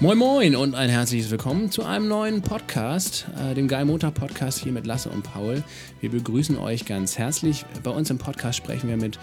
Moin 0.00 0.16
Moin 0.16 0.54
und 0.54 0.76
ein 0.76 0.90
herzliches 0.90 1.28
Willkommen 1.28 1.72
zu 1.72 1.82
einem 1.84 2.06
neuen 2.06 2.40
Podcast, 2.40 3.26
äh, 3.36 3.54
dem 3.54 3.66
Geil 3.66 3.84
Motor 3.84 4.12
Podcast 4.12 4.60
hier 4.60 4.70
mit 4.70 4.86
Lasse 4.86 5.08
und 5.08 5.24
Paul. 5.24 5.64
Wir 6.00 6.08
begrüßen 6.08 6.56
euch 6.56 6.84
ganz 6.84 7.18
herzlich. 7.18 7.64
Bei 7.82 7.90
uns 7.90 8.08
im 8.08 8.16
Podcast 8.16 8.58
sprechen 8.58 8.88
wir 8.88 8.96
mit 8.96 9.18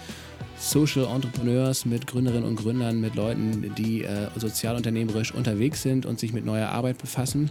Social 0.58 1.06
Entrepreneurs, 1.06 1.86
mit 1.86 2.06
Gründerinnen 2.06 2.44
und 2.44 2.56
Gründern, 2.56 3.00
mit 3.00 3.14
Leuten, 3.14 3.74
die 3.78 4.04
äh, 4.04 4.28
sozialunternehmerisch 4.36 5.32
unterwegs 5.32 5.80
sind 5.80 6.04
und 6.04 6.20
sich 6.20 6.34
mit 6.34 6.44
neuer 6.44 6.68
Arbeit 6.68 6.98
befassen. 6.98 7.50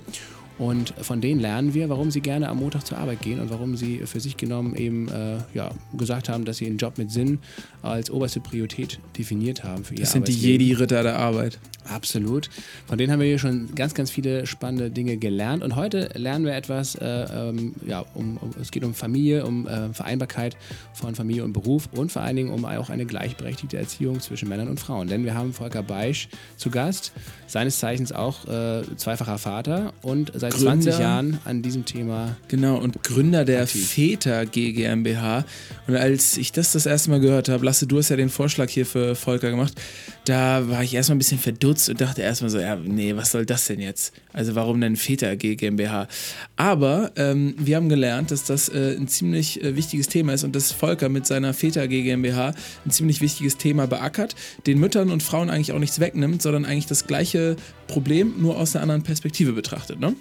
Und 0.58 0.94
von 1.02 1.20
denen 1.20 1.40
lernen 1.40 1.74
wir, 1.74 1.90
warum 1.90 2.12
sie 2.12 2.22
gerne 2.22 2.48
am 2.48 2.60
Montag 2.60 2.86
zur 2.86 2.98
Arbeit 2.98 3.22
gehen 3.22 3.40
und 3.40 3.50
warum 3.50 3.76
sie 3.76 4.00
für 4.06 4.20
sich 4.20 4.38
genommen 4.38 4.76
eben 4.76 5.10
äh, 5.10 5.38
ja, 5.54 5.72
gesagt 5.98 6.30
haben, 6.30 6.46
dass 6.46 6.58
sie 6.58 6.66
einen 6.66 6.78
Job 6.78 6.98
mit 6.98 7.12
Sinn 7.12 7.40
als 7.82 8.10
oberste 8.10 8.40
Priorität 8.40 9.00
definiert 9.18 9.64
haben 9.64 9.84
für 9.84 9.96
ihr 9.96 10.02
Das 10.02 10.12
sind 10.12 10.28
die 10.28 10.34
Jedi-Ritter 10.34 11.04
der 11.04 11.18
Arbeit. 11.18 11.60
Absolut. 11.88 12.50
Von 12.88 12.98
denen 12.98 13.12
haben 13.12 13.20
wir 13.20 13.28
hier 13.28 13.38
schon 13.38 13.76
ganz, 13.76 13.94
ganz 13.94 14.10
viele 14.10 14.48
spannende 14.48 14.90
Dinge 14.90 15.18
gelernt. 15.18 15.64
Und 15.64 15.76
heute 15.76 16.10
lernen 16.16 16.46
wir 16.46 16.56
etwas, 16.56 16.96
äh, 16.96 17.06
ähm, 17.06 17.76
ja, 17.86 18.04
um, 18.16 18.38
um, 18.38 18.52
es 18.60 18.72
geht 18.72 18.84
um 18.84 18.94
Familie, 18.94 19.46
um 19.46 19.68
äh, 19.68 19.94
Vereinbarkeit 19.94 20.58
von 20.94 21.14
Familie 21.16 21.44
und 21.44 21.54
Beruf 21.54 21.90
und 21.92 22.12
vor 22.12 22.24
allen 22.24 22.36
Dingen 22.36 22.50
um 22.50 22.66
auch 22.66 22.90
eine 22.90 23.06
gleichberechtigte 23.06 23.78
Erziehung 23.78 24.20
zwischen 24.20 24.50
Männern 24.50 24.68
und 24.68 24.80
Frauen. 24.80 25.08
Denn 25.08 25.26
wir 25.26 25.36
haben 25.36 25.54
Volker 25.54 25.84
Beisch 25.84 26.30
zu 26.58 26.72
Gast, 26.72 27.12
seines 27.46 27.80
Zeichens 27.80 28.12
auch 28.12 28.46
äh, 28.48 28.82
zweifacher 28.96 29.38
Vater 29.38 29.94
und 30.02 30.32
seit 30.52 30.62
Gründer, 30.62 30.92
20 30.92 31.00
Jahren 31.00 31.40
an 31.46 31.62
diesem 31.62 31.86
Thema. 31.86 32.36
Genau, 32.48 32.78
und 32.78 33.04
Gründer 33.04 33.46
der 33.46 33.62
aktiv. 33.62 33.88
Väter 33.88 34.46
GmbH. 34.46 35.46
Und 35.88 35.96
als 35.96 36.38
ich 36.38 36.52
das 36.52 36.72
das 36.72 36.86
erste 36.86 37.10
Mal 37.10 37.20
gehört 37.20 37.50
habe, 37.50 37.66
Lasse, 37.66 37.88
du 37.88 37.98
hast 37.98 38.10
ja 38.10 38.16
den 38.16 38.30
Vorschlag 38.30 38.70
hier 38.70 38.86
für 38.86 39.16
Volker 39.16 39.50
gemacht, 39.50 39.74
da 40.26 40.68
war 40.70 40.84
ich 40.84 40.94
erstmal 40.94 41.16
ein 41.16 41.20
bisschen 41.20 41.40
verdutzt 41.40 41.90
und 41.90 42.02
dachte 42.02 42.22
erstmal 42.22 42.50
so, 42.50 42.60
ja, 42.60 42.76
nee, 42.76 43.16
was 43.16 43.32
soll 43.32 43.46
das 43.46 43.66
denn 43.66 43.80
jetzt? 43.80 44.14
Also 44.34 44.56
warum 44.56 44.82
denn 44.82 44.96
Väter 44.96 45.36
GmbH? 45.36 46.08
Aber 46.56 47.12
ähm, 47.16 47.56
wir 47.58 47.76
haben 47.76 47.90
gelernt, 47.90 48.32
dass 48.32 48.44
das 48.44 48.70
äh, 48.70 48.96
ein 48.98 49.08
ziemlich 49.08 49.64
äh, 49.64 49.76
wichtiges 49.76 50.08
Thema 50.08 50.34
ist 50.34 50.44
und 50.44 50.56
dass 50.56 50.72
Volker 50.72 51.10
mit 51.10 51.26
seiner 51.28 51.54
Väter 51.54 51.88
GmbH 51.88 52.54
ein 52.86 52.92
ziemlich 52.92 53.22
wichtiges 53.22 53.58
Thema 53.58 53.88
beackert, 53.88 54.36
den 54.66 54.80
Müttern 54.80 55.12
und 55.12 55.22
Frauen 55.24 55.50
eigentlich 55.50 55.72
auch 55.72 55.80
nichts 55.80 56.00
wegnimmt, 56.00 56.42
sondern 56.42 56.66
eigentlich 56.66 56.88
das 56.88 57.08
gleiche 57.08 57.56
Problem 57.88 58.34
nur 58.40 58.58
aus 58.58 58.76
einer 58.76 58.84
anderen 58.84 59.04
Perspektive 59.04 59.54
betrachtet, 59.54 60.00
ne? 60.00 60.16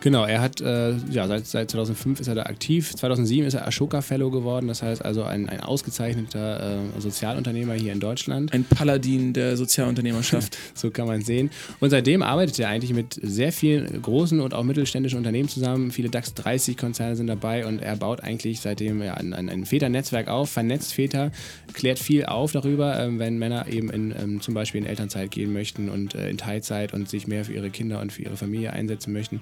Genau, 0.00 0.24
er 0.24 0.40
hat, 0.40 0.60
äh, 0.60 0.94
ja, 1.10 1.26
seit, 1.26 1.46
seit 1.46 1.70
2005 1.70 2.20
ist 2.20 2.28
er 2.28 2.34
da 2.34 2.44
aktiv. 2.44 2.94
2007 2.94 3.46
ist 3.46 3.54
er 3.54 3.66
Ashoka 3.66 4.02
Fellow 4.02 4.30
geworden, 4.30 4.68
das 4.68 4.82
heißt 4.82 5.04
also 5.04 5.24
ein, 5.24 5.48
ein 5.48 5.60
ausgezeichneter 5.60 6.78
äh, 6.96 7.00
Sozialunternehmer 7.00 7.74
hier 7.74 7.92
in 7.92 8.00
Deutschland. 8.00 8.52
Ein 8.52 8.64
Paladin 8.64 9.32
der 9.32 9.56
Sozialunternehmerschaft. 9.56 10.56
so 10.74 10.90
kann 10.90 11.06
man 11.06 11.22
sehen. 11.22 11.50
Und 11.80 11.90
seitdem 11.90 12.22
arbeitet 12.22 12.58
er 12.60 12.68
eigentlich 12.68 12.92
mit 12.92 13.18
sehr 13.20 13.52
vielen 13.52 14.00
großen 14.00 14.40
und 14.40 14.54
auch 14.54 14.62
mittelständischen 14.62 15.18
Unternehmen 15.18 15.48
zusammen. 15.48 15.90
Viele 15.90 16.08
DAX 16.08 16.34
30 16.34 16.76
Konzerne 16.76 17.16
sind 17.16 17.26
dabei 17.26 17.66
und 17.66 17.80
er 17.80 17.96
baut 17.96 18.22
eigentlich 18.22 18.60
seitdem 18.60 19.02
ja, 19.02 19.14
ein, 19.14 19.32
ein 19.32 19.66
Väternetzwerk 19.66 20.28
auf, 20.28 20.50
vernetzt 20.50 20.94
Väter, 20.94 21.32
klärt 21.72 21.98
viel 21.98 22.26
auf 22.26 22.52
darüber, 22.52 22.98
äh, 22.98 23.18
wenn 23.18 23.38
Männer 23.38 23.66
eben 23.68 23.90
in, 23.90 24.14
ähm, 24.16 24.40
zum 24.40 24.54
Beispiel 24.54 24.82
in 24.82 24.86
Elternzeit 24.86 25.30
gehen 25.30 25.52
möchten 25.52 25.88
und 25.88 26.14
äh, 26.14 26.30
in 26.30 26.38
Teilzeit 26.38 26.94
und 26.94 27.08
sich 27.08 27.26
mehr 27.26 27.44
für 27.44 27.54
ihre 27.54 27.70
Kinder 27.70 28.00
und 28.00 28.12
für 28.12 28.22
ihre 28.22 28.36
Familie 28.36 28.72
einsetzen 28.72 29.12
möchten. 29.12 29.40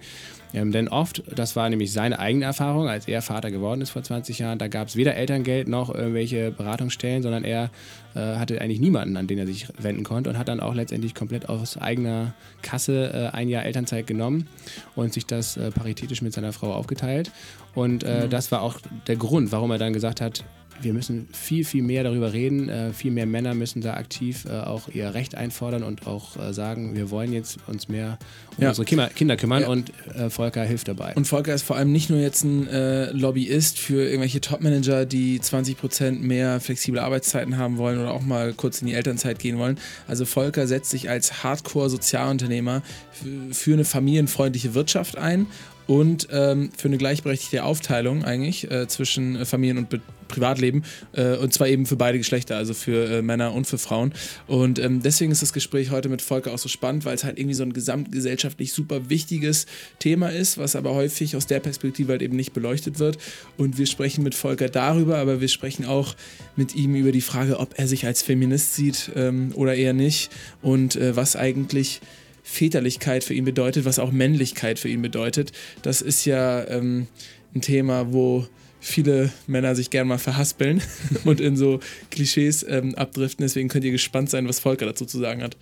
Ähm, 0.54 0.70
denn 0.70 0.88
oft, 0.88 1.22
das 1.34 1.56
war 1.56 1.68
nämlich 1.68 1.92
seine 1.92 2.20
eigene 2.20 2.44
Erfahrung, 2.44 2.88
als 2.88 3.08
er 3.08 3.22
Vater 3.22 3.50
geworden 3.50 3.80
ist 3.80 3.90
vor 3.90 4.02
20 4.02 4.38
Jahren, 4.38 4.58
da 4.58 4.68
gab 4.68 4.86
es 4.86 4.94
weder 4.94 5.16
Elterngeld 5.16 5.66
noch 5.66 5.92
irgendwelche 5.92 6.52
Beratungsstellen, 6.52 7.22
sondern 7.22 7.42
er 7.42 7.70
äh, 8.14 8.36
hatte 8.36 8.60
eigentlich 8.60 8.80
niemanden, 8.80 9.16
an 9.16 9.26
den 9.26 9.38
er 9.38 9.46
sich 9.46 9.66
wenden 9.78 10.04
konnte 10.04 10.30
und 10.30 10.38
hat 10.38 10.46
dann 10.46 10.60
auch 10.60 10.74
letztendlich 10.74 11.14
komplett 11.14 11.48
aus 11.48 11.76
eigener 11.76 12.34
Kasse 12.62 13.30
äh, 13.32 13.36
ein 13.36 13.48
Jahr 13.48 13.64
Elternzeit 13.64 14.06
genommen 14.06 14.46
und 14.94 15.12
sich 15.12 15.26
das 15.26 15.56
äh, 15.56 15.72
paritätisch 15.72 16.22
mit 16.22 16.33
seiner 16.33 16.52
Frau 16.52 16.72
aufgeteilt. 16.72 17.33
Und 17.74 18.05
mhm. 18.05 18.30
das 18.30 18.52
war 18.52 18.62
auch 18.62 18.78
der 19.08 19.16
Grund, 19.16 19.50
warum 19.50 19.72
er 19.72 19.78
dann 19.78 19.92
gesagt 19.92 20.20
hat, 20.20 20.44
wir 20.83 20.92
müssen 20.92 21.29
viel, 21.33 21.64
viel 21.64 21.83
mehr 21.83 22.05
darüber 22.05 22.33
reden. 22.33 22.68
Äh, 22.68 22.92
viel 22.92 23.11
mehr 23.11 23.27
Männer 23.27 23.55
müssen 23.55 23.80
da 23.80 23.95
aktiv 23.95 24.45
äh, 24.45 24.52
auch 24.52 24.89
ihr 24.89 25.14
Recht 25.14 25.35
einfordern 25.35 25.83
und 25.83 26.07
auch 26.07 26.36
äh, 26.36 26.52
sagen, 26.52 26.95
wir 26.95 27.11
wollen 27.11 27.33
jetzt 27.33 27.58
uns 27.67 27.89
mehr 27.89 28.18
um 28.57 28.62
ja. 28.62 28.68
unsere 28.70 28.84
Kinder, 28.84 29.08
Kinder 29.08 29.36
kümmern 29.36 29.63
ja. 29.63 29.68
und 29.68 29.92
äh, 30.14 30.30
Volker 30.30 30.63
hilft 30.63 30.89
dabei. 30.89 31.14
Und 31.14 31.27
Volker 31.27 31.55
ist 31.55 31.63
vor 31.63 31.77
allem 31.77 31.92
nicht 31.92 32.11
nur 32.11 32.18
jetzt 32.18 32.45
ein 32.45 32.67
äh, 32.68 33.11
Lobbyist 33.11 33.79
für 33.79 34.05
irgendwelche 34.05 34.40
Topmanager, 34.40 35.07
die 35.07 35.40
20 35.40 35.79
Prozent 35.79 36.23
mehr 36.23 36.61
flexible 36.61 37.01
Arbeitszeiten 37.01 37.57
haben 37.57 37.79
wollen 37.79 37.98
oder 37.98 38.13
auch 38.13 38.23
mal 38.23 38.52
kurz 38.52 38.80
in 38.80 38.86
die 38.86 38.95
Elternzeit 38.95 39.39
gehen 39.39 39.58
wollen. 39.58 39.79
Also 40.07 40.24
Volker 40.24 40.67
setzt 40.67 40.90
sich 40.90 41.08
als 41.08 41.42
Hardcore-Sozialunternehmer 41.42 42.83
für 43.52 43.73
eine 43.73 43.84
familienfreundliche 43.84 44.74
Wirtschaft 44.74 45.17
ein 45.18 45.46
und 45.86 46.28
ähm, 46.30 46.70
für 46.77 46.89
eine 46.89 46.98
gleichberechtigte 46.98 47.64
Aufteilung 47.64 48.24
eigentlich 48.24 48.70
äh, 48.70 48.89
zwischen 48.89 49.36
äh, 49.36 49.45
Familien- 49.45 49.78
und 49.78 49.90
Be 49.90 50.00
Privatleben 50.27 50.84
äh, 51.12 51.36
und 51.36 51.52
zwar 51.52 51.68
eben 51.68 51.86
für 51.86 51.96
beide 51.96 52.18
Geschlechter, 52.18 52.56
also 52.56 52.74
für 52.74 53.18
äh, 53.18 53.22
Männer 53.22 53.52
und 53.52 53.67
für 53.67 53.78
Frauen. 53.78 54.12
Und 54.46 54.78
ähm, 54.78 55.02
deswegen 55.02 55.30
ist 55.30 55.42
das 55.42 55.52
Gespräch 55.52 55.90
heute 55.90 56.08
mit 56.08 56.22
Volker 56.22 56.52
auch 56.52 56.58
so 56.58 56.68
spannend, 56.68 57.05
weil 57.05 57.14
es 57.14 57.24
halt 57.24 57.39
irgendwie 57.39 57.55
so 57.55 57.62
ein 57.62 57.72
gesamtgesellschaftlich 57.72 58.72
super 58.72 59.11
wichtiges 59.11 59.67
Thema 59.98 60.30
ist, 60.30 60.58
was 60.58 60.77
aber 60.77 60.95
häufig 60.95 61.36
aus 61.36 61.46
der 61.46 61.61
Perspektive 61.61 62.12
halt 62.12 62.22
eben 62.22 62.36
nicht 62.36 62.52
beleuchtet 62.52 62.98
wird. 62.98 63.18
Und 63.56 63.78
wir 63.78 63.86
sprechen 63.86 64.24
mit 64.24 64.34
Volker 64.34 64.68
darüber, 64.68 65.18
aber 65.18 65.40
wir 65.40 65.48
sprechen 65.48 65.84
auch 65.84 66.14
mit 66.56 66.74
ihm 66.74 66.95
über 66.95 67.12
die 67.12 67.20
Frage, 67.20 67.61
ob 67.61 67.78
er 67.78 67.86
sich 67.86 68.06
als 68.06 68.22
Feminist 68.22 68.74
sieht 68.74 69.12
ähm, 69.14 69.52
oder 69.55 69.74
eher 69.74 69.92
nicht 69.92 70.30
und 70.62 70.96
äh, 70.96 71.14
was 71.16 71.36
eigentlich 71.36 72.01
Väterlichkeit 72.44 73.24
für 73.24 73.34
ihn 73.34 73.44
bedeutet, 73.44 73.86
was 73.86 73.98
auch 73.98 74.12
Männlichkeit 74.12 74.78
für 74.78 74.88
ihn 74.88 75.02
bedeutet. 75.02 75.50
Das 75.82 76.02
ist 76.02 76.27
ja 76.27 76.64
ähm, 76.68 77.08
ein 77.55 77.62
Thema, 77.62 78.12
wo 78.12 78.46
viele 78.84 79.33
Männer 79.46 79.74
sich 79.74 79.89
gerne 79.89 80.08
mal 80.08 80.18
verhaspeln 80.18 80.83
und 81.24 81.40
in 81.40 81.56
so 81.56 81.80
Klischees 82.11 82.64
ähm, 82.68 82.95
abdriften. 82.95 83.42
Deswegen 83.42 83.68
könnt 83.68 83.84
ihr 83.84 83.92
gespannt 83.92 84.28
sein, 84.28 84.46
was 84.46 84.61
Volker 84.61 84.84
dazu 84.84 85.06
zu 85.06 85.18
sagen 85.18 85.42
hat. 85.42 85.56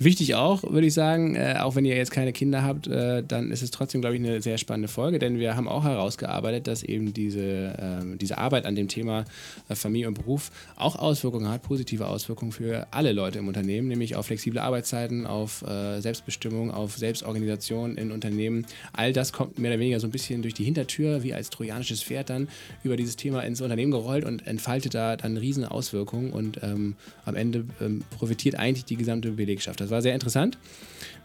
Wichtig 0.00 0.34
auch, 0.34 0.64
würde 0.64 0.88
ich 0.88 0.94
sagen, 0.94 1.36
äh, 1.36 1.56
auch 1.60 1.76
wenn 1.76 1.84
ihr 1.84 1.94
jetzt 1.94 2.10
keine 2.10 2.32
Kinder 2.32 2.64
habt, 2.64 2.88
äh, 2.88 3.22
dann 3.22 3.52
ist 3.52 3.62
es 3.62 3.70
trotzdem, 3.70 4.00
glaube 4.00 4.16
ich, 4.16 4.22
eine 4.22 4.42
sehr 4.42 4.58
spannende 4.58 4.88
Folge, 4.88 5.20
denn 5.20 5.38
wir 5.38 5.54
haben 5.54 5.68
auch 5.68 5.84
herausgearbeitet, 5.84 6.66
dass 6.66 6.82
eben 6.82 7.14
diese, 7.14 7.40
äh, 7.40 8.16
diese 8.16 8.38
Arbeit 8.38 8.66
an 8.66 8.74
dem 8.74 8.88
Thema 8.88 9.24
äh, 9.68 9.76
Familie 9.76 10.08
und 10.08 10.14
Beruf 10.14 10.50
auch 10.74 10.96
Auswirkungen 10.96 11.48
hat, 11.48 11.62
positive 11.62 12.08
Auswirkungen 12.08 12.50
für 12.50 12.88
alle 12.90 13.12
Leute 13.12 13.38
im 13.38 13.46
Unternehmen, 13.46 13.86
nämlich 13.86 14.16
auf 14.16 14.26
flexible 14.26 14.58
Arbeitszeiten, 14.58 15.26
auf 15.28 15.62
äh, 15.62 16.00
Selbstbestimmung, 16.00 16.72
auf 16.72 16.96
Selbstorganisation 16.96 17.96
in 17.96 18.10
Unternehmen. 18.10 18.66
All 18.92 19.12
das 19.12 19.32
kommt 19.32 19.60
mehr 19.60 19.70
oder 19.70 19.80
weniger 19.80 20.00
so 20.00 20.08
ein 20.08 20.12
bisschen 20.12 20.42
durch 20.42 20.54
die 20.54 20.64
Hintertür, 20.64 21.22
wie 21.22 21.34
als 21.34 21.50
trojanisches 21.50 22.02
Pferd 22.02 22.30
dann 22.30 22.48
über 22.82 22.96
dieses 22.96 23.16
Thema 23.16 23.42
ins 23.42 23.60
Unternehmen 23.60 23.90
gerollt 23.90 24.24
und 24.24 24.46
entfaltet 24.46 24.94
da 24.94 25.16
dann 25.16 25.36
riesen 25.36 25.64
Auswirkungen 25.64 26.30
und 26.30 26.60
ähm, 26.62 26.96
am 27.24 27.34
Ende 27.34 27.64
ähm, 27.80 28.02
profitiert 28.10 28.56
eigentlich 28.56 28.84
die 28.84 28.96
gesamte 28.96 29.32
Belegschaft. 29.32 29.80
Das 29.80 29.90
war 29.90 30.02
sehr 30.02 30.14
interessant. 30.14 30.58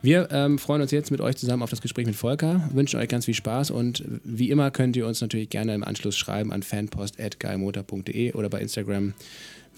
Wir 0.01 0.29
ähm, 0.31 0.59
freuen 0.59 0.81
uns 0.81 0.91
jetzt 0.91 1.11
mit 1.11 1.21
euch 1.21 1.35
zusammen 1.35 1.63
auf 1.63 1.69
das 1.69 1.81
Gespräch 1.81 2.05
mit 2.05 2.15
Volker, 2.15 2.69
wünschen 2.73 2.99
euch 2.99 3.09
ganz 3.09 3.25
viel 3.25 3.33
Spaß 3.33 3.71
und 3.71 4.03
wie 4.23 4.49
immer 4.49 4.71
könnt 4.71 4.95
ihr 4.95 5.05
uns 5.05 5.21
natürlich 5.21 5.49
gerne 5.49 5.75
im 5.75 5.83
Anschluss 5.83 6.17
schreiben 6.17 6.53
an 6.53 6.63
fanpost.geilmotor.de 6.63 8.33
oder 8.33 8.49
bei 8.49 8.61
Instagram, 8.61 9.13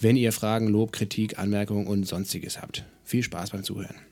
wenn 0.00 0.16
ihr 0.16 0.32
Fragen, 0.32 0.68
Lob, 0.68 0.92
Kritik, 0.92 1.38
Anmerkungen 1.38 1.86
und 1.86 2.06
sonstiges 2.06 2.60
habt. 2.60 2.84
Viel 3.04 3.22
Spaß 3.22 3.50
beim 3.50 3.64
Zuhören. 3.64 4.11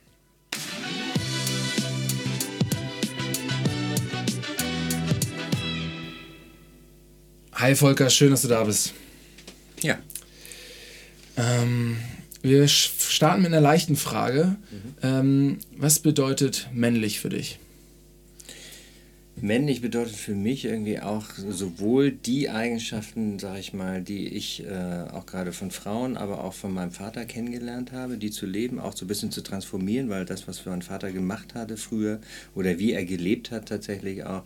Hi 7.61 7.75
Volker, 7.75 8.09
schön, 8.09 8.31
dass 8.31 8.41
du 8.41 8.47
da 8.47 8.63
bist. 8.63 8.91
Ja. 9.83 9.99
Ähm, 11.37 11.97
wir 12.41 12.67
starten 12.67 13.43
mit 13.43 13.53
einer 13.53 13.61
leichten 13.61 13.97
Frage. 13.97 14.55
Mhm. 14.71 14.95
Ähm, 15.03 15.59
was 15.77 15.99
bedeutet 15.99 16.69
männlich 16.73 17.19
für 17.19 17.29
dich? 17.29 17.59
Männlich 19.39 19.81
bedeutet 19.81 20.15
für 20.15 20.33
mich 20.33 20.65
irgendwie 20.65 20.99
auch 20.99 21.25
sowohl 21.35 22.11
die 22.11 22.49
Eigenschaften, 22.49 23.39
sag 23.39 23.59
ich 23.59 23.73
mal, 23.73 24.01
die 24.01 24.27
ich 24.27 24.63
äh, 24.65 25.05
auch 25.11 25.25
gerade 25.25 25.53
von 25.53 25.71
Frauen, 25.71 26.17
aber 26.17 26.43
auch 26.43 26.53
von 26.53 26.73
meinem 26.73 26.91
Vater 26.91 27.25
kennengelernt 27.25 27.91
habe, 27.91 28.17
die 28.17 28.29
zu 28.29 28.45
leben, 28.45 28.79
auch 28.79 28.95
so 28.95 29.05
ein 29.05 29.07
bisschen 29.07 29.31
zu 29.31 29.41
transformieren, 29.41 30.09
weil 30.09 30.25
das, 30.25 30.47
was 30.47 30.65
mein 30.65 30.81
Vater 30.81 31.11
gemacht 31.11 31.55
hatte 31.55 31.77
früher 31.77 32.19
oder 32.55 32.77
wie 32.77 32.91
er 32.91 33.05
gelebt 33.05 33.51
hat 33.51 33.67
tatsächlich 33.67 34.25
auch, 34.25 34.43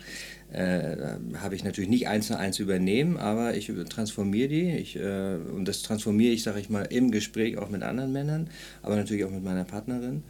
äh, 0.52 1.18
habe 1.38 1.56
ich 1.56 1.64
natürlich 1.64 1.90
nicht 1.90 2.08
eins 2.08 2.28
zu 2.28 2.38
eins 2.38 2.60
übernehmen, 2.60 3.18
aber 3.18 3.56
ich 3.56 3.72
transformiere 3.90 4.48
die 4.48 4.72
ich, 4.72 4.96
äh, 4.96 5.36
und 5.36 5.68
das 5.68 5.82
transformiere 5.82 6.34
ich, 6.34 6.44
sage 6.44 6.60
ich 6.60 6.70
mal, 6.70 6.84
im 6.84 7.12
Gespräch 7.12 7.58
auch 7.58 7.70
mit 7.70 7.84
anderen 7.84 8.12
Männern, 8.12 8.50
aber 8.82 8.96
natürlich 8.96 9.26
auch 9.26 9.32
mit 9.32 9.44
meiner 9.44 9.64
Partnerin. 9.64 10.24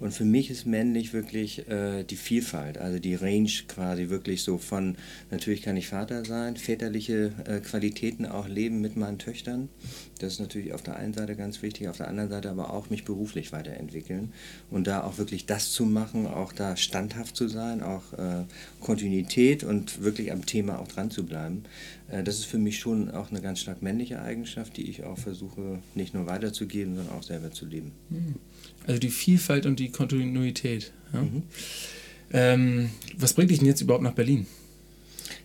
Und 0.00 0.12
für 0.12 0.24
mich 0.24 0.50
ist 0.50 0.66
männlich 0.66 1.12
wirklich 1.12 1.68
äh, 1.68 2.02
die 2.04 2.16
Vielfalt, 2.16 2.78
also 2.78 2.98
die 2.98 3.14
Range 3.14 3.50
quasi 3.68 4.08
wirklich 4.10 4.42
so 4.42 4.58
von, 4.58 4.96
natürlich 5.30 5.62
kann 5.62 5.76
ich 5.76 5.86
Vater 5.86 6.24
sein, 6.24 6.56
väterliche 6.56 7.32
äh, 7.46 7.60
Qualitäten 7.60 8.26
auch 8.26 8.48
leben 8.48 8.80
mit 8.80 8.96
meinen 8.96 9.18
Töchtern, 9.18 9.68
Das 10.18 10.34
ist 10.34 10.40
natürlich 10.40 10.72
auf 10.72 10.82
der 10.82 10.96
einen 10.96 11.12
Seite 11.12 11.36
ganz 11.36 11.62
wichtig, 11.62 11.88
auf 11.88 11.96
der 11.96 12.08
anderen 12.08 12.30
Seite 12.30 12.50
aber 12.50 12.72
auch 12.72 12.90
mich 12.90 13.04
beruflich 13.04 13.52
weiterentwickeln 13.52 14.32
und 14.70 14.86
da 14.86 15.02
auch 15.02 15.18
wirklich 15.18 15.46
das 15.46 15.72
zu 15.72 15.84
machen, 15.84 16.26
auch 16.26 16.52
da 16.52 16.76
standhaft 16.76 17.36
zu 17.36 17.48
sein, 17.48 17.82
auch 17.82 18.12
äh, 18.12 18.44
Kontinuität 18.80 19.64
und 19.64 20.02
wirklich 20.02 20.32
am 20.32 20.46
Thema 20.46 20.78
auch 20.78 20.88
dran 20.88 21.10
zu 21.10 21.24
bleiben. 21.26 21.64
Äh, 22.08 22.22
das 22.22 22.38
ist 22.38 22.46
für 22.46 22.58
mich 22.58 22.78
schon 22.78 23.10
auch 23.10 23.30
eine 23.30 23.40
ganz 23.40 23.60
stark 23.60 23.82
männliche 23.82 24.22
Eigenschaft, 24.22 24.76
die 24.76 24.88
ich 24.88 25.04
auch 25.04 25.18
versuche 25.18 25.80
nicht 25.94 26.14
nur 26.14 26.26
weiterzugeben, 26.26 26.94
sondern 26.96 27.16
auch 27.16 27.22
selber 27.22 27.50
zu 27.50 27.66
leben. 27.66 27.92
Hm. 28.10 28.36
Also 28.86 29.00
die 29.00 29.10
Vielfalt 29.10 29.66
und 29.66 29.80
die 29.80 29.90
Kontinuität. 29.90 30.92
Ja? 31.12 31.22
Mhm. 31.22 31.42
Ähm, 32.32 32.90
was 33.16 33.34
bringt 33.34 33.50
dich 33.50 33.58
denn 33.58 33.68
jetzt 33.68 33.80
überhaupt 33.80 34.02
nach 34.02 34.14
Berlin? 34.14 34.46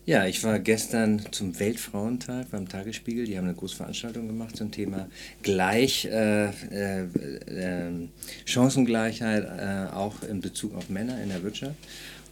Ja, 0.05 0.25
ich 0.25 0.43
war 0.43 0.59
gestern 0.59 1.21
zum 1.31 1.59
Weltfrauentag 1.59 2.51
beim 2.51 2.67
Tagesspiegel. 2.67 3.25
Die 3.25 3.37
haben 3.37 3.45
eine 3.45 3.55
große 3.55 3.75
Veranstaltung 3.75 4.27
gemacht 4.27 4.57
zum 4.57 4.71
Thema 4.71 5.07
Gleich, 5.43 6.05
äh, 6.05 6.49
äh, 6.49 7.03
äh, 7.03 8.07
Chancengleichheit, 8.45 9.93
auch 9.93 10.23
in 10.23 10.41
Bezug 10.41 10.75
auf 10.75 10.89
Männer 10.89 11.21
in 11.21 11.29
der 11.29 11.43
Wirtschaft. 11.43 11.75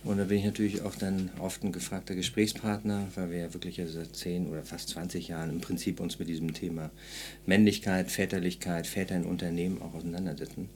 Und 0.03 0.17
da 0.17 0.23
bin 0.23 0.37
ich 0.37 0.45
natürlich 0.45 0.81
auch 0.83 0.95
dann 0.95 1.29
oft 1.39 1.63
ein 1.63 1.71
gefragter 1.71 2.15
Gesprächspartner, 2.15 3.07
weil 3.15 3.31
wir 3.31 3.37
ja 3.39 3.53
wirklich 3.53 3.81
seit 3.87 4.15
10 4.15 4.47
oder 4.47 4.63
fast 4.63 4.89
20 4.89 5.27
Jahren 5.27 5.49
im 5.49 5.59
Prinzip 5.59 5.99
uns 5.99 6.17
mit 6.17 6.29
diesem 6.29 6.53
Thema 6.53 6.91
Männlichkeit, 7.45 8.09
Väterlichkeit, 8.09 8.87
Väter 8.87 9.15
in 9.15 9.25
Unternehmen 9.25 9.81
auch 9.81 9.93
auseinandersetzen. 9.95 10.69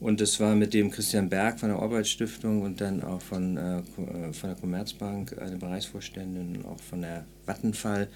Und 0.00 0.20
das 0.20 0.38
war 0.38 0.54
mit 0.54 0.74
dem 0.74 0.90
Christian 0.90 1.28
Berg 1.28 1.58
von 1.58 1.70
der 1.70 1.78
Arbeitsstiftung 1.78 2.62
und 2.62 2.80
dann 2.80 3.02
auch 3.02 3.20
von, 3.20 3.56
äh, 3.56 3.78
äh, 3.78 4.32
von 4.32 4.50
der 4.50 4.54
Commerzbank, 4.54 5.36
eine 5.40 5.56
Bereichsvorständin, 5.56 6.64
auch 6.64 6.80
von 6.80 7.02
der 7.02 7.24
Vattenfall, 7.46 8.08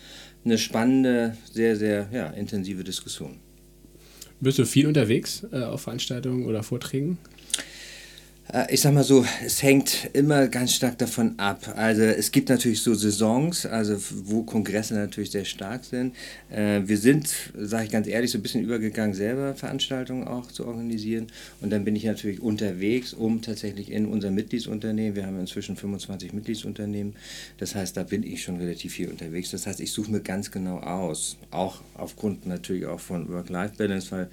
eine 0.45 0.59
spannende, 0.59 1.37
sehr, 1.51 1.77
sehr 1.77 2.09
ja, 2.13 2.29
intensive 2.29 2.85
Diskussion. 2.85 3.41
Bist 4.41 4.59
du 4.59 4.67
viel 4.67 4.87
unterwegs 4.87 5.45
äh, 5.53 5.63
auf 5.63 5.83
Veranstaltungen 5.83 6.47
oder 6.47 6.63
Vorträgen? 6.63 7.19
Äh, 8.53 8.75
ich 8.75 8.81
sag 8.81 8.93
mal 8.93 9.05
so, 9.05 9.25
es 9.45 9.63
hängt 9.63 10.11
immer 10.13 10.47
ganz 10.49 10.75
stark 10.75 10.99
davon 10.99 11.39
ab. 11.39 11.73
Also 11.77 12.03
es 12.03 12.31
gibt 12.31 12.51
natürlich 12.51 12.83
so 12.83 12.95
Saisons, 12.95 13.67
also 13.67 13.97
wo 14.25 14.43
Kongresse 14.43 14.95
natürlich 14.95 15.31
sehr 15.31 15.45
stark 15.45 15.85
sind. 15.85 16.15
Äh, 16.51 16.83
wir 16.85 16.99
sind, 16.99 17.35
sage 17.57 17.87
ich 17.87 17.91
ganz 17.91 18.07
ehrlich, 18.07 18.31
so 18.31 18.39
ein 18.39 18.43
bisschen 18.43 18.63
übergegangen, 18.63 19.15
selber 19.15 19.55
Veranstaltungen 19.55 20.29
auch 20.29 20.53
zu 20.53 20.67
organisieren. 20.67 21.29
Und 21.61 21.71
dann 21.71 21.85
bin 21.85 21.97
ich 21.97 22.05
natürlich 22.05 22.41
unterwegs, 22.41 23.15
um 23.15 23.41
tatsächlich 23.41 23.91
in 23.91 24.07
unser 24.07 24.31
Mitgliedsunternehmen, 24.31 25.17
wir 25.17 25.27
haben 25.27 25.41
inzwischen 25.41 25.77
25 25.77 26.33
Mitgliedsunternehmen, 26.33 27.15
das 27.59 27.75
heißt, 27.75 27.97
da 27.97 28.03
bin 28.03 28.23
ich 28.23 28.43
schon 28.43 28.59
relativ 28.59 28.93
viel 28.93 29.09
unterwegs. 29.09 29.51
Das 29.51 29.67
heißt, 29.67 29.81
ich 29.81 29.93
suche 29.93 30.11
mir 30.11 30.21
ganz 30.21 30.51
genau 30.51 30.79
aus, 30.79 31.39
auch 31.51 31.81
aufgrund 31.95 32.47
natürlich 32.47 32.87
auch 32.87 33.01
von 33.01 33.29
Work-Life-Balance, 33.29 34.11
weil 34.11 34.29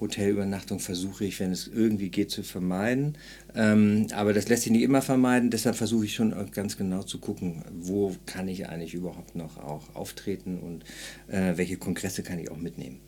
Hotelübernachtung 0.00 0.78
versuche 0.80 1.24
ich, 1.24 1.40
wenn 1.40 1.50
es 1.50 1.66
irgendwie 1.66 2.08
geht, 2.08 2.30
zu 2.30 2.42
vermeiden. 2.42 3.16
Ähm, 3.54 4.06
aber 4.12 4.32
das 4.32 4.48
lässt 4.48 4.62
sich 4.62 4.72
nicht 4.72 4.82
immer 4.82 5.02
vermeiden. 5.02 5.50
Deshalb 5.50 5.76
versuche 5.76 6.04
ich 6.04 6.14
schon 6.14 6.34
ganz 6.52 6.76
genau 6.76 7.02
zu 7.02 7.18
gucken, 7.18 7.64
wo 7.72 8.14
kann 8.26 8.48
ich 8.48 8.68
eigentlich 8.68 8.94
überhaupt 8.94 9.34
noch 9.34 9.56
auch 9.58 9.94
auftreten 9.94 10.58
und 10.58 10.84
äh, 11.32 11.56
welche 11.56 11.76
Kongresse 11.76 12.22
kann 12.22 12.38
ich 12.38 12.50
auch 12.50 12.56
mitnehmen. 12.56 13.00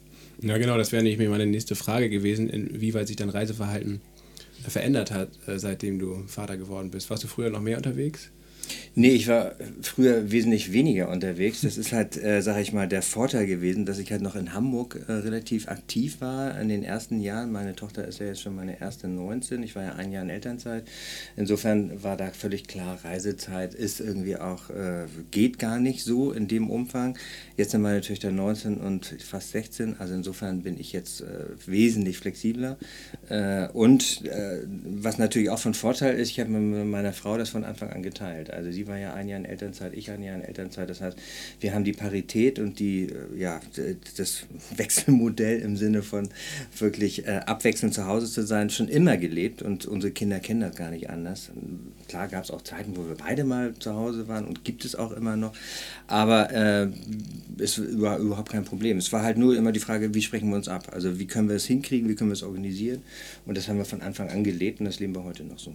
Ja, 0.42 0.56
genau, 0.56 0.78
das 0.78 0.90
wäre 0.92 1.02
nämlich 1.02 1.28
meine 1.28 1.46
nächste 1.46 1.74
Frage 1.74 2.08
gewesen, 2.08 2.48
inwieweit 2.48 3.08
sich 3.08 3.16
dein 3.16 3.28
Reiseverhalten 3.28 4.00
verändert 4.66 5.10
hat, 5.10 5.30
äh, 5.46 5.58
seitdem 5.58 5.98
du 5.98 6.24
Vater 6.26 6.56
geworden 6.56 6.90
bist. 6.90 7.10
Warst 7.10 7.24
du 7.24 7.28
früher 7.28 7.50
noch 7.50 7.60
mehr 7.60 7.76
unterwegs? 7.76 8.30
Nee, 8.94 9.10
ich 9.10 9.28
war 9.28 9.52
früher 9.82 10.30
wesentlich 10.30 10.72
weniger 10.72 11.08
unterwegs. 11.08 11.60
Das 11.60 11.78
ist 11.78 11.92
halt, 11.92 12.22
äh, 12.22 12.42
sage 12.42 12.60
ich 12.60 12.72
mal, 12.72 12.88
der 12.88 13.02
Vorteil 13.02 13.46
gewesen, 13.46 13.86
dass 13.86 13.98
ich 13.98 14.10
halt 14.10 14.20
noch 14.20 14.36
in 14.36 14.52
Hamburg 14.52 15.00
äh, 15.08 15.12
relativ 15.12 15.68
aktiv 15.68 16.20
war 16.20 16.60
in 16.60 16.68
den 16.68 16.82
ersten 16.82 17.20
Jahren. 17.20 17.52
Meine 17.52 17.74
Tochter 17.74 18.06
ist 18.06 18.18
ja 18.18 18.26
jetzt 18.26 18.42
schon 18.42 18.56
meine 18.56 18.80
erste 18.80 19.08
19. 19.08 19.62
Ich 19.62 19.76
war 19.76 19.84
ja 19.84 19.92
ein 19.94 20.12
Jahr 20.12 20.22
in 20.22 20.30
Elternzeit. 20.30 20.84
Insofern 21.36 22.02
war 22.02 22.16
da 22.16 22.28
völlig 22.32 22.66
klar, 22.66 22.98
Reisezeit 23.02 23.74
ist 23.74 24.00
irgendwie 24.00 24.36
auch, 24.36 24.70
äh, 24.70 25.06
geht 25.30 25.58
gar 25.58 25.78
nicht 25.78 26.04
so 26.04 26.32
in 26.32 26.48
dem 26.48 26.68
Umfang. 26.68 27.16
Jetzt 27.56 27.70
sind 27.70 27.82
meine 27.82 28.00
Töchter 28.02 28.30
19 28.30 28.76
und 28.76 29.06
fast 29.06 29.52
16. 29.52 29.98
Also 29.98 30.14
insofern 30.14 30.62
bin 30.62 30.78
ich 30.78 30.92
jetzt 30.92 31.22
äh, 31.22 31.46
wesentlich 31.66 32.18
flexibler. 32.18 32.76
Äh, 33.28 33.68
und 33.68 34.24
äh, 34.26 34.58
was 34.84 35.16
natürlich 35.16 35.48
auch 35.48 35.58
von 35.58 35.74
Vorteil 35.74 36.18
ist, 36.18 36.30
ich 36.30 36.40
habe 36.40 36.50
mit 36.50 36.86
meiner 36.86 37.14
Frau 37.14 37.38
das 37.38 37.48
von 37.48 37.64
Anfang 37.64 37.90
an 37.90 38.02
geteilt. 38.02 38.50
Also 38.50 38.59
sie 38.70 38.86
war 38.86 38.98
ja 38.98 39.14
ein 39.14 39.28
Jahr 39.28 39.38
in 39.38 39.44
Elternzeit, 39.44 39.94
ich 39.94 40.10
ein 40.10 40.22
Jahr 40.22 40.36
in 40.36 40.42
Elternzeit. 40.42 40.88
Das 40.88 41.00
heißt, 41.00 41.16
wir 41.60 41.74
haben 41.74 41.84
die 41.84 41.92
Parität 41.92 42.58
und 42.58 42.78
die, 42.78 43.04
äh, 43.04 43.38
ja, 43.38 43.60
das 44.16 44.46
Wechselmodell 44.76 45.60
im 45.60 45.76
Sinne 45.76 46.02
von 46.02 46.28
wirklich 46.78 47.26
äh, 47.26 47.40
abwechselnd 47.46 47.94
zu 47.94 48.06
Hause 48.06 48.30
zu 48.30 48.42
sein, 48.46 48.70
schon 48.70 48.88
immer 48.88 49.16
gelebt 49.16 49.62
und 49.62 49.86
unsere 49.86 50.12
Kinder 50.12 50.40
kennen 50.40 50.60
das 50.60 50.76
gar 50.76 50.90
nicht 50.90 51.10
anders. 51.10 51.50
Klar 52.08 52.28
gab 52.28 52.44
es 52.44 52.50
auch 52.50 52.62
Zeiten, 52.62 52.96
wo 52.96 53.06
wir 53.06 53.14
beide 53.14 53.44
mal 53.44 53.74
zu 53.74 53.94
Hause 53.94 54.28
waren 54.28 54.46
und 54.46 54.64
gibt 54.64 54.84
es 54.84 54.94
auch 54.94 55.12
immer 55.12 55.36
noch, 55.36 55.52
aber 56.06 56.52
äh, 56.52 56.88
es 57.58 57.80
war 58.00 58.18
überhaupt 58.18 58.50
kein 58.50 58.64
Problem. 58.64 58.98
Es 58.98 59.12
war 59.12 59.22
halt 59.22 59.38
nur 59.38 59.56
immer 59.56 59.72
die 59.72 59.80
Frage, 59.80 60.14
wie 60.14 60.22
sprechen 60.22 60.48
wir 60.48 60.56
uns 60.56 60.68
ab? 60.68 60.90
Also 60.92 61.18
wie 61.18 61.26
können 61.26 61.48
wir 61.48 61.56
es 61.56 61.66
hinkriegen, 61.66 62.08
wie 62.08 62.14
können 62.14 62.30
wir 62.30 62.34
es 62.34 62.42
organisieren? 62.42 63.02
Und 63.46 63.56
das 63.56 63.68
haben 63.68 63.78
wir 63.78 63.84
von 63.84 64.02
Anfang 64.02 64.28
an 64.30 64.44
gelebt 64.44 64.80
und 64.80 64.86
das 64.86 65.00
leben 65.00 65.14
wir 65.14 65.24
heute 65.24 65.44
noch 65.44 65.58
so. 65.58 65.74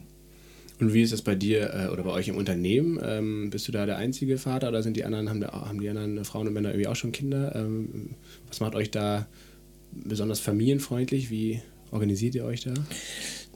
Und 0.79 0.93
wie 0.93 1.01
ist 1.01 1.13
das 1.13 1.21
bei 1.21 1.35
dir 1.35 1.73
äh, 1.73 1.87
oder 1.87 2.03
bei 2.03 2.11
euch 2.11 2.27
im 2.27 2.35
Unternehmen? 2.35 2.99
Ähm, 3.01 3.49
bist 3.49 3.67
du 3.67 3.71
da 3.71 3.85
der 3.85 3.97
einzige 3.97 4.37
Vater 4.37 4.69
oder 4.69 4.83
sind 4.83 4.97
die 4.97 5.05
anderen, 5.05 5.29
haben, 5.29 5.45
haben 5.45 5.79
die 5.79 5.89
anderen 5.89 6.25
Frauen 6.25 6.47
und 6.47 6.53
Männer 6.53 6.69
irgendwie 6.69 6.87
auch 6.87 6.95
schon 6.95 7.11
Kinder? 7.11 7.55
Ähm, 7.55 8.15
was 8.47 8.59
macht 8.59 8.75
euch 8.75 8.91
da 8.91 9.27
besonders 9.91 10.39
familienfreundlich? 10.41 11.29
Wie 11.29 11.61
organisiert 11.91 12.35
ihr 12.35 12.45
euch 12.45 12.61
da? 12.61 12.73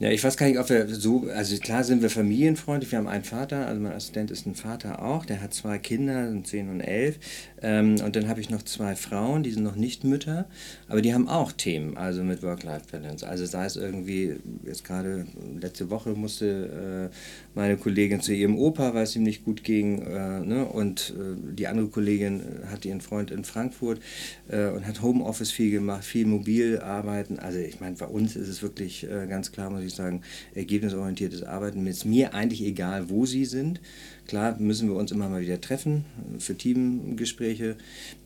Ja, 0.00 0.08
ich 0.10 0.24
weiß 0.24 0.38
gar 0.38 0.46
nicht, 0.46 0.58
ob 0.58 0.70
wir 0.70 0.88
so, 0.88 1.28
also 1.28 1.58
klar 1.58 1.84
sind 1.84 2.00
wir 2.00 2.08
familienfreundlich, 2.08 2.90
wir 2.90 2.98
haben 2.98 3.06
einen 3.06 3.22
Vater, 3.22 3.66
also 3.66 3.82
mein 3.82 3.92
Assistent 3.92 4.30
ist 4.30 4.46
ein 4.46 4.54
Vater 4.54 5.02
auch, 5.02 5.26
der 5.26 5.42
hat 5.42 5.52
zwei 5.52 5.76
Kinder, 5.76 6.32
10 6.42 6.70
und 6.70 6.80
11. 6.80 7.18
Ähm, 7.60 7.96
und 8.02 8.16
dann 8.16 8.26
habe 8.26 8.40
ich 8.40 8.48
noch 8.48 8.62
zwei 8.62 8.96
Frauen, 8.96 9.42
die 9.42 9.50
sind 9.50 9.62
noch 9.62 9.76
nicht 9.76 10.04
Mütter, 10.04 10.46
aber 10.88 11.02
die 11.02 11.12
haben 11.12 11.28
auch 11.28 11.52
Themen, 11.52 11.98
also 11.98 12.24
mit 12.24 12.42
Work-Life-Balance. 12.42 13.28
Also 13.28 13.44
sei 13.44 13.66
es 13.66 13.76
irgendwie, 13.76 14.36
jetzt 14.64 14.84
gerade 14.84 15.26
letzte 15.60 15.90
Woche 15.90 16.14
musste 16.14 17.10
äh, 17.12 17.14
meine 17.54 17.76
Kollegin 17.76 18.22
zu 18.22 18.32
ihrem 18.32 18.56
Opa, 18.58 18.94
weil 18.94 19.02
es 19.02 19.14
ihm 19.16 19.22
nicht 19.22 19.44
gut 19.44 19.64
ging, 19.64 20.00
äh, 20.00 20.40
ne? 20.40 20.64
und 20.64 21.12
äh, 21.14 21.52
die 21.52 21.66
andere 21.66 21.88
Kollegin 21.88 22.40
hat 22.70 22.86
ihren 22.86 23.02
Freund 23.02 23.30
in 23.30 23.44
Frankfurt 23.44 24.00
äh, 24.48 24.68
und 24.68 24.86
hat 24.86 25.02
Homeoffice 25.02 25.50
viel 25.50 25.70
gemacht, 25.70 26.06
viel 26.06 26.24
mobil 26.24 26.78
arbeiten. 26.78 27.38
Also 27.38 27.58
ich 27.58 27.80
meine, 27.80 27.96
bei 27.96 28.06
uns 28.06 28.34
ist 28.34 28.48
es 28.48 28.62
wirklich 28.62 29.04
äh, 29.04 29.26
ganz 29.26 29.52
klar, 29.52 29.68
muss 29.68 29.82
ich 29.82 29.89
sagen, 29.94 30.22
ergebnisorientiertes 30.54 31.42
Arbeiten. 31.42 31.82
Mir 31.82 31.90
ist 31.90 32.04
mir 32.04 32.34
eigentlich 32.34 32.62
egal, 32.62 33.10
wo 33.10 33.26
sie 33.26 33.44
sind. 33.44 33.80
Klar 34.26 34.56
müssen 34.58 34.88
wir 34.88 34.96
uns 34.96 35.12
immer 35.12 35.28
mal 35.28 35.42
wieder 35.42 35.60
treffen 35.60 36.04
für 36.38 36.56
Teamgespräche. 36.56 37.76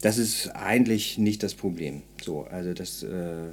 Das 0.00 0.18
ist 0.18 0.48
eigentlich 0.48 1.18
nicht 1.18 1.42
das 1.42 1.54
Problem. 1.54 2.02
So, 2.22 2.42
also 2.44 2.74
das 2.74 3.02
äh, 3.02 3.48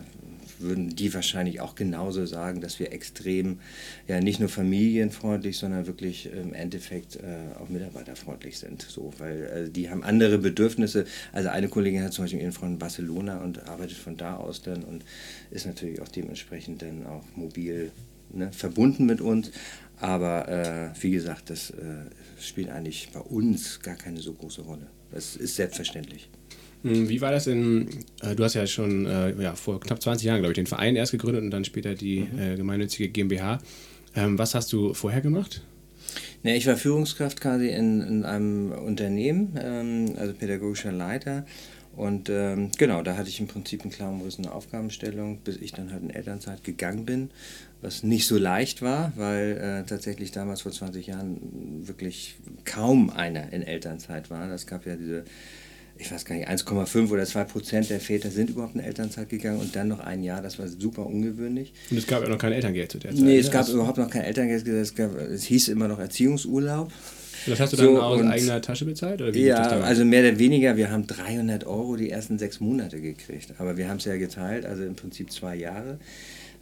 würden 0.62 0.96
die 0.96 1.14
wahrscheinlich 1.14 1.62
auch 1.62 1.76
genauso 1.76 2.26
sagen, 2.26 2.62
dass 2.62 2.80
wir 2.80 2.92
extrem, 2.92 3.60
ja 4.08 4.20
nicht 4.20 4.40
nur 4.40 4.50
familienfreundlich, 4.50 5.58
sondern 5.58 5.88
wirklich 5.88 6.32
im 6.32 6.54
Endeffekt 6.54 7.18
äh, 7.18 7.56
auch 7.60 7.70
mitarbeiterfreundlich 7.70 8.58
sind. 8.58 8.82
So, 8.82 9.14
weil 9.18 9.44
äh, 9.44 9.70
die 9.70 9.90
haben 9.90 10.04
andere 10.04 10.38
Bedürfnisse. 10.38 11.06
Also 11.32 11.50
eine 11.50 11.68
Kollegin 11.68 12.04
hat 12.04 12.14
zum 12.14 12.26
Beispiel 12.26 12.42
ihren 12.42 12.52
Freund 12.52 12.74
in 12.74 12.80
Barcelona 12.80 13.44
und 13.44 13.68
arbeitet 13.68 13.98
von 13.98 14.18
da 14.18 14.38
aus 14.38 14.62
dann 14.62 14.84
und 14.84 15.04
ist 15.52 15.66
natürlich 15.66 16.02
auch 16.02 16.08
dementsprechend 16.08 16.82
dann 16.82 17.06
auch 17.06 17.24
mobil 17.36 17.92
ne, 18.34 18.52
verbunden 18.52 19.06
mit 19.06 19.22
uns. 19.22 19.52
Aber 20.00 20.48
äh, 20.48 20.90
wie 21.02 21.12
gesagt, 21.12 21.50
das 21.50 21.70
äh, 21.72 22.06
spielt 22.40 22.70
eigentlich 22.70 23.10
bei 23.14 23.20
uns 23.20 23.82
gar 23.82 23.96
keine 23.96 24.20
so 24.20 24.34
große 24.34 24.62
Rolle. 24.62 24.88
Das 25.12 25.36
ist 25.36 25.56
selbstverständlich. 25.56 26.30
Hm, 26.84 27.10
wie 27.10 27.22
war 27.22 27.32
das 27.32 27.48
in, 27.48 27.88
äh, 28.22 28.36
du 28.36 28.44
hast 28.44 28.56
ja 28.56 28.66
schon 28.68 29.06
äh, 29.06 29.42
ja, 29.42 29.56
vor 29.56 29.80
knapp 29.80 30.02
20 30.02 30.26
Jahren, 30.26 30.40
glaube 30.40 30.54
ich, 30.54 30.56
den 30.56 30.68
Verein 30.68 30.96
erst 30.96 31.12
gegründet 31.12 31.44
und 31.44 31.52
dann 31.52 31.66
später 31.66 31.96
die 31.96 32.22
mhm. 32.22 32.40
Äh, 32.40 32.56
gemeinnützige 32.56 33.10
GmbH. 33.10 33.60
Ähm, 34.16 34.38
was 34.38 34.56
hast 34.56 34.74
du 34.74 34.94
vorher 34.94 35.22
gemacht? 35.22 35.62
Ja, 36.44 36.54
ich 36.54 36.66
war 36.68 36.76
Führungskraft 36.76 37.40
quasi 37.40 37.70
in, 37.70 38.02
in 38.02 38.26
einem 38.26 38.72
Unternehmen, 38.72 39.58
ähm, 39.62 40.16
also 40.18 40.34
pädagogischer 40.34 40.92
Leiter 40.92 41.46
und 41.96 42.30
ähm, 42.30 42.72
genau, 42.78 43.02
da 43.02 43.18
hatte 43.18 43.30
ich 43.30 43.40
im 43.40 43.48
Prinzip 43.48 43.82
einen 43.82 43.92
klaren 43.92 44.22
eine 44.38 44.52
Aufgabenstellung, 44.52 45.40
bis 45.40 45.58
ich 45.58 45.74
dann 45.74 45.92
halt 45.92 46.04
in 46.04 46.10
Elternzeit 46.10 46.64
gegangen 46.64 47.06
bin, 47.06 47.32
was 47.82 48.04
nicht 48.04 48.28
so 48.28 48.38
leicht 48.38 48.82
war, 48.82 49.12
weil 49.18 49.58
äh, 49.58 49.88
tatsächlich 49.88 50.32
damals 50.32 50.62
vor 50.62 50.72
20 50.72 51.08
Jahren 51.08 51.88
wirklich 51.88 52.36
kaum 52.64 53.10
einer 53.10 53.52
in 53.52 53.62
Elternzeit 53.62 54.30
war. 54.30 54.48
Das 54.48 54.68
gab 54.68 54.86
ja 54.86 54.96
diese 54.96 55.26
ich 56.02 56.12
weiß 56.12 56.26
gar 56.26 56.36
nicht, 56.36 56.50
1,5 56.50 57.12
oder 57.12 57.26
2 57.26 57.44
Prozent 57.44 57.90
der 57.90 58.00
Väter 58.00 58.32
sind 58.32 58.50
überhaupt 58.50 58.76
in 58.76 58.82
Elternzeit 58.82 59.30
gegangen 59.30 59.60
und 59.60 59.76
dann 59.76 59.88
noch 59.88 60.00
ein 60.00 60.24
Jahr, 60.24 60.42
das 60.42 60.58
war 60.58 60.68
super 60.68 61.06
ungewöhnlich. 61.06 61.74
Und 61.92 61.98
es 61.98 62.08
gab 62.08 62.24
ja 62.24 62.30
noch 62.30 62.40
kein 62.40 62.54
Elterngeld 62.54 62.92
zu 62.92 62.98
der 62.98 63.12
Zeit. 63.12 63.20
Nee, 63.20 63.38
es 63.38 63.46
ne? 63.46 63.52
gab 63.52 63.62
also 63.62 63.74
überhaupt 63.76 63.98
noch 64.00 64.10
kein 64.10 64.24
Elterngeld, 64.24 64.68
es, 64.68 64.96
gab, 64.96 65.16
es 65.16 65.44
hieß 65.44 65.68
immer 65.68 65.88
noch 65.88 66.00
Erziehungsurlaub. 66.00 66.92
Das 67.46 67.60
hast 67.60 67.74
du 67.74 67.78
dann 67.78 67.86
so, 67.86 68.02
aus 68.02 68.22
eigener 68.22 68.62
Tasche 68.62 68.86
bezahlt? 68.86 69.22
Oder 69.22 69.34
wie 69.34 69.46
ja, 69.46 69.64
also 69.82 70.06
mehr 70.06 70.22
oder 70.22 70.38
weniger. 70.38 70.78
Wir 70.78 70.92
haben 70.92 71.08
300 71.08 71.66
Euro 71.66 71.96
die 71.96 72.10
ersten 72.10 72.38
sechs 72.38 72.60
Monate 72.60 73.02
gekriegt. 73.02 73.54
Aber 73.58 73.78
wir 73.78 73.90
haben 73.90 73.98
es 73.98 74.06
ja 74.06 74.16
geteilt, 74.18 74.66
also 74.66 74.84
im 74.84 74.96
Prinzip 74.96 75.32
zwei 75.32 75.56
Jahre. 75.56 75.98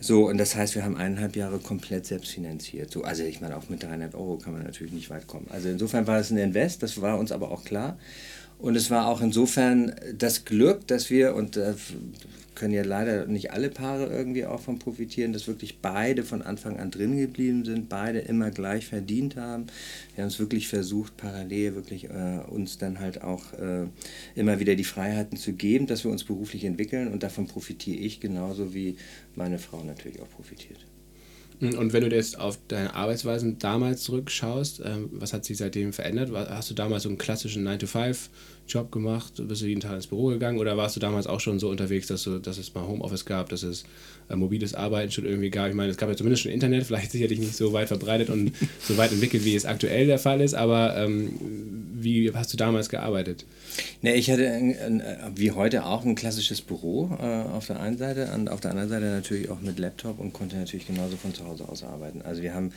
So, 0.01 0.29
und 0.29 0.37
das 0.37 0.55
heißt, 0.55 0.75
wir 0.75 0.85
haben 0.85 0.95
eineinhalb 0.95 1.35
Jahre 1.35 1.59
komplett 1.59 2.05
selbst 2.05 2.31
finanziert. 2.31 2.91
So, 2.91 3.03
also 3.03 3.23
ich 3.23 3.41
meine, 3.41 3.57
auch 3.57 3.67
mit 3.67 3.83
300 3.83 4.15
Euro 4.15 4.37
kann 4.37 4.53
man 4.53 4.63
natürlich 4.63 4.93
nicht 4.93 5.09
weit 5.09 5.27
kommen. 5.27 5.47
Also 5.49 5.67
insofern 5.67 6.07
war 6.07 6.19
es 6.19 6.31
ein 6.31 6.37
Invest, 6.37 6.81
das 6.83 7.01
war 7.01 7.19
uns 7.19 7.33
aber 7.33 7.51
auch 7.51 7.65
klar. 7.65 7.97
Und 8.59 8.75
es 8.75 8.91
war 8.91 9.07
auch 9.07 9.21
insofern 9.21 9.95
das 10.17 10.43
Glück, 10.43 10.85
dass 10.87 11.09
wir, 11.09 11.33
und 11.33 11.55
da 11.55 11.75
können 12.55 12.73
ja 12.73 12.83
leider 12.83 13.25
nicht 13.25 13.51
alle 13.51 13.69
Paare 13.69 14.07
irgendwie 14.07 14.45
auch 14.45 14.59
von 14.59 14.79
profitieren, 14.79 15.31
dass 15.31 15.47
wirklich 15.47 15.79
beide 15.79 16.23
von 16.23 16.41
Anfang 16.41 16.77
an 16.77 16.91
drin 16.91 17.17
geblieben 17.17 17.63
sind, 17.63 17.87
beide 17.87 18.19
immer 18.19 18.51
gleich 18.51 18.85
verdient 18.85 19.37
haben. 19.37 19.67
Wir 20.13 20.25
haben 20.25 20.29
es 20.29 20.39
wirklich 20.39 20.67
versucht, 20.67 21.15
parallel 21.15 21.75
wirklich 21.75 22.09
äh, 22.09 22.41
uns 22.49 22.77
dann 22.77 22.99
halt 22.99 23.21
auch 23.21 23.53
äh, 23.53 23.85
immer 24.35 24.59
wieder 24.59 24.75
die 24.75 24.83
Freiheiten 24.83 25.37
zu 25.37 25.53
geben, 25.53 25.87
dass 25.87 26.03
wir 26.03 26.11
uns 26.11 26.25
beruflich 26.25 26.65
entwickeln 26.65 27.07
und 27.07 27.23
davon 27.23 27.47
profitiere 27.47 27.97
ich 27.97 28.19
genauso 28.19 28.73
wie 28.73 28.97
meine 29.35 29.57
Frau 29.57 29.81
natürlich 29.85 30.21
auch 30.21 30.29
profitiert. 30.29 30.88
Und 31.61 31.91
wenn 31.91 32.09
du 32.09 32.15
jetzt 32.15 32.39
auf 32.39 32.57
deine 32.69 32.93
Arbeitsweisen 32.93 33.59
damals 33.59 34.03
zurückschaust, 34.03 34.81
ähm, 34.85 35.09
was 35.11 35.33
hat 35.33 35.43
sich 35.43 35.57
seitdem 35.57 35.91
verändert? 35.91 36.31
Hast 36.33 36.69
du 36.69 36.73
damals 36.73 37.03
so 37.03 37.09
einen 37.09 37.17
klassischen 37.17 37.63
9-to-5-Job 38.69 38.91
gemacht? 38.91 39.33
Bist 39.37 39.61
du 39.61 39.65
jeden 39.65 39.81
Tag 39.81 39.95
ins 39.95 40.07
Büro 40.07 40.27
gegangen? 40.27 40.59
Oder 40.59 40.77
warst 40.77 40.95
du 40.95 40.99
damals 40.99 41.27
auch 41.27 41.39
schon 41.39 41.59
so 41.59 41.69
unterwegs, 41.69 42.07
dass, 42.07 42.23
du, 42.23 42.39
dass 42.39 42.57
es 42.57 42.73
mal 42.73 42.87
Homeoffice 42.87 43.25
gab, 43.25 43.49
dass 43.49 43.63
es 43.63 43.83
äh, 44.29 44.35
mobiles 44.35 44.73
Arbeiten 44.73 45.11
schon 45.11 45.25
irgendwie 45.25 45.49
gab? 45.49 45.69
Ich 45.69 45.75
meine, 45.75 45.91
es 45.91 45.97
gab 45.97 46.09
ja 46.09 46.15
zumindest 46.15 46.43
schon 46.43 46.51
Internet, 46.51 46.83
vielleicht 46.87 47.11
sicherlich 47.11 47.39
nicht 47.39 47.55
so 47.55 47.73
weit 47.73 47.87
verbreitet 47.87 48.29
und 48.29 48.53
so 48.81 48.97
weit 48.97 49.11
entwickelt, 49.11 49.45
wie 49.45 49.55
es 49.55 49.65
aktuell 49.65 50.07
der 50.07 50.19
Fall 50.19 50.41
ist, 50.41 50.53
aber 50.53 50.95
ähm, 50.97 51.31
wie 52.01 52.31
hast 52.33 52.53
du 52.53 52.57
damals 52.57 52.89
gearbeitet? 52.89 53.45
Ne, 54.01 54.15
ich 54.15 54.31
hatte 54.31 54.49
ein, 54.49 55.01
ein, 55.01 55.03
wie 55.35 55.51
heute 55.51 55.85
auch 55.85 56.05
ein 56.05 56.15
klassisches 56.15 56.61
Büro 56.61 57.09
äh, 57.19 57.25
auf 57.25 57.67
der 57.67 57.79
einen 57.79 57.97
Seite 57.97 58.31
und 58.33 58.49
auf 58.49 58.61
der 58.61 58.71
anderen 58.71 58.89
Seite 58.89 59.05
natürlich 59.05 59.49
auch 59.49 59.61
mit 59.61 59.79
Laptop 59.79 60.19
und 60.19 60.33
konnte 60.33 60.55
natürlich 60.55 60.87
genauso 60.87 61.17
von 61.17 61.33
zu 61.33 61.45
Hause 61.45 61.67
aus 61.67 61.83
arbeiten. 61.83 62.21
Also 62.21 62.41
wir 62.41 62.53
haben 62.53 62.71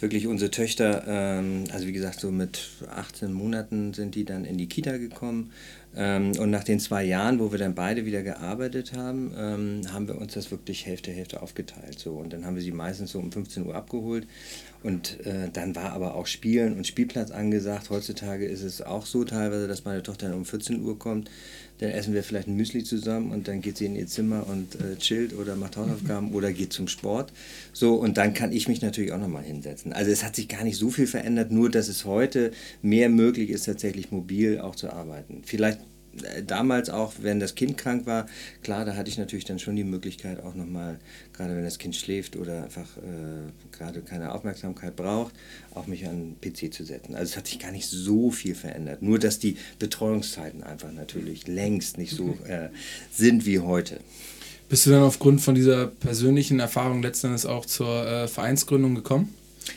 wirklich 0.00 0.26
unsere 0.26 0.50
Töchter, 0.50 1.04
ähm, 1.06 1.64
also 1.72 1.86
wie 1.86 1.92
gesagt, 1.92 2.20
so 2.20 2.30
mit 2.30 2.68
18 2.94 3.32
Monaten 3.32 3.94
sind 3.94 4.14
die 4.14 4.24
dann 4.24 4.44
in 4.44 4.58
die 4.58 4.66
Kita 4.66 4.96
gekommen. 4.96 5.33
Ähm, 5.96 6.32
und 6.38 6.50
nach 6.50 6.64
den 6.64 6.80
zwei 6.80 7.04
Jahren, 7.04 7.38
wo 7.38 7.52
wir 7.52 7.58
dann 7.58 7.74
beide 7.74 8.04
wieder 8.04 8.22
gearbeitet 8.22 8.92
haben, 8.96 9.32
ähm, 9.38 9.80
haben 9.92 10.08
wir 10.08 10.18
uns 10.18 10.34
das 10.34 10.50
wirklich 10.50 10.86
Hälfte, 10.86 11.12
Hälfte 11.12 11.40
aufgeteilt. 11.40 11.98
So. 11.98 12.14
Und 12.14 12.32
dann 12.32 12.44
haben 12.44 12.56
wir 12.56 12.62
sie 12.62 12.72
meistens 12.72 13.12
so 13.12 13.20
um 13.20 13.30
15 13.30 13.66
Uhr 13.66 13.74
abgeholt 13.74 14.26
und 14.82 15.24
äh, 15.24 15.48
dann 15.52 15.76
war 15.76 15.92
aber 15.92 16.14
auch 16.14 16.26
Spielen 16.26 16.76
und 16.76 16.86
Spielplatz 16.86 17.30
angesagt. 17.30 17.90
Heutzutage 17.90 18.44
ist 18.46 18.62
es 18.62 18.82
auch 18.82 19.06
so 19.06 19.24
teilweise, 19.24 19.68
dass 19.68 19.84
meine 19.84 20.02
Tochter 20.02 20.28
dann 20.28 20.36
um 20.36 20.44
14 20.44 20.82
Uhr 20.82 20.98
kommt. 20.98 21.30
Dann 21.84 21.92
essen 21.92 22.14
wir 22.14 22.22
vielleicht 22.22 22.48
ein 22.48 22.56
Müsli 22.56 22.82
zusammen 22.82 23.30
und 23.30 23.46
dann 23.46 23.60
geht 23.60 23.76
sie 23.76 23.84
in 23.84 23.94
ihr 23.94 24.06
Zimmer 24.06 24.46
und 24.48 24.74
äh, 24.76 24.96
chillt 24.96 25.34
oder 25.34 25.54
macht 25.54 25.76
Hausaufgaben 25.76 26.32
oder 26.32 26.50
geht 26.50 26.72
zum 26.72 26.88
Sport. 26.88 27.30
So, 27.74 27.96
und 27.96 28.16
dann 28.16 28.32
kann 28.32 28.52
ich 28.52 28.68
mich 28.68 28.80
natürlich 28.80 29.12
auch 29.12 29.18
nochmal 29.18 29.42
hinsetzen. 29.42 29.92
Also 29.92 30.10
es 30.10 30.24
hat 30.24 30.34
sich 30.34 30.48
gar 30.48 30.64
nicht 30.64 30.78
so 30.78 30.88
viel 30.88 31.06
verändert, 31.06 31.50
nur 31.52 31.68
dass 31.70 31.88
es 31.88 32.06
heute 32.06 32.52
mehr 32.80 33.10
möglich 33.10 33.50
ist, 33.50 33.64
tatsächlich 33.64 34.10
mobil 34.10 34.60
auch 34.60 34.76
zu 34.76 34.90
arbeiten. 34.90 35.42
Vielleicht 35.44 35.80
damals 36.46 36.90
auch, 36.90 37.14
wenn 37.20 37.40
das 37.40 37.54
Kind 37.54 37.76
krank 37.76 38.06
war, 38.06 38.26
klar, 38.62 38.84
da 38.84 38.96
hatte 38.96 39.08
ich 39.08 39.18
natürlich 39.18 39.44
dann 39.44 39.58
schon 39.58 39.76
die 39.76 39.84
Möglichkeit 39.84 40.42
auch 40.42 40.54
nochmal, 40.54 40.98
gerade 41.32 41.56
wenn 41.56 41.64
das 41.64 41.78
Kind 41.78 41.96
schläft 41.96 42.36
oder 42.36 42.64
einfach 42.64 42.96
äh, 42.98 43.76
gerade 43.76 44.00
keine 44.00 44.32
Aufmerksamkeit 44.32 44.96
braucht, 44.96 45.34
auch 45.74 45.86
mich 45.86 46.06
an 46.06 46.36
den 46.40 46.40
PC 46.40 46.72
zu 46.72 46.84
setzen. 46.84 47.14
Also 47.14 47.30
es 47.32 47.36
hat 47.36 47.46
sich 47.46 47.58
gar 47.58 47.72
nicht 47.72 47.88
so 47.88 48.30
viel 48.30 48.54
verändert. 48.54 49.02
Nur, 49.02 49.18
dass 49.18 49.38
die 49.38 49.56
Betreuungszeiten 49.78 50.62
einfach 50.62 50.92
natürlich 50.92 51.46
längst 51.46 51.98
nicht 51.98 52.14
so 52.14 52.36
äh, 52.46 52.68
sind 53.12 53.46
wie 53.46 53.58
heute. 53.58 54.00
Bist 54.68 54.86
du 54.86 54.90
dann 54.90 55.02
aufgrund 55.02 55.40
von 55.40 55.54
dieser 55.54 55.86
persönlichen 55.86 56.58
Erfahrung 56.58 57.02
letztendlich 57.02 57.46
auch 57.46 57.66
zur 57.66 58.06
äh, 58.06 58.28
Vereinsgründung 58.28 58.94
gekommen? 58.94 59.34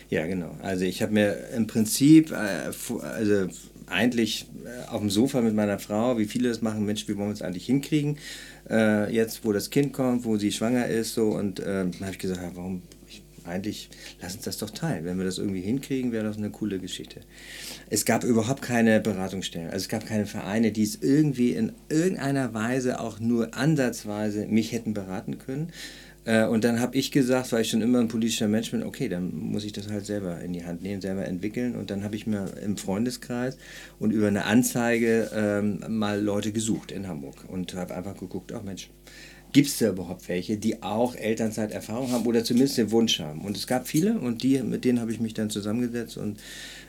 Ja, 0.09 0.25
genau. 0.25 0.55
Also 0.61 0.85
ich 0.85 1.01
habe 1.01 1.13
mir 1.13 1.49
im 1.55 1.67
Prinzip, 1.67 2.31
äh, 2.31 2.71
also 3.03 3.47
eigentlich 3.87 4.45
äh, 4.65 4.89
auf 4.89 4.99
dem 4.99 5.09
Sofa 5.09 5.41
mit 5.41 5.55
meiner 5.55 5.79
Frau, 5.79 6.17
wie 6.17 6.25
viele 6.25 6.49
das 6.49 6.61
machen, 6.61 6.85
Mensch, 6.85 7.07
wie 7.07 7.17
wollen 7.17 7.29
wir 7.29 7.33
es 7.33 7.41
eigentlich 7.41 7.65
hinkriegen? 7.65 8.17
Äh, 8.69 9.13
jetzt, 9.13 9.45
wo 9.45 9.53
das 9.53 9.69
Kind 9.69 9.93
kommt, 9.93 10.25
wo 10.25 10.37
sie 10.37 10.51
schwanger 10.51 10.87
ist, 10.87 11.13
so 11.13 11.29
und 11.29 11.59
äh, 11.59 11.85
habe 12.01 12.11
ich 12.11 12.19
gesagt, 12.19 12.41
ja, 12.41 12.51
warum 12.53 12.83
ich, 13.07 13.23
eigentlich 13.45 13.89
lass 14.21 14.35
uns 14.35 14.43
das 14.43 14.57
doch 14.57 14.69
teilen. 14.69 15.05
Wenn 15.05 15.17
wir 15.17 15.25
das 15.25 15.37
irgendwie 15.37 15.61
hinkriegen, 15.61 16.11
wäre 16.11 16.25
das 16.25 16.37
eine 16.37 16.49
coole 16.49 16.79
Geschichte. 16.79 17.21
Es 17.89 18.03
gab 18.03 18.25
überhaupt 18.25 18.61
keine 18.61 18.99
Beratungsstellen, 18.99 19.69
also 19.69 19.77
es 19.77 19.89
gab 19.89 20.05
keine 20.05 20.25
Vereine, 20.25 20.71
die 20.71 20.83
es 20.83 21.01
irgendwie 21.01 21.51
in 21.51 21.71
irgendeiner 21.87 22.53
Weise 22.53 22.99
auch 22.99 23.19
nur 23.19 23.55
ansatzweise 23.55 24.47
mich 24.47 24.73
hätten 24.73 24.93
beraten 24.93 25.37
können. 25.37 25.71
Äh, 26.27 26.45
und 26.45 26.65
dann 26.65 26.81
habe 26.81 26.97
ich 26.97 27.11
gesagt, 27.11 27.53
weil 27.53 27.61
ich 27.61 27.69
schon 27.69 27.81
immer 27.81 27.99
ein 27.99 28.09
politischer 28.09 28.49
Mensch 28.49 28.71
bin, 28.71 28.83
okay, 28.83 29.07
dann 29.07 29.33
muss 29.33 29.63
ich 29.63 29.71
das 29.71 29.89
halt 29.89 30.05
selber 30.05 30.41
in 30.41 30.51
die 30.51 30.65
Hand 30.65 30.81
nehmen, 30.81 31.01
selber 31.01 31.25
entwickeln. 31.25 31.75
Und 31.75 31.89
dann 31.89 32.03
habe 32.03 32.17
ich 32.17 32.27
mir 32.27 32.51
im 32.61 32.75
Freundeskreis 32.75 33.57
und 33.97 34.11
über 34.11 34.27
eine 34.27 34.43
Anzeige 34.43 35.31
ähm, 35.33 35.79
mal 35.87 36.21
Leute 36.21 36.51
gesucht 36.51 36.91
in 36.91 37.07
Hamburg 37.07 37.45
und 37.47 37.73
habe 37.75 37.95
einfach 37.95 38.17
geguckt, 38.17 38.51
ach 38.51 38.61
Mensch, 38.61 38.89
gibt 39.57 39.69
es 39.69 39.79
da 39.79 39.89
überhaupt 39.89 40.29
welche, 40.29 40.55
die 40.55 40.83
auch 40.83 41.15
Elternzeiterfahrung 41.15 42.11
haben 42.11 42.27
oder 42.27 42.43
zumindest 42.43 42.77
den 42.77 42.91
Wunsch 42.91 43.19
haben. 43.19 43.41
Und 43.41 43.57
es 43.57 43.65
gab 43.65 43.87
viele 43.87 44.19
und 44.19 44.43
die, 44.43 44.61
mit 44.61 44.85
denen 44.85 44.99
habe 44.99 45.11
ich 45.11 45.19
mich 45.19 45.33
dann 45.33 45.49
zusammengesetzt 45.49 46.15
und 46.15 46.39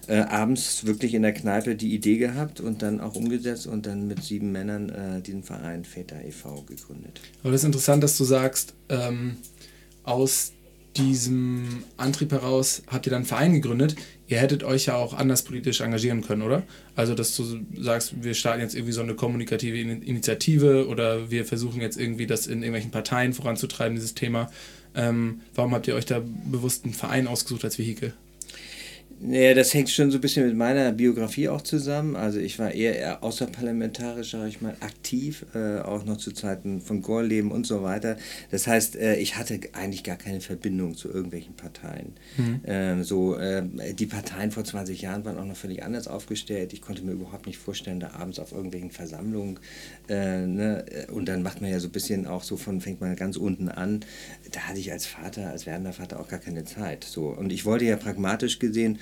äh, 0.06 0.18
abends 0.18 0.84
wirklich 0.84 1.14
in 1.14 1.22
der 1.22 1.32
Kneipe 1.32 1.76
die 1.76 1.94
Idee 1.94 2.18
gehabt 2.18 2.60
und 2.60 2.82
dann 2.82 3.00
auch 3.00 3.14
umgesetzt 3.14 3.66
und 3.66 3.86
dann 3.86 4.06
mit 4.06 4.22
sieben 4.22 4.52
Männern 4.52 4.90
äh, 4.90 5.22
diesen 5.22 5.44
Verein 5.44 5.86
Väter 5.86 6.22
e.V. 6.22 6.64
gegründet. 6.64 7.22
Aber 7.42 7.52
das 7.52 7.62
ist 7.62 7.68
interessant, 7.68 8.02
dass 8.02 8.18
du 8.18 8.24
sagst, 8.24 8.74
ähm, 8.90 9.38
aus 10.02 10.52
diesem 10.98 11.84
Antrieb 11.96 12.32
heraus 12.32 12.82
habt 12.88 13.06
ihr 13.06 13.10
dann 13.10 13.18
einen 13.18 13.26
Verein 13.26 13.52
gegründet. 13.54 13.96
Ihr 14.26 14.38
hättet 14.38 14.62
euch 14.62 14.86
ja 14.86 14.96
auch 14.96 15.14
anders 15.14 15.42
politisch 15.42 15.80
engagieren 15.80 16.22
können, 16.22 16.42
oder? 16.42 16.62
Also, 16.96 17.14
dass 17.14 17.34
du 17.36 17.64
sagst, 17.80 18.22
wir 18.22 18.34
starten 18.34 18.60
jetzt 18.60 18.74
irgendwie 18.74 18.92
so 18.92 19.00
eine 19.00 19.14
kommunikative 19.14 19.78
Initiative 19.78 20.86
oder 20.88 21.30
wir 21.30 21.44
versuchen 21.46 21.80
jetzt 21.80 21.98
irgendwie 21.98 22.26
das 22.26 22.46
in 22.46 22.62
irgendwelchen 22.62 22.90
Parteien 22.90 23.32
voranzutreiben, 23.32 23.94
dieses 23.94 24.14
Thema. 24.14 24.50
Ähm, 24.94 25.40
warum 25.54 25.74
habt 25.74 25.86
ihr 25.86 25.94
euch 25.94 26.06
da 26.06 26.20
bewusst 26.50 26.84
einen 26.84 26.94
Verein 26.94 27.26
ausgesucht 27.26 27.64
als 27.64 27.78
Vehikel? 27.78 28.12
Naja, 29.20 29.52
das 29.54 29.74
hängt 29.74 29.90
schon 29.90 30.12
so 30.12 30.18
ein 30.18 30.20
bisschen 30.20 30.46
mit 30.46 30.56
meiner 30.56 30.92
Biografie 30.92 31.48
auch 31.48 31.62
zusammen. 31.62 32.14
Also 32.14 32.38
ich 32.38 32.58
war 32.58 32.70
eher, 32.70 32.96
eher 32.96 33.24
außerparlamentarisch, 33.24 34.30
sage 34.30 34.48
ich 34.48 34.60
mal, 34.60 34.76
aktiv, 34.80 35.44
äh, 35.54 35.80
auch 35.80 36.04
noch 36.04 36.18
zu 36.18 36.30
Zeiten 36.30 36.80
von 36.80 37.02
Gorleben 37.02 37.50
und 37.50 37.66
so 37.66 37.82
weiter. 37.82 38.16
Das 38.52 38.68
heißt, 38.68 38.94
äh, 38.96 39.16
ich 39.16 39.36
hatte 39.36 39.58
eigentlich 39.72 40.04
gar 40.04 40.16
keine 40.16 40.40
Verbindung 40.40 40.94
zu 40.94 41.08
irgendwelchen 41.08 41.54
Parteien. 41.54 42.12
Mhm. 42.36 42.60
Ähm, 42.64 43.02
so, 43.02 43.36
äh, 43.36 43.64
die 43.92 44.06
Parteien 44.06 44.52
vor 44.52 44.62
20 44.62 45.02
Jahren 45.02 45.24
waren 45.24 45.36
auch 45.38 45.44
noch 45.44 45.56
völlig 45.56 45.82
anders 45.82 46.06
aufgestellt. 46.06 46.72
Ich 46.72 46.80
konnte 46.80 47.02
mir 47.02 47.12
überhaupt 47.12 47.46
nicht 47.46 47.58
vorstellen, 47.58 47.98
da 47.98 48.12
abends 48.12 48.38
auf 48.38 48.52
irgendwelchen 48.52 48.92
Versammlungen, 48.92 49.58
äh, 50.08 50.46
ne? 50.46 50.84
und 51.10 51.28
dann 51.28 51.42
macht 51.42 51.60
man 51.60 51.70
ja 51.70 51.80
so 51.80 51.88
ein 51.88 51.92
bisschen 51.92 52.26
auch 52.26 52.44
so 52.44 52.56
von, 52.56 52.80
fängt 52.80 53.00
man 53.00 53.16
ganz 53.16 53.36
unten 53.36 53.68
an. 53.68 54.00
Da 54.52 54.60
hatte 54.60 54.78
ich 54.78 54.92
als 54.92 55.06
Vater, 55.06 55.50
als 55.50 55.66
werdender 55.66 55.92
Vater 55.92 56.20
auch 56.20 56.28
gar 56.28 56.38
keine 56.38 56.64
Zeit. 56.64 57.02
So. 57.02 57.26
Und 57.26 57.52
ich 57.52 57.64
wollte 57.64 57.84
ja 57.84 57.96
pragmatisch 57.96 58.60
gesehen, 58.60 58.98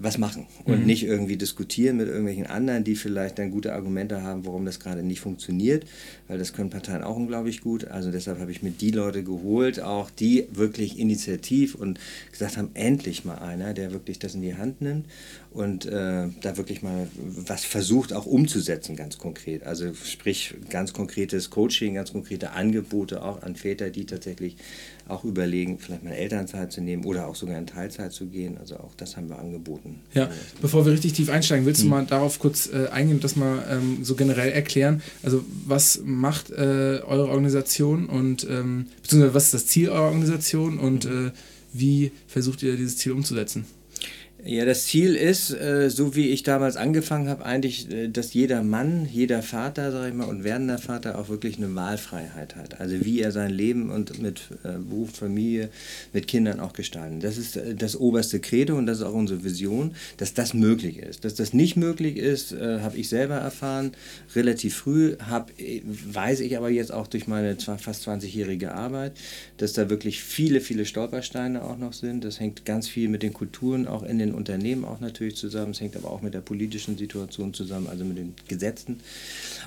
was 0.00 0.18
machen 0.18 0.46
und 0.64 0.80
mhm. 0.80 0.86
nicht 0.86 1.04
irgendwie 1.04 1.36
diskutieren 1.36 1.96
mit 1.96 2.08
irgendwelchen 2.08 2.46
anderen, 2.46 2.84
die 2.84 2.94
vielleicht 2.94 3.38
dann 3.38 3.50
gute 3.50 3.72
Argumente 3.72 4.22
haben, 4.22 4.46
warum 4.46 4.64
das 4.64 4.80
gerade 4.80 5.02
nicht 5.02 5.20
funktioniert, 5.20 5.84
weil 6.28 6.38
das 6.38 6.52
können 6.52 6.70
Parteien 6.70 7.02
auch 7.02 7.16
unglaublich 7.16 7.60
gut. 7.60 7.86
Also 7.86 8.10
deshalb 8.10 8.38
habe 8.38 8.50
ich 8.50 8.62
mir 8.62 8.70
die 8.70 8.90
Leute 8.90 9.24
geholt, 9.24 9.80
auch 9.80 10.10
die 10.10 10.46
wirklich 10.52 10.98
initiativ 10.98 11.74
und 11.74 11.98
gesagt 12.30 12.56
haben, 12.56 12.70
endlich 12.74 13.24
mal 13.24 13.38
einer, 13.38 13.74
der 13.74 13.92
wirklich 13.92 14.18
das 14.18 14.34
in 14.34 14.42
die 14.42 14.54
Hand 14.54 14.80
nimmt 14.80 15.06
und 15.50 15.86
äh, 15.86 16.28
da 16.40 16.56
wirklich 16.56 16.82
mal 16.82 17.08
was 17.16 17.64
versucht 17.64 18.12
auch 18.12 18.26
umzusetzen, 18.26 18.96
ganz 18.96 19.18
konkret. 19.18 19.64
Also 19.64 19.92
sprich 19.94 20.54
ganz 20.70 20.92
konkretes 20.92 21.50
Coaching, 21.50 21.94
ganz 21.94 22.12
konkrete 22.12 22.52
Angebote 22.52 23.22
auch 23.22 23.42
an 23.42 23.56
Väter, 23.56 23.90
die 23.90 24.06
tatsächlich 24.06 24.56
auch 25.08 25.24
überlegen, 25.24 25.78
vielleicht 25.78 26.04
mal 26.04 26.12
Elternzeit 26.12 26.70
zu 26.70 26.80
nehmen 26.80 27.04
oder 27.04 27.26
auch 27.26 27.34
sogar 27.34 27.58
in 27.58 27.66
Teilzeit 27.66 28.12
zu 28.12 28.26
gehen. 28.26 28.58
Also 28.58 28.76
auch 28.76 28.94
das 28.96 29.16
haben 29.16 29.28
wir 29.28 29.38
angeboten. 29.38 30.00
Ja, 30.14 30.30
bevor 30.60 30.84
wir 30.84 30.92
richtig 30.92 31.14
tief 31.14 31.30
einsteigen, 31.30 31.66
willst 31.66 31.80
du 31.80 31.84
hm. 31.84 31.90
mal 31.90 32.06
darauf 32.06 32.38
kurz 32.38 32.68
äh, 32.72 32.88
eingehen 32.88 33.16
und 33.16 33.24
das 33.24 33.36
mal 33.36 33.64
ähm, 33.70 34.04
so 34.04 34.14
generell 34.14 34.52
erklären? 34.52 35.02
Also 35.22 35.44
was 35.66 36.02
macht 36.04 36.50
äh, 36.50 37.00
eure 37.06 37.28
Organisation 37.28 38.06
und 38.06 38.46
ähm, 38.48 38.86
beziehungsweise 39.02 39.34
was 39.34 39.44
ist 39.46 39.54
das 39.54 39.66
Ziel 39.66 39.88
eurer 39.88 40.08
Organisation 40.08 40.78
und 40.78 41.04
hm. 41.04 41.28
äh, 41.28 41.30
wie 41.72 42.12
versucht 42.26 42.62
ihr 42.62 42.76
dieses 42.76 42.96
Ziel 42.96 43.12
umzusetzen? 43.12 43.66
Ja, 44.44 44.64
das 44.64 44.86
Ziel 44.86 45.16
ist, 45.16 45.50
äh, 45.50 45.90
so 45.90 46.14
wie 46.14 46.28
ich 46.28 46.44
damals 46.44 46.76
angefangen 46.76 47.28
habe, 47.28 47.44
eigentlich, 47.44 47.90
äh, 47.90 48.06
dass 48.06 48.34
jeder 48.34 48.62
Mann, 48.62 49.08
jeder 49.12 49.42
Vater, 49.42 49.90
sage 49.90 50.10
ich 50.10 50.14
mal, 50.14 50.28
und 50.28 50.44
werdender 50.44 50.78
Vater 50.78 51.18
auch 51.18 51.28
wirklich 51.28 51.56
eine 51.56 51.74
Wahlfreiheit 51.74 52.54
hat. 52.54 52.80
Also 52.80 53.04
wie 53.04 53.20
er 53.20 53.32
sein 53.32 53.50
Leben 53.50 53.90
und 53.90 54.22
mit 54.22 54.42
äh, 54.62 54.78
Beruf, 54.78 55.10
Familie, 55.16 55.70
mit 56.12 56.28
Kindern 56.28 56.60
auch 56.60 56.72
gestalten. 56.72 57.18
Das 57.18 57.36
ist 57.36 57.58
das 57.76 57.96
oberste 57.96 58.38
Credo 58.38 58.78
und 58.78 58.86
das 58.86 58.98
ist 58.98 59.04
auch 59.04 59.12
unsere 59.12 59.42
Vision, 59.42 59.96
dass 60.18 60.34
das 60.34 60.54
möglich 60.54 60.98
ist. 60.98 61.24
Dass 61.24 61.34
das 61.34 61.52
nicht 61.52 61.76
möglich 61.76 62.16
ist, 62.16 62.54
habe 62.58 62.96
ich 62.96 63.08
selber 63.08 63.36
erfahren, 63.36 63.92
relativ 64.34 64.76
früh, 64.76 65.16
hab, 65.18 65.50
weiß 66.12 66.40
ich 66.40 66.56
aber 66.56 66.70
jetzt 66.70 66.92
auch 66.92 67.06
durch 67.06 67.26
meine 67.26 67.56
fast 67.56 68.06
20-jährige 68.08 68.72
Arbeit, 68.72 69.12
dass 69.56 69.72
da 69.72 69.90
wirklich 69.90 70.22
viele, 70.22 70.60
viele 70.60 70.84
Stolpersteine 70.84 71.64
auch 71.64 71.78
noch 71.78 71.92
sind. 71.92 72.24
Das 72.24 72.40
hängt 72.40 72.64
ganz 72.64 72.88
viel 72.88 73.08
mit 73.08 73.22
den 73.22 73.32
Kulturen 73.32 73.86
auch 73.86 74.02
in 74.02 74.18
den 74.18 74.27
Unternehmen 74.34 74.84
auch 74.84 75.00
natürlich 75.00 75.36
zusammen. 75.36 75.72
Es 75.72 75.80
hängt 75.80 75.96
aber 75.96 76.10
auch 76.10 76.22
mit 76.22 76.34
der 76.34 76.40
politischen 76.40 76.96
Situation 76.96 77.54
zusammen, 77.54 77.86
also 77.88 78.04
mit 78.04 78.18
den 78.18 78.34
Gesetzen. 78.48 79.00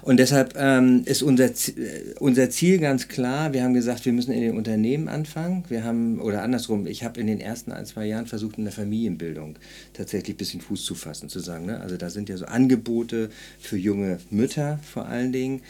Und 0.02 0.18
deshalb 0.18 0.56
ähm, 0.58 1.04
ist 1.06 1.22
unser, 1.22 1.54
Ziel, 1.54 1.78
äh, 1.78 2.20
unser 2.20 2.50
Ziel 2.50 2.80
ganz 2.80 3.08
klar. 3.08 3.54
Wir 3.54 3.64
haben 3.64 3.74
gesagt, 3.74 4.06
wir 4.06 4.14
müssen 4.14 4.32
in 4.32 4.42
den 4.42 4.58
Unternehmen 4.58 5.08
anfangen. 5.08 5.64
Wir 5.70 5.84
haben, 5.84 6.20
oder 6.20 6.44
andersrum, 6.44 6.88
ich 6.88 7.04
habe 7.04 7.20
in 7.20 7.28
den 7.28 7.40
ersten 7.40 7.72
ein, 7.72 7.86
zwei 7.86 8.06
Jahren 8.06 8.28
versucht, 8.28 8.58
in 8.58 8.64
der 8.64 8.74
Familienbildung 8.74 9.56
tatsächlich 9.94 10.36
ein 10.36 10.38
bisschen 10.38 10.62
Fuß 10.62 10.86
zu 10.86 10.96
fassen, 10.96 11.30
zu 11.30 11.40
sagen. 11.40 11.66
Ne? 11.66 11.80
Also 11.80 11.98
da 11.98 12.10
sind 12.10 12.30
ja 12.30 12.38
so 12.38 12.46
Angebote 12.46 13.30
für 13.60 13.78
junge 13.78 14.20
Mütter 14.30 14.80
vor 14.84 15.06
allen 15.06 15.32
Dingen. 15.32 15.62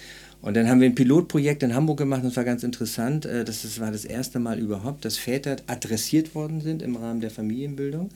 Und 0.42 0.56
dann 0.56 0.68
haben 0.68 0.82
wir 0.82 0.90
ein 0.90 0.96
Pilotprojekt 0.96 1.62
in 1.62 1.76
Hamburg 1.76 2.00
gemacht, 2.00 2.24
das 2.24 2.36
war 2.36 2.44
ganz 2.44 2.64
interessant. 2.64 3.26
Äh, 3.26 3.46
das 3.46 3.80
war 3.80 3.92
das 3.92 4.06
erste 4.06 4.40
Mal 4.40 4.60
überhaupt, 4.60 5.06
dass 5.06 5.18
Väter 5.18 5.58
adressiert 5.68 6.34
worden 6.34 6.62
sind 6.62 6.82
im 6.82 6.96
Rahmen 6.96 7.22
der 7.22 7.30
Familienbildung. 7.30 8.10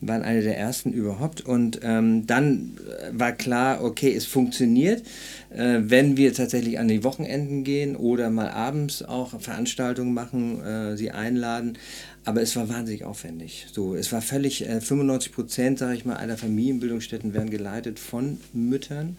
Wir 0.00 0.08
waren 0.08 0.22
eine 0.22 0.42
der 0.42 0.56
ersten 0.56 0.92
überhaupt. 0.92 1.40
Und 1.40 1.80
ähm, 1.82 2.26
dann 2.26 2.78
äh, 2.86 3.18
war 3.18 3.32
klar, 3.32 3.82
okay, 3.82 4.14
es 4.14 4.26
funktioniert, 4.26 5.02
äh, 5.50 5.80
wenn 5.82 6.16
wir 6.16 6.32
tatsächlich 6.34 6.78
an 6.78 6.86
die 6.86 7.02
Wochenenden 7.02 7.64
gehen 7.64 7.96
oder 7.96 8.30
mal 8.30 8.50
abends 8.50 9.02
auch 9.02 9.40
Veranstaltungen 9.40 10.14
machen, 10.14 10.62
äh, 10.62 10.96
sie 10.96 11.10
einladen. 11.10 11.78
Aber 12.24 12.40
es 12.40 12.54
war 12.54 12.68
wahnsinnig 12.68 13.04
aufwendig. 13.04 13.66
So, 13.72 13.96
es 13.96 14.12
war 14.12 14.22
völlig, 14.22 14.68
äh, 14.68 14.80
95 14.80 15.32
Prozent, 15.32 15.78
sage 15.80 15.96
ich 15.96 16.04
mal, 16.04 16.16
aller 16.16 16.36
Familienbildungsstätten 16.36 17.34
werden 17.34 17.50
geleitet 17.50 17.98
von 17.98 18.38
Müttern. 18.52 19.16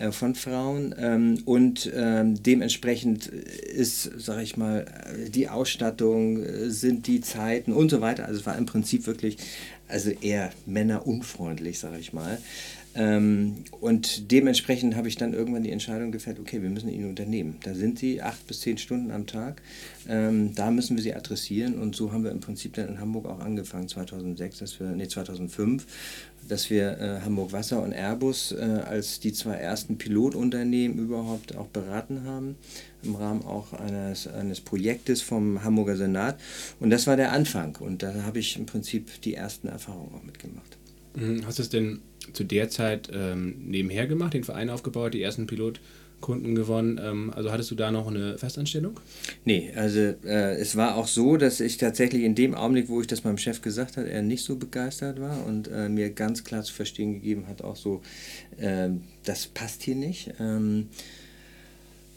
Äh, 0.00 0.12
von 0.12 0.34
Frauen 0.34 0.94
ähm, 0.98 1.42
und 1.44 1.90
ähm, 1.94 2.42
dementsprechend 2.42 3.26
ist, 3.26 4.04
sage 4.18 4.42
ich 4.42 4.56
mal, 4.56 4.86
die 5.28 5.50
Ausstattung, 5.50 6.42
äh, 6.42 6.70
sind 6.70 7.06
die 7.06 7.20
Zeiten 7.20 7.74
und 7.74 7.90
so 7.90 8.00
weiter. 8.00 8.24
Also 8.24 8.40
es 8.40 8.46
war 8.46 8.56
im 8.56 8.64
Prinzip 8.64 9.06
wirklich, 9.06 9.36
also 9.88 10.10
eher 10.10 10.52
männerunfreundlich, 10.64 11.78
sage 11.78 11.98
ich 11.98 12.14
mal. 12.14 12.38
Ähm, 12.94 13.64
und 13.80 14.32
dementsprechend 14.32 14.96
habe 14.96 15.06
ich 15.06 15.16
dann 15.16 15.32
irgendwann 15.32 15.62
die 15.62 15.70
Entscheidung 15.70 16.10
gefällt, 16.10 16.40
okay, 16.40 16.60
wir 16.60 16.70
müssen 16.70 16.88
ihn 16.88 17.08
unternehmen. 17.08 17.58
Da 17.62 17.74
sind 17.74 17.98
sie 17.98 18.20
acht 18.20 18.44
bis 18.48 18.60
zehn 18.60 18.78
Stunden 18.78 19.12
am 19.12 19.26
Tag. 19.26 19.62
Ähm, 20.08 20.54
da 20.56 20.70
müssen 20.70 20.96
wir 20.96 21.02
sie 21.02 21.14
adressieren 21.14 21.78
und 21.78 21.94
so 21.94 22.12
haben 22.12 22.24
wir 22.24 22.32
im 22.32 22.40
Prinzip 22.40 22.74
dann 22.74 22.88
in 22.88 23.00
Hamburg 23.00 23.26
auch 23.26 23.38
angefangen, 23.38 23.86
2006, 23.86 24.58
dass 24.58 24.80
wir, 24.80 24.88
nee, 24.88 25.06
2005, 25.06 25.86
dass 26.48 26.70
wir 26.70 26.98
äh, 26.98 27.20
Hamburg 27.24 27.52
Wasser 27.52 27.82
und 27.82 27.92
Airbus 27.92 28.52
äh, 28.52 28.56
als 28.84 29.20
die 29.20 29.32
zwei 29.32 29.54
ersten 29.54 29.98
Pilotunternehmen 29.98 30.98
überhaupt 30.98 31.56
auch 31.56 31.68
beraten 31.68 32.24
haben, 32.24 32.56
im 33.02 33.14
Rahmen 33.14 33.42
auch 33.42 33.72
eines, 33.72 34.26
eines 34.26 34.60
Projektes 34.60 35.22
vom 35.22 35.62
Hamburger 35.62 35.96
Senat. 35.96 36.40
Und 36.80 36.90
das 36.90 37.06
war 37.06 37.16
der 37.16 37.32
Anfang 37.32 37.76
und 37.76 38.02
da 38.02 38.22
habe 38.24 38.38
ich 38.38 38.56
im 38.56 38.66
Prinzip 38.66 39.20
die 39.22 39.34
ersten 39.34 39.68
Erfahrungen 39.68 40.14
auch 40.14 40.24
mitgemacht. 40.24 40.76
Mhm. 41.14 41.46
Hast 41.46 41.58
du 41.58 41.62
es 41.62 41.70
denn 41.70 42.00
zu 42.32 42.44
der 42.44 42.68
Zeit 42.70 43.08
ähm, 43.12 43.56
nebenher 43.66 44.06
gemacht, 44.06 44.34
den 44.34 44.44
Verein 44.44 44.70
aufgebaut, 44.70 45.14
die 45.14 45.22
ersten 45.22 45.46
Pilotkunden 46.20 46.54
gewonnen? 46.54 47.00
Ähm, 47.02 47.32
also 47.34 47.50
hattest 47.50 47.70
du 47.70 47.74
da 47.74 47.90
noch 47.90 48.06
eine 48.06 48.38
Festanstellung? 48.38 49.00
Nee, 49.44 49.72
also 49.74 49.98
äh, 50.24 50.56
es 50.56 50.76
war 50.76 50.96
auch 50.96 51.06
so, 51.06 51.36
dass 51.36 51.60
ich 51.60 51.78
tatsächlich 51.78 52.22
in 52.22 52.34
dem 52.34 52.54
Augenblick, 52.54 52.88
wo 52.88 53.00
ich 53.00 53.06
das 53.06 53.24
meinem 53.24 53.38
Chef 53.38 53.62
gesagt 53.62 53.96
habe, 53.96 54.08
er 54.08 54.22
nicht 54.22 54.44
so 54.44 54.56
begeistert 54.56 55.20
war 55.20 55.46
und 55.46 55.68
äh, 55.68 55.88
mir 55.88 56.10
ganz 56.10 56.44
klar 56.44 56.62
zu 56.62 56.72
verstehen 56.72 57.14
gegeben 57.14 57.46
hat, 57.48 57.62
auch 57.62 57.76
so, 57.76 58.02
äh, 58.58 58.90
das 59.24 59.46
passt 59.46 59.82
hier 59.82 59.96
nicht. 59.96 60.32
Ähm, 60.38 60.88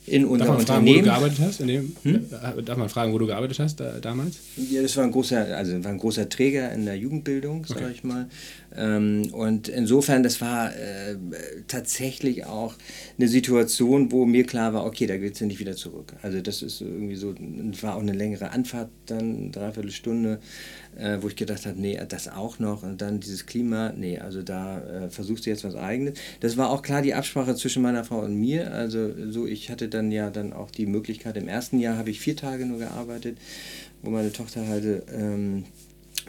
in 0.05 0.25
unserem 0.25 0.39
darf 0.39 0.57
man 0.57 0.65
fragen, 0.65 0.79
Unternehmen. 0.79 0.97
Wo 0.97 0.99
du 0.99 1.05
gearbeitet 1.05 1.39
hast? 1.39 1.61
In 1.61 1.67
dem, 1.67 1.95
hm? 2.03 2.15
Äh, 2.15 2.63
darf 2.63 2.77
man 2.77 2.89
fragen, 2.89 3.13
wo 3.13 3.17
du 3.17 3.25
gearbeitet 3.25 3.59
hast 3.59 3.79
da, 3.79 3.99
damals? 3.99 4.37
Ja, 4.57 4.81
das 4.81 4.97
war 4.97 5.05
ein 5.05 5.11
großer, 5.11 5.55
also 5.55 5.83
war 5.83 5.91
ein 5.91 5.97
großer 5.97 6.27
Träger 6.27 6.71
in 6.71 6.85
der 6.85 6.97
Jugendbildung, 6.97 7.65
sage 7.65 7.85
okay. 7.85 7.93
ich 7.93 8.03
mal. 8.03 8.27
Ähm, 8.75 9.29
und 9.31 9.69
insofern, 9.69 10.23
das 10.23 10.41
war 10.41 10.75
äh, 10.75 11.15
tatsächlich 11.67 12.45
auch 12.45 12.73
eine 13.17 13.27
Situation, 13.27 14.11
wo 14.11 14.25
mir 14.25 14.45
klar 14.45 14.73
war, 14.73 14.85
okay, 14.85 15.07
da 15.07 15.17
geht 15.17 15.33
es 15.35 15.39
ja 15.39 15.47
nicht 15.47 15.59
wieder 15.59 15.75
zurück. 15.75 16.13
Also 16.21 16.41
das 16.41 16.61
ist 16.61 16.81
irgendwie 16.81 17.15
so, 17.15 17.33
war 17.81 17.95
auch 17.95 18.01
eine 18.01 18.13
längere 18.13 18.51
Anfahrt, 18.51 18.89
dann 19.05 19.51
dreiviertel 19.51 19.91
Stunde 19.91 20.39
äh, 20.97 21.17
wo 21.21 21.27
ich 21.27 21.35
gedacht 21.35 21.65
habe, 21.65 21.79
nee, 21.79 21.99
das 22.07 22.27
auch 22.27 22.59
noch 22.59 22.83
und 22.83 23.01
dann 23.01 23.19
dieses 23.19 23.45
Klima, 23.45 23.93
nee, 23.95 24.19
also 24.19 24.41
da 24.41 24.79
äh, 24.79 25.09
versuchst 25.09 25.45
du 25.45 25.49
jetzt 25.49 25.63
was 25.63 25.75
eigenes. 25.75 26.19
Das 26.39 26.57
war 26.57 26.69
auch 26.69 26.81
klar 26.81 27.01
die 27.01 27.13
Absprache 27.13 27.55
zwischen 27.55 27.81
meiner 27.81 28.03
Frau 28.03 28.19
und 28.19 28.35
mir, 28.35 28.73
also 28.73 29.11
so, 29.31 29.47
ich 29.47 29.69
hatte 29.69 29.89
dann 29.89 30.11
ja 30.11 30.29
dann 30.29 30.53
auch 30.53 30.71
die 30.71 30.85
Möglichkeit, 30.85 31.37
im 31.37 31.47
ersten 31.47 31.79
Jahr 31.79 31.97
habe 31.97 32.09
ich 32.09 32.19
vier 32.19 32.35
Tage 32.35 32.65
nur 32.65 32.79
gearbeitet, 32.79 33.37
wo 34.01 34.09
meine 34.09 34.31
Tochter 34.31 34.67
halt 34.67 35.03
ähm, 35.13 35.65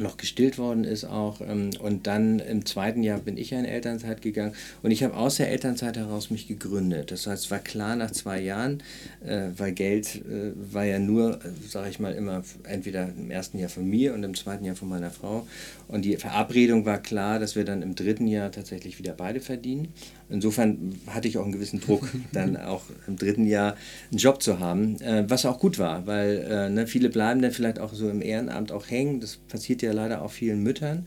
noch 0.01 0.17
gestillt 0.17 0.59
worden 0.59 0.85
ist 0.85 1.05
auch. 1.05 1.41
Ähm, 1.41 1.71
und 1.81 2.07
dann 2.07 2.39
im 2.39 2.67
zweiten 2.67 3.03
Jahr 3.03 3.19
bin 3.19 3.37
ich 3.37 3.51
ja 3.51 3.59
in 3.59 3.65
Elternzeit 3.65 4.23
gegangen 4.23 4.55
und 4.83 4.91
ich 4.91 5.03
habe 5.03 5.17
aus 5.17 5.37
der 5.37 5.51
Elternzeit 5.51 5.97
heraus 5.97 6.31
mich 6.31 6.47
gegründet. 6.47 7.11
Das 7.11 7.27
heißt, 7.27 7.45
es 7.45 7.51
war 7.51 7.59
klar 7.59 7.97
nach 7.97 8.11
zwei 8.11 8.41
Jahren, 8.41 8.83
äh, 9.25 9.49
weil 9.57 9.73
Geld 9.73 10.17
äh, 10.17 10.53
war 10.55 10.85
ja 10.85 10.99
nur, 10.99 11.41
sage 11.69 11.91
ich 11.91 11.99
mal, 11.99 12.15
immer 12.15 12.43
entweder 12.65 13.09
im 13.17 13.31
ersten 13.31 13.59
Jahr 13.59 13.69
von 13.69 13.89
mir 13.89 14.15
und 14.15 14.23
im 14.23 14.35
zweiten 14.35 14.65
Jahr 14.65 14.77
von 14.77 14.89
meiner 14.89 15.11
Frau. 15.11 15.47
Und 15.87 16.05
die 16.05 16.17
Verabredung 16.17 16.87
war 16.87 16.99
klar, 16.99 17.39
dass 17.39 17.57
wir 17.57 17.65
dann 17.65 17.83
im 17.83 17.95
dritten 17.95 18.27
Jahr 18.27 18.51
tatsächlich 18.51 18.99
wieder 18.99 19.13
beide 19.13 19.41
verdienen. 19.41 19.89
Insofern 20.29 20.95
hatte 21.07 21.29
ich 21.29 21.39
auch 21.39 21.45
einen 21.45 21.53
gewissen 21.53 21.81
Druck, 21.81 22.09
dann 22.33 22.57
auch 22.57 22.83
im 23.07 23.17
dritten 23.17 23.47
Jahr 23.47 23.77
einen 24.11 24.19
Job 24.19 24.43
zu 24.43 24.59
haben, 24.59 25.01
äh, 25.01 25.25
was 25.29 25.47
auch 25.47 25.59
gut 25.59 25.79
war, 25.79 26.07
weil 26.07 26.71
ne, 26.71 26.87
viele 26.87 27.11
bleiben 27.11 27.43
dann 27.43 27.53
vielleicht 27.53 27.79
auch 27.79 27.93
so 27.93 28.09
im 28.09 28.23
Ehrenamt 28.23 28.73
auch 28.73 28.89
hängen. 28.89 29.21
Das 29.21 29.37
passiert 29.37 29.83
ja 29.83 29.93
leider 29.93 30.23
auch 30.23 30.31
vielen 30.31 30.63
Müttern. 30.63 31.07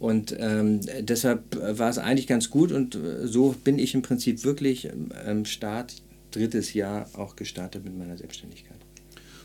Und 0.00 0.34
ähm, 0.40 0.80
deshalb 1.00 1.56
war 1.78 1.90
es 1.90 1.98
eigentlich 1.98 2.26
ganz 2.26 2.48
gut 2.48 2.72
und 2.72 2.94
äh, 2.94 3.26
so 3.26 3.54
bin 3.62 3.78
ich 3.78 3.94
im 3.94 4.00
Prinzip 4.00 4.44
wirklich 4.44 4.88
im 5.26 5.44
Start, 5.44 5.94
drittes 6.30 6.72
Jahr 6.72 7.06
auch 7.12 7.36
gestartet 7.36 7.84
mit 7.84 7.98
meiner 7.98 8.16
Selbstständigkeit. 8.16 8.78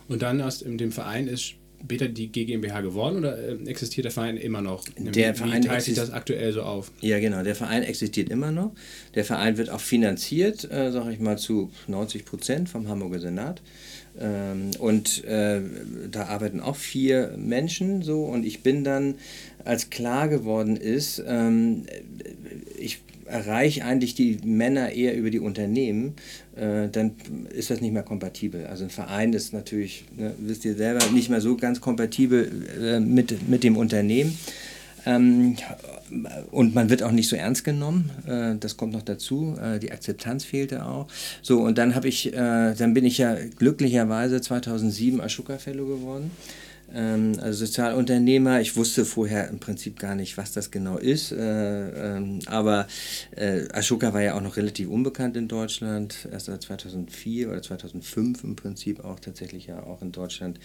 Und 0.07 0.21
dann 0.21 0.41
aus 0.41 0.59
dem 0.59 0.91
Verein 0.91 1.27
ist 1.27 1.55
später 1.85 2.07
die 2.07 2.31
GmbH 2.31 2.81
geworden 2.81 3.17
oder 3.17 3.37
äh, 3.37 3.53
existiert 3.67 4.05
der 4.05 4.11
Verein 4.11 4.37
immer 4.37 4.61
noch? 4.61 4.83
Der 4.97 5.33
Wie 5.33 5.37
Verein 5.37 5.61
teilt 5.61 5.83
sich 5.83 5.95
das 5.95 6.11
aktuell 6.11 6.51
so 6.51 6.63
auf? 6.63 6.91
Ja, 7.01 7.19
genau. 7.19 7.43
Der 7.43 7.55
Verein 7.55 7.83
existiert 7.83 8.29
immer 8.29 8.51
noch. 8.51 8.71
Der 9.13 9.23
Verein 9.23 9.57
wird 9.57 9.69
auch 9.69 9.79
finanziert, 9.79 10.69
äh, 10.71 10.91
sage 10.91 11.13
ich 11.13 11.19
mal, 11.19 11.37
zu 11.37 11.71
90 11.87 12.25
Prozent 12.25 12.69
vom 12.69 12.87
Hamburger 12.87 13.19
Senat. 13.19 13.61
Ähm, 14.17 14.71
und 14.79 15.23
äh, 15.25 15.61
da 16.09 16.27
arbeiten 16.27 16.59
auch 16.59 16.75
vier 16.75 17.35
Menschen 17.37 18.01
so 18.01 18.23
und 18.23 18.45
ich 18.45 18.63
bin 18.63 18.83
dann, 18.83 19.15
als 19.65 19.89
klar 19.89 20.29
geworden 20.29 20.77
ist, 20.77 21.21
ähm, 21.27 21.83
erreiche 23.25 23.83
eigentlich 23.83 24.15
die 24.15 24.39
Männer 24.43 24.91
eher 24.91 25.15
über 25.15 25.29
die 25.29 25.39
Unternehmen, 25.39 26.13
äh, 26.55 26.89
dann 26.89 27.15
ist 27.49 27.69
das 27.69 27.81
nicht 27.81 27.93
mehr 27.93 28.03
kompatibel. 28.03 28.67
Also 28.67 28.83
ein 28.85 28.89
Verein 28.89 29.33
ist 29.33 29.53
natürlich, 29.53 30.05
ne, 30.15 30.33
wisst 30.37 30.65
ihr 30.65 30.75
selber, 30.75 31.05
nicht 31.11 31.29
mehr 31.29 31.41
so 31.41 31.57
ganz 31.57 31.81
kompatibel 31.81 32.49
äh, 32.79 32.99
mit, 32.99 33.47
mit 33.49 33.63
dem 33.63 33.77
Unternehmen. 33.77 34.37
Ähm, 35.05 35.55
und 36.51 36.75
man 36.75 36.89
wird 36.89 37.03
auch 37.03 37.11
nicht 37.11 37.29
so 37.29 37.35
ernst 37.35 37.63
genommen. 37.63 38.09
Äh, 38.27 38.55
das 38.59 38.77
kommt 38.77 38.93
noch 38.93 39.01
dazu. 39.01 39.55
Äh, 39.61 39.79
die 39.79 39.91
Akzeptanz 39.91 40.43
fehlte 40.43 40.85
auch. 40.85 41.07
So, 41.41 41.61
und 41.61 41.77
dann 41.77 41.95
habe 41.95 42.07
ich, 42.07 42.33
äh, 42.33 42.73
dann 42.73 42.93
bin 42.93 43.05
ich 43.05 43.17
ja 43.17 43.35
glücklicherweise 43.57 44.41
2007 44.41 45.21
Ashoka 45.21 45.57
Fellow 45.57 45.85
geworden. 45.85 46.31
Ähm, 46.93 47.33
also 47.41 47.65
Sozialunternehmer. 47.65 48.61
Ich 48.61 48.75
wusste 48.75 49.05
vorher 49.05 49.49
im 49.49 49.59
Prinzip 49.59 49.99
gar 49.99 50.15
nicht, 50.15 50.37
was 50.37 50.51
das 50.51 50.71
genau 50.71 50.97
ist. 50.97 51.31
Äh, 51.31 51.37
ähm, 52.17 52.39
aber 52.45 52.87
äh, 53.35 53.67
Ashoka 53.73 54.13
war 54.13 54.21
ja 54.21 54.35
auch 54.35 54.41
noch 54.41 54.57
relativ 54.57 54.89
unbekannt 54.89 55.35
in 55.37 55.47
Deutschland. 55.47 56.27
Erst 56.31 56.45
seit 56.45 56.61
2004 56.61 57.49
oder 57.49 57.61
2005 57.61 58.43
im 58.43 58.55
Prinzip 58.55 59.03
auch 59.03 59.19
tatsächlich 59.19 59.67
ja 59.67 59.83
auch 59.83 60.01
in 60.01 60.11
Deutschland 60.11 60.59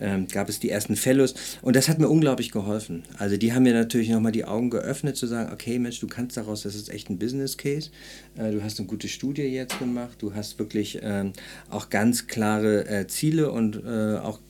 ähm, 0.00 0.28
gab 0.28 0.48
es 0.48 0.60
die 0.60 0.70
ersten 0.70 0.96
Fellows. 0.96 1.34
Und 1.62 1.76
das 1.76 1.88
hat 1.88 1.98
mir 1.98 2.08
unglaublich 2.08 2.50
geholfen. 2.50 3.04
Also 3.18 3.36
die 3.36 3.52
haben 3.52 3.62
mir 3.62 3.74
natürlich 3.74 4.10
nochmal 4.10 4.32
die 4.32 4.44
Augen 4.44 4.70
geöffnet 4.70 5.16
zu 5.16 5.26
sagen, 5.26 5.52
okay 5.52 5.78
Mensch, 5.78 6.00
du 6.00 6.06
kannst 6.06 6.36
daraus, 6.36 6.62
das 6.62 6.74
ist 6.74 6.90
echt 6.90 7.10
ein 7.10 7.18
Business 7.18 7.56
Case. 7.56 7.90
Äh, 8.36 8.52
du 8.52 8.62
hast 8.62 8.78
eine 8.78 8.86
gute 8.86 9.08
Studie 9.08 9.42
jetzt 9.42 9.78
gemacht. 9.78 10.18
Du 10.18 10.34
hast 10.34 10.58
wirklich 10.58 10.98
ähm, 11.02 11.32
auch 11.70 11.88
ganz 11.90 12.26
klare 12.26 12.86
äh, 12.86 13.06
Ziele 13.06 13.50
und 13.50 13.82
äh, 13.84 14.18
auch 14.18 14.40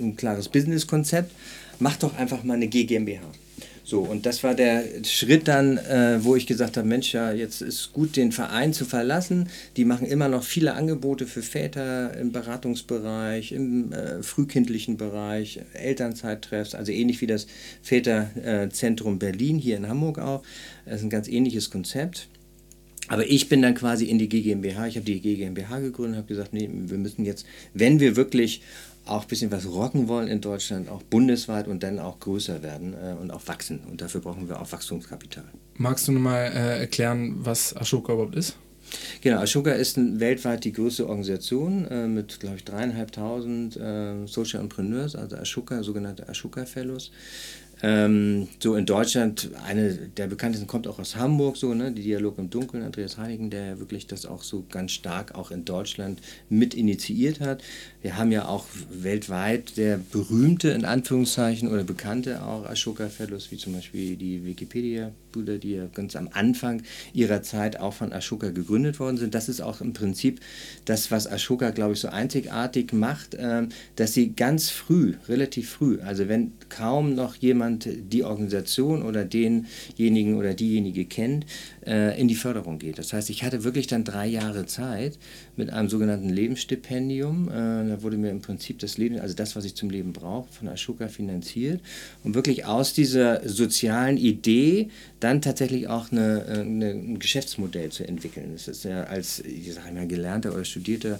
ein 0.00 0.16
klares 0.16 0.48
Business 0.48 0.63
Businesskonzept, 0.64 1.30
mach 1.78 1.96
doch 1.96 2.16
einfach 2.16 2.42
mal 2.42 2.54
eine 2.54 2.68
GmbH. 2.68 3.20
So, 3.86 4.00
und 4.00 4.24
das 4.24 4.42
war 4.42 4.54
der 4.54 4.82
Schritt 5.04 5.46
dann, 5.46 5.76
äh, 5.76 6.24
wo 6.24 6.36
ich 6.36 6.46
gesagt 6.46 6.78
habe, 6.78 6.88
Mensch, 6.88 7.12
ja, 7.12 7.32
jetzt 7.32 7.60
ist 7.60 7.92
gut, 7.92 8.16
den 8.16 8.32
Verein 8.32 8.72
zu 8.72 8.86
verlassen. 8.86 9.50
Die 9.76 9.84
machen 9.84 10.06
immer 10.06 10.28
noch 10.28 10.42
viele 10.42 10.72
Angebote 10.72 11.26
für 11.26 11.42
Väter 11.42 12.16
im 12.16 12.32
Beratungsbereich, 12.32 13.52
im 13.52 13.92
äh, 13.92 14.22
frühkindlichen 14.22 14.96
Bereich, 14.96 15.60
Elternzeittreffs, 15.74 16.74
also 16.74 16.92
ähnlich 16.92 17.20
wie 17.20 17.26
das 17.26 17.46
Väterzentrum 17.82 19.18
Berlin 19.18 19.58
hier 19.58 19.76
in 19.76 19.86
Hamburg 19.86 20.18
auch. 20.18 20.42
Das 20.86 20.96
ist 20.96 21.02
ein 21.02 21.10
ganz 21.10 21.28
ähnliches 21.28 21.70
Konzept. 21.70 22.28
Aber 23.08 23.26
ich 23.26 23.50
bin 23.50 23.60
dann 23.60 23.74
quasi 23.74 24.06
in 24.06 24.18
die 24.18 24.30
GmbH, 24.30 24.86
ich 24.86 24.96
habe 24.96 25.04
die 25.04 25.20
GmbH 25.20 25.80
gegründet, 25.80 26.16
habe 26.16 26.28
gesagt, 26.28 26.54
nee, 26.54 26.70
wir 26.72 26.96
müssen 26.96 27.26
jetzt, 27.26 27.44
wenn 27.74 28.00
wir 28.00 28.16
wirklich 28.16 28.62
auch 29.06 29.22
ein 29.22 29.28
bisschen 29.28 29.50
was 29.50 29.66
rocken 29.66 30.08
wollen 30.08 30.28
in 30.28 30.40
Deutschland, 30.40 30.88
auch 30.88 31.02
bundesweit 31.02 31.68
und 31.68 31.82
dann 31.82 31.98
auch 31.98 32.20
größer 32.20 32.62
werden 32.62 32.94
äh, 32.94 33.14
und 33.20 33.30
auch 33.30 33.46
wachsen. 33.46 33.80
Und 33.90 34.00
dafür 34.00 34.20
brauchen 34.20 34.48
wir 34.48 34.60
auch 34.60 34.70
Wachstumskapital. 34.70 35.44
Magst 35.76 36.08
du 36.08 36.12
nochmal 36.12 36.52
äh, 36.54 36.80
erklären, 36.80 37.36
was 37.38 37.76
Ashoka 37.76 38.12
überhaupt 38.12 38.36
ist? 38.36 38.56
Genau, 39.20 39.40
Ashoka 39.40 39.72
ist 39.72 39.96
ein, 39.96 40.20
weltweit 40.20 40.64
die 40.64 40.72
größte 40.72 41.08
Organisation 41.08 41.86
äh, 41.86 42.06
mit, 42.06 42.40
glaube 42.40 42.56
ich, 42.56 42.64
dreieinhalbtausend 42.64 43.76
äh, 43.76 44.26
Social 44.26 44.60
Entrepreneurs, 44.60 45.16
also 45.16 45.36
Ashoka, 45.36 45.82
sogenannte 45.82 46.28
Ashoka 46.28 46.64
Fellows. 46.64 47.10
Ähm, 47.86 48.48
so 48.60 48.76
in 48.76 48.86
Deutschland, 48.86 49.50
eine 49.66 49.92
der 49.92 50.26
bekanntesten 50.26 50.66
kommt 50.66 50.88
auch 50.88 50.98
aus 50.98 51.16
Hamburg, 51.16 51.58
so, 51.58 51.74
ne, 51.74 51.92
die 51.92 52.00
Dialog 52.00 52.38
im 52.38 52.48
Dunkeln, 52.48 52.82
Andreas 52.82 53.18
Heinigen, 53.18 53.50
der 53.50 53.78
wirklich 53.78 54.06
das 54.06 54.24
auch 54.24 54.42
so 54.42 54.64
ganz 54.70 54.92
stark 54.92 55.34
auch 55.34 55.50
in 55.50 55.66
Deutschland 55.66 56.18
mit 56.48 56.72
initiiert 56.72 57.40
hat. 57.40 57.62
Wir 58.00 58.16
haben 58.16 58.32
ja 58.32 58.48
auch 58.48 58.64
weltweit 58.90 59.72
sehr 59.74 59.98
berühmte, 59.98 60.70
in 60.70 60.86
Anführungszeichen, 60.86 61.68
oder 61.68 61.84
bekannte 61.84 62.42
auch 62.42 62.64
Ashoka 62.64 63.10
Fellows, 63.10 63.50
wie 63.50 63.58
zum 63.58 63.74
Beispiel 63.74 64.16
die 64.16 64.46
Wikipedia-Brüder, 64.46 65.58
die 65.58 65.72
ja 65.72 65.84
ganz 65.92 66.16
am 66.16 66.30
Anfang 66.32 66.82
ihrer 67.12 67.42
Zeit 67.42 67.78
auch 67.78 67.92
von 67.92 68.14
Ashoka 68.14 68.48
gegründet 68.48 68.98
worden 68.98 69.18
sind. 69.18 69.34
Das 69.34 69.50
ist 69.50 69.60
auch 69.60 69.82
im 69.82 69.92
Prinzip 69.92 70.40
das, 70.86 71.10
was 71.10 71.30
Ashoka, 71.30 71.68
glaube 71.68 71.92
ich, 71.92 72.00
so 72.00 72.08
einzigartig 72.08 72.94
macht, 72.94 73.34
äh, 73.34 73.66
dass 73.96 74.14
sie 74.14 74.32
ganz 74.32 74.70
früh, 74.70 75.16
relativ 75.28 75.68
früh, 75.68 75.98
also 76.00 76.30
wenn 76.30 76.52
kaum 76.70 77.14
noch 77.14 77.34
jemand 77.34 77.73
jemand 77.74 78.12
die 78.12 78.24
Organisation 78.24 79.02
oder 79.02 79.24
denjenigen 79.24 80.36
oder 80.36 80.54
diejenige 80.54 81.04
kennt, 81.04 81.46
äh, 81.86 82.18
in 82.20 82.28
die 82.28 82.34
Förderung 82.34 82.78
geht. 82.78 82.98
Das 82.98 83.12
heißt, 83.12 83.30
ich 83.30 83.42
hatte 83.42 83.64
wirklich 83.64 83.86
dann 83.86 84.04
drei 84.04 84.26
Jahre 84.26 84.66
Zeit 84.66 85.18
mit 85.56 85.70
einem 85.70 85.88
sogenannten 85.88 86.28
Lebensstipendium. 86.28 87.48
Äh, 87.48 87.88
da 87.88 88.02
wurde 88.02 88.16
mir 88.16 88.30
im 88.30 88.40
Prinzip 88.40 88.78
das 88.78 88.98
Leben, 88.98 89.18
also 89.18 89.34
das, 89.34 89.56
was 89.56 89.64
ich 89.64 89.74
zum 89.74 89.90
Leben 89.90 90.12
brauche, 90.12 90.52
von 90.52 90.68
Ashoka 90.68 91.08
finanziert. 91.08 91.80
Und 92.22 92.34
wirklich 92.34 92.64
aus 92.64 92.92
dieser 92.92 93.46
sozialen 93.48 94.16
Idee 94.16 94.88
dann 95.20 95.40
tatsächlich 95.40 95.88
auch 95.88 96.12
eine, 96.12 96.44
äh, 96.46 96.60
eine, 96.60 96.90
ein 96.90 97.18
Geschäftsmodell 97.18 97.90
zu 97.90 98.06
entwickeln. 98.06 98.50
Das 98.52 98.68
ist 98.68 98.84
ja 98.84 99.04
als, 99.04 99.40
ich 99.40 99.72
sage 99.72 99.92
mal, 99.92 100.06
gelernter 100.06 100.52
oder 100.52 100.64
studierter 100.64 101.18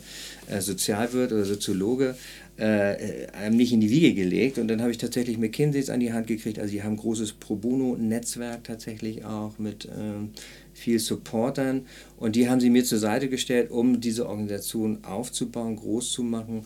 äh, 0.49 0.61
Sozialwirt 0.61 1.33
oder 1.33 1.45
Soziologe 1.45 2.15
äh, 2.57 3.27
einem 3.33 3.57
nicht 3.57 3.73
in 3.73 3.81
die 3.81 3.91
Wiege 3.91 4.15
gelegt. 4.15 4.59
Und 4.59 4.69
dann 4.69 4.81
habe 4.81 4.91
ich 4.91 4.99
tatsächlich 4.99 5.39
McKinseys 5.39 5.91
an 5.91 6.01
die 6.01 6.13
Hand 6.13 6.27
gekriegt. 6.27 6.59
Also 6.59 6.73
die 6.73 6.83
haben 6.83 6.93
ein 6.93 6.99
großes 6.99 7.33
Pro 7.35 7.57
Bono-Netzwerk 7.57 8.65
tatsächlich 8.65 9.25
auch 9.25 9.59
mit 9.59 9.89
ähm, 9.97 10.31
viel 10.73 10.99
Supportern. 10.99 11.87
Und 12.17 12.37
die 12.37 12.49
haben 12.49 12.61
sie 12.61 12.71
mir 12.71 12.85
zur 12.85 12.99
Seite 12.99 13.29
gestellt, 13.29 13.71
um 13.71 14.01
diese 14.01 14.29
Organisation 14.29 15.05
aufzubauen, 15.05 15.77
groß 15.77 16.13
zu 16.13 16.23
machen. 16.23 16.63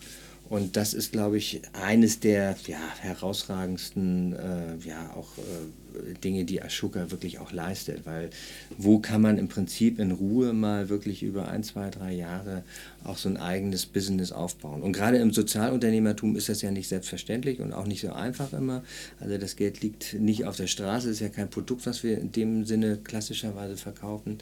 Und 0.48 0.76
das 0.76 0.94
ist, 0.94 1.12
glaube 1.12 1.36
ich, 1.36 1.60
eines 1.74 2.20
der 2.20 2.56
ja, 2.66 2.80
herausragendsten, 3.00 4.32
äh, 4.32 4.88
ja, 4.88 5.14
auch 5.14 5.36
äh, 5.36 5.87
Dinge, 6.24 6.44
die 6.44 6.62
Ashoka 6.62 7.10
wirklich 7.10 7.38
auch 7.38 7.52
leistet. 7.52 8.04
Weil 8.04 8.30
wo 8.76 8.98
kann 8.98 9.22
man 9.22 9.38
im 9.38 9.48
Prinzip 9.48 9.98
in 9.98 10.12
Ruhe 10.12 10.52
mal 10.52 10.88
wirklich 10.88 11.22
über 11.22 11.48
ein, 11.48 11.62
zwei, 11.62 11.90
drei 11.90 12.12
Jahre 12.12 12.62
auch 13.04 13.16
so 13.16 13.28
ein 13.28 13.36
eigenes 13.36 13.86
Business 13.86 14.32
aufbauen. 14.32 14.82
Und 14.82 14.92
gerade 14.92 15.18
im 15.18 15.32
Sozialunternehmertum 15.32 16.36
ist 16.36 16.48
das 16.48 16.62
ja 16.62 16.70
nicht 16.70 16.88
selbstverständlich 16.88 17.60
und 17.60 17.72
auch 17.72 17.86
nicht 17.86 18.00
so 18.00 18.12
einfach 18.12 18.52
immer. 18.52 18.82
Also 19.20 19.38
das 19.38 19.56
Geld 19.56 19.80
liegt 19.82 20.14
nicht 20.14 20.44
auf 20.44 20.56
der 20.56 20.66
Straße, 20.66 21.08
ist 21.08 21.20
ja 21.20 21.28
kein 21.28 21.48
Produkt, 21.48 21.86
was 21.86 22.02
wir 22.02 22.18
in 22.18 22.32
dem 22.32 22.64
Sinne 22.64 22.98
klassischerweise 23.02 23.76
verkaufen. 23.76 24.38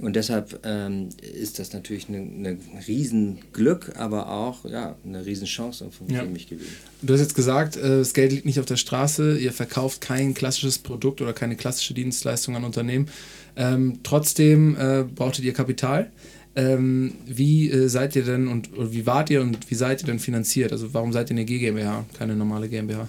Und 0.00 0.16
deshalb 0.16 0.60
ähm, 0.64 1.10
ist 1.20 1.58
das 1.58 1.72
natürlich 1.72 2.08
ein 2.08 2.42
ne, 2.42 2.58
Riesenglück, 2.86 3.92
aber 3.96 4.30
auch 4.30 4.64
ja, 4.64 4.96
eine 5.04 5.26
Riesenchance 5.26 5.90
für 5.90 6.12
ja. 6.12 6.24
mich 6.24 6.48
gewesen. 6.48 6.72
Du 7.02 7.12
hast 7.12 7.20
jetzt 7.20 7.34
gesagt, 7.34 7.76
äh, 7.76 7.98
das 7.98 8.14
Geld 8.14 8.32
liegt 8.32 8.46
nicht 8.46 8.60
auf 8.60 8.66
der 8.66 8.76
Straße, 8.76 9.38
ihr 9.38 9.52
verkauft 9.52 10.00
kein 10.00 10.32
klassisches 10.32 10.78
Produkt 10.90 11.20
oder 11.20 11.32
keine 11.32 11.56
klassische 11.56 11.94
Dienstleistung 11.94 12.56
an 12.56 12.64
Unternehmen. 12.64 13.08
Ähm, 13.56 14.00
trotzdem 14.02 14.76
äh, 14.76 15.04
brauchtet 15.04 15.44
ihr 15.44 15.52
Kapital. 15.52 16.10
Ähm, 16.56 17.12
wie 17.26 17.70
äh, 17.70 17.88
seid 17.88 18.16
ihr 18.16 18.24
denn 18.24 18.48
und 18.48 18.70
wie 18.74 19.06
wart 19.06 19.30
ihr 19.30 19.40
und 19.40 19.70
wie 19.70 19.74
seid 19.74 20.02
ihr 20.02 20.06
denn 20.06 20.18
finanziert? 20.18 20.72
Also 20.72 20.92
warum 20.92 21.12
seid 21.12 21.30
ihr 21.30 21.36
eine 21.36 21.44
GmbH, 21.44 22.04
keine 22.18 22.34
normale 22.34 22.68
GmbH? 22.68 23.08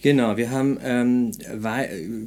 Genau, 0.00 0.36
wir 0.36 0.50
haben, 0.50 0.78
ähm, 0.84 1.32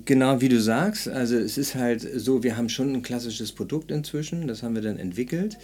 genau 0.04 0.42
wie 0.42 0.50
du 0.50 0.60
sagst, 0.60 1.08
also 1.08 1.38
es 1.38 1.58
ist 1.58 1.76
halt 1.76 2.06
so, 2.16 2.44
wir 2.44 2.58
haben 2.58 2.68
schon 2.68 2.94
ein 2.94 3.02
klassisches 3.02 3.54
Produkt 3.54 3.92
inzwischen, 3.92 4.48
das 4.48 4.62
haben 4.62 4.76
wir 4.76 4.82
dann 4.82 5.00
entwickelt 5.00 5.58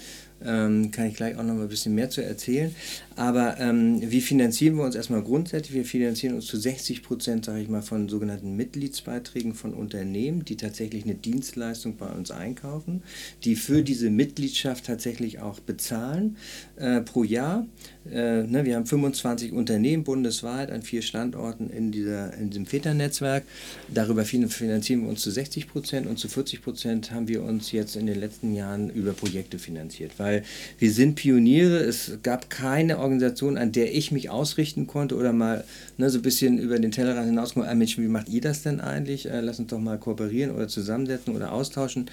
ähm, 0.46 0.92
kann 0.92 1.08
ich 1.08 1.16
gleich 1.16 1.38
auch 1.38 1.44
noch 1.44 1.56
mal 1.56 1.64
ein 1.64 1.70
bisschen 1.70 1.96
mehr 1.96 2.10
zu 2.10 2.24
erzählen. 2.24 2.74
Aber 3.18 3.60
ähm, 3.60 4.00
wie 4.00 4.22
finanzieren 4.22 4.76
wir 4.76 4.84
uns 4.84 4.94
erstmal 4.94 5.24
grundsätzlich? 5.24 5.74
Wir 5.74 5.86
finanzieren 5.86 6.36
uns 6.36 6.46
zu 6.46 6.56
60 6.56 7.02
Prozent, 7.02 7.46
sage 7.46 7.62
ich 7.62 7.68
mal, 7.68 7.82
von 7.82 8.08
sogenannten 8.08 8.56
Mitgliedsbeiträgen 8.56 9.56
von 9.56 9.74
Unternehmen, 9.74 10.46
die 10.46 10.56
tatsächlich 10.56 11.04
eine 11.04 11.16
Dienstleistung 11.16 11.98
bei 11.98 12.10
uns 12.10 12.30
einkaufen, 12.30 13.02
die 13.44 13.56
für 13.56 13.82
diese 13.82 14.12
Mitgliedschaft 14.12 14.86
tatsächlich 14.86 15.40
auch 15.40 15.60
bezahlen 15.60 16.38
äh, 16.76 17.02
pro 17.02 17.24
Jahr. 17.24 17.66
Äh, 18.12 18.44
ne, 18.44 18.66
wir 18.66 18.76
haben 18.76 18.86
25 18.86 19.52
Unternehmen 19.52 20.04
bundesweit 20.04 20.70
an 20.70 20.84
vier 20.84 21.02
Standorten 21.02 21.72
in, 21.72 21.92
dieser, 21.92 22.34
in 22.36 22.52
diesem 22.52 22.68
FETA-Netzwerk. 22.68 23.44
Darüber 23.92 24.26
finanzieren 24.26 25.02
wir 25.02 25.10
uns 25.10 25.22
zu 25.22 25.32
60 25.32 25.68
Prozent 25.68 26.06
und 26.06 26.20
zu 26.20 26.28
40 26.28 26.62
Prozent 26.62 27.12
haben 27.12 27.28
wir 27.28 27.44
uns 27.44 27.72
jetzt 27.72 27.96
in 27.96 28.06
den 28.06 28.20
letzten 28.20 28.54
Jahren 28.54 28.92
über 28.92 29.14
Projekte 29.14 29.58
finanziert. 29.58 30.12
Weil 30.18 30.44
wir 30.78 30.92
sind 30.92 31.16
Pioniere. 31.16 31.80
Es 31.80 32.20
gab 32.22 32.52
keine 32.52 33.00
Organisation, 33.08 33.58
an 33.58 33.72
der 33.72 33.96
ich 33.96 34.12
mich 34.12 34.30
ausrichten 34.30 34.86
konnte 34.86 35.16
oder 35.16 35.34
mal 35.34 35.64
ne, 35.98 36.10
so 36.10 36.20
ein 36.20 36.22
bisschen 36.22 36.58
über 36.60 36.78
den 36.78 36.92
Tellerrand 36.92 37.28
hinauskommen. 37.28 37.68
Ah, 37.68 37.74
Mensch, 37.74 37.98
wie 37.98 38.08
macht 38.08 38.30
ihr 38.30 38.42
das 38.42 38.64
denn 38.64 38.80
eigentlich? 38.80 39.30
Äh, 39.30 39.42
lass 39.42 39.60
uns 39.60 39.70
doch 39.70 39.80
mal 39.80 39.98
kooperieren 39.98 40.54
oder 40.54 40.68
zusammensetzen 40.68 41.36
oder 41.36 41.52
austauschen. 41.52 42.10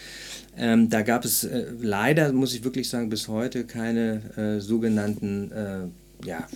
Ähm, 0.57 0.88
da 0.88 1.02
gab 1.02 1.24
es 1.24 1.44
äh, 1.44 1.66
leider, 1.80 2.33
muss 2.33 2.54
ich 2.54 2.64
wirklich 2.64 2.88
sagen, 2.88 3.09
bis 3.09 3.28
heute 3.28 3.64
keine 3.64 4.22
äh, 4.37 4.61
sogenannten 4.61 5.50
äh, 5.52 6.26
ja, 6.26 6.46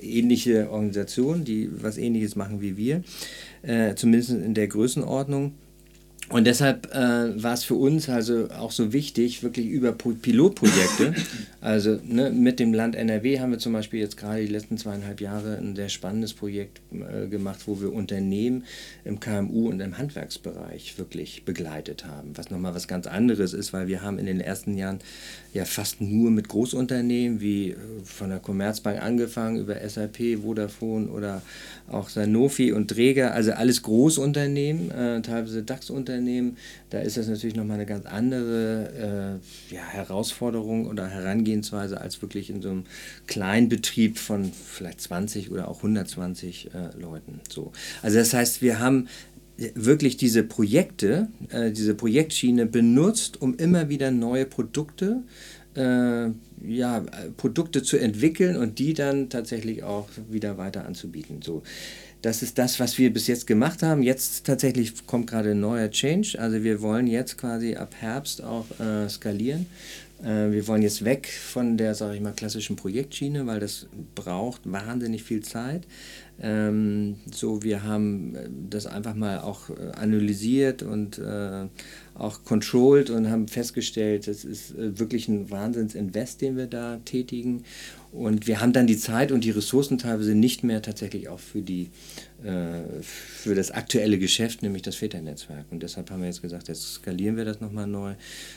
ähnliche 0.00 0.70
Organisationen, 0.70 1.44
die 1.44 1.70
was 1.82 1.98
ähnliches 1.98 2.36
machen 2.36 2.60
wie 2.60 2.76
wir, 2.76 3.02
äh, 3.62 3.94
zumindest 3.94 4.30
in 4.30 4.54
der 4.54 4.68
Größenordnung. 4.68 5.52
Und 6.30 6.46
deshalb 6.46 6.94
äh, 6.94 7.42
war 7.42 7.54
es 7.54 7.64
für 7.64 7.74
uns 7.74 8.08
also 8.08 8.50
auch 8.50 8.70
so 8.70 8.92
wichtig, 8.92 9.42
wirklich 9.42 9.66
über 9.66 9.92
Pilotprojekte, 9.92 11.14
also 11.62 11.98
ne, 12.04 12.30
mit 12.30 12.60
dem 12.60 12.74
Land 12.74 12.96
NRW 12.96 13.40
haben 13.40 13.52
wir 13.52 13.58
zum 13.58 13.72
Beispiel 13.72 14.00
jetzt 14.00 14.18
gerade 14.18 14.42
die 14.42 14.52
letzten 14.52 14.76
zweieinhalb 14.76 15.22
Jahre 15.22 15.56
ein 15.56 15.74
sehr 15.74 15.88
spannendes 15.88 16.34
Projekt 16.34 16.80
äh, 16.92 17.28
gemacht, 17.28 17.60
wo 17.66 17.80
wir 17.80 17.92
Unternehmen 17.92 18.64
im 19.04 19.20
KMU 19.20 19.70
und 19.70 19.80
im 19.80 19.96
Handwerksbereich 19.96 20.98
wirklich 20.98 21.44
begleitet 21.44 22.04
haben, 22.04 22.32
was 22.34 22.50
nochmal 22.50 22.74
was 22.74 22.88
ganz 22.88 23.06
anderes 23.06 23.54
ist, 23.54 23.72
weil 23.72 23.88
wir 23.88 24.02
haben 24.02 24.18
in 24.18 24.26
den 24.26 24.40
ersten 24.40 24.76
Jahren 24.76 24.98
ja 25.58 25.64
fast 25.64 26.00
nur 26.00 26.30
mit 26.30 26.48
Großunternehmen 26.48 27.40
wie 27.40 27.70
äh, 27.70 27.76
von 28.04 28.30
der 28.30 28.38
Commerzbank 28.38 29.02
angefangen 29.02 29.58
über 29.58 29.76
SAP, 29.86 30.38
Vodafone 30.42 31.08
oder 31.08 31.42
auch 31.90 32.08
Sanofi 32.08 32.72
und 32.72 32.88
Träger, 32.88 33.34
also 33.34 33.52
alles 33.52 33.82
Großunternehmen, 33.82 34.90
äh, 34.90 35.22
teilweise 35.22 35.62
DAX-Unternehmen. 35.62 36.56
Da 36.90 37.00
ist 37.00 37.16
das 37.16 37.28
natürlich 37.28 37.56
nochmal 37.56 37.76
eine 37.76 37.86
ganz 37.86 38.06
andere 38.06 39.40
äh, 39.70 39.74
ja, 39.74 39.82
Herausforderung 39.82 40.86
oder 40.86 41.08
Herangehensweise 41.08 42.00
als 42.00 42.22
wirklich 42.22 42.50
in 42.50 42.62
so 42.62 42.70
einem 42.70 42.84
kleinen 43.26 43.68
Betrieb 43.68 44.18
von 44.18 44.50
vielleicht 44.52 45.00
20 45.00 45.50
oder 45.50 45.68
auch 45.68 45.78
120 45.78 46.70
äh, 46.72 47.00
Leuten. 47.00 47.40
So. 47.48 47.72
Also 48.02 48.18
das 48.18 48.32
heißt, 48.32 48.62
wir 48.62 48.78
haben 48.78 49.08
wirklich 49.74 50.16
diese 50.16 50.44
Projekte, 50.44 51.28
äh, 51.50 51.72
diese 51.72 51.94
Projektschiene 51.94 52.66
benutzt, 52.66 53.42
um 53.42 53.56
immer 53.56 53.88
wieder 53.88 54.10
neue 54.10 54.46
Produkte 54.46 55.22
äh, 55.74 56.30
ja, 56.66 57.04
Produkte 57.36 57.82
zu 57.82 57.98
entwickeln 57.98 58.56
und 58.56 58.78
die 58.78 58.94
dann 58.94 59.30
tatsächlich 59.30 59.84
auch 59.84 60.08
wieder 60.28 60.58
weiter 60.58 60.84
anzubieten. 60.84 61.40
So, 61.42 61.62
das 62.22 62.42
ist 62.42 62.58
das, 62.58 62.80
was 62.80 62.98
wir 62.98 63.12
bis 63.12 63.28
jetzt 63.28 63.46
gemacht 63.46 63.82
haben. 63.82 64.02
Jetzt 64.02 64.44
tatsächlich 64.44 65.06
kommt 65.06 65.28
gerade 65.28 65.52
ein 65.52 65.60
neuer 65.60 65.90
Change. 65.90 66.38
Also 66.38 66.64
wir 66.64 66.82
wollen 66.82 67.06
jetzt 67.06 67.38
quasi 67.38 67.76
ab 67.76 67.94
Herbst 67.98 68.42
auch 68.42 68.66
äh, 68.80 69.08
skalieren. 69.08 69.66
Äh, 70.22 70.50
wir 70.50 70.66
wollen 70.66 70.82
jetzt 70.82 71.04
weg 71.04 71.28
von 71.28 71.76
der, 71.76 71.94
sage 71.94 72.16
ich 72.16 72.20
mal, 72.20 72.32
klassischen 72.32 72.74
Projektschiene, 72.74 73.46
weil 73.46 73.60
das 73.60 73.86
braucht 74.16 74.62
wahnsinnig 74.64 75.22
viel 75.22 75.42
Zeit. 75.42 75.82
Ähm, 76.40 77.16
so, 77.32 77.62
wir 77.62 77.82
haben 77.82 78.34
äh, 78.36 78.48
das 78.70 78.86
einfach 78.86 79.14
mal 79.14 79.40
auch 79.40 79.70
äh, 79.70 79.90
analysiert 79.96 80.82
und 80.82 81.18
äh, 81.18 81.66
auch 82.14 82.44
controlled 82.44 83.10
und 83.10 83.28
haben 83.30 83.48
festgestellt, 83.48 84.28
das 84.28 84.44
ist 84.44 84.76
äh, 84.76 84.98
wirklich 84.98 85.28
ein 85.28 85.50
Wahnsinnsinvest, 85.50 86.40
den 86.40 86.56
wir 86.56 86.66
da 86.66 86.98
tätigen. 87.04 87.64
Und 88.10 88.46
wir 88.46 88.60
haben 88.60 88.72
dann 88.72 88.86
die 88.86 88.96
Zeit 88.96 89.32
und 89.32 89.44
die 89.44 89.50
Ressourcen 89.50 89.98
teilweise 89.98 90.34
nicht 90.34 90.64
mehr 90.64 90.80
tatsächlich 90.80 91.28
auch 91.28 91.40
für, 91.40 91.60
die, 91.60 91.90
äh, 92.42 93.02
für 93.02 93.54
das 93.54 93.70
aktuelle 93.70 94.18
Geschäft, 94.18 94.62
nämlich 94.62 94.82
das 94.82 94.96
Väternetzwerk. 94.96 95.66
Und 95.70 95.82
deshalb 95.82 96.10
haben 96.10 96.20
wir 96.20 96.28
jetzt 96.28 96.40
gesagt, 96.40 96.68
jetzt 96.68 96.94
skalieren 96.94 97.36
wir 97.36 97.44
das 97.44 97.60
nochmal 97.60 97.86
neu. 97.86 98.14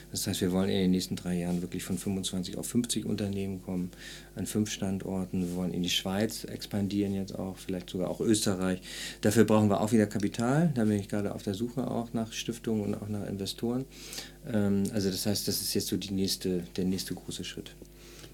Das 0.10 0.26
heißt, 0.26 0.40
wir 0.40 0.54
wollen 0.54 0.70
in 0.70 0.78
den 0.78 0.92
nächsten 0.92 1.18
drei 1.18 1.36
Jahren 1.36 1.62
wirklich 1.62 1.84
von 1.84 1.98
25 1.98 2.58
auf 2.58 2.66
50 2.68 3.06
Unternehmen 3.06 3.62
kommen, 3.62 3.92
an 4.36 4.46
fünf 4.46 4.72
Standorten. 4.72 5.42
Wir 5.50 5.56
wollen 5.56 5.74
in 5.74 5.84
die 5.84 5.90
Schweiz 5.90 6.46
expandieren 6.46 7.14
jetzt 7.14 7.38
auch, 7.38 7.58
vielleicht 7.58 7.90
sogar 7.90 8.10
auch 8.10 8.22
Österreich. 8.22 8.80
Dafür 9.20 9.44
brauchen 9.44 9.70
wir 9.70 9.82
auch 9.82 9.92
wieder 9.92 10.08
Kapital. 10.08 10.72
Da 10.76 10.86
bin 10.86 10.98
ich 10.98 11.10
gerade 11.10 11.36
auf 11.36 11.44
der 11.44 11.56
Suche 11.56 11.92
auch 11.92 12.14
nach 12.14 12.32
Stiftungen 12.32 12.86
und 12.86 12.96
auch 12.96 13.10
nach 13.10 13.28
Investoren. 13.28 13.84
Ähm, 14.48 14.84
also 14.94 15.10
das 15.10 15.26
heißt, 15.26 15.46
das 15.48 15.62
ist 15.62 15.74
jetzt 15.74 15.88
so 15.88 15.98
die 15.98 16.14
nächste, 16.14 16.64
der 16.78 16.86
nächste 16.86 17.14
große 17.16 17.44
Schritt. 17.44 17.76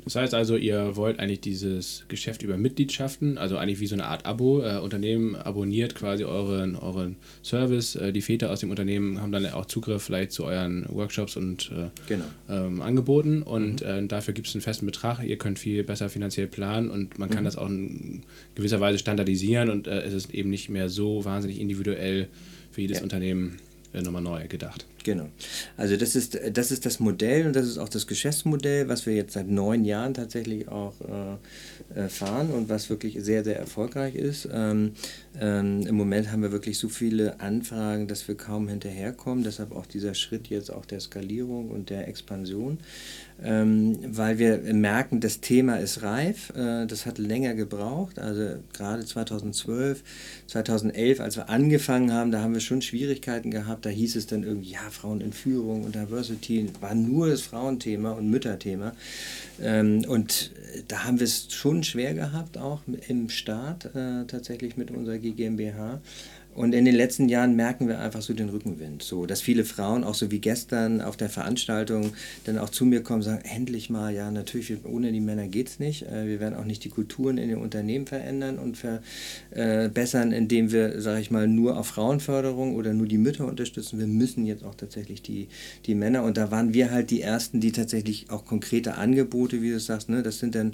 Das 0.08 0.16
heißt 0.16 0.34
also, 0.34 0.56
ihr 0.56 0.96
wollt 0.96 1.20
eigentlich 1.20 1.42
dieses 1.42 2.06
Geschäft 2.08 2.42
über 2.42 2.56
Mitgliedschaften, 2.56 3.38
also 3.38 3.58
eigentlich 3.58 3.82
wie 3.82 3.88
so 3.88 3.96
eine 3.96 4.06
Art 4.06 4.26
Abo. 4.26 4.62
Äh, 4.62 4.78
Unternehmen 4.78 5.36
abonniert 5.36 5.96
quasi 5.96 6.24
euren, 6.24 6.78
euren 6.78 7.18
Service. 7.44 7.98
Äh, 7.98 8.14
die 8.14 8.22
Väter 8.22 8.50
aus 8.50 8.62
dem 8.62 8.70
Unternehmen 8.70 9.20
haben 9.20 9.34
dann 9.34 9.46
auch 9.48 9.66
Zugriff 9.66 10.04
vielleicht 10.04 10.32
zu 10.32 10.46
euren 10.46 10.86
Workshops 10.88 11.36
und 11.36 11.72
äh, 11.74 11.90
genau. 12.08 12.24
ähm, 12.50 12.82
Angeboten. 12.82 13.42
Und 13.44 13.82
mhm. 13.82 13.88
Äh, 13.88 14.08
dafür 14.08 14.34
gibt 14.34 14.48
es 14.48 14.56
einen 14.56 14.62
festen 14.62 14.86
Betrag. 14.86 15.22
Ihr 15.22 15.38
könnt 15.38 15.60
viel 15.60 15.84
besser 15.84 16.08
finanziell 16.08 16.48
planen 16.48 16.90
und 16.90 17.20
man 17.20 17.30
kann 17.30 17.42
mhm. 17.42 17.46
das 17.46 17.58
auch 17.58 17.68
in 17.68 18.24
gewisser 18.56 18.80
Weise 18.80 19.00
standardisieren 19.00 19.70
und 19.70 19.88
äh, 19.88 20.04
es 20.04 20.14
ist 20.14 20.34
eben 20.34 20.50
nicht 20.50 20.70
mehr 20.70 20.88
so 20.88 21.26
wahnsinnig 21.26 21.60
individuell 21.60 22.30
für 22.72 22.80
jedes 22.80 23.00
ja. 23.00 23.04
Unternehmen 23.04 23.58
nochmal 24.04 24.22
neu 24.22 24.48
gedacht. 24.48 24.86
Genau. 25.04 25.30
Also 25.78 25.96
das 25.96 26.16
ist, 26.16 26.38
das 26.52 26.72
ist 26.72 26.86
das 26.86 27.00
Modell 27.00 27.48
und 27.48 27.56
das 27.56 27.66
ist 27.66 27.78
auch 27.78 27.88
das 27.88 28.08
Geschäftsmodell, 28.08 28.90
was 28.90 29.06
wir 29.06 29.16
jetzt 29.16 29.34
seit 29.34 29.48
neun 29.48 29.86
Jahren 29.86 30.14
tatsächlich 30.14 30.68
auch 30.68 30.96
äh, 31.02 32.00
äh, 32.00 32.10
fahren 32.10 32.50
und 32.50 32.68
was 32.68 32.90
wirklich 32.90 33.18
sehr, 33.20 33.44
sehr 33.46 33.58
erfolgreich 33.58 34.16
ist. 34.16 34.50
Ähm, 34.52 34.92
ähm, 35.40 35.88
Im 35.88 35.96
Moment 35.96 36.32
haben 36.32 36.42
wir 36.42 36.52
wirklich 36.52 36.78
so 36.78 36.90
viele 36.90 37.40
Anfragen, 37.40 38.08
dass 38.08 38.28
wir 38.28 38.36
kaum 38.36 38.68
hinterherkommen. 38.68 39.46
Deshalb 39.46 39.72
auch 39.72 39.86
dieser 39.86 40.14
Schritt 40.14 40.48
jetzt 40.48 40.74
auch 40.74 40.86
der 40.86 41.00
Skalierung 41.00 41.70
und 41.70 41.90
der 41.90 42.08
Expansion 42.10 42.80
ähm, 43.44 44.00
weil 44.08 44.40
wir 44.40 44.58
merken, 44.74 45.20
das 45.20 45.42
Thema 45.42 45.76
ist 45.78 46.02
reif. 46.02 46.52
Äh, 46.56 46.88
das 46.88 47.06
hat 47.06 47.18
länger 47.18 47.54
gebraucht. 47.54 48.18
Also 48.20 48.58
gerade 48.74 49.06
2012, 49.06 50.04
2011, 50.48 51.20
als 51.20 51.36
wir 51.38 51.50
angefangen 51.50 52.12
haben, 52.12 52.32
da 52.32 52.42
haben 52.42 52.54
wir 52.54 52.62
schon 52.62 52.82
Schwierigkeiten 52.82 53.52
gehabt. 53.52 53.86
Da 53.86 53.90
hieß 53.90 54.16
es 54.16 54.26
dann 54.26 54.44
irgendwie, 54.44 54.72
ja, 54.72 54.90
Frauen 54.90 55.22
in 55.22 55.34
Führung 55.34 55.84
und 55.84 55.96
Diversity 55.96 56.70
war 56.82 56.96
nur 56.96 57.30
das 57.30 57.42
Frauenthema 57.42 58.12
und 58.12 58.30
Mütterthema. 58.30 58.94
Ähm, 59.62 60.04
und 60.08 60.52
da 60.88 61.06
haben 61.06 61.20
wir 61.20 61.26
es 61.26 61.48
schon 61.52 61.84
schwer 61.84 62.14
gehabt, 62.14 62.58
auch 62.58 62.82
im 63.08 63.30
Start 63.30 63.86
äh, 63.96 64.26
tatsächlich 64.26 64.78
mit 64.78 64.92
unserer 64.92 65.18
GmbH. 65.18 66.00
Und 66.58 66.74
in 66.74 66.86
den 66.86 66.96
letzten 66.96 67.30
Jahren 67.30 67.56
merken 67.56 67.88
wir 67.88 68.00
einfach 68.00 68.24
so 68.24 68.34
den 68.34 68.50
Rückenwind. 68.50 69.04
So, 69.04 69.28
dass 69.28 69.42
viele 69.42 69.64
Frauen, 69.64 70.04
auch 70.04 70.16
so 70.16 70.32
wie 70.32 70.40
gestern 70.40 71.02
auf 71.02 71.16
der 71.16 71.30
Veranstaltung, 71.30 72.14
dann 72.46 72.58
auch 72.58 72.70
zu 72.70 72.84
mir 72.84 73.04
kommen 73.04 73.18
und 73.20 73.26
sagen, 73.26 73.44
endlich 73.44 73.92
mal, 73.92 74.12
ja, 74.12 74.32
natürlich, 74.32 74.74
ohne 74.84 75.12
die 75.12 75.20
Männer 75.20 75.48
geht 75.48 75.68
es 75.68 75.78
nicht. 75.78 76.08
Äh, 76.08 76.26
wir 76.26 76.40
werden 76.40 76.56
auch 76.56 76.66
nicht 76.66 76.84
die 76.84 76.90
Kulturen 76.90 77.38
in 77.38 77.50
den 77.50 77.60
Unternehmen 77.60 78.08
verändern 78.08 78.58
und 78.58 78.76
verbessern, 78.76 80.32
indem 80.32 80.72
wir, 80.72 81.00
sage 81.00 81.22
ich 81.22 81.30
mal, 81.30 81.48
nur 81.48 81.78
auf 81.78 81.88
Frauenförderung 81.88 82.76
oder 82.76 82.92
nur 82.94 83.06
die 83.06 83.20
Mütter 83.20 83.46
unterstützen. 83.46 84.00
Wir 84.00 84.08
müssen 84.08 84.48
jetzt 84.48 84.64
auch 84.64 84.74
tatsächlich 84.74 85.22
die, 85.22 85.50
die 85.86 85.94
Männer. 85.94 86.24
Und 86.24 86.38
da 86.38 86.50
waren 86.50 86.74
wir 86.74 86.90
halt 86.90 87.12
die 87.12 87.22
Ersten, 87.22 87.60
die 87.60 87.72
tatsächlich 87.72 88.32
auch 88.32 88.46
konkrete 88.46 88.96
Angebote, 88.96 89.62
wie 89.62 89.70
du 89.70 89.80
sagst, 89.80 90.10
ne, 90.10 90.24
das 90.24 90.40
sind 90.40 90.56
dann 90.56 90.74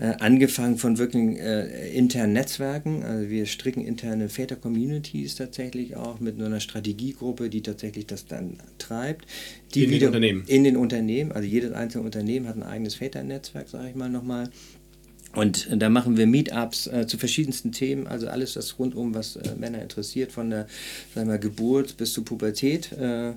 äh, 0.00 0.14
angefangen 0.20 0.78
von 0.78 0.96
wirklich 0.96 1.38
äh, 1.38 1.94
internen 1.94 2.32
Netzwerken. 2.32 3.02
Also 3.02 3.28
wir 3.28 3.44
stricken 3.44 3.84
interne 3.84 4.30
Väter-Community 4.30 5.17
Communities 5.18 5.34
tatsächlich 5.34 5.96
auch 5.96 6.20
mit 6.20 6.40
einer 6.40 6.60
Strategiegruppe, 6.60 7.50
die 7.50 7.62
tatsächlich 7.62 8.06
das 8.06 8.26
dann 8.26 8.58
treibt. 8.78 9.26
Die 9.74 9.84
in 9.84 9.90
den 9.90 10.06
Unternehmen. 10.06 10.44
In 10.46 10.64
den 10.64 10.76
Unternehmen. 10.76 11.32
Also 11.32 11.46
jedes 11.48 11.72
einzelne 11.72 12.04
Unternehmen 12.04 12.46
hat 12.46 12.56
ein 12.56 12.62
eigenes 12.62 12.94
Väternetzwerk, 12.96 13.68
sage 13.68 13.90
ich 13.90 13.94
mal 13.94 14.08
nochmal. 14.08 14.50
Und 15.34 15.68
da 15.70 15.90
machen 15.90 16.16
wir 16.16 16.26
Meetups 16.26 16.86
äh, 16.86 17.06
zu 17.06 17.18
verschiedensten 17.18 17.70
Themen, 17.70 18.06
also 18.06 18.28
alles 18.28 18.54
das 18.54 18.78
rundum, 18.78 19.14
was 19.14 19.36
äh, 19.36 19.54
Männer 19.58 19.82
interessiert, 19.82 20.32
von 20.32 20.48
der 20.48 20.66
sagen 21.14 21.28
wir, 21.28 21.38
Geburt 21.38 21.96
bis 21.98 22.14
zur 22.14 22.24
Pubertät. 22.24 22.92
Äh, 22.92 23.32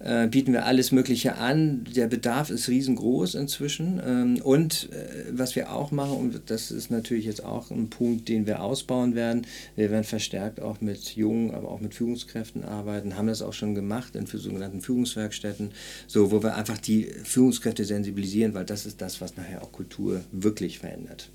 äh, 0.00 0.26
bieten 0.28 0.52
wir 0.52 0.66
alles 0.66 0.92
Mögliche 0.92 1.36
an. 1.36 1.84
Der 1.94 2.06
Bedarf 2.06 2.50
ist 2.50 2.68
riesengroß 2.68 3.34
inzwischen. 3.34 4.00
Ähm, 4.04 4.40
und 4.42 4.88
äh, 4.92 5.32
was 5.32 5.56
wir 5.56 5.72
auch 5.72 5.90
machen, 5.90 6.16
und 6.16 6.42
das 6.46 6.70
ist 6.70 6.90
natürlich 6.90 7.24
jetzt 7.24 7.44
auch 7.44 7.70
ein 7.70 7.90
Punkt, 7.90 8.28
den 8.28 8.46
wir 8.46 8.62
ausbauen 8.62 9.14
werden, 9.14 9.46
wir 9.76 9.90
werden 9.90 10.04
verstärkt 10.04 10.60
auch 10.60 10.80
mit 10.80 11.16
Jungen, 11.16 11.52
aber 11.52 11.68
auch 11.68 11.80
mit 11.80 11.94
Führungskräften 11.94 12.64
arbeiten, 12.64 13.16
haben 13.16 13.26
das 13.26 13.42
auch 13.42 13.52
schon 13.52 13.74
gemacht 13.74 14.16
in 14.16 14.26
sogenannten 14.26 14.80
Führungswerkstätten, 14.80 15.70
so, 16.06 16.30
wo 16.30 16.42
wir 16.42 16.56
einfach 16.56 16.78
die 16.78 17.04
Führungskräfte 17.24 17.84
sensibilisieren, 17.84 18.54
weil 18.54 18.64
das 18.64 18.86
ist 18.86 19.00
das, 19.00 19.20
was 19.20 19.36
nachher 19.36 19.62
auch 19.62 19.72
Kultur 19.72 20.20
wirklich 20.32 20.78
verändert. 20.78 21.30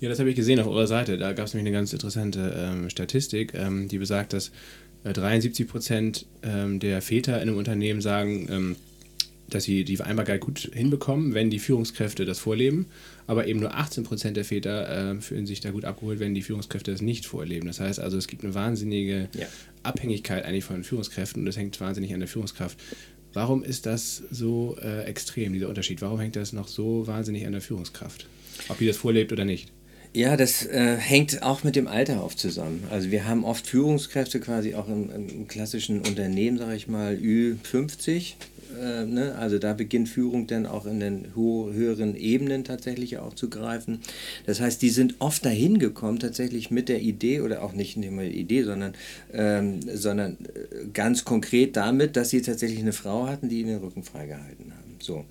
Ja, 0.00 0.08
das 0.08 0.18
habe 0.18 0.30
ich 0.30 0.36
gesehen 0.36 0.60
auf 0.60 0.66
eurer 0.66 0.86
Seite. 0.86 1.16
Da 1.16 1.32
gab 1.32 1.46
es 1.46 1.54
nämlich 1.54 1.68
eine 1.68 1.78
ganz 1.78 1.92
interessante 1.92 2.54
ähm, 2.56 2.90
Statistik, 2.90 3.54
ähm, 3.54 3.88
die 3.88 3.98
besagt, 3.98 4.32
dass 4.32 4.50
73 5.04 5.66
äh, 5.66 5.68
Prozent 5.68 6.26
ähm, 6.42 6.80
der 6.80 7.02
Väter 7.02 7.36
in 7.36 7.48
einem 7.48 7.58
Unternehmen 7.58 8.00
sagen, 8.00 8.48
ähm, 8.50 8.76
dass 9.48 9.64
sie 9.64 9.84
die 9.84 9.96
Vereinbarkeit 9.96 10.40
gut 10.40 10.70
hinbekommen, 10.72 11.34
wenn 11.34 11.50
die 11.50 11.58
Führungskräfte 11.58 12.24
das 12.24 12.38
vorleben. 12.38 12.86
Aber 13.26 13.46
eben 13.46 13.60
nur 13.60 13.74
18 13.74 14.04
Prozent 14.04 14.36
der 14.36 14.44
Väter 14.44 15.12
äh, 15.12 15.20
fühlen 15.20 15.46
sich 15.46 15.60
da 15.60 15.70
gut 15.70 15.84
abgeholt, 15.84 16.18
wenn 16.18 16.34
die 16.34 16.42
Führungskräfte 16.42 16.90
das 16.90 17.02
nicht 17.02 17.26
vorleben. 17.26 17.66
Das 17.66 17.80
heißt 17.80 18.00
also, 18.00 18.16
es 18.16 18.26
gibt 18.26 18.44
eine 18.44 18.54
wahnsinnige 18.54 19.28
ja. 19.34 19.46
Abhängigkeit 19.82 20.44
eigentlich 20.44 20.64
von 20.64 20.82
Führungskräften 20.82 21.42
und 21.42 21.46
das 21.46 21.56
hängt 21.56 21.78
wahnsinnig 21.80 22.14
an 22.14 22.20
der 22.20 22.28
Führungskraft. 22.28 22.78
Warum 23.34 23.64
ist 23.64 23.86
das 23.86 24.22
so 24.30 24.76
äh, 24.80 25.04
extrem, 25.04 25.52
dieser 25.52 25.68
Unterschied? 25.68 26.00
Warum 26.00 26.20
hängt 26.20 26.36
das 26.36 26.52
noch 26.52 26.68
so 26.68 27.06
wahnsinnig 27.06 27.46
an 27.46 27.52
der 27.52 27.60
Führungskraft? 27.60 28.26
Ob 28.68 28.78
die 28.78 28.86
das 28.86 28.96
vorlebt 28.96 29.32
oder 29.32 29.44
nicht? 29.44 29.72
Ja, 30.16 30.36
das 30.36 30.64
äh, 30.64 30.96
hängt 30.96 31.42
auch 31.42 31.64
mit 31.64 31.74
dem 31.74 31.88
Alter 31.88 32.22
oft 32.24 32.38
zusammen. 32.38 32.84
Also 32.88 33.10
wir 33.10 33.26
haben 33.26 33.42
oft 33.44 33.66
Führungskräfte 33.66 34.38
quasi 34.38 34.76
auch 34.76 34.86
im, 34.86 35.10
im 35.10 35.48
klassischen 35.48 36.02
Unternehmen, 36.02 36.56
sage 36.56 36.76
ich 36.76 36.86
mal, 36.86 37.14
Ü50. 37.16 38.34
Äh, 38.80 39.06
ne? 39.06 39.34
Also 39.36 39.58
da 39.58 39.72
beginnt 39.72 40.08
Führung 40.08 40.46
dann 40.46 40.66
auch 40.66 40.86
in 40.86 41.00
den 41.00 41.34
höheren 41.34 42.14
Ebenen 42.14 42.62
tatsächlich 42.62 43.18
auch 43.18 43.34
zu 43.34 43.50
greifen. 43.50 43.98
Das 44.46 44.60
heißt, 44.60 44.80
die 44.82 44.90
sind 44.90 45.16
oft 45.18 45.44
dahin 45.44 45.80
gekommen 45.80 46.20
tatsächlich 46.20 46.70
mit 46.70 46.88
der 46.88 47.00
Idee 47.00 47.40
oder 47.40 47.64
auch 47.64 47.72
nicht 47.72 47.96
nur 47.96 48.12
mit 48.12 48.26
der 48.26 48.38
Idee, 48.38 48.62
sondern, 48.62 48.94
ähm, 49.32 49.80
sondern 49.92 50.36
äh, 50.44 50.86
ganz 50.92 51.24
konkret 51.24 51.76
damit, 51.76 52.16
dass 52.16 52.30
sie 52.30 52.40
tatsächlich 52.40 52.78
eine 52.78 52.92
Frau 52.92 53.26
hatten, 53.26 53.48
die 53.48 53.62
ihnen 53.62 53.70
den 53.70 53.78
Rücken 53.78 54.04
freigehalten 54.04 54.72
haben. 54.72 54.94
So. 55.00 55.24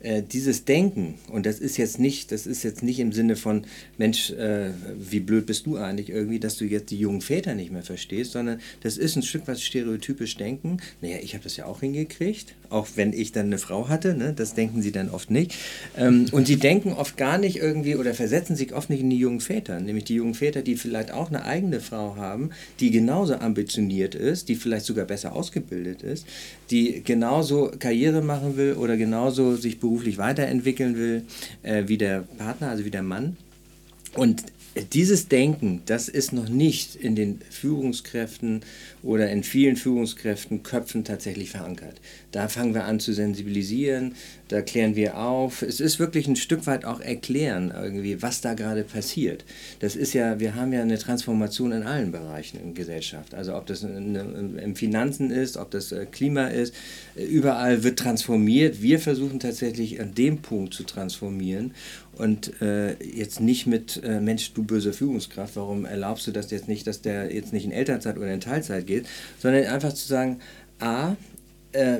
Äh, 0.00 0.22
dieses 0.22 0.64
Denken, 0.64 1.14
und 1.30 1.46
das 1.46 1.58
ist 1.58 1.76
jetzt 1.76 1.98
nicht, 1.98 2.32
das 2.32 2.46
ist 2.46 2.62
jetzt 2.62 2.82
nicht 2.82 2.98
im 3.00 3.12
Sinne 3.12 3.36
von, 3.36 3.64
Mensch, 3.98 4.30
äh, 4.30 4.70
wie 4.98 5.20
blöd 5.20 5.46
bist 5.46 5.66
du 5.66 5.76
eigentlich 5.76 6.10
irgendwie, 6.10 6.38
dass 6.38 6.56
du 6.56 6.64
jetzt 6.64 6.90
die 6.90 6.98
jungen 6.98 7.20
Väter 7.20 7.54
nicht 7.54 7.72
mehr 7.72 7.82
verstehst, 7.82 8.32
sondern 8.32 8.60
das 8.82 8.96
ist 8.96 9.16
ein 9.16 9.22
Stück 9.22 9.48
weit 9.48 9.60
stereotypisch 9.60 10.36
Denken. 10.36 10.78
Naja, 11.00 11.16
ich 11.22 11.34
habe 11.34 11.44
das 11.44 11.56
ja 11.56 11.66
auch 11.66 11.80
hingekriegt, 11.80 12.54
auch 12.70 12.88
wenn 12.96 13.12
ich 13.12 13.32
dann 13.32 13.46
eine 13.46 13.58
Frau 13.58 13.88
hatte, 13.88 14.14
ne? 14.14 14.32
das 14.34 14.54
denken 14.54 14.82
sie 14.82 14.92
dann 14.92 15.10
oft 15.10 15.30
nicht. 15.30 15.54
Ähm, 15.96 16.26
und 16.32 16.46
sie 16.46 16.56
denken 16.56 16.92
oft 16.92 17.16
gar 17.16 17.38
nicht 17.38 17.56
irgendwie 17.56 17.96
oder 17.96 18.14
versetzen 18.14 18.56
sich 18.56 18.74
oft 18.74 18.90
nicht 18.90 19.00
in 19.00 19.10
die 19.10 19.18
jungen 19.18 19.40
Väter, 19.40 19.80
nämlich 19.80 20.04
die 20.04 20.14
jungen 20.14 20.34
Väter, 20.34 20.62
die 20.62 20.76
vielleicht 20.76 21.10
auch 21.10 21.28
eine 21.28 21.44
eigene 21.44 21.80
Frau 21.80 22.16
haben, 22.16 22.50
die 22.80 22.90
genauso 22.90 23.34
ambitioniert 23.34 24.14
ist, 24.14 24.48
die 24.48 24.56
vielleicht 24.56 24.86
sogar 24.86 25.04
besser 25.04 25.34
ausgebildet 25.34 26.02
ist, 26.02 26.26
die 26.70 27.02
genauso 27.04 27.70
Karriere 27.78 28.22
machen 28.22 28.56
will 28.56 28.74
oder 28.74 28.96
genauso 28.96 29.56
sich 29.56 29.78
berufen 29.78 29.85
beruflich 29.86 30.18
weiterentwickeln 30.18 30.96
will, 30.96 31.22
äh, 31.62 31.84
wie 31.86 31.96
der 31.96 32.24
Partner, 32.38 32.70
also 32.70 32.84
wie 32.84 32.90
der 32.90 33.04
Mann. 33.04 33.36
Und 34.14 34.42
dieses 34.92 35.28
Denken, 35.28 35.82
das 35.86 36.08
ist 36.08 36.32
noch 36.32 36.48
nicht 36.48 36.96
in 36.96 37.16
den 37.16 37.40
Führungskräften 37.50 38.60
oder 39.02 39.30
in 39.30 39.42
vielen 39.42 39.76
Führungskräften 39.76 40.62
Köpfen 40.62 41.04
tatsächlich 41.04 41.50
verankert. 41.50 42.00
Da 42.32 42.48
fangen 42.48 42.74
wir 42.74 42.84
an 42.84 43.00
zu 43.00 43.12
sensibilisieren, 43.12 44.14
da 44.48 44.60
klären 44.62 44.94
wir 44.94 45.18
auf. 45.18 45.62
Es 45.62 45.80
ist 45.80 45.98
wirklich 45.98 46.28
ein 46.28 46.36
Stück 46.36 46.66
weit 46.66 46.84
auch 46.84 47.00
erklären, 47.00 47.72
irgendwie, 47.74 48.20
was 48.20 48.40
da 48.40 48.54
gerade 48.54 48.84
passiert. 48.84 49.44
Das 49.80 49.96
ist 49.96 50.12
ja, 50.12 50.38
wir 50.40 50.54
haben 50.54 50.72
ja 50.72 50.82
eine 50.82 50.98
Transformation 50.98 51.72
in 51.72 51.82
allen 51.82 52.12
Bereichen 52.12 52.60
in 52.60 52.74
Gesellschaft. 52.74 53.34
Also 53.34 53.56
ob 53.56 53.66
das 53.66 53.82
im 53.82 54.76
Finanzen 54.76 55.30
ist, 55.30 55.56
ob 55.56 55.70
das 55.70 55.92
äh, 55.92 56.06
Klima 56.06 56.48
ist, 56.48 56.74
überall 57.14 57.82
wird 57.82 57.98
transformiert. 57.98 58.82
Wir 58.82 58.98
versuchen 58.98 59.40
tatsächlich 59.40 60.00
an 60.00 60.14
dem 60.14 60.38
Punkt 60.38 60.74
zu 60.74 60.84
transformieren 60.84 61.72
und 62.16 62.60
äh, 62.62 62.94
jetzt 63.02 63.40
nicht 63.40 63.66
mit 63.66 64.02
äh, 64.02 64.20
Mensch, 64.20 64.52
du 64.54 64.64
böse 64.64 64.92
Führungskraft, 64.92 65.56
warum 65.56 65.84
erlaubst 65.84 66.26
du 66.26 66.32
das 66.32 66.50
jetzt 66.50 66.68
nicht, 66.68 66.86
dass 66.86 67.02
der 67.02 67.34
jetzt 67.34 67.52
nicht 67.52 67.64
in 67.64 67.72
Elternzeit 67.72 68.16
oder 68.16 68.32
in 68.32 68.40
Teilzeit 68.40 68.86
geht, 68.86 69.06
sondern 69.38 69.64
einfach 69.66 69.92
zu 69.92 70.06
sagen, 70.06 70.40
a, 70.80 71.16
äh, 71.72 71.98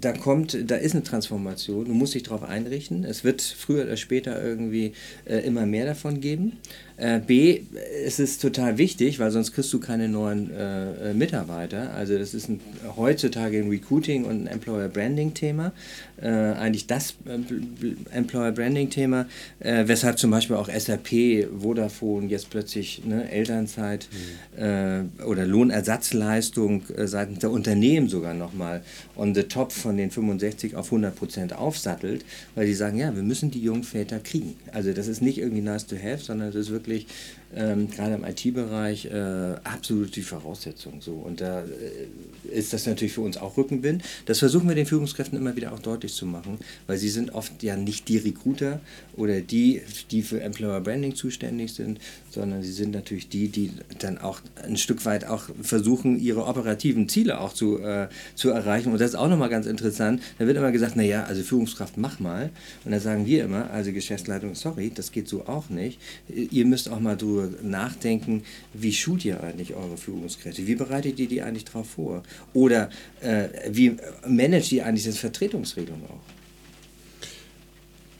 da 0.00 0.12
kommt, 0.12 0.70
da 0.70 0.76
ist 0.76 0.94
eine 0.94 1.04
Transformation, 1.04 1.84
du 1.84 1.92
musst 1.92 2.14
dich 2.14 2.22
darauf 2.22 2.42
einrichten. 2.42 3.04
Es 3.04 3.22
wird 3.22 3.42
früher 3.42 3.84
oder 3.84 3.96
später 3.96 4.42
irgendwie 4.42 4.92
äh, 5.26 5.38
immer 5.38 5.66
mehr 5.66 5.86
davon 5.86 6.20
geben. 6.20 6.58
Äh, 6.96 7.18
B, 7.18 7.62
es 8.04 8.20
ist 8.20 8.40
total 8.40 8.78
wichtig, 8.78 9.18
weil 9.18 9.32
sonst 9.32 9.52
kriegst 9.52 9.72
du 9.72 9.80
keine 9.80 10.08
neuen 10.08 10.50
äh, 10.54 11.10
äh 11.10 11.14
Mitarbeiter. 11.14 11.92
Also 11.92 12.16
das 12.16 12.34
ist 12.34 12.48
ein, 12.48 12.60
heutzutage 12.96 13.58
ein 13.58 13.68
Recruiting 13.68 14.24
und 14.24 14.42
ein 14.42 14.46
Employer 14.46 14.88
Branding 14.88 15.34
Thema. 15.34 15.72
Äh, 16.22 16.28
eigentlich 16.28 16.86
das 16.86 17.16
äh, 17.26 18.16
Employer 18.16 18.52
Branding 18.52 18.90
Thema, 18.90 19.26
weshalb 19.58 20.18
zum 20.18 20.30
Beispiel 20.30 20.56
auch 20.56 20.68
SAP, 20.68 21.48
Vodafone 21.58 22.28
jetzt 22.28 22.50
plötzlich 22.50 23.04
ne, 23.04 23.30
Elternzeit 23.30 24.08
mhm. 24.56 25.24
oder 25.24 25.46
Lohnersatzleistung 25.46 26.82
seitens 26.96 27.40
der 27.40 27.50
Unternehmen 27.50 28.08
sogar 28.08 28.34
nochmal 28.34 28.82
on 29.16 29.34
the 29.34 29.44
top 29.44 29.72
von 29.72 29.96
den 29.96 30.10
65 30.10 30.76
auf 30.76 30.86
100 30.86 31.16
Prozent 31.16 31.52
aufsattelt, 31.54 32.24
weil 32.54 32.66
die 32.66 32.74
sagen, 32.74 32.98
ja, 32.98 33.14
wir 33.14 33.22
müssen 33.22 33.50
die 33.50 33.60
jungen 33.60 33.84
Väter 33.84 34.18
kriegen. 34.18 34.54
Also 34.72 34.92
das 34.92 35.08
ist 35.08 35.22
nicht 35.22 35.38
irgendwie 35.38 35.62
nice 35.62 35.86
to 35.86 35.96
have, 35.96 36.22
sondern 36.22 36.48
das 36.48 36.56
ist 36.56 36.70
wirklich 36.70 36.83
wirklich 36.84 37.06
ähm, 37.56 37.88
gerade 37.88 38.14
im 38.14 38.24
IT-Bereich 38.24 39.06
äh, 39.06 39.54
absolut 39.64 40.14
die 40.16 40.22
Voraussetzung. 40.22 41.00
So. 41.00 41.12
Und 41.12 41.40
da 41.40 41.60
äh, 41.60 42.56
ist 42.56 42.72
das 42.72 42.86
natürlich 42.86 43.12
für 43.12 43.20
uns 43.20 43.36
auch 43.36 43.56
Rückenwind. 43.56 44.02
Das 44.26 44.40
versuchen 44.40 44.68
wir 44.68 44.74
den 44.74 44.86
Führungskräften 44.86 45.38
immer 45.38 45.54
wieder 45.56 45.72
auch 45.72 45.78
deutlich 45.78 46.12
zu 46.14 46.26
machen, 46.26 46.58
weil 46.86 46.98
sie 46.98 47.08
sind 47.08 47.32
oft 47.32 47.62
ja 47.62 47.76
nicht 47.76 48.08
die 48.08 48.18
Recruiter 48.18 48.80
oder 49.16 49.40
die, 49.40 49.82
die 50.10 50.22
für 50.22 50.40
Employer 50.40 50.80
Branding 50.80 51.14
zuständig 51.14 51.72
sind, 51.72 52.00
sondern 52.34 52.62
sie 52.62 52.72
sind 52.72 52.92
natürlich 52.92 53.28
die, 53.28 53.48
die 53.48 53.72
dann 53.98 54.18
auch 54.18 54.40
ein 54.62 54.76
Stück 54.76 55.04
weit 55.04 55.24
auch 55.24 55.44
versuchen, 55.62 56.18
ihre 56.18 56.46
operativen 56.46 57.08
Ziele 57.08 57.40
auch 57.40 57.52
zu, 57.52 57.78
äh, 57.78 58.08
zu 58.34 58.50
erreichen. 58.50 58.92
Und 58.92 59.00
das 59.00 59.10
ist 59.10 59.16
auch 59.16 59.28
nochmal 59.28 59.48
ganz 59.48 59.66
interessant. 59.66 60.22
Da 60.38 60.46
wird 60.46 60.56
immer 60.56 60.72
gesagt, 60.72 60.96
naja, 60.96 61.24
also 61.24 61.42
Führungskraft, 61.42 61.96
mach 61.96 62.20
mal. 62.20 62.50
Und 62.84 62.92
da 62.92 63.00
sagen 63.00 63.26
wir 63.26 63.44
immer, 63.44 63.70
also 63.70 63.92
Geschäftsleitung, 63.92 64.54
sorry, 64.54 64.90
das 64.94 65.12
geht 65.12 65.28
so 65.28 65.46
auch 65.46 65.70
nicht. 65.70 65.98
Ihr 66.28 66.66
müsst 66.66 66.88
auch 66.88 67.00
mal 67.00 67.16
drüber 67.16 67.48
nachdenken, 67.62 68.42
wie 68.72 68.92
schult 68.92 69.24
ihr 69.24 69.42
eigentlich 69.42 69.74
eure 69.74 69.96
Führungskräfte? 69.96 70.66
Wie 70.66 70.74
bereitet 70.74 71.18
ihr 71.18 71.28
die 71.28 71.42
eigentlich 71.42 71.64
darauf 71.64 71.88
vor? 71.90 72.22
Oder 72.52 72.90
äh, 73.20 73.48
wie 73.70 73.96
managt 74.26 74.72
ihr 74.72 74.84
eigentlich 74.84 75.04
das 75.04 75.18
Vertretungsregelung 75.18 76.02
auch? 76.04 76.33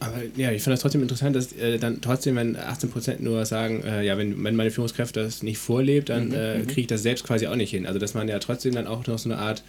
Aber 0.05 0.23
ja, 0.37 0.53
ich 0.53 0.63
finde 0.63 0.75
das 0.75 0.81
trotzdem 0.81 1.03
interessant, 1.03 1.37
dass 1.37 1.53
äh, 1.53 1.79
dann 1.79 2.01
trotzdem, 2.01 2.37
wenn 2.37 2.57
18% 2.57 3.21
nur 3.21 3.45
sagen, 3.47 3.83
äh, 3.85 4.05
ja, 4.05 4.19
wenn, 4.19 4.43
wenn 4.45 4.57
meine 4.57 4.71
Führungskräfte 4.71 5.23
das 5.23 5.43
nicht 5.43 5.59
vorlebt, 5.59 6.09
dann 6.09 6.29
mhm, 6.29 6.35
äh, 6.35 6.59
mhm. 6.59 6.67
kriege 6.67 6.83
ich 6.83 6.87
das 6.87 7.03
selbst 7.03 7.25
quasi 7.25 7.47
auch 7.47 7.57
nicht 7.57 7.71
hin. 7.71 7.87
Also 7.87 7.99
dass 7.99 8.15
man 8.15 8.29
ja 8.29 8.39
trotzdem 8.39 8.75
dann 8.75 8.87
auch 8.87 9.07
noch 9.07 9.19
so 9.19 9.31
eine 9.31 9.39
Art 9.39 9.63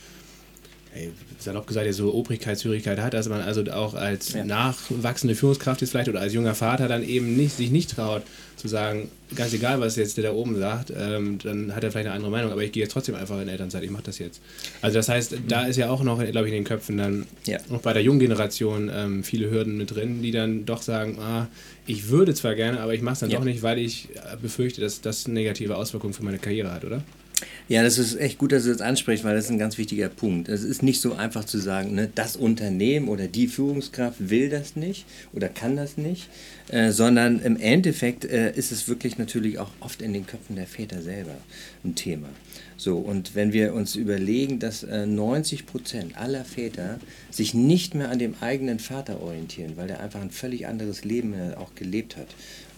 ey, 0.95 1.11
salopp 1.39 1.67
gesagt, 1.67 1.93
so 1.93 2.13
Obrigkeitshörigkeit 2.13 2.99
hat, 2.99 3.13
dass 3.13 3.29
man 3.29 3.41
also 3.41 3.63
auch 3.71 3.93
als 3.93 4.33
ja. 4.33 4.45
nachwachsende 4.45 5.35
Führungskraft 5.35 5.81
ist 5.81 5.91
vielleicht 5.91 6.09
oder 6.09 6.21
als 6.21 6.33
junger 6.33 6.55
Vater 6.55 6.87
dann 6.87 7.03
eben 7.03 7.35
nicht, 7.35 7.57
sich 7.57 7.69
nicht 7.69 7.91
traut 7.91 8.23
zu 8.55 8.69
sagen, 8.69 9.11
ganz 9.35 9.53
egal, 9.53 9.81
was 9.81 9.97
jetzt 9.97 10.15
der 10.15 10.23
da 10.23 10.31
oben 10.31 10.57
sagt, 10.57 10.91
ähm, 10.97 11.37
dann 11.43 11.75
hat 11.75 11.83
er 11.83 11.91
vielleicht 11.91 12.07
eine 12.07 12.15
andere 12.15 12.31
Meinung, 12.31 12.51
aber 12.51 12.63
ich 12.63 12.71
gehe 12.71 12.83
jetzt 12.83 12.93
trotzdem 12.93 13.15
einfach 13.15 13.39
in 13.41 13.49
Elternzeit, 13.49 13.83
ich 13.83 13.91
mache 13.91 14.03
das 14.03 14.17
jetzt. 14.17 14.41
Also 14.81 14.97
das 14.97 15.09
heißt, 15.09 15.35
da 15.47 15.65
ist 15.65 15.75
ja 15.75 15.89
auch 15.89 16.03
noch, 16.03 16.19
glaube 16.19 16.47
ich, 16.47 16.53
in 16.53 16.61
den 16.61 16.63
Köpfen 16.63 16.97
dann, 16.97 17.25
ja. 17.45 17.59
auch 17.69 17.81
bei 17.81 17.91
der 17.91 18.01
jungen 18.01 18.19
Generation, 18.19 18.89
ähm, 18.93 19.23
viele 19.23 19.51
Hürden 19.51 19.77
mit 19.77 19.93
drin, 19.93 20.21
die 20.21 20.31
dann 20.31 20.65
doch 20.65 20.81
sagen, 20.81 21.19
ah, 21.19 21.47
ich 21.85 22.07
würde 22.09 22.33
zwar 22.33 22.55
gerne, 22.55 22.79
aber 22.79 22.93
ich 22.93 23.01
mache 23.01 23.13
es 23.13 23.19
dann 23.19 23.29
ja. 23.29 23.37
doch 23.37 23.45
nicht, 23.45 23.61
weil 23.61 23.77
ich 23.77 24.07
befürchte, 24.41 24.81
dass 24.81 25.01
das 25.01 25.27
negative 25.27 25.75
Auswirkungen 25.75 26.13
für 26.13 26.23
meine 26.23 26.39
Karriere 26.39 26.71
hat, 26.71 26.85
oder? 26.85 27.03
Ja, 27.67 27.81
das 27.81 27.97
ist 27.97 28.15
echt 28.15 28.37
gut, 28.37 28.51
dass 28.51 28.63
du 28.63 28.71
das 28.71 28.81
ansprichst, 28.81 29.23
weil 29.23 29.35
das 29.35 29.45
ist 29.45 29.51
ein 29.51 29.57
ganz 29.57 29.77
wichtiger 29.77 30.07
Punkt. 30.07 30.49
Es 30.49 30.63
ist 30.63 30.83
nicht 30.83 31.01
so 31.01 31.13
einfach 31.13 31.45
zu 31.45 31.57
sagen, 31.57 31.95
ne, 31.95 32.09
das 32.13 32.35
Unternehmen 32.35 33.07
oder 33.07 33.27
die 33.27 33.47
Führungskraft 33.47 34.29
will 34.29 34.49
das 34.49 34.75
nicht 34.75 35.05
oder 35.33 35.49
kann 35.49 35.75
das 35.75 35.97
nicht, 35.97 36.29
äh, 36.69 36.91
sondern 36.91 37.39
im 37.39 37.57
Endeffekt 37.57 38.23
äh, 38.25 38.53
ist 38.53 38.71
es 38.71 38.87
wirklich 38.87 39.17
natürlich 39.17 39.57
auch 39.57 39.71
oft 39.79 40.01
in 40.01 40.13
den 40.13 40.27
Köpfen 40.27 40.55
der 40.55 40.67
Väter 40.67 41.01
selber 41.01 41.35
ein 41.83 41.95
Thema. 41.95 42.29
So, 42.77 42.97
und 42.97 43.35
wenn 43.35 43.53
wir 43.53 43.73
uns 43.73 43.95
überlegen, 43.95 44.59
dass 44.59 44.83
äh, 44.83 45.05
90 45.05 45.65
Prozent 45.65 46.17
aller 46.17 46.43
Väter 46.43 46.99
sich 47.31 47.53
nicht 47.53 47.95
mehr 47.95 48.09
an 48.09 48.19
dem 48.19 48.35
eigenen 48.41 48.79
Vater 48.79 49.21
orientieren, 49.21 49.73
weil 49.75 49.87
der 49.87 50.01
einfach 50.01 50.21
ein 50.21 50.31
völlig 50.31 50.67
anderes 50.67 51.03
Leben 51.03 51.33
äh, 51.33 51.55
auch 51.55 51.73
gelebt 51.73 52.17
hat, 52.17 52.27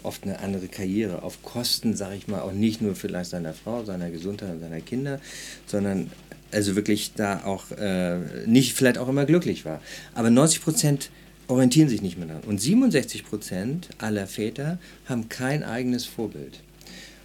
oft 0.04 0.24
eine 0.24 0.40
andere 0.40 0.68
Karriere, 0.68 1.24
auf 1.24 1.44
Kosten, 1.44 1.96
sage 1.96 2.16
ich 2.16 2.28
mal, 2.28 2.42
auch 2.42 2.52
nicht 2.52 2.82
nur 2.82 2.96
vielleicht 2.96 3.32
seiner 3.32 3.54
Frau, 3.54 3.84
seiner 3.84 4.10
Gesundheit 4.10 4.52
und 4.52 4.60
seiner 4.62 4.82
Kinder, 4.82 5.20
sondern 5.66 6.10
also 6.52 6.76
wirklich 6.76 7.14
da 7.16 7.44
auch 7.44 7.72
äh, 7.72 8.20
nicht 8.46 8.74
vielleicht 8.74 8.98
auch 8.98 9.10
immer 9.10 9.26
glücklich 9.26 9.66
war. 9.66 9.82
Aber 10.14 10.30
90 10.30 10.62
Prozent 10.62 11.10
orientieren 11.48 11.90
sich 11.90 12.02
nicht 12.02 12.18
mehr 12.18 12.28
daran. 12.28 12.44
Und 12.44 12.62
67 12.62 13.26
Prozent 13.26 13.90
aller 13.98 14.28
Väter 14.28 14.80
haben 15.06 15.30
kein 15.30 15.64
eigenes 15.64 16.06
Vorbild. 16.06 16.60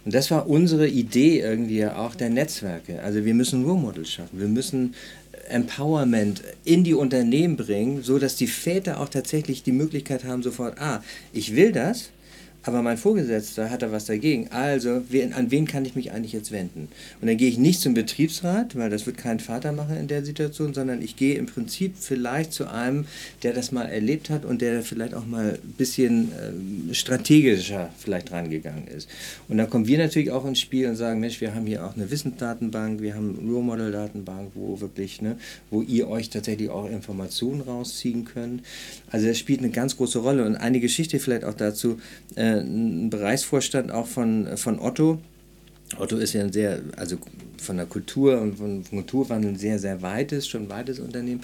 Und 0.05 0.13
das 0.13 0.31
war 0.31 0.49
unsere 0.49 0.87
Idee 0.87 1.39
irgendwie 1.39 1.85
auch 1.85 2.15
der 2.15 2.29
Netzwerke. 2.29 3.01
Also 3.01 3.23
wir 3.23 3.33
müssen 3.33 3.63
Role 3.63 3.79
Models 3.79 4.11
schaffen. 4.11 4.39
Wir 4.39 4.49
müssen 4.49 4.95
Empowerment 5.49 6.43
in 6.65 6.83
die 6.83 6.93
Unternehmen 6.93 7.57
bringen, 7.57 8.03
so 8.03 8.19
dass 8.19 8.35
die 8.35 8.47
Väter 8.47 8.99
auch 8.99 9.09
tatsächlich 9.09 9.63
die 9.63 9.71
Möglichkeit 9.71 10.23
haben, 10.23 10.43
sofort, 10.43 10.79
ah, 10.79 11.03
ich 11.31 11.55
will 11.55 11.71
das, 11.71 12.09
aber 12.63 12.81
mein 12.81 12.97
Vorgesetzter 12.97 13.69
hat 13.69 13.81
da 13.81 13.91
was 13.91 14.05
dagegen. 14.05 14.47
Also, 14.51 15.03
wen, 15.09 15.33
an 15.33 15.51
wen 15.51 15.67
kann 15.67 15.83
ich 15.83 15.95
mich 15.95 16.11
eigentlich 16.11 16.31
jetzt 16.31 16.51
wenden? 16.51 16.87
Und 17.21 17.27
dann 17.27 17.37
gehe 17.37 17.49
ich 17.49 17.57
nicht 17.57 17.81
zum 17.81 17.93
Betriebsrat, 17.93 18.77
weil 18.77 18.89
das 18.89 19.05
wird 19.05 19.17
kein 19.17 19.39
Vater 19.39 19.73
machen 19.73 19.97
in 19.97 20.07
der 20.07 20.23
Situation, 20.23 20.73
sondern 20.73 21.01
ich 21.01 21.17
gehe 21.17 21.35
im 21.35 21.45
Prinzip 21.45 21.95
vielleicht 21.99 22.53
zu 22.53 22.69
einem, 22.69 23.05
der 23.43 23.53
das 23.53 23.71
mal 23.73 23.85
erlebt 23.85 24.29
hat 24.29 24.45
und 24.45 24.61
der 24.61 24.81
vielleicht 24.81 25.13
auch 25.13 25.25
mal 25.25 25.59
ein 25.61 25.73
bisschen 25.77 26.31
äh, 26.31 26.93
strategischer 26.93 27.89
vielleicht 27.97 28.31
rangegangen 28.31 28.87
ist. 28.87 29.09
Und 29.49 29.57
dann 29.57 29.69
kommen 29.69 29.87
wir 29.87 29.97
natürlich 29.97 30.31
auch 30.31 30.45
ins 30.45 30.59
Spiel 30.59 30.87
und 30.87 30.95
sagen, 30.95 31.19
Mensch, 31.19 31.41
wir 31.41 31.53
haben 31.53 31.65
hier 31.65 31.85
auch 31.85 31.95
eine 31.95 32.09
Wissensdatenbank, 32.09 33.01
wir 33.01 33.15
haben 33.15 33.37
eine 33.39 33.51
Role 33.51 33.63
Model 33.63 33.91
Datenbank, 33.91 34.51
wo 34.55 34.79
wirklich, 34.79 35.21
ne, 35.21 35.37
wo 35.69 35.81
ihr 35.81 36.07
euch 36.07 36.29
tatsächlich 36.29 36.69
auch 36.69 36.89
Informationen 36.89 37.61
rausziehen 37.61 38.23
könnt. 38.23 38.63
Also 39.11 39.27
das 39.27 39.37
spielt 39.37 39.59
eine 39.59 39.69
ganz 39.69 39.97
große 39.97 40.19
Rolle. 40.19 40.45
Und 40.45 40.55
eine 40.55 40.79
Geschichte 40.79 41.19
vielleicht 41.19 41.43
auch 41.43 41.53
dazu, 41.53 41.99
äh, 42.35 42.52
ein 42.59 43.09
Bereichsvorstand 43.09 43.91
auch 43.91 44.07
von, 44.07 44.57
von 44.57 44.79
Otto. 44.79 45.19
Otto 45.97 46.17
ist 46.17 46.33
ja 46.33 46.41
ein 46.41 46.51
sehr, 46.51 46.81
also 46.97 47.17
von 47.63 47.77
der 47.77 47.85
Kultur 47.85 48.39
und 48.41 48.57
von, 48.57 48.83
Kulturwandel 48.83 49.51
ein 49.51 49.55
sehr, 49.55 49.79
sehr 49.79 50.01
weites, 50.01 50.47
schon 50.47 50.69
weites 50.69 50.99
Unternehmen. 50.99 51.41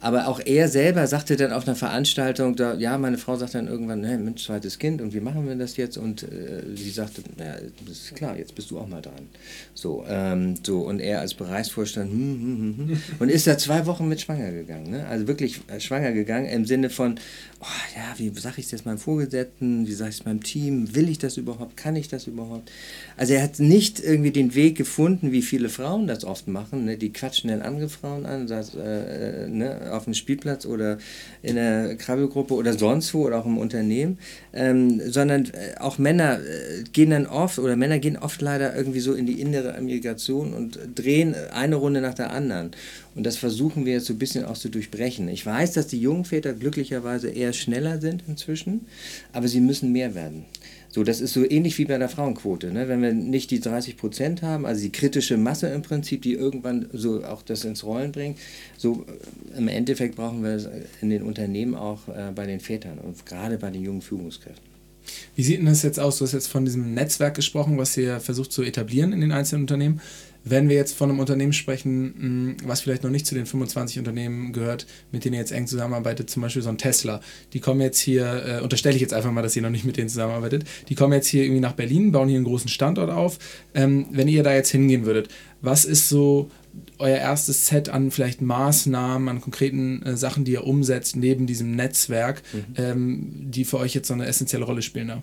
Aber 0.00 0.28
auch 0.28 0.40
er 0.44 0.68
selber 0.68 1.06
sagte 1.06 1.36
dann 1.36 1.52
auf 1.52 1.66
einer 1.66 1.76
Veranstaltung, 1.76 2.54
da, 2.54 2.74
ja, 2.74 2.98
meine 2.98 3.18
Frau 3.18 3.36
sagt 3.36 3.54
dann 3.54 3.66
irgendwann, 3.66 4.04
hey, 4.04 4.18
Mensch, 4.18 4.44
zweites 4.44 4.78
Kind 4.78 5.00
und 5.00 5.14
wie 5.14 5.20
machen 5.20 5.48
wir 5.48 5.54
das 5.56 5.76
jetzt? 5.76 5.96
Und 5.96 6.22
äh, 6.22 6.62
sie 6.74 6.90
sagte, 6.90 7.22
naja, 7.36 7.56
das 7.86 7.98
ist 7.98 8.14
klar, 8.14 8.36
jetzt 8.36 8.54
bist 8.54 8.70
du 8.70 8.78
auch 8.78 8.86
mal 8.86 9.00
dran. 9.00 9.28
So, 9.74 10.04
ähm, 10.08 10.54
so 10.62 10.80
und 10.80 11.00
er 11.00 11.20
als 11.20 11.34
Bereichsvorstand, 11.34 12.10
hm, 12.10 12.18
hm, 12.18 12.76
hm, 12.76 12.88
hm, 12.88 13.02
und 13.18 13.30
ist 13.30 13.46
da 13.46 13.56
zwei 13.56 13.86
Wochen 13.86 14.06
mit 14.06 14.20
schwanger 14.20 14.52
gegangen. 14.52 14.90
Ne? 14.90 15.06
Also 15.06 15.26
wirklich 15.26 15.60
äh, 15.68 15.80
schwanger 15.80 16.12
gegangen 16.12 16.46
im 16.46 16.66
Sinne 16.66 16.90
von, 16.90 17.18
oh, 17.60 17.96
ja, 17.96 18.14
wie 18.18 18.38
sage 18.38 18.56
ich 18.58 18.66
es 18.66 18.72
jetzt 18.72 18.86
meinem 18.86 18.98
Vorgesetzten, 18.98 19.86
wie 19.86 19.92
sage 19.92 20.10
ich 20.10 20.20
es 20.20 20.24
meinem 20.24 20.42
Team, 20.42 20.94
will 20.94 21.08
ich 21.08 21.18
das 21.18 21.36
überhaupt, 21.36 21.76
kann 21.76 21.96
ich 21.96 22.08
das 22.08 22.26
überhaupt? 22.26 22.70
Also 23.16 23.34
er 23.34 23.42
hat 23.42 23.58
nicht 23.58 24.00
irgendwie 24.00 24.30
den 24.30 24.54
Weg 24.54 24.76
gefunden, 24.76 25.32
wie 25.32 25.42
viele 25.42 25.68
Frauen 25.68 26.06
das 26.06 26.24
oft 26.24 26.48
machen, 26.48 26.84
ne? 26.84 26.96
die 26.96 27.12
quatschen 27.12 27.50
dann 27.50 27.62
andere 27.62 27.88
Frauen 27.88 28.26
an, 28.26 28.46
das, 28.46 28.74
äh, 28.74 29.48
ne? 29.48 29.90
auf 29.92 30.04
dem 30.04 30.14
Spielplatz 30.14 30.66
oder 30.66 30.98
in 31.42 31.56
der 31.56 31.96
Krabbelgruppe 31.96 32.54
oder 32.54 32.74
sonst 32.74 33.14
wo 33.14 33.26
oder 33.26 33.38
auch 33.38 33.46
im 33.46 33.58
Unternehmen, 33.58 34.18
ähm, 34.52 35.00
sondern 35.10 35.46
äh, 35.46 35.78
auch 35.78 35.98
Männer 35.98 36.40
äh, 36.40 36.84
gehen 36.92 37.10
dann 37.10 37.26
oft 37.26 37.58
oder 37.58 37.76
Männer 37.76 37.98
gehen 37.98 38.16
oft 38.16 38.42
leider 38.42 38.76
irgendwie 38.76 39.00
so 39.00 39.14
in 39.14 39.26
die 39.26 39.40
innere 39.40 39.80
Migration 39.80 40.52
und 40.52 40.78
drehen 40.94 41.34
eine 41.52 41.76
Runde 41.76 42.00
nach 42.00 42.14
der 42.14 42.32
anderen. 42.32 42.72
Und 43.16 43.24
das 43.24 43.38
versuchen 43.38 43.86
wir 43.86 43.94
jetzt 43.94 44.06
so 44.06 44.12
ein 44.12 44.18
bisschen 44.18 44.44
auch 44.44 44.58
zu 44.58 44.68
durchbrechen. 44.68 45.26
Ich 45.28 45.44
weiß, 45.44 45.72
dass 45.72 45.86
die 45.86 46.00
jungen 46.00 46.26
Väter 46.26 46.52
glücklicherweise 46.52 47.30
eher 47.30 47.54
schneller 47.54 47.98
sind 48.00 48.22
inzwischen, 48.28 48.86
aber 49.32 49.48
sie 49.48 49.60
müssen 49.60 49.90
mehr 49.90 50.14
werden. 50.14 50.44
So, 50.90 51.02
das 51.02 51.20
ist 51.20 51.32
so 51.32 51.44
ähnlich 51.48 51.76
wie 51.78 51.86
bei 51.86 51.98
der 51.98 52.08
Frauenquote. 52.08 52.72
Ne? 52.72 52.88
Wenn 52.88 53.02
wir 53.02 53.12
nicht 53.12 53.50
die 53.50 53.60
30 53.60 53.96
Prozent 53.96 54.42
haben, 54.42 54.64
also 54.64 54.82
die 54.82 54.92
kritische 54.92 55.36
Masse 55.36 55.68
im 55.68 55.82
Prinzip, 55.82 56.22
die 56.22 56.34
irgendwann 56.34 56.88
so 56.92 57.24
auch 57.24 57.42
das 57.42 57.64
ins 57.64 57.84
Rollen 57.84 58.12
bringt, 58.12 58.38
so 58.76 59.04
äh, 59.54 59.58
im 59.58 59.68
Endeffekt 59.68 60.16
brauchen 60.16 60.42
wir 60.42 60.50
es 60.50 60.68
in 61.00 61.10
den 61.10 61.22
Unternehmen 61.22 61.74
auch 61.74 62.08
äh, 62.08 62.32
bei 62.34 62.46
den 62.46 62.60
Vätern 62.60 62.98
und 62.98 63.26
gerade 63.26 63.58
bei 63.58 63.70
den 63.70 63.82
jungen 63.82 64.02
Führungskräften. 64.02 64.76
Wie 65.34 65.42
sieht 65.42 65.58
denn 65.58 65.66
das 65.66 65.82
jetzt 65.82 66.00
aus? 66.00 66.18
Du 66.18 66.24
hast 66.24 66.32
jetzt 66.32 66.48
von 66.48 66.64
diesem 66.64 66.94
Netzwerk 66.94 67.34
gesprochen, 67.34 67.78
was 67.78 67.96
ihr 67.96 68.20
versucht 68.20 68.52
zu 68.52 68.62
etablieren 68.62 69.12
in 69.12 69.20
den 69.20 69.32
einzelnen 69.32 69.62
Unternehmen. 69.62 70.00
Wenn 70.48 70.68
wir 70.68 70.76
jetzt 70.76 70.94
von 70.94 71.10
einem 71.10 71.18
Unternehmen 71.18 71.52
sprechen, 71.52 72.56
was 72.64 72.80
vielleicht 72.80 73.02
noch 73.02 73.10
nicht 73.10 73.26
zu 73.26 73.34
den 73.34 73.46
25 73.46 73.98
Unternehmen 73.98 74.52
gehört, 74.52 74.86
mit 75.10 75.24
denen 75.24 75.34
ihr 75.34 75.40
jetzt 75.40 75.50
eng 75.50 75.66
zusammenarbeitet, 75.66 76.30
zum 76.30 76.42
Beispiel 76.42 76.62
so 76.62 76.68
ein 76.68 76.78
Tesla, 76.78 77.20
die 77.52 77.58
kommen 77.58 77.80
jetzt 77.80 77.98
hier, 77.98 78.44
äh, 78.46 78.60
unterstelle 78.62 78.94
ich 78.94 79.00
jetzt 79.02 79.12
einfach 79.12 79.32
mal, 79.32 79.42
dass 79.42 79.56
ihr 79.56 79.62
noch 79.62 79.70
nicht 79.70 79.84
mit 79.84 79.96
denen 79.96 80.08
zusammenarbeitet, 80.08 80.64
die 80.88 80.94
kommen 80.94 81.12
jetzt 81.14 81.26
hier 81.26 81.42
irgendwie 81.42 81.60
nach 81.60 81.72
Berlin, 81.72 82.12
bauen 82.12 82.28
hier 82.28 82.36
einen 82.36 82.46
großen 82.46 82.68
Standort 82.68 83.10
auf. 83.10 83.40
Ähm, 83.74 84.06
wenn 84.12 84.28
ihr 84.28 84.44
da 84.44 84.54
jetzt 84.54 84.70
hingehen 84.70 85.04
würdet, 85.04 85.28
was 85.62 85.84
ist 85.84 86.08
so 86.08 86.48
euer 86.98 87.18
erstes 87.18 87.66
Set 87.66 87.88
an 87.88 88.12
vielleicht 88.12 88.40
Maßnahmen, 88.40 89.28
an 89.28 89.40
konkreten 89.40 90.02
äh, 90.02 90.16
Sachen, 90.16 90.44
die 90.44 90.52
ihr 90.52 90.64
umsetzt, 90.64 91.16
neben 91.16 91.46
diesem 91.46 91.72
Netzwerk, 91.72 92.42
mhm. 92.52 92.74
ähm, 92.76 93.50
die 93.50 93.64
für 93.64 93.78
euch 93.78 93.94
jetzt 93.94 94.08
so 94.08 94.14
eine 94.14 94.26
essentielle 94.26 94.64
Rolle 94.64 94.82
spielen? 94.82 95.08
Da? 95.08 95.22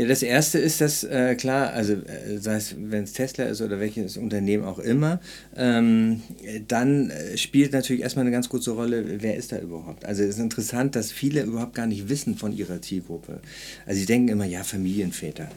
Ja, 0.00 0.06
das 0.06 0.22
erste 0.22 0.58
ist 0.58 0.80
das, 0.80 1.04
äh, 1.04 1.34
klar, 1.34 1.74
also 1.74 1.92
äh, 1.92 2.38
sei 2.38 2.54
es, 2.54 2.74
wenn 2.78 3.04
es 3.04 3.12
Tesla 3.12 3.44
ist 3.44 3.60
oder 3.60 3.80
welches 3.80 4.16
Unternehmen 4.16 4.64
auch 4.64 4.78
immer, 4.78 5.20
ähm, 5.54 6.22
dann 6.68 7.10
äh, 7.10 7.36
spielt 7.36 7.74
natürlich 7.74 8.00
erstmal 8.00 8.24
eine 8.24 8.30
ganz 8.30 8.48
große 8.48 8.70
Rolle, 8.70 9.20
wer 9.20 9.36
ist 9.36 9.52
da 9.52 9.58
überhaupt. 9.58 10.06
Also 10.06 10.22
es 10.22 10.30
ist 10.30 10.38
interessant, 10.38 10.96
dass 10.96 11.12
viele 11.12 11.42
überhaupt 11.42 11.74
gar 11.74 11.86
nicht 11.86 12.08
wissen 12.08 12.34
von 12.36 12.56
ihrer 12.56 12.80
Zielgruppe. 12.80 13.42
Also 13.84 14.00
sie 14.00 14.06
denken 14.06 14.28
immer, 14.28 14.46
ja, 14.46 14.64
Familienväter. 14.64 15.50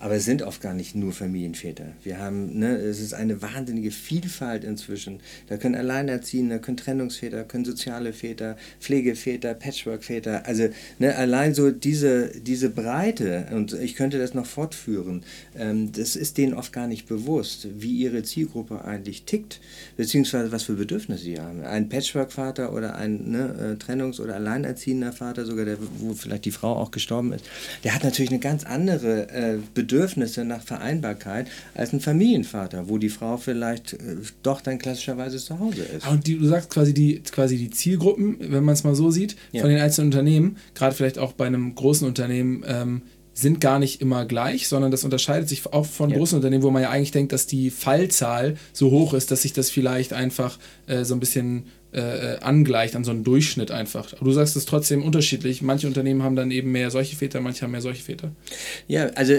Aber 0.00 0.14
es 0.14 0.24
sind 0.24 0.42
oft 0.42 0.60
gar 0.60 0.74
nicht 0.74 0.94
nur 0.94 1.12
Familienväter. 1.12 1.86
Wir 2.04 2.18
haben, 2.18 2.58
ne, 2.58 2.76
es 2.76 3.00
ist 3.00 3.14
eine 3.14 3.42
wahnsinnige 3.42 3.90
Vielfalt 3.90 4.62
inzwischen. 4.62 5.20
Da 5.48 5.56
können 5.56 5.74
Alleinerziehende, 5.74 6.60
können 6.60 6.76
Trennungsväter, 6.76 7.44
können 7.44 7.64
soziale 7.64 8.12
Väter, 8.12 8.56
Pflegeväter, 8.80 9.54
Patchworkväter. 9.54 10.46
Also 10.46 10.68
ne, 10.98 11.16
allein 11.16 11.52
so 11.54 11.70
diese, 11.70 12.30
diese 12.40 12.70
Breite, 12.70 13.46
und 13.50 13.72
ich 13.72 13.96
könnte 13.96 14.18
das 14.18 14.34
noch 14.34 14.46
fortführen, 14.46 15.24
ähm, 15.56 15.90
das 15.90 16.14
ist 16.14 16.38
denen 16.38 16.54
oft 16.54 16.72
gar 16.72 16.86
nicht 16.86 17.08
bewusst, 17.08 17.66
wie 17.76 17.92
ihre 17.98 18.22
Zielgruppe 18.22 18.84
eigentlich 18.84 19.24
tickt, 19.24 19.60
beziehungsweise 19.96 20.52
was 20.52 20.62
für 20.62 20.74
Bedürfnisse 20.74 21.24
sie 21.24 21.40
haben. 21.40 21.64
Ein 21.64 21.88
Patchwork-Vater 21.88 22.72
oder 22.72 22.94
ein 22.94 23.32
ne, 23.32 23.76
äh, 23.78 23.82
Trennungs- 23.82 24.20
oder 24.20 24.36
Alleinerziehender 24.36 25.12
Vater, 25.12 25.44
sogar 25.44 25.64
der, 25.64 25.78
wo 25.98 26.14
vielleicht 26.14 26.44
die 26.44 26.52
Frau 26.52 26.76
auch 26.76 26.92
gestorben 26.92 27.32
ist, 27.32 27.44
der 27.82 27.94
hat 27.94 28.04
natürlich 28.04 28.30
eine 28.30 28.40
ganz 28.40 28.64
andere 28.64 29.28
äh, 29.30 29.58
Bedürfnisse 29.74 29.87
Bedürfnisse 29.88 30.44
nach 30.44 30.62
Vereinbarkeit 30.62 31.48
als 31.74 31.92
ein 31.92 32.00
Familienvater, 32.00 32.88
wo 32.88 32.98
die 32.98 33.08
Frau 33.08 33.38
vielleicht 33.38 33.94
äh, 33.94 34.16
doch 34.42 34.60
dann 34.60 34.78
klassischerweise 34.78 35.38
zu 35.38 35.58
Hause 35.58 35.82
ist. 35.82 36.06
Und 36.06 36.26
die, 36.26 36.38
du 36.38 36.46
sagst 36.46 36.70
quasi 36.70 36.92
die, 36.92 37.20
quasi 37.20 37.56
die 37.56 37.70
Zielgruppen, 37.70 38.36
wenn 38.38 38.64
man 38.64 38.74
es 38.74 38.84
mal 38.84 38.94
so 38.94 39.10
sieht, 39.10 39.36
ja. 39.50 39.62
von 39.62 39.70
den 39.70 39.80
einzelnen 39.80 40.08
Unternehmen, 40.08 40.58
gerade 40.74 40.94
vielleicht 40.94 41.18
auch 41.18 41.32
bei 41.32 41.46
einem 41.46 41.74
großen 41.74 42.06
Unternehmen, 42.06 42.64
ähm, 42.66 43.02
sind 43.40 43.60
gar 43.60 43.78
nicht 43.78 44.00
immer 44.00 44.24
gleich, 44.24 44.68
sondern 44.68 44.90
das 44.90 45.04
unterscheidet 45.04 45.48
sich 45.48 45.66
auch 45.66 45.86
von 45.86 46.10
ja. 46.10 46.16
großen 46.16 46.36
Unternehmen, 46.36 46.62
wo 46.62 46.70
man 46.70 46.82
ja 46.82 46.90
eigentlich 46.90 47.12
denkt, 47.12 47.32
dass 47.32 47.46
die 47.46 47.70
Fallzahl 47.70 48.56
so 48.72 48.90
hoch 48.90 49.14
ist, 49.14 49.30
dass 49.30 49.42
sich 49.42 49.52
das 49.52 49.70
vielleicht 49.70 50.12
einfach 50.12 50.58
äh, 50.86 51.04
so 51.04 51.14
ein 51.14 51.20
bisschen 51.20 51.66
äh, 51.90 52.34
äh, 52.34 52.38
angleicht 52.40 52.94
an 52.96 53.04
so 53.04 53.12
einen 53.12 53.24
Durchschnitt 53.24 53.70
einfach. 53.70 54.12
Aber 54.12 54.24
du 54.26 54.32
sagst 54.32 54.56
es 54.56 54.66
trotzdem 54.66 55.02
unterschiedlich. 55.02 55.62
Manche 55.62 55.86
Unternehmen 55.86 56.22
haben 56.22 56.36
dann 56.36 56.50
eben 56.50 56.70
mehr 56.70 56.90
solche 56.90 57.16
Väter, 57.16 57.40
manche 57.40 57.62
haben 57.62 57.70
mehr 57.70 57.80
solche 57.80 58.02
Väter. 58.02 58.32
Ja, 58.88 59.06
also 59.14 59.34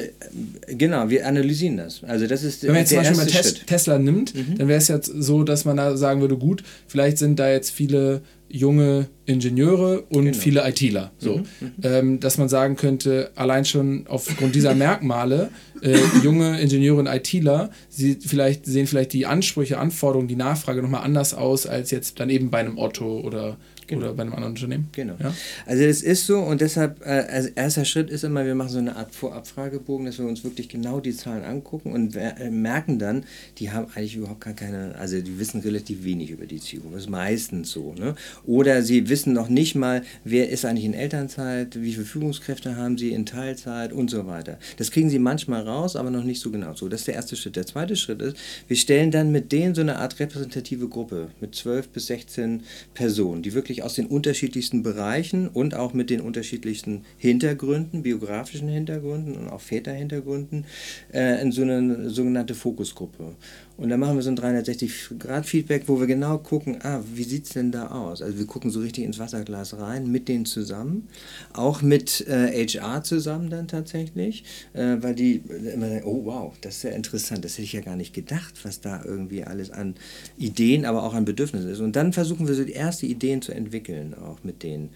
genau, 0.66 1.10
wir 1.10 1.28
analysieren 1.28 1.78
das. 1.78 2.04
Also 2.04 2.26
das 2.26 2.42
ist 2.42 2.64
Wenn 2.64 2.72
man 2.72 2.80
jetzt 2.80 2.90
zum 2.90 2.98
Beispiel 2.98 3.18
mal 3.18 3.28
Tes 3.28 3.54
Tesla 3.66 4.00
nimmt, 4.00 4.34
mhm. 4.34 4.58
dann 4.58 4.68
wäre 4.68 4.80
es 4.80 4.88
jetzt 4.88 5.12
so, 5.16 5.44
dass 5.44 5.64
man 5.66 5.78
da 5.78 5.96
sagen 5.96 6.22
würde, 6.22 6.38
gut, 6.38 6.64
vielleicht 6.88 7.20
sind 7.20 7.38
da 7.38 7.52
jetzt 7.52 7.70
viele 7.70 8.22
junge 8.50 9.08
Ingenieure 9.26 10.02
und 10.10 10.26
genau. 10.26 10.38
viele 10.38 10.68
ITler. 10.68 11.12
So. 11.20 11.38
Mhm. 11.38 11.72
Ähm, 11.84 12.20
dass 12.20 12.38
man 12.38 12.50
sagen 12.50 12.76
könnte, 12.76 13.32
allein 13.36 13.64
schon 13.64 14.06
aufgrund 14.08 14.56
dieser 14.56 14.74
Merkmale, 14.76 15.50
äh, 15.82 15.98
junge 16.24 16.60
Ingenieure 16.60 17.00
und 17.00 17.08
ITler, 17.08 17.70
sie 17.90 18.16
vielleicht 18.16 18.66
sehen 18.66 18.88
vielleicht 18.88 19.14
die 19.14 19.26
Ansprüche, 19.26 19.78
Anforderungen, 19.78 20.28
die 20.28 20.36
Nachfrage 20.36 20.82
nochmal 20.82 21.04
anders 21.04 21.34
aus 21.34 21.68
als 21.68 21.92
jetzt 21.92 22.20
dann 22.20 22.30
eben 22.30 22.50
bei 22.50 22.60
einem 22.60 22.78
Otto 22.78 23.20
oder 23.20 23.58
Genau. 23.90 24.06
Oder 24.06 24.14
bei 24.14 24.22
einem 24.22 24.34
anderen 24.34 24.54
Unternehmen. 24.54 24.88
Genau. 24.92 25.16
Ja? 25.20 25.34
Also 25.66 25.84
das 25.84 26.04
ist 26.04 26.28
so 26.28 26.40
und 26.40 26.62
deshalb, 26.62 27.02
äh, 27.02 27.10
als 27.10 27.48
erster 27.48 27.86
Schritt 27.86 28.12
ist 28.12 28.24
immer, 28.24 28.46
wir 28.46 28.54
machen 28.54 28.70
so 28.70 28.78
eine 28.78 28.96
Art 28.96 29.16
Vorabfragebogen, 29.16 30.06
dass 30.06 30.20
wir 30.20 30.28
uns 30.28 30.44
wirklich 30.44 30.70
genau 30.70 31.00
die 31.00 31.16
Zahlen 31.16 31.44
angucken 31.44 31.92
und 31.92 32.16
äh, 32.16 32.52
merken 32.52 33.00
dann, 33.00 33.24
die 33.58 33.72
haben 33.72 33.88
eigentlich 33.96 34.16
überhaupt 34.16 34.42
gar 34.42 34.54
keine, 34.54 34.96
also 35.00 35.20
die 35.20 35.40
wissen 35.40 35.62
relativ 35.62 36.04
wenig 36.04 36.30
über 36.30 36.46
die 36.46 36.60
Zielgruppe. 36.60 36.96
Das 36.96 37.06
ist 37.06 37.10
meistens 37.10 37.72
so. 37.72 37.94
Ne? 37.98 38.14
Oder 38.46 38.84
sie 38.84 39.10
wissen 39.10 39.34
noch 39.34 39.50
nicht 39.50 39.74
mal, 39.74 40.04
wer 40.24 40.50
ist 40.50 40.66
eigentlich 40.66 40.86
in 40.86 40.94
Elternzeit, 40.94 41.82
wie 41.82 41.94
viele 41.94 42.06
Führungskräfte 42.06 42.76
haben 42.76 42.98
sie 43.00 43.12
in 43.12 43.26
Teilzeit 43.26 43.92
und 43.92 44.12
so 44.12 44.28
weiter. 44.28 44.60
Das 44.78 44.92
kriegen 44.92 45.10
sie 45.10 45.18
manchmal 45.20 45.68
raus, 45.68 45.96
aber 45.96 46.12
noch 46.12 46.24
nicht 46.24 46.42
so 46.42 46.52
genau. 46.52 46.76
So, 46.76 46.90
das 46.90 47.02
ist 47.02 47.08
der 47.08 47.16
erste 47.16 47.36
Schritt. 47.36 47.56
Der 47.56 47.66
zweite 47.66 47.96
Schritt 47.96 48.22
ist, 48.22 48.38
wir 48.68 48.78
stellen 48.78 49.10
dann 49.10 49.32
mit 49.32 49.52
denen 49.52 49.74
so 49.74 49.82
eine 49.82 49.98
Art 49.98 50.20
repräsentative 50.20 50.88
Gruppe 50.88 51.30
mit 51.42 51.56
12 51.56 51.90
bis 51.90 52.06
16 52.06 52.62
Personen, 52.94 53.42
die 53.42 53.54
wirklich 53.54 53.79
wirklich 53.80 53.84
aus 53.84 53.96
den 53.96 54.08
unterschiedlichsten 54.08 54.84
Bereichen 54.84 55.48
und 55.48 55.76
auch 55.76 55.94
mit 55.94 56.10
den 56.10 56.22
unterschiedlichsten 56.22 57.04
Hintergründen, 57.18 58.04
biografischen 58.04 58.68
Hintergründen 58.68 59.36
und 59.36 59.50
auch 59.50 59.62
Väterhintergründen, 59.62 60.66
äh, 61.14 61.42
in 61.42 61.52
so 61.52 61.62
eine 61.62 62.10
sogenannte 62.10 62.56
Fokusgruppe. 62.56 63.36
Und 63.80 63.88
dann 63.88 64.00
machen 64.02 64.16
wir 64.16 64.22
so 64.22 64.30
ein 64.30 64.38
360-Grad-Feedback, 64.38 65.84
wo 65.88 66.02
wir 66.02 66.08
genau 66.08 66.38
gucken, 66.38 66.80
ah, 66.84 67.00
wie 67.14 67.24
sieht 67.24 67.46
es 67.46 67.52
denn 67.52 67.72
da 67.72 67.88
aus? 67.88 68.22
Also 68.22 68.38
wir 68.38 68.46
gucken 68.46 68.72
so 68.72 68.82
richtig 68.82 69.06
ins 69.06 69.20
Wasserglas 69.20 69.78
rein, 69.78 70.12
mit 70.12 70.28
denen 70.28 70.46
zusammen, 70.46 71.08
auch 71.54 71.82
mit 71.82 72.28
äh, 72.28 72.68
HR 72.68 73.04
zusammen 73.04 73.50
dann 73.50 73.70
tatsächlich, 73.70 74.44
äh, 74.74 74.98
weil 75.00 75.16
die 75.16 75.42
immer 75.74 75.88
sagen, 75.88 76.04
oh 76.04 76.26
wow, 76.26 76.54
das 76.60 76.76
ist 76.78 76.84
ja 76.84 76.90
interessant, 76.90 77.46
das 77.46 77.54
hätte 77.54 77.64
ich 77.64 77.74
ja 77.74 77.80
gar 77.80 77.96
nicht 77.96 78.14
gedacht, 78.14 78.54
was 78.64 78.82
da 78.82 79.02
irgendwie 79.06 79.46
alles 79.46 79.72
an 79.72 79.96
Ideen, 80.38 80.84
aber 80.84 81.04
auch 81.04 81.14
an 81.14 81.24
Bedürfnissen 81.24 81.70
ist. 81.70 81.80
Und 81.80 81.96
dann 81.96 82.12
versuchen 82.12 82.50
wir 82.50 82.56
so 82.56 82.66
die 82.66 82.76
ersten 82.76 83.06
Ideen 83.06 83.42
zu 83.42 83.54
entwickeln, 83.54 84.14
auch 84.14 84.44
mit 84.44 84.62
denen. 84.62 84.90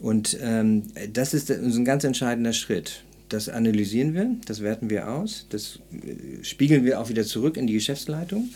Und 0.00 0.38
ähm, 0.40 0.84
das 1.12 1.34
ist 1.34 1.50
ein 1.50 1.84
ganz 1.84 2.04
entscheidender 2.04 2.54
Schritt. 2.54 3.04
Das 3.32 3.48
analysieren 3.48 4.12
wir, 4.12 4.36
das 4.44 4.60
werten 4.60 4.90
wir 4.90 5.08
aus, 5.10 5.46
das 5.48 5.78
äh, 5.90 6.44
spiegeln 6.44 6.84
wir 6.84 7.00
auch 7.00 7.08
wieder 7.08 7.24
zurück 7.24 7.56
in 7.56 7.66
die 7.66 7.72
Geschäftsleitung. 7.72 8.50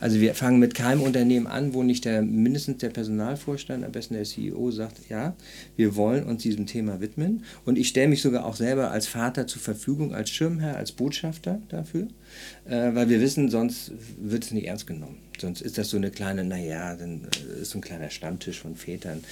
Also 0.00 0.20
wir 0.20 0.34
fangen 0.34 0.58
mit 0.58 0.74
keinem 0.74 1.02
Unternehmen 1.02 1.46
an, 1.46 1.74
wo 1.74 1.82
nicht 1.82 2.06
der 2.06 2.22
mindestens 2.22 2.78
der 2.78 2.88
Personalvorstand, 2.88 3.84
am 3.84 3.92
besten 3.92 4.14
der 4.14 4.24
CEO 4.24 4.70
sagt, 4.70 5.10
ja, 5.10 5.36
wir 5.76 5.96
wollen 5.96 6.24
uns 6.24 6.42
diesem 6.42 6.64
Thema 6.64 7.02
widmen. 7.02 7.44
Und 7.66 7.76
ich 7.76 7.88
stelle 7.88 8.08
mich 8.08 8.22
sogar 8.22 8.46
auch 8.46 8.56
selber 8.56 8.90
als 8.90 9.06
Vater 9.06 9.46
zur 9.46 9.60
Verfügung, 9.60 10.14
als 10.14 10.30
Schirmherr, 10.30 10.76
als 10.76 10.92
Botschafter 10.92 11.60
dafür, 11.68 12.08
äh, 12.64 12.94
weil 12.94 13.10
wir 13.10 13.20
wissen, 13.20 13.50
sonst 13.50 13.92
wird 14.18 14.44
es 14.44 14.52
nicht 14.52 14.66
ernst 14.66 14.86
genommen. 14.86 15.18
Sonst 15.42 15.60
ist 15.60 15.76
das 15.76 15.90
so 15.90 15.96
eine 15.96 16.10
kleine, 16.10 16.44
naja, 16.44 16.94
dann 16.94 17.22
äh, 17.56 17.62
ist 17.62 17.70
so 17.70 17.78
ein 17.78 17.82
kleiner 17.82 18.10
Stammtisch 18.10 18.60
von 18.60 18.76
Vätern. 18.76 19.24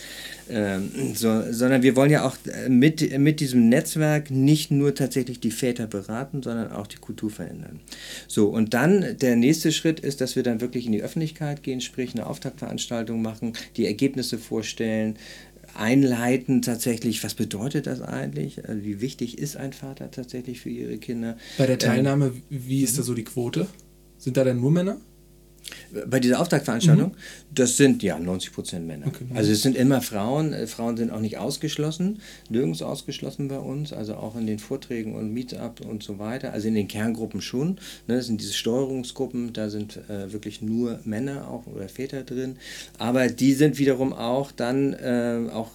Ähm, 0.51 0.91
so, 1.15 1.53
sondern 1.53 1.83
wir 1.83 1.95
wollen 1.95 2.11
ja 2.11 2.25
auch 2.25 2.37
äh, 2.47 2.69
mit, 2.69 3.17
mit 3.19 3.39
diesem 3.39 3.69
Netzwerk 3.69 4.31
nicht 4.31 4.73
nur 4.73 4.95
tatsächlich 4.95 5.39
die 5.39 5.53
Väter 5.53 5.87
beraten, 5.87 6.43
sondern 6.43 6.73
auch 6.73 6.89
die 6.89 6.97
Kultur 6.97 7.31
verändern. 7.31 7.79
So, 8.27 8.49
und 8.49 8.75
dann 8.75 9.17
der 9.19 9.37
nächste 9.37 9.71
Schritt 9.71 10.01
ist, 10.01 10.21
dass 10.21 10.35
wir 10.35 10.43
dann 10.43 10.61
wirklich 10.61 10.85
in 10.85 10.93
die 10.93 11.03
Öffentlichkeit 11.03 11.63
gehen, 11.63 11.81
sprich 11.81 12.13
eine 12.13 12.27
Auftaktveranstaltung 12.27 13.23
machen, 13.23 13.53
die 13.77 13.87
Ergebnisse 13.87 14.37
vorstellen, 14.37 15.17
einleiten 15.75 16.61
tatsächlich, 16.61 17.23
was 17.23 17.35
bedeutet 17.35 17.87
das 17.87 18.03
eigentlich? 18.03 18.69
Also 18.69 18.83
wie 18.83 19.01
wichtig 19.01 19.39
ist 19.39 19.57
ein 19.57 19.73
Vater 19.73 20.11
tatsächlich 20.11 20.61
für 20.61 20.71
ihre 20.71 20.99
Kinder? 20.99 21.37
Bei 21.57 21.67
der 21.67 21.75
ähm, 21.75 21.79
Teilnahme, 21.79 22.33
wie 22.49 22.83
ist 22.83 22.99
da 22.99 23.03
so 23.03 23.15
die 23.15 23.23
Quote? 23.23 23.69
Sind 24.19 24.37
da 24.37 24.43
denn 24.43 24.61
nur 24.61 24.73
Männer? 24.73 25.01
Bei 26.07 26.21
dieser 26.21 26.41
Auftaktveranstaltung, 26.41 27.11
mhm. 27.11 27.55
das 27.55 27.77
sind 27.77 28.03
ja 28.03 28.19
90 28.19 28.53
Prozent 28.53 28.87
Männer. 28.87 29.07
Okay. 29.09 29.27
Also 29.35 29.53
es 29.53 29.63
sind 29.63 29.77
immer 29.77 30.03
Frauen. 30.03 30.53
Äh, 30.53 30.67
Frauen 30.67 30.97
sind 30.97 31.11
auch 31.11 31.21
nicht 31.21 31.39
ausgeschlossen, 31.39 32.21
nirgends 32.49 32.83
ausgeschlossen 32.83 33.49
bei 33.49 33.59
uns, 33.59 33.93
also 33.93 34.15
auch 34.15 34.37
in 34.37 34.47
den 34.47 34.59
Vorträgen 34.59 35.15
und 35.15 35.33
Meetup 35.33 35.81
und 35.81 36.03
so 36.03 36.19
weiter. 36.19 36.53
Also 36.53 36.69
in 36.69 36.75
den 36.75 36.89
Kerngruppen 36.89 37.41
schon. 37.41 37.79
Ne, 38.07 38.17
das 38.17 38.27
sind 38.27 38.41
diese 38.41 38.55
Steuerungsgruppen, 38.55 39.53
da 39.53 39.71
sind 39.71 39.99
äh, 40.09 40.33
wirklich 40.33 40.63
nur 40.63 41.01
Männer 41.05 41.49
auch 41.49 41.67
oder 41.67 41.89
Väter 41.89 42.23
drin. 42.23 42.57
Aber 42.99 43.29
die 43.29 43.53
sind 43.55 43.79
wiederum 43.79 44.13
auch 44.13 44.53
dann 44.53 44.93
äh, 44.95 45.49
auch, 45.53 45.71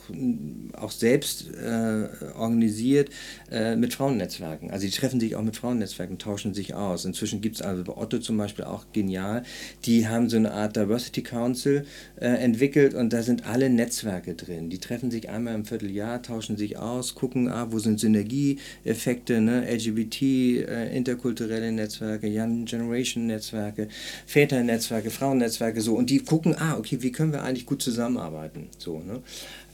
auch 0.73 0.91
selbst 0.91 1.49
äh, 1.53 2.07
organisiert 2.35 3.09
äh, 3.51 3.75
mit 3.75 3.93
Frauennetzwerken. 3.93 4.71
Also 4.71 4.85
die 4.85 4.91
treffen 4.91 5.19
sich 5.19 5.35
auch 5.35 5.43
mit 5.43 5.55
Frauennetzwerken, 5.55 6.17
tauschen 6.17 6.53
sich 6.53 6.73
aus. 6.73 7.05
Inzwischen 7.05 7.41
gibt 7.41 7.55
es 7.55 7.61
also 7.61 7.83
bei 7.83 7.95
Otto 7.95 8.19
zum 8.19 8.37
Beispiel 8.37 8.65
auch 8.65 8.85
genial 8.93 9.43
die 9.85 10.07
haben 10.07 10.29
so 10.29 10.37
eine 10.37 10.51
Art 10.51 10.75
Diversity 10.75 11.21
Council 11.21 11.85
äh, 12.19 12.25
entwickelt 12.27 12.93
und 12.93 13.13
da 13.13 13.23
sind 13.23 13.45
alle 13.45 13.69
Netzwerke 13.69 14.33
drin. 14.33 14.69
Die 14.69 14.79
treffen 14.79 15.11
sich 15.11 15.29
einmal 15.29 15.55
im 15.55 15.65
Vierteljahr, 15.65 16.21
tauschen 16.21 16.57
sich 16.57 16.77
aus, 16.77 17.15
gucken, 17.15 17.49
ah, 17.49 17.67
wo 17.71 17.79
sind 17.79 17.99
Synergieeffekte, 17.99 19.41
ne? 19.41 19.65
LGBT, 19.69 20.21
äh, 20.21 20.95
interkulturelle 20.95 21.71
Netzwerke, 21.71 22.27
Young 22.29 22.65
Generation 22.65 23.27
Netzwerke, 23.27 23.87
Väternetzwerke, 24.25 25.09
Frauennetzwerke, 25.11 25.81
so. 25.81 25.95
Und 25.95 26.09
die 26.09 26.19
gucken, 26.19 26.55
ah, 26.57 26.77
okay, 26.77 26.97
wie 27.01 27.11
können 27.11 27.31
wir 27.31 27.43
eigentlich 27.43 27.65
gut 27.65 27.81
zusammenarbeiten, 27.81 28.69
so, 28.77 28.99
ne? 28.99 29.21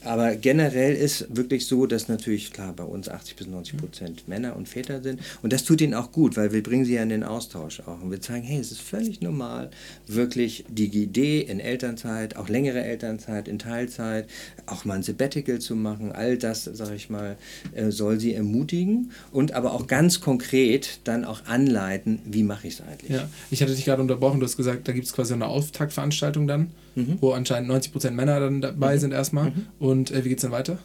Aber 0.04 0.36
generell 0.36 0.95
ist 0.95 1.36
wirklich 1.36 1.68
so, 1.68 1.86
dass 1.86 2.08
natürlich, 2.08 2.52
klar, 2.52 2.74
bei 2.74 2.84
uns 2.84 3.08
80 3.08 3.36
bis 3.36 3.47
90 3.47 3.78
Prozent 3.78 4.28
Männer 4.28 4.56
und 4.56 4.68
Väter 4.68 5.02
sind. 5.02 5.20
Und 5.41 5.54
das 5.54 5.64
tut 5.64 5.82
ihnen 5.82 5.93
auch 5.93 6.12
gut, 6.12 6.38
weil 6.38 6.52
wir 6.52 6.64
bringen 6.64 6.86
sie 6.86 6.95
ja 6.95 7.04
in 7.04 7.10
den 7.10 7.24
Austausch 7.24 7.82
auch. 7.82 8.02
Und 8.02 8.12
wir 8.12 8.22
zeigen, 8.22 8.45
hey, 8.45 8.60
es 8.60 8.72
ist 8.72 8.82
völlig 8.82 9.22
normal, 9.22 9.70
wirklich 10.08 10.66
die 10.70 10.86
Idee 10.86 11.41
in 11.41 11.60
Elternzeit, 11.60 12.36
auch 12.36 12.49
längere 12.49 12.84
Elternzeit, 12.84 13.47
in 13.47 13.60
Teilzeit, 13.60 14.28
auch 14.66 14.86
mal 14.86 14.95
ein 14.95 15.04
Sabbatical 15.04 15.60
zu 15.60 15.76
machen. 15.76 16.12
All 16.12 16.38
das, 16.38 16.64
sage 16.64 16.95
ich 16.95 17.10
mal, 17.10 17.38
äh, 17.74 17.91
soll 17.91 18.20
sie 18.20 18.34
ermutigen 18.34 19.12
und 19.32 19.54
aber 19.54 19.74
auch 19.74 19.88
ganz 19.88 20.20
konkret 20.22 20.99
dann 21.04 21.26
auch 21.26 21.45
anleiten, 21.45 22.20
wie 22.26 22.43
mache 22.43 22.68
ich 22.68 22.76
es 22.76 22.82
eigentlich. 22.82 23.12
Ja, 23.12 23.30
ich 23.52 23.62
hatte 23.62 23.76
dich 23.76 23.86
gerade 23.86 24.02
unterbrochen, 24.02 24.39
du 24.39 24.45
hast 24.45 24.58
gesagt, 24.58 24.88
da 24.88 24.93
gibt 24.93 25.06
es 25.06 25.14
quasi 25.14 25.34
eine 25.34 25.47
Auftaktveranstaltung 25.47 26.47
dann 26.47 26.72
mhm. 26.96 27.18
wo 27.22 27.32
anscheinend 27.32 27.70
90 27.70 27.92
Prozent 27.92 28.16
Männer 28.16 28.39
dann 28.39 28.62
dabei 28.62 28.96
mhm. 28.96 29.00
sind 29.00 29.14
erstmal. 29.14 29.52
Mhm. 29.52 29.68
Und 29.80 30.12
äh, 30.12 30.24
wie 30.24 30.30
geht 30.30 30.39
es 30.39 30.44
dann 30.44 30.52
weiter? 30.52 30.80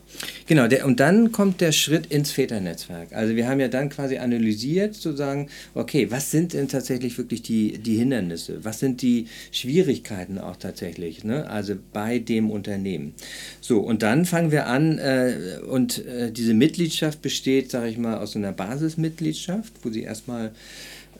Genau, 0.46 0.68
der, 0.68 0.86
und 0.86 1.00
dann 1.00 1.32
kommt 1.32 1.60
der 1.60 1.72
Schritt 1.72 2.06
ins 2.06 2.30
Väternetzwerk. 2.30 3.12
Also 3.12 3.36
wir 3.36 3.48
haben 3.48 3.60
ja 3.60 3.68
dann 3.68 3.88
quasi 3.88 4.18
analysiert, 4.18 4.94
zu 4.94 5.14
sagen, 5.16 5.48
okay, 5.74 6.10
was 6.10 6.30
sind 6.30 6.52
denn 6.52 6.68
tatsächlich 6.68 7.16
wirklich 7.18 7.42
die, 7.42 7.78
die 7.78 7.96
Hindernisse? 7.96 8.64
Was 8.64 8.80
sind 8.80 9.02
die 9.02 9.26
Schwierigkeiten 9.50 10.38
auch 10.38 10.56
tatsächlich, 10.56 11.24
ne? 11.24 11.48
also 11.48 11.74
bei 11.92 12.18
dem 12.18 12.50
Unternehmen? 12.50 13.14
So, 13.60 13.80
und 13.80 14.02
dann 14.02 14.24
fangen 14.24 14.50
wir 14.50 14.66
an 14.66 14.98
äh, 14.98 15.58
und 15.68 16.04
äh, 16.06 16.30
diese 16.30 16.54
Mitgliedschaft 16.54 17.22
besteht, 17.22 17.70
sage 17.70 17.88
ich 17.88 17.98
mal, 17.98 18.18
aus 18.18 18.36
einer 18.36 18.52
Basismitgliedschaft, 18.52 19.72
wo 19.82 19.90
sie 19.90 20.02
erstmal 20.02 20.52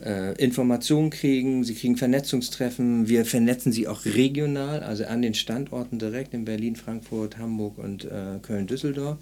äh, 0.03 0.33
Informationen 0.43 1.09
kriegen, 1.09 1.63
sie 1.63 1.73
kriegen 1.73 1.97
Vernetzungstreffen, 1.97 3.07
wir 3.07 3.25
vernetzen 3.25 3.71
sie 3.71 3.87
auch 3.87 4.05
regional, 4.05 4.81
also 4.81 5.05
an 5.05 5.21
den 5.21 5.33
Standorten 5.33 5.99
direkt 5.99 6.33
in 6.33 6.45
Berlin, 6.45 6.75
Frankfurt, 6.75 7.37
Hamburg 7.37 7.77
und 7.77 8.05
äh, 8.05 8.39
Köln-Düsseldorf. 8.41 9.17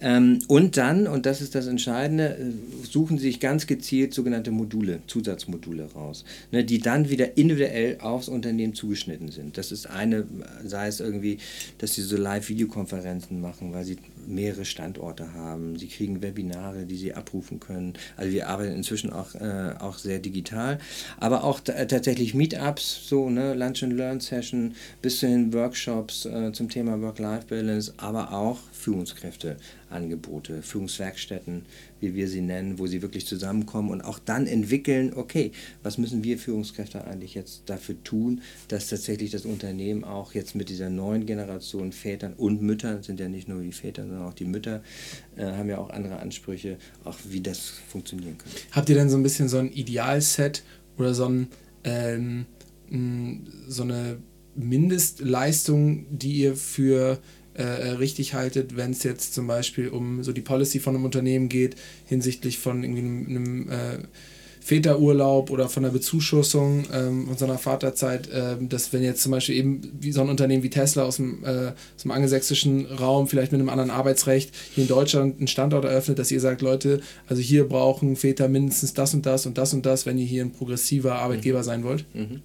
Ähm, 0.00 0.40
und 0.48 0.76
dann, 0.76 1.06
und 1.06 1.26
das 1.26 1.40
ist 1.40 1.54
das 1.54 1.66
Entscheidende, 1.66 2.36
äh, 2.36 2.86
suchen 2.86 3.18
sie 3.18 3.26
sich 3.26 3.40
ganz 3.40 3.66
gezielt 3.66 4.14
sogenannte 4.14 4.50
Module, 4.50 5.00
Zusatzmodule 5.06 5.90
raus, 5.94 6.24
ne, 6.52 6.64
die 6.64 6.78
dann 6.78 7.10
wieder 7.10 7.36
individuell 7.36 7.98
aufs 8.00 8.28
Unternehmen 8.28 8.74
zugeschnitten 8.74 9.30
sind. 9.30 9.58
Das 9.58 9.72
ist 9.72 9.86
eine, 9.86 10.26
sei 10.64 10.88
es 10.88 11.00
irgendwie, 11.00 11.38
dass 11.78 11.94
sie 11.94 12.02
so 12.02 12.16
Live-Videokonferenzen 12.16 13.40
machen, 13.40 13.72
weil 13.72 13.84
sie 13.84 13.98
mehrere 14.26 14.64
Standorte 14.64 15.32
haben. 15.34 15.78
Sie 15.78 15.88
kriegen 15.88 16.22
Webinare, 16.22 16.86
die 16.86 16.96
sie 16.96 17.14
abrufen 17.14 17.60
können. 17.60 17.94
Also 18.16 18.32
wir 18.32 18.48
arbeiten 18.48 18.74
inzwischen 18.74 19.12
auch, 19.12 19.34
äh, 19.34 19.74
auch 19.78 19.98
sehr 19.98 20.18
digital, 20.18 20.78
aber 21.18 21.44
auch 21.44 21.60
tatsächlich 21.60 22.34
Meetups, 22.34 23.08
so 23.08 23.30
ne, 23.30 23.54
Lunch 23.54 23.82
and 23.82 23.92
Learn 23.92 24.20
Session, 24.20 24.74
bis 25.02 25.20
hin 25.20 25.52
Workshops 25.52 26.26
äh, 26.26 26.52
zum 26.52 26.68
Thema 26.68 27.00
Work-Life-Balance, 27.00 27.94
aber 27.96 28.32
auch 28.32 28.58
Führungskräfteangebote, 28.84 30.62
Führungswerkstätten, 30.62 31.62
wie 32.00 32.14
wir 32.14 32.28
sie 32.28 32.42
nennen, 32.42 32.78
wo 32.78 32.86
sie 32.86 33.00
wirklich 33.00 33.26
zusammenkommen 33.26 33.90
und 33.90 34.02
auch 34.02 34.18
dann 34.18 34.46
entwickeln, 34.46 35.14
okay, 35.14 35.52
was 35.82 35.96
müssen 35.96 36.22
wir 36.22 36.38
Führungskräfte 36.38 37.04
eigentlich 37.04 37.34
jetzt 37.34 37.62
dafür 37.66 37.96
tun, 38.04 38.42
dass 38.68 38.88
tatsächlich 38.88 39.30
das 39.30 39.46
Unternehmen 39.46 40.04
auch 40.04 40.34
jetzt 40.34 40.54
mit 40.54 40.68
dieser 40.68 40.90
neuen 40.90 41.24
Generation 41.24 41.92
Vätern 41.92 42.34
und 42.34 42.60
Müttern, 42.60 43.02
sind 43.02 43.20
ja 43.20 43.28
nicht 43.28 43.48
nur 43.48 43.62
die 43.62 43.72
Väter, 43.72 44.02
sondern 44.02 44.24
auch 44.24 44.34
die 44.34 44.44
Mütter, 44.44 44.82
äh, 45.36 45.44
haben 45.44 45.70
ja 45.70 45.78
auch 45.78 45.88
andere 45.88 46.18
Ansprüche, 46.18 46.76
auch 47.04 47.16
wie 47.30 47.40
das 47.40 47.72
funktionieren 47.88 48.36
kann. 48.36 48.52
Habt 48.72 48.90
ihr 48.90 48.96
denn 48.96 49.08
so 49.08 49.16
ein 49.16 49.22
bisschen 49.22 49.48
so 49.48 49.56
ein 49.56 49.72
Idealset 49.72 50.62
oder 50.98 51.14
so, 51.14 51.26
ein, 51.26 51.48
ähm, 51.84 52.44
so 53.66 53.82
eine 53.82 54.18
Mindestleistung, 54.54 56.06
die 56.10 56.34
ihr 56.34 56.54
für 56.54 57.18
äh, 57.56 57.62
äh, 57.62 57.88
richtig 57.90 58.34
haltet, 58.34 58.76
wenn 58.76 58.90
es 58.90 59.02
jetzt 59.02 59.34
zum 59.34 59.46
Beispiel 59.46 59.88
um 59.88 60.22
so 60.22 60.32
die 60.32 60.40
Policy 60.40 60.80
von 60.80 60.94
einem 60.94 61.04
Unternehmen 61.04 61.48
geht, 61.48 61.76
hinsichtlich 62.06 62.58
von 62.58 62.82
irgendwie 62.82 63.00
einem, 63.00 63.26
einem 63.28 63.70
äh, 63.70 63.98
Väterurlaub 64.64 65.50
oder 65.50 65.68
von 65.68 65.82
der 65.82 65.90
Bezuschussung 65.90 66.84
ähm, 66.90 67.26
von 67.26 67.36
so 67.36 67.44
einer 67.44 67.58
Vaterzeit, 67.58 68.30
äh, 68.30 68.56
dass 68.60 68.94
wenn 68.94 69.02
jetzt 69.02 69.22
zum 69.22 69.32
Beispiel 69.32 69.56
eben 69.56 69.82
wie 70.00 70.10
so 70.10 70.22
ein 70.22 70.30
Unternehmen 70.30 70.62
wie 70.62 70.70
Tesla 70.70 71.02
aus 71.02 71.16
dem, 71.16 71.44
äh, 71.44 71.72
aus 71.96 72.02
dem 72.02 72.10
angelsächsischen 72.10 72.86
Raum, 72.86 73.28
vielleicht 73.28 73.52
mit 73.52 73.60
einem 73.60 73.68
anderen 73.68 73.90
Arbeitsrecht, 73.90 74.54
hier 74.74 74.84
in 74.84 74.88
Deutschland 74.88 75.36
einen 75.36 75.48
Standort 75.48 75.84
eröffnet, 75.84 76.18
dass 76.18 76.30
ihr 76.30 76.40
sagt, 76.40 76.62
Leute, 76.62 77.02
also 77.26 77.42
hier 77.42 77.68
brauchen 77.68 78.16
Väter 78.16 78.48
mindestens 78.48 78.94
das 78.94 79.12
und 79.12 79.26
das 79.26 79.44
und 79.44 79.58
das 79.58 79.74
und 79.74 79.84
das, 79.84 80.06
wenn 80.06 80.16
ihr 80.16 80.24
hier 80.24 80.42
ein 80.42 80.52
progressiver 80.52 81.16
Arbeitgeber 81.16 81.58
mhm. 81.58 81.64
sein 81.64 81.84
wollt? 81.84 82.06
Mhm. 82.14 82.40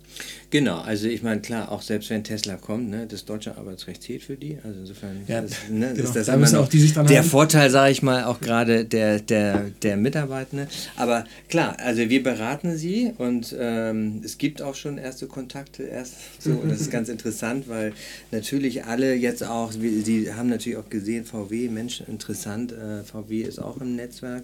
Genau, 0.51 0.79
also 0.79 1.07
ich 1.07 1.21
meine, 1.21 1.41
klar, 1.41 1.71
auch 1.71 1.83
selbst 1.83 2.09
wenn 2.09 2.23
Tesla 2.23 2.55
kommt, 2.55 2.89
ne, 2.89 3.05
das 3.05 3.23
deutsche 3.23 3.55
Arbeitsrecht 3.55 4.01
zählt 4.01 4.23
für 4.23 4.35
die. 4.35 4.57
Also 4.63 4.79
insofern 4.79 5.21
ja, 5.27 5.41
ist, 5.41 5.69
ne, 5.69 5.93
genau. 5.93 6.03
ist 6.03 6.15
das 6.15 6.25
da 6.25 6.33
immer 6.33 6.49
noch 6.49 6.67
der 6.69 7.19
haben. 7.19 7.29
Vorteil, 7.29 7.69
sage 7.69 7.91
ich 7.91 8.01
mal, 8.01 8.23
auch 8.23 8.39
gerade 8.39 8.83
der, 8.83 9.19
der, 9.19 9.69
der 9.83 9.95
Mitarbeitende. 9.95 10.67
Aber 10.95 11.25
klar, 11.49 11.77
also 11.79 12.09
wir 12.09 12.23
beraten 12.23 12.77
sie 12.77 13.13
und 13.19 13.55
ähm, 13.59 14.21
es 14.25 14.39
gibt 14.39 14.63
auch 14.63 14.73
schon 14.73 14.97
erste 14.97 15.27
Kontakte 15.27 15.83
erst 15.83 16.15
so 16.39 16.49
und 16.51 16.71
das 16.71 16.81
ist 16.81 16.89
ganz 16.89 17.09
interessant, 17.09 17.69
weil 17.69 17.93
natürlich 18.31 18.85
alle 18.85 19.13
jetzt 19.13 19.43
auch, 19.43 19.71
sie 19.71 20.33
haben 20.33 20.49
natürlich 20.49 20.79
auch 20.79 20.89
gesehen, 20.89 21.25
VW, 21.25 21.69
Mensch, 21.69 22.01
interessant, 22.07 22.71
äh, 22.71 23.03
VW 23.03 23.41
ist 23.41 23.59
auch 23.59 23.77
im 23.77 23.95
Netzwerk. 23.95 24.43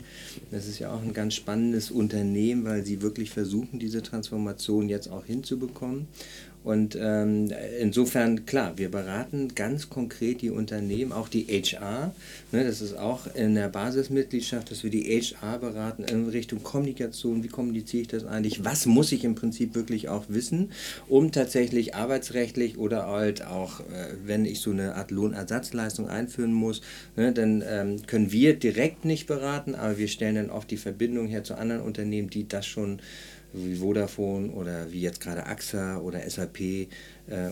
Das 0.52 0.68
ist 0.68 0.78
ja 0.78 0.94
auch 0.94 1.02
ein 1.02 1.14
ganz 1.14 1.34
spannendes 1.34 1.90
Unternehmen, 1.90 2.64
weil 2.64 2.86
sie 2.86 3.02
wirklich 3.02 3.32
versuchen, 3.32 3.80
diese 3.80 4.04
Transformation 4.04 4.88
jetzt 4.88 5.08
auch 5.08 5.26
hinzubekommen 5.26 5.95
haben. 5.96 6.08
Und 6.64 6.98
ähm, 7.00 7.52
insofern, 7.80 8.48
klar, 8.48 8.74
wir 8.78 8.90
beraten 8.90 9.54
ganz 9.54 9.88
konkret 9.88 10.42
die 10.42 10.50
Unternehmen, 10.50 11.12
auch 11.12 11.30
die 11.30 11.46
HR. 11.46 12.12
Ne, 12.52 12.64
das 12.64 12.82
ist 12.82 12.98
auch 12.98 13.28
in 13.36 13.54
der 13.54 13.70
Basismitgliedschaft, 13.70 14.72
dass 14.72 14.84
wir 14.84 14.90
die 14.90 15.04
HR 15.04 15.60
beraten 15.60 16.06
in 16.06 16.28
Richtung 16.28 16.64
Kommunikation. 16.64 17.44
Wie 17.44 17.50
kommuniziere 17.50 18.02
ich 18.02 18.08
das 18.08 18.26
eigentlich? 18.26 18.66
Was 18.66 18.88
muss 18.88 19.12
ich 19.12 19.24
im 19.26 19.36
Prinzip 19.36 19.76
wirklich 19.76 20.10
auch 20.10 20.24
wissen, 20.28 20.72
um 21.08 21.32
tatsächlich 21.32 21.94
arbeitsrechtlich 21.94 22.80
oder 22.80 23.06
halt 23.06 23.46
auch, 23.46 23.82
äh, 23.82 24.16
wenn 24.26 24.46
ich 24.46 24.60
so 24.60 24.72
eine 24.72 24.96
Art 24.96 25.12
Lohnersatzleistung 25.12 26.10
einführen 26.10 26.52
muss, 26.52 26.82
ne, 27.16 27.32
dann 27.32 27.64
ähm, 27.64 28.08
können 28.08 28.32
wir 28.32 28.56
direkt 28.56 29.06
nicht 29.06 29.28
beraten, 29.28 29.76
aber 29.76 30.00
wir 30.00 30.08
stellen 30.08 30.34
dann 30.34 30.50
oft 30.50 30.72
die 30.72 30.78
Verbindung 30.78 31.28
her 31.28 31.44
zu 31.44 31.54
anderen 31.54 31.84
Unternehmen, 31.84 32.32
die 32.32 32.48
das 32.48 32.66
schon 32.66 33.02
wie 33.56 33.76
Vodafone 33.76 34.50
oder 34.52 34.92
wie 34.92 35.02
jetzt 35.02 35.22
gerade 35.22 35.46
AXA 35.46 35.98
oder 35.98 36.28
SAP 36.30 36.60
äh, 36.62 36.88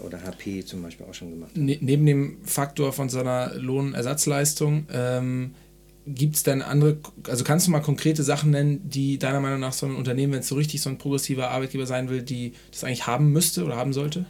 oder 0.05 0.21
HP 0.23 0.65
zum 0.65 0.81
Beispiel 0.81 1.05
auch 1.05 1.13
schon 1.13 1.31
gemacht 1.31 1.51
haben. 1.51 1.65
Ne 1.65 1.77
neben 1.81 2.05
dem 2.05 2.37
Faktor 2.43 2.93
von 2.93 3.09
so 3.09 3.19
einer 3.19 3.53
Lohnersatzleistung 3.55 4.87
ähm, 4.91 5.55
gibt 6.05 6.35
es 6.35 6.43
denn 6.43 6.61
andere, 6.61 6.97
also 7.27 7.43
kannst 7.43 7.67
du 7.67 7.71
mal 7.71 7.79
konkrete 7.79 8.23
Sachen 8.23 8.51
nennen, 8.51 8.89
die 8.89 9.17
deiner 9.17 9.39
Meinung 9.39 9.59
nach 9.59 9.73
so 9.73 9.85
ein 9.85 9.95
Unternehmen, 9.95 10.33
wenn 10.33 10.41
es 10.41 10.47
so 10.47 10.55
richtig 10.55 10.81
so 10.81 10.89
ein 10.89 10.97
progressiver 10.97 11.49
Arbeitgeber 11.49 11.85
sein 11.85 12.09
will, 12.09 12.21
die 12.21 12.53
das 12.71 12.83
eigentlich 12.83 13.07
haben 13.07 13.31
müsste 13.31 13.63
oder 13.63 13.77
haben 13.77 13.93
sollte? 13.93 14.25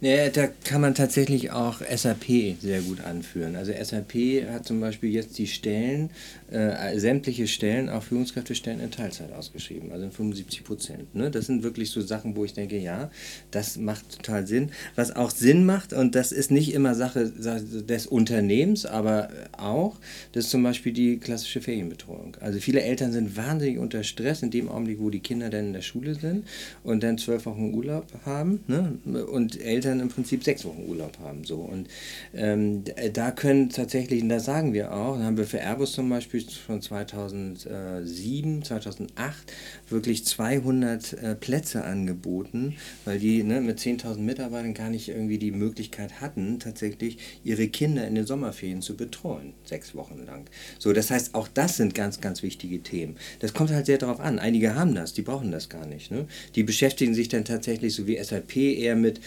Ja, 0.00 0.28
da 0.28 0.46
kann 0.46 0.80
man 0.80 0.94
tatsächlich 0.94 1.50
auch 1.50 1.80
SAP 1.80 2.54
sehr 2.60 2.82
gut 2.82 3.00
anführen. 3.00 3.56
Also 3.56 3.72
SAP 3.72 4.46
hat 4.48 4.64
zum 4.64 4.80
Beispiel 4.80 5.10
jetzt 5.10 5.36
die 5.38 5.48
Stellen, 5.48 6.10
äh, 6.52 6.96
sämtliche 7.00 7.48
Stellen, 7.48 7.88
auch 7.88 8.04
Führungskräftestellen 8.04 8.78
in 8.78 8.92
Teilzeit 8.92 9.32
ausgeschrieben, 9.32 9.90
also 9.90 10.04
in 10.04 10.12
75 10.12 10.62
Prozent. 10.62 11.16
Ne? 11.16 11.32
Das 11.32 11.46
sind 11.46 11.64
wirklich 11.64 11.90
so 11.90 12.00
Sachen, 12.00 12.36
wo 12.36 12.44
ich 12.44 12.54
denke, 12.54 12.78
ja, 12.78 13.10
das 13.50 13.76
macht 13.76 14.18
total 14.18 14.46
Sinn. 14.46 14.70
Was 14.94 15.16
auch 15.16 15.30
Sinn 15.30 15.66
macht, 15.66 15.92
und 15.92 16.14
das 16.14 16.30
ist 16.30 16.52
nicht 16.52 16.72
immer 16.74 16.94
Sache 16.94 17.32
des 17.32 18.06
Unternehmens, 18.06 18.86
aber 18.86 19.30
auch, 19.50 19.96
das 20.30 20.44
ist 20.44 20.50
zum 20.50 20.62
Beispiel 20.62 20.92
die 20.92 21.18
klassische 21.18 21.60
Ferienbetreuung. 21.60 22.36
Also 22.38 22.60
viele 22.60 22.82
Eltern 22.82 23.10
sind 23.10 23.36
wahnsinnig 23.36 23.78
unter 23.78 24.04
Stress 24.04 24.44
in 24.44 24.52
dem 24.52 24.68
Augenblick, 24.68 25.00
wo 25.00 25.10
die 25.10 25.18
Kinder 25.20 25.50
dann 25.50 25.66
in 25.66 25.72
der 25.72 25.82
Schule 25.82 26.14
sind 26.14 26.46
und 26.84 27.02
dann 27.02 27.18
zwölf 27.18 27.46
Wochen 27.46 27.74
Urlaub 27.74 28.06
haben. 28.24 28.60
Ne? 28.68 28.98
Und 29.26 29.60
Eltern 29.60 29.87
Eltern 29.88 30.00
im 30.00 30.08
Prinzip 30.08 30.44
sechs 30.44 30.64
Wochen 30.64 30.84
Urlaub 30.86 31.18
haben. 31.20 31.44
So. 31.44 31.56
Und 31.56 31.88
ähm, 32.34 32.84
da 33.12 33.30
können 33.30 33.70
tatsächlich, 33.70 34.22
und 34.22 34.28
da 34.28 34.40
sagen 34.40 34.72
wir 34.72 34.92
auch, 34.92 35.18
haben 35.18 35.36
wir 35.36 35.44
für 35.44 35.60
Airbus 35.60 35.92
zum 35.92 36.08
Beispiel 36.08 36.44
von 36.66 36.82
2007, 36.82 38.64
2008 38.64 39.52
wirklich 39.88 40.24
200 40.24 41.12
äh, 41.12 41.34
Plätze 41.34 41.84
angeboten, 41.84 42.76
weil 43.04 43.18
die 43.18 43.42
ne, 43.42 43.60
mit 43.60 43.78
10.000 43.78 44.18
Mitarbeitern 44.18 44.74
gar 44.74 44.90
nicht 44.90 45.08
irgendwie 45.08 45.38
die 45.38 45.52
Möglichkeit 45.52 46.20
hatten, 46.20 46.58
tatsächlich 46.58 47.18
ihre 47.44 47.68
Kinder 47.68 48.06
in 48.06 48.14
den 48.14 48.26
Sommerferien 48.26 48.82
zu 48.82 48.96
betreuen, 48.96 49.54
sechs 49.64 49.94
Wochen 49.94 50.24
lang. 50.26 50.44
So, 50.78 50.92
das 50.92 51.10
heißt, 51.10 51.34
auch 51.34 51.48
das 51.48 51.76
sind 51.76 51.94
ganz, 51.94 52.20
ganz 52.20 52.42
wichtige 52.42 52.82
Themen. 52.82 53.16
Das 53.40 53.54
kommt 53.54 53.70
halt 53.70 53.86
sehr 53.86 53.98
darauf 53.98 54.20
an. 54.20 54.38
Einige 54.38 54.74
haben 54.74 54.94
das, 54.94 55.14
die 55.14 55.22
brauchen 55.22 55.50
das 55.50 55.68
gar 55.68 55.86
nicht. 55.86 56.10
Ne? 56.10 56.26
Die 56.54 56.62
beschäftigen 56.62 57.14
sich 57.14 57.28
dann 57.28 57.44
tatsächlich, 57.44 57.94
so 57.94 58.06
wie 58.06 58.22
SAP, 58.22 58.56
eher 58.56 58.96
mit 58.96 59.20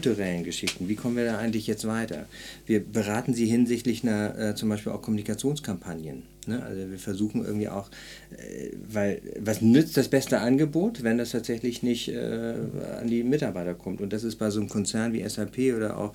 kulturellen 0.00 0.44
Geschichten. 0.44 0.88
Wie 0.88 0.94
kommen 0.94 1.14
wir 1.16 1.26
da 1.26 1.36
eigentlich 1.36 1.66
jetzt 1.66 1.86
weiter? 1.86 2.24
Wir 2.64 2.80
beraten 2.80 3.34
sie 3.34 3.44
hinsichtlich 3.44 4.02
einer 4.02 4.38
äh, 4.38 4.54
zum 4.54 4.70
Beispiel 4.70 4.92
auch 4.92 5.02
Kommunikationskampagnen. 5.02 6.22
Ne? 6.46 6.62
Also 6.62 6.90
wir 6.90 6.98
versuchen 6.98 7.44
irgendwie 7.44 7.68
auch, 7.68 7.90
äh, 8.30 8.70
weil 8.90 9.20
was 9.38 9.60
nützt 9.60 9.98
das 9.98 10.08
beste 10.08 10.40
Angebot, 10.40 11.02
wenn 11.02 11.18
das 11.18 11.32
tatsächlich 11.32 11.82
nicht 11.82 12.08
äh, 12.08 12.54
an 12.98 13.08
die 13.08 13.22
Mitarbeiter 13.22 13.74
kommt? 13.74 14.00
Und 14.00 14.14
das 14.14 14.24
ist 14.24 14.36
bei 14.36 14.48
so 14.48 14.60
einem 14.60 14.70
Konzern 14.70 15.12
wie 15.12 15.28
SAP 15.28 15.76
oder 15.76 15.98
auch 15.98 16.14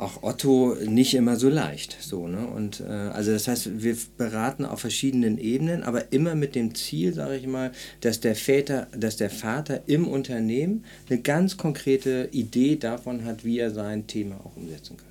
auch 0.00 0.22
Otto 0.22 0.76
nicht 0.86 1.14
immer 1.14 1.36
so 1.36 1.48
leicht. 1.48 1.96
So, 2.00 2.26
ne? 2.26 2.46
Und 2.46 2.80
äh, 2.80 2.84
also 2.84 3.32
das 3.32 3.48
heißt, 3.48 3.82
wir 3.82 3.96
beraten 4.16 4.64
auf 4.64 4.80
verschiedenen 4.80 5.38
Ebenen, 5.38 5.82
aber 5.82 6.12
immer 6.12 6.34
mit 6.34 6.54
dem 6.54 6.74
Ziel, 6.74 7.12
sage 7.12 7.36
ich 7.36 7.46
mal, 7.46 7.72
dass 8.00 8.20
der 8.20 8.34
Väter, 8.34 8.88
dass 8.96 9.16
der 9.16 9.30
Vater 9.30 9.82
im 9.86 10.08
Unternehmen 10.08 10.84
eine 11.08 11.20
ganz 11.20 11.56
konkrete 11.56 12.28
Idee 12.32 12.76
davon 12.76 13.24
hat, 13.24 13.44
wie 13.44 13.58
er 13.58 13.70
sein 13.70 14.06
Thema 14.06 14.40
auch 14.44 14.56
umsetzen 14.56 14.96
kann. 14.96 15.06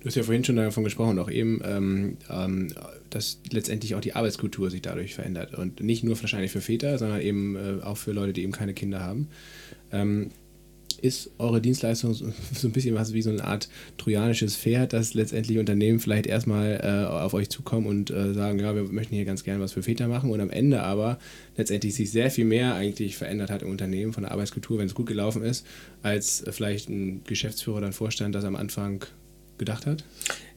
Du 0.00 0.06
hast 0.06 0.14
ja 0.14 0.22
vorhin 0.22 0.44
schon 0.44 0.56
davon 0.56 0.84
gesprochen, 0.84 1.18
auch 1.18 1.30
eben, 1.30 1.60
ähm, 1.64 2.16
ähm, 2.30 2.72
dass 3.10 3.40
letztendlich 3.50 3.94
auch 3.94 4.00
die 4.00 4.14
Arbeitskultur 4.14 4.70
sich 4.70 4.80
dadurch 4.80 5.14
verändert. 5.14 5.54
Und 5.54 5.80
nicht 5.80 6.04
nur 6.04 6.18
wahrscheinlich 6.20 6.52
für 6.52 6.60
Väter, 6.60 6.98
sondern 6.98 7.20
eben 7.20 7.56
äh, 7.56 7.82
auch 7.82 7.96
für 7.96 8.12
Leute, 8.12 8.32
die 8.32 8.42
eben 8.42 8.52
keine 8.52 8.74
Kinder 8.74 9.00
haben. 9.00 9.28
Ähm, 9.90 10.30
ist 10.98 11.30
eure 11.38 11.60
Dienstleistung 11.60 12.14
so 12.14 12.26
ein 12.26 12.72
bisschen 12.72 12.94
was 12.94 13.12
wie 13.12 13.22
so 13.22 13.30
eine 13.30 13.44
Art 13.44 13.68
trojanisches 13.96 14.56
Pferd, 14.56 14.92
dass 14.92 15.14
letztendlich 15.14 15.58
Unternehmen 15.58 16.00
vielleicht 16.00 16.26
erstmal 16.26 16.80
äh, 16.82 17.08
auf 17.08 17.34
euch 17.34 17.48
zukommen 17.48 17.86
und 17.86 18.10
äh, 18.10 18.32
sagen, 18.34 18.58
ja, 18.58 18.74
wir 18.74 18.84
möchten 18.84 19.14
hier 19.14 19.24
ganz 19.24 19.44
gerne 19.44 19.62
was 19.62 19.72
für 19.72 19.82
Väter 19.82 20.08
machen 20.08 20.30
und 20.30 20.40
am 20.40 20.50
Ende 20.50 20.82
aber 20.82 21.18
letztendlich 21.56 21.94
sich 21.94 22.10
sehr 22.10 22.30
viel 22.30 22.44
mehr 22.44 22.74
eigentlich 22.74 23.16
verändert 23.16 23.50
hat 23.50 23.62
im 23.62 23.70
Unternehmen 23.70 24.12
von 24.12 24.24
der 24.24 24.32
Arbeitskultur, 24.32 24.78
wenn 24.78 24.86
es 24.86 24.94
gut 24.94 25.06
gelaufen 25.06 25.42
ist, 25.42 25.66
als 26.02 26.44
vielleicht 26.50 26.88
ein 26.88 27.22
Geschäftsführer 27.24 27.78
oder 27.78 27.86
ein 27.86 27.92
Vorstand 27.92 28.34
das 28.34 28.44
am 28.44 28.56
Anfang 28.56 29.04
gedacht 29.58 29.86
hat? 29.86 30.04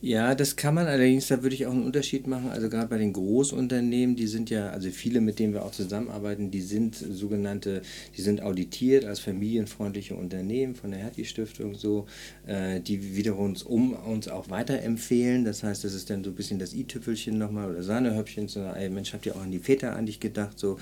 Ja, 0.03 0.33
das 0.33 0.55
kann 0.55 0.73
man 0.73 0.87
allerdings, 0.87 1.27
da 1.27 1.43
würde 1.43 1.53
ich 1.53 1.67
auch 1.67 1.71
einen 1.71 1.83
Unterschied 1.83 2.25
machen. 2.25 2.49
Also 2.49 2.69
gerade 2.69 2.87
bei 2.87 2.97
den 2.97 3.13
Großunternehmen, 3.13 4.15
die 4.15 4.25
sind 4.25 4.49
ja, 4.49 4.69
also 4.71 4.89
viele, 4.89 5.21
mit 5.21 5.37
denen 5.37 5.53
wir 5.53 5.63
auch 5.63 5.71
zusammenarbeiten, 5.71 6.49
die 6.49 6.61
sind 6.61 6.95
sogenannte, 6.95 7.83
die 8.17 8.23
sind 8.23 8.41
auditiert 8.41 9.05
als 9.05 9.19
familienfreundliche 9.19 10.15
Unternehmen 10.15 10.73
von 10.73 10.89
der 10.89 11.01
Hertie 11.01 11.25
Stiftung 11.25 11.75
so, 11.75 12.07
äh, 12.47 12.79
die 12.79 13.15
wiederum 13.15 13.51
uns, 13.51 13.63
um 13.63 13.93
uns 13.93 14.27
auch 14.27 14.49
weiterempfehlen. 14.49 15.45
Das 15.45 15.63
heißt, 15.63 15.83
das 15.83 15.93
ist 15.93 16.09
dann 16.09 16.23
so 16.23 16.31
ein 16.31 16.35
bisschen 16.35 16.59
das 16.59 16.73
i-Tüpfelchen 16.73 17.37
nochmal 17.37 17.69
oder 17.69 17.83
Sahnehöppchen, 17.83 18.47
so, 18.47 18.61
ey 18.61 18.89
Mensch, 18.89 19.13
habt 19.13 19.25
ihr 19.25 19.35
auch 19.35 19.41
an 19.41 19.51
die 19.51 19.59
Väter 19.59 19.95
an 19.95 20.05
dich 20.05 20.19
gedacht? 20.19 20.57
So, 20.57 20.79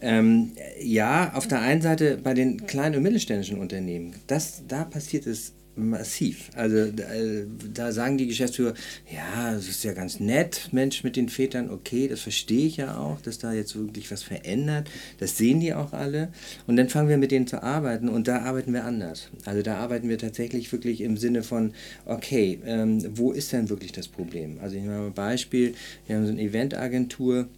ähm, 0.00 0.52
ja, 0.80 1.32
auf 1.34 1.48
der 1.48 1.60
einen 1.60 1.82
Seite 1.82 2.18
bei 2.22 2.34
den 2.34 2.66
kleinen 2.66 2.96
und 2.96 3.02
mittelständischen 3.02 3.58
Unternehmen, 3.58 4.14
das, 4.26 4.62
da 4.68 4.84
passiert 4.84 5.26
es 5.26 5.54
massiv. 5.74 6.50
Also 6.54 6.76
äh, 6.76 7.46
da 7.72 7.92
sagen 7.92 8.18
die 8.18 8.26
Geschäftsführer, 8.26 8.74
ja, 9.10 9.52
das 9.54 9.68
ist 9.68 9.84
ja 9.84 9.92
ganz 9.92 10.20
nett, 10.20 10.68
Mensch 10.72 11.02
mit 11.02 11.16
den 11.16 11.28
Vätern, 11.28 11.70
okay, 11.70 12.08
das 12.08 12.20
verstehe 12.20 12.66
ich 12.66 12.76
ja 12.76 12.98
auch, 12.98 13.20
dass 13.20 13.38
da 13.38 13.52
jetzt 13.52 13.76
wirklich 13.76 14.10
was 14.10 14.22
verändert. 14.22 14.90
Das 15.18 15.38
sehen 15.38 15.60
die 15.60 15.74
auch 15.74 15.92
alle. 15.92 16.28
Und 16.66 16.76
dann 16.76 16.88
fangen 16.88 17.08
wir 17.08 17.16
mit 17.16 17.30
denen 17.30 17.46
zu 17.46 17.62
arbeiten 17.62 18.08
und 18.08 18.28
da 18.28 18.40
arbeiten 18.40 18.72
wir 18.72 18.84
anders. 18.84 19.30
Also 19.44 19.62
da 19.62 19.76
arbeiten 19.76 20.08
wir 20.08 20.18
tatsächlich 20.18 20.70
wirklich 20.72 21.00
im 21.00 21.16
Sinne 21.16 21.42
von, 21.42 21.72
okay, 22.04 22.58
ähm, 22.64 23.04
wo 23.16 23.32
ist 23.32 23.52
denn 23.52 23.70
wirklich 23.70 23.92
das 23.92 24.08
Problem? 24.08 24.58
Also 24.60 24.76
ich 24.76 24.82
mache 24.82 24.98
mal 24.98 25.06
ein 25.06 25.14
Beispiel, 25.14 25.74
wir 26.06 26.16
haben 26.16 26.26
so 26.26 26.32
eine 26.32 26.42
Eventagentur, 26.42 27.48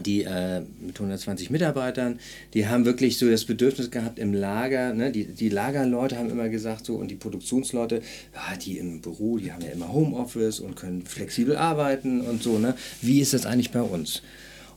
die 0.00 0.22
äh, 0.22 0.62
mit 0.80 0.96
120 0.96 1.50
Mitarbeitern, 1.50 2.18
die 2.54 2.66
haben 2.66 2.84
wirklich 2.84 3.18
so 3.18 3.28
das 3.28 3.44
Bedürfnis 3.44 3.90
gehabt 3.90 4.18
im 4.18 4.32
Lager, 4.32 4.94
ne? 4.94 5.12
die, 5.12 5.24
die 5.24 5.48
Lagerleute 5.48 6.16
haben 6.16 6.30
immer 6.30 6.48
gesagt 6.48 6.86
so 6.86 6.94
und 6.94 7.08
die 7.08 7.14
Produktionsleute, 7.14 8.02
ja, 8.34 8.56
die 8.56 8.78
im 8.78 9.00
Büro, 9.00 9.38
die 9.38 9.52
haben 9.52 9.62
ja 9.62 9.70
immer 9.70 9.92
Homeoffice 9.92 10.60
und 10.60 10.76
können 10.76 11.04
flexibel 11.04 11.56
arbeiten 11.56 12.20
und 12.22 12.42
so, 12.42 12.58
ne? 12.58 12.74
Wie 13.00 13.20
ist 13.20 13.34
das 13.34 13.46
eigentlich 13.46 13.70
bei 13.70 13.82
uns? 13.82 14.22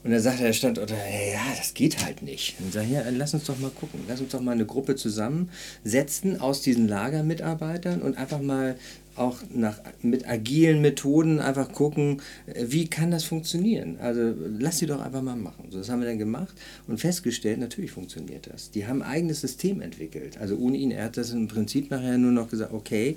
Und 0.04 0.12
dann 0.12 0.20
sagt 0.20 0.38
der 0.38 0.52
Standort, 0.52 0.90
ja, 0.90 1.40
das 1.56 1.74
geht 1.74 2.04
halt 2.04 2.22
nicht. 2.22 2.54
Und 2.60 2.72
sag 2.72 2.88
ja, 2.88 3.02
lass 3.10 3.34
uns 3.34 3.42
doch 3.42 3.58
mal 3.58 3.72
gucken, 3.72 4.00
lass 4.06 4.20
uns 4.20 4.30
doch 4.30 4.40
mal 4.40 4.52
eine 4.52 4.64
Gruppe 4.64 4.94
zusammensetzen 4.94 6.40
aus 6.40 6.60
diesen 6.60 6.86
Lagermitarbeitern 6.86 8.02
und 8.02 8.16
einfach 8.16 8.40
mal 8.40 8.76
auch 9.16 9.38
nach, 9.54 9.80
mit 10.02 10.28
agilen 10.28 10.80
Methoden 10.80 11.40
einfach 11.40 11.72
gucken, 11.72 12.22
äh, 12.46 12.66
wie 12.68 12.88
kann 12.88 13.10
das 13.10 13.24
funktionieren. 13.24 13.98
Also 14.00 14.34
lass 14.58 14.78
sie 14.78 14.86
doch 14.86 15.00
einfach 15.00 15.22
mal 15.22 15.36
machen. 15.36 15.68
So, 15.70 15.78
das 15.78 15.88
haben 15.88 16.00
wir 16.00 16.08
dann 16.08 16.18
gemacht 16.18 16.54
und 16.86 16.98
festgestellt, 16.98 17.58
natürlich 17.58 17.90
funktioniert 17.90 18.48
das. 18.52 18.70
Die 18.70 18.86
haben 18.86 19.02
ein 19.02 19.10
eigenes 19.10 19.40
System 19.40 19.80
entwickelt. 19.80 20.38
Also 20.38 20.56
ohne 20.56 20.76
ihn, 20.76 20.90
er 20.90 21.04
hat 21.04 21.16
das 21.16 21.32
im 21.32 21.48
Prinzip 21.48 21.90
nachher 21.90 22.18
nur 22.18 22.32
noch 22.32 22.50
gesagt, 22.50 22.72
okay, 22.72 23.16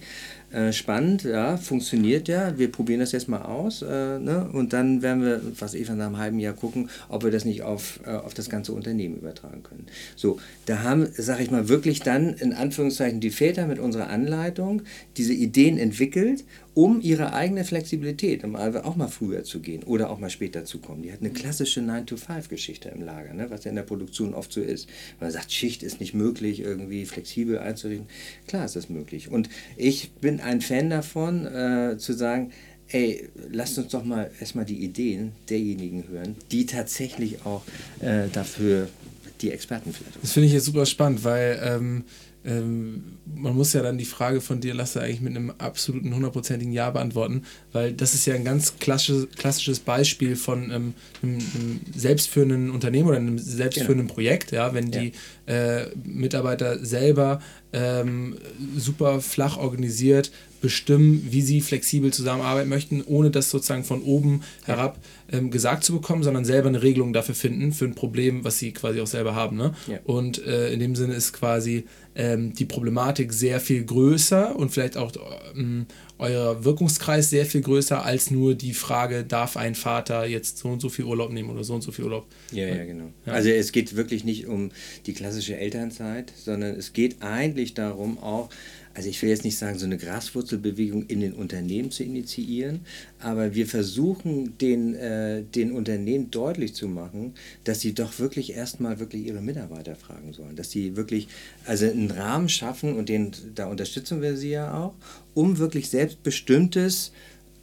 äh, 0.51 0.71
spannend, 0.73 1.23
ja, 1.23 1.57
funktioniert 1.57 2.27
ja, 2.27 2.57
wir 2.57 2.71
probieren 2.71 3.01
das 3.01 3.11
jetzt 3.11 3.27
mal 3.27 3.41
aus 3.41 3.81
äh, 3.81 4.19
ne? 4.19 4.49
und 4.51 4.73
dann 4.73 5.01
werden 5.01 5.23
wir, 5.23 5.41
was 5.59 5.75
Eva 5.75 5.93
nach 5.93 6.07
einem 6.07 6.17
halben 6.17 6.39
Jahr 6.39 6.53
gucken, 6.53 6.89
ob 7.07 7.23
wir 7.23 7.31
das 7.31 7.45
nicht 7.45 7.61
auf, 7.61 7.99
äh, 8.05 8.11
auf 8.11 8.33
das 8.33 8.49
ganze 8.49 8.73
Unternehmen 8.73 9.17
übertragen 9.17 9.61
können. 9.63 9.85
So, 10.15 10.39
da 10.65 10.81
haben, 10.81 11.07
sage 11.13 11.43
ich 11.43 11.51
mal, 11.51 11.69
wirklich 11.69 11.99
dann 11.99 12.33
in 12.33 12.53
Anführungszeichen 12.53 13.19
die 13.19 13.29
Väter 13.29 13.67
mit 13.67 13.79
unserer 13.79 14.09
Anleitung 14.09 14.81
diese 15.17 15.33
Ideen 15.33 15.77
entwickelt, 15.77 15.88
entwickelt, 15.89 16.45
um 16.75 17.01
ihre 17.01 17.33
eigene 17.33 17.65
Flexibilität, 17.65 18.43
um 18.43 18.55
auch 18.55 18.95
mal 18.95 19.07
früher 19.07 19.43
zu 19.43 19.59
gehen 19.59 19.83
oder 19.83 20.11
auch 20.11 20.19
mal 20.19 20.29
später 20.29 20.65
zu 20.65 20.77
kommen. 20.77 21.01
Die 21.01 21.11
hat 21.11 21.21
eine 21.21 21.31
klassische 21.31 21.81
9-to-5-Geschichte 21.81 22.89
im 22.89 23.01
Lager, 23.01 23.33
ne, 23.33 23.49
was 23.49 23.63
ja 23.63 23.69
in 23.69 23.75
der 23.75 23.83
Produktion 23.83 24.35
oft 24.35 24.53
so 24.53 24.61
ist. 24.61 24.87
Man 25.19 25.31
sagt, 25.31 25.51
Schicht 25.51 25.81
ist 25.81 25.99
nicht 25.99 26.13
möglich, 26.13 26.59
irgendwie 26.59 27.05
flexibel 27.05 27.57
einzurichten. 27.57 28.07
Klar 28.47 28.65
ist 28.65 28.75
das 28.75 28.89
möglich. 28.89 29.31
Und 29.31 29.49
ich 29.77 30.11
bin 30.11 30.39
ein 30.39 30.61
Fan 30.61 30.91
davon, 30.91 31.47
äh, 31.47 31.97
zu 31.97 32.13
sagen, 32.13 32.51
ey, 32.89 33.29
lasst 33.51 33.77
uns 33.77 33.91
doch 33.91 34.03
mal 34.03 34.29
erstmal 34.39 34.65
die 34.65 34.83
Ideen 34.83 35.31
derjenigen 35.49 36.07
hören, 36.07 36.35
die 36.51 36.65
tatsächlich 36.67 37.45
auch 37.45 37.63
äh, 37.99 38.27
dafür 38.31 38.89
die 39.41 39.51
Experten 39.51 39.93
vielleicht. 39.93 40.21
Das 40.21 40.33
finde 40.33 40.47
ich 40.47 40.53
jetzt 40.53 40.65
super 40.65 40.85
spannend, 40.85 41.23
weil 41.23 41.59
ähm, 41.63 42.03
ähm, 42.45 43.17
man 43.25 43.55
muss 43.55 43.73
ja 43.73 43.81
dann 43.81 43.97
die 43.97 44.05
Frage 44.05 44.39
von 44.39 44.61
dir, 44.61 44.73
Lasse, 44.73 45.01
eigentlich 45.01 45.21
mit 45.21 45.35
einem 45.35 45.51
absoluten 45.57 46.15
hundertprozentigen 46.15 46.71
Ja 46.71 46.89
beantworten, 46.89 47.43
weil 47.73 47.91
das 47.93 48.13
ist 48.13 48.25
ja 48.25 48.33
ein 48.33 48.45
ganz 48.45 48.79
klassisches, 48.79 49.27
klassisches 49.35 49.79
Beispiel 49.79 50.35
von 50.35 50.71
ähm, 50.71 50.93
einem, 51.21 51.39
einem, 51.55 51.81
selbstführenden 51.93 52.69
Unternehmen 52.69 53.09
oder 53.09 53.17
einem 53.17 53.37
selbstführenden 53.37 54.07
genau. 54.07 54.13
Projekt, 54.13 54.51
ja, 54.51 54.73
wenn 54.73 54.89
die 54.89 55.11
ja. 55.47 55.53
äh, 55.53 55.91
Mitarbeiter 56.03 56.83
selber 56.83 57.41
ähm, 57.73 58.37
super 58.77 59.21
flach 59.21 59.57
organisiert 59.57 60.31
bestimmen, 60.61 61.27
wie 61.29 61.41
sie 61.41 61.61
flexibel 61.61 62.11
zusammenarbeiten 62.11 62.69
möchten, 62.69 63.03
ohne 63.05 63.31
das 63.31 63.49
sozusagen 63.49 63.83
von 63.83 64.01
oben 64.01 64.41
herab 64.65 64.99
ähm, 65.31 65.51
gesagt 65.51 65.83
zu 65.83 65.93
bekommen, 65.93 66.23
sondern 66.23 66.45
selber 66.45 66.69
eine 66.69 66.81
Regelung 66.81 67.13
dafür 67.13 67.35
finden, 67.35 67.71
für 67.71 67.85
ein 67.85 67.95
Problem, 67.95 68.43
was 68.43 68.59
sie 68.59 68.71
quasi 68.71 68.99
auch 69.01 69.07
selber 69.07 69.35
haben. 69.35 69.57
Ne? 69.57 69.73
Ja. 69.87 69.99
Und 70.03 70.45
äh, 70.45 70.71
in 70.71 70.79
dem 70.79 70.95
Sinne 70.95 71.13
ist 71.13 71.33
quasi 71.33 71.85
ähm, 72.15 72.53
die 72.53 72.65
Problematik 72.65 73.31
sehr 73.33 73.59
viel 73.59 73.83
größer 73.83 74.55
und 74.55 74.71
vielleicht 74.71 74.97
auch 74.97 75.11
ähm, 75.55 75.85
euer 76.17 76.65
Wirkungskreis 76.65 77.29
sehr 77.29 77.45
viel 77.45 77.61
größer 77.61 78.03
als 78.03 78.29
nur 78.29 78.55
die 78.55 78.73
Frage, 78.73 79.23
darf 79.23 79.55
ein 79.55 79.75
Vater 79.75 80.25
jetzt 80.25 80.57
so 80.57 80.69
und 80.69 80.81
so 80.81 80.89
viel 80.89 81.05
Urlaub 81.05 81.31
nehmen 81.31 81.49
oder 81.49 81.63
so 81.63 81.75
und 81.75 81.81
so 81.81 81.91
viel 81.91 82.05
Urlaub. 82.05 82.27
Ja, 82.51 82.67
ja, 82.67 82.83
genau. 82.83 83.11
Ja. 83.25 83.33
Also 83.33 83.49
es 83.49 83.71
geht 83.71 83.95
wirklich 83.95 84.25
nicht 84.25 84.47
um 84.47 84.71
die 85.05 85.13
klassische 85.13 85.57
Elternzeit, 85.57 86.33
sondern 86.35 86.75
es 86.75 86.91
geht 86.91 87.21
eigentlich 87.21 87.73
darum 87.73 88.17
auch, 88.17 88.49
also 88.93 89.07
ich 89.07 89.21
will 89.21 89.29
jetzt 89.29 89.43
nicht 89.43 89.57
sagen, 89.57 89.77
so 89.77 89.85
eine 89.85 89.97
Graswurzelbewegung 89.97 91.05
in 91.07 91.19
den 91.19 91.33
Unternehmen 91.33 91.91
zu 91.91 92.03
initiieren, 92.03 92.81
aber 93.19 93.55
wir 93.55 93.67
versuchen 93.67 94.57
den, 94.57 94.95
äh, 94.95 95.43
den 95.43 95.71
Unternehmen 95.71 96.31
deutlich 96.31 96.73
zu 96.73 96.87
machen, 96.87 97.33
dass 97.63 97.81
sie 97.81 97.93
doch 97.93 98.19
wirklich 98.19 98.53
erstmal 98.53 98.99
wirklich 98.99 99.25
ihre 99.27 99.41
Mitarbeiter 99.41 99.95
fragen 99.95 100.33
sollen, 100.33 100.55
dass 100.55 100.71
sie 100.71 100.95
wirklich 100.95 101.27
also 101.65 101.85
einen 101.85 102.11
Rahmen 102.11 102.49
schaffen 102.49 102.95
und 102.97 103.09
den, 103.09 103.31
da 103.55 103.67
unterstützen 103.67 104.21
wir 104.21 104.35
sie 104.35 104.51
ja 104.51 104.73
auch, 104.73 104.93
um 105.33 105.59
wirklich 105.59 105.89
selbstbestimmtes 105.89 107.11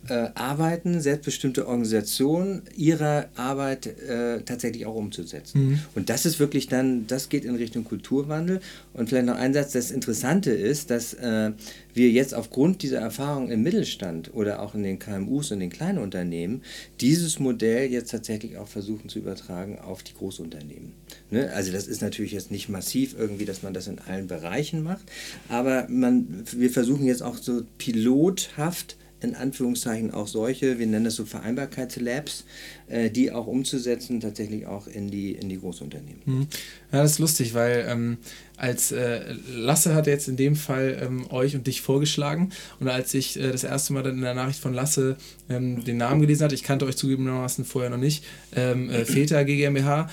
äh, 0.09 0.30
Arbeiten, 0.34 1.00
selbstbestimmte 1.00 1.66
Organisationen 1.66 2.62
ihrer 2.76 3.28
Arbeit 3.36 3.86
äh, 3.86 4.42
tatsächlich 4.42 4.86
auch 4.86 4.94
umzusetzen. 4.94 5.70
Mhm. 5.70 5.78
Und 5.94 6.11
das 6.11 6.26
ist 6.26 6.38
wirklich 6.38 6.68
dann, 6.68 7.07
das 7.07 7.28
geht 7.28 7.44
in 7.44 7.54
Richtung 7.54 7.84
Kulturwandel. 7.84 8.61
Und 8.92 9.09
vielleicht 9.09 9.26
noch 9.26 9.36
ein 9.36 9.54
Satz, 9.54 9.72
das 9.72 9.90
Interessante 9.90 10.50
ist, 10.50 10.90
dass 10.90 11.14
äh, 11.14 11.52
wir 11.94 12.11
jetzt 12.11 12.34
aufgrund 12.34 12.82
dieser 12.82 12.98
Erfahrung 12.98 13.50
im 13.50 13.62
Mittelstand 13.62 14.34
oder 14.34 14.61
auch 14.61 14.74
in 14.74 14.82
den 14.82 14.98
KMUs 14.98 15.50
und 15.50 15.61
den 15.61 15.70
kleinen 15.70 15.98
Unternehmen 15.98 16.62
dieses 17.00 17.38
Modell 17.38 17.90
jetzt 17.90 18.11
tatsächlich 18.11 18.59
auch 18.59 18.68
versuchen 18.68 19.09
zu 19.09 19.18
übertragen 19.18 19.78
auf 19.78 20.02
die 20.02 20.12
Großunternehmen. 20.14 20.92
Ne? 21.30 21.50
Also 21.52 21.72
das 21.72 21.86
ist 21.86 22.02
natürlich 22.02 22.32
jetzt 22.32 22.50
nicht 22.50 22.68
massiv 22.68 23.14
irgendwie, 23.18 23.46
dass 23.46 23.62
man 23.62 23.72
das 23.72 23.88
in 23.88 23.98
allen 23.98 24.26
Bereichen 24.26 24.82
macht, 24.82 25.04
aber 25.48 25.86
man, 25.88 26.44
wir 26.52 26.70
versuchen 26.70 27.07
jetzt 27.07 27.22
auch 27.22 27.36
so 27.36 27.62
pilothaft 27.78 28.96
in 29.20 29.34
Anführungszeichen 29.34 30.12
auch 30.12 30.28
solche, 30.28 30.78
wir 30.78 30.86
nennen 30.86 31.06
das 31.06 31.16
so 31.16 31.24
Vereinbarkeitslabs, 31.24 32.44
äh, 32.88 33.10
die 33.10 33.32
auch 33.32 33.46
umzusetzen, 33.46 34.20
tatsächlich 34.20 34.66
auch 34.66 34.86
in 34.86 35.10
die, 35.10 35.32
in 35.32 35.48
die 35.48 35.58
Großunternehmen. 35.58 36.20
Mhm. 36.24 36.46
Ja, 36.92 37.02
das 37.02 37.12
ist 37.12 37.18
lustig, 37.18 37.54
weil 37.54 37.86
ähm, 37.88 38.18
als 38.56 38.92
äh, 38.92 39.34
Lasse 39.54 39.94
hat 39.94 40.06
jetzt 40.06 40.28
in 40.28 40.36
dem 40.36 40.54
Fall 40.54 40.98
ähm, 41.02 41.30
euch 41.30 41.54
und 41.54 41.66
dich 41.66 41.80
vorgeschlagen 41.80 42.50
und 42.78 42.88
als 42.88 43.14
ich 43.14 43.38
äh, 43.38 43.52
das 43.52 43.64
erste 43.64 43.94
Mal 43.94 44.02
dann 44.02 44.16
in 44.16 44.22
der 44.22 44.34
Nachricht 44.34 44.60
von 44.60 44.74
Lasse 44.74 45.16
ähm, 45.48 45.82
den 45.84 45.96
Namen 45.96 46.20
gelesen 46.20 46.44
hatte, 46.44 46.54
ich 46.54 46.62
kannte 46.62 46.84
euch 46.84 46.96
zugegebenermaßen 46.96 47.64
vorher 47.64 47.90
noch 47.90 47.96
nicht, 47.96 48.24
ähm, 48.54 48.90
äh, 48.90 49.04
Väter 49.04 49.44
GmbH, 49.44 50.10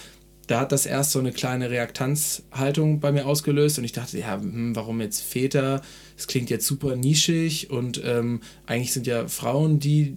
da 0.47 0.61
hat 0.61 0.71
das 0.71 0.85
erst 0.85 1.11
so 1.11 1.19
eine 1.19 1.31
kleine 1.31 1.69
Reaktanzhaltung 1.69 2.99
bei 2.99 3.11
mir 3.11 3.25
ausgelöst 3.25 3.77
und 3.77 3.85
ich 3.85 3.93
dachte, 3.93 4.19
ja, 4.19 4.39
hm, 4.39 4.75
warum 4.75 4.99
jetzt 4.99 5.21
Väter? 5.21 5.81
Das 6.23 6.27
klingt 6.27 6.49
jetzt 6.49 6.65
super 6.65 6.95
nischig 6.95 7.69
und 7.69 8.01
ähm, 8.05 8.39
eigentlich 8.65 8.93
sind 8.93 9.07
ja 9.07 9.27
Frauen 9.27 9.79
die, 9.79 10.15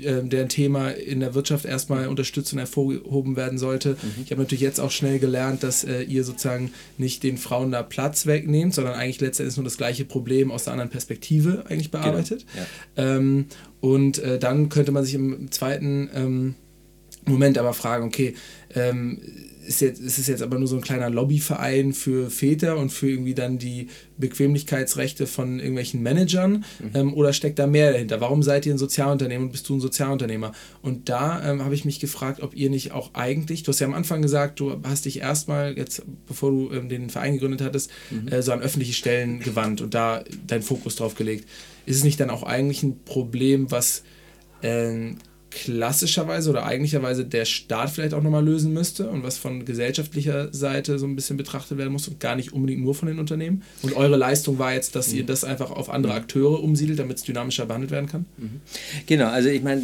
äh, 0.00 0.22
deren 0.22 0.48
Thema 0.48 0.90
in 0.90 1.18
der 1.18 1.34
Wirtschaft 1.34 1.64
erstmal 1.64 2.06
unterstützt 2.06 2.52
und 2.52 2.60
hervorgehoben 2.60 3.34
werden 3.34 3.58
sollte. 3.58 3.96
Mhm. 4.00 4.22
Ich 4.24 4.30
habe 4.30 4.42
natürlich 4.42 4.62
jetzt 4.62 4.78
auch 4.78 4.92
schnell 4.92 5.18
gelernt, 5.18 5.64
dass 5.64 5.82
äh, 5.82 6.02
ihr 6.02 6.22
sozusagen 6.22 6.72
nicht 6.98 7.24
den 7.24 7.36
Frauen 7.36 7.72
da 7.72 7.82
Platz 7.82 8.26
wegnehmt, 8.26 8.74
sondern 8.74 8.94
eigentlich 8.94 9.20
letztendlich 9.20 9.56
nur 9.56 9.64
das 9.64 9.76
gleiche 9.76 10.04
Problem 10.04 10.52
aus 10.52 10.68
einer 10.68 10.74
anderen 10.74 10.90
Perspektive 10.90 11.64
eigentlich 11.68 11.90
genau. 11.90 12.04
bearbeitet. 12.04 12.46
Genau. 12.52 12.66
Ja. 13.08 13.16
Ähm, 13.16 13.46
und 13.80 14.20
äh, 14.20 14.38
dann 14.38 14.68
könnte 14.68 14.92
man 14.92 15.02
sich 15.04 15.14
im 15.14 15.50
zweiten 15.50 16.10
ähm, 16.14 16.54
Moment 17.24 17.58
aber 17.58 17.74
fragen, 17.74 18.04
okay, 18.04 18.34
ähm, 18.72 19.20
ist, 19.66 19.80
jetzt, 19.80 20.00
ist 20.00 20.18
es 20.18 20.26
jetzt 20.26 20.42
aber 20.42 20.58
nur 20.58 20.68
so 20.68 20.76
ein 20.76 20.82
kleiner 20.82 21.10
Lobbyverein 21.10 21.92
für 21.92 22.30
Väter 22.30 22.76
und 22.76 22.90
für 22.90 23.10
irgendwie 23.10 23.34
dann 23.34 23.58
die 23.58 23.88
Bequemlichkeitsrechte 24.18 25.26
von 25.26 25.58
irgendwelchen 25.58 26.02
Managern 26.02 26.64
mhm. 26.78 26.90
ähm, 26.94 27.14
oder 27.14 27.32
steckt 27.32 27.58
da 27.58 27.66
mehr 27.66 27.92
dahinter? 27.92 28.20
Warum 28.20 28.42
seid 28.42 28.66
ihr 28.66 28.74
ein 28.74 28.78
Sozialunternehmen 28.78 29.46
und 29.46 29.52
bist 29.52 29.68
du 29.68 29.76
ein 29.76 29.80
Sozialunternehmer? 29.80 30.52
Und 30.82 31.08
da 31.08 31.42
ähm, 31.44 31.64
habe 31.64 31.74
ich 31.74 31.84
mich 31.84 32.00
gefragt, 32.00 32.42
ob 32.42 32.54
ihr 32.54 32.70
nicht 32.70 32.92
auch 32.92 33.14
eigentlich, 33.14 33.62
du 33.62 33.72
hast 33.72 33.80
ja 33.80 33.86
am 33.86 33.94
Anfang 33.94 34.22
gesagt, 34.22 34.60
du 34.60 34.80
hast 34.82 35.04
dich 35.04 35.20
erstmal, 35.20 35.76
jetzt 35.76 36.02
bevor 36.26 36.50
du 36.50 36.70
ähm, 36.72 36.88
den 36.88 37.10
Verein 37.10 37.34
gegründet 37.34 37.60
hattest, 37.62 37.90
mhm. 38.10 38.28
äh, 38.28 38.42
so 38.42 38.52
an 38.52 38.60
öffentliche 38.60 38.94
Stellen 38.94 39.40
gewandt 39.40 39.80
und 39.80 39.94
da 39.94 40.24
deinen 40.46 40.62
Fokus 40.62 40.96
drauf 40.96 41.14
gelegt. 41.14 41.48
Ist 41.86 41.96
es 41.96 42.04
nicht 42.04 42.20
dann 42.20 42.30
auch 42.30 42.42
eigentlich 42.42 42.82
ein 42.82 43.02
Problem, 43.04 43.70
was 43.70 44.02
äh, 44.62 45.14
klassischerweise 45.50 46.50
oder 46.50 46.64
eigentlicherweise 46.64 47.24
der 47.24 47.44
Staat 47.44 47.90
vielleicht 47.90 48.14
auch 48.14 48.22
nochmal 48.22 48.44
lösen 48.44 48.72
müsste 48.72 49.10
und 49.10 49.22
was 49.22 49.36
von 49.36 49.64
gesellschaftlicher 49.64 50.52
Seite 50.52 50.98
so 50.98 51.06
ein 51.06 51.16
bisschen 51.16 51.36
betrachtet 51.36 51.76
werden 51.76 51.92
muss 51.92 52.06
und 52.08 52.20
gar 52.20 52.36
nicht 52.36 52.52
unbedingt 52.52 52.82
nur 52.82 52.94
von 52.94 53.08
den 53.08 53.18
Unternehmen. 53.18 53.62
Und 53.82 53.96
eure 53.96 54.16
Leistung 54.16 54.58
war 54.58 54.72
jetzt, 54.72 54.94
dass 54.94 55.10
mhm. 55.10 55.18
ihr 55.18 55.26
das 55.26 55.42
einfach 55.42 55.70
auf 55.72 55.90
andere 55.90 56.14
Akteure 56.14 56.62
umsiedelt, 56.62 56.98
damit 56.98 57.16
es 57.16 57.24
dynamischer 57.24 57.66
behandelt 57.66 57.90
werden 57.90 58.08
kann? 58.08 58.26
Mhm. 58.38 58.60
Genau, 59.06 59.26
also 59.26 59.48
ich 59.48 59.62
meine, 59.62 59.82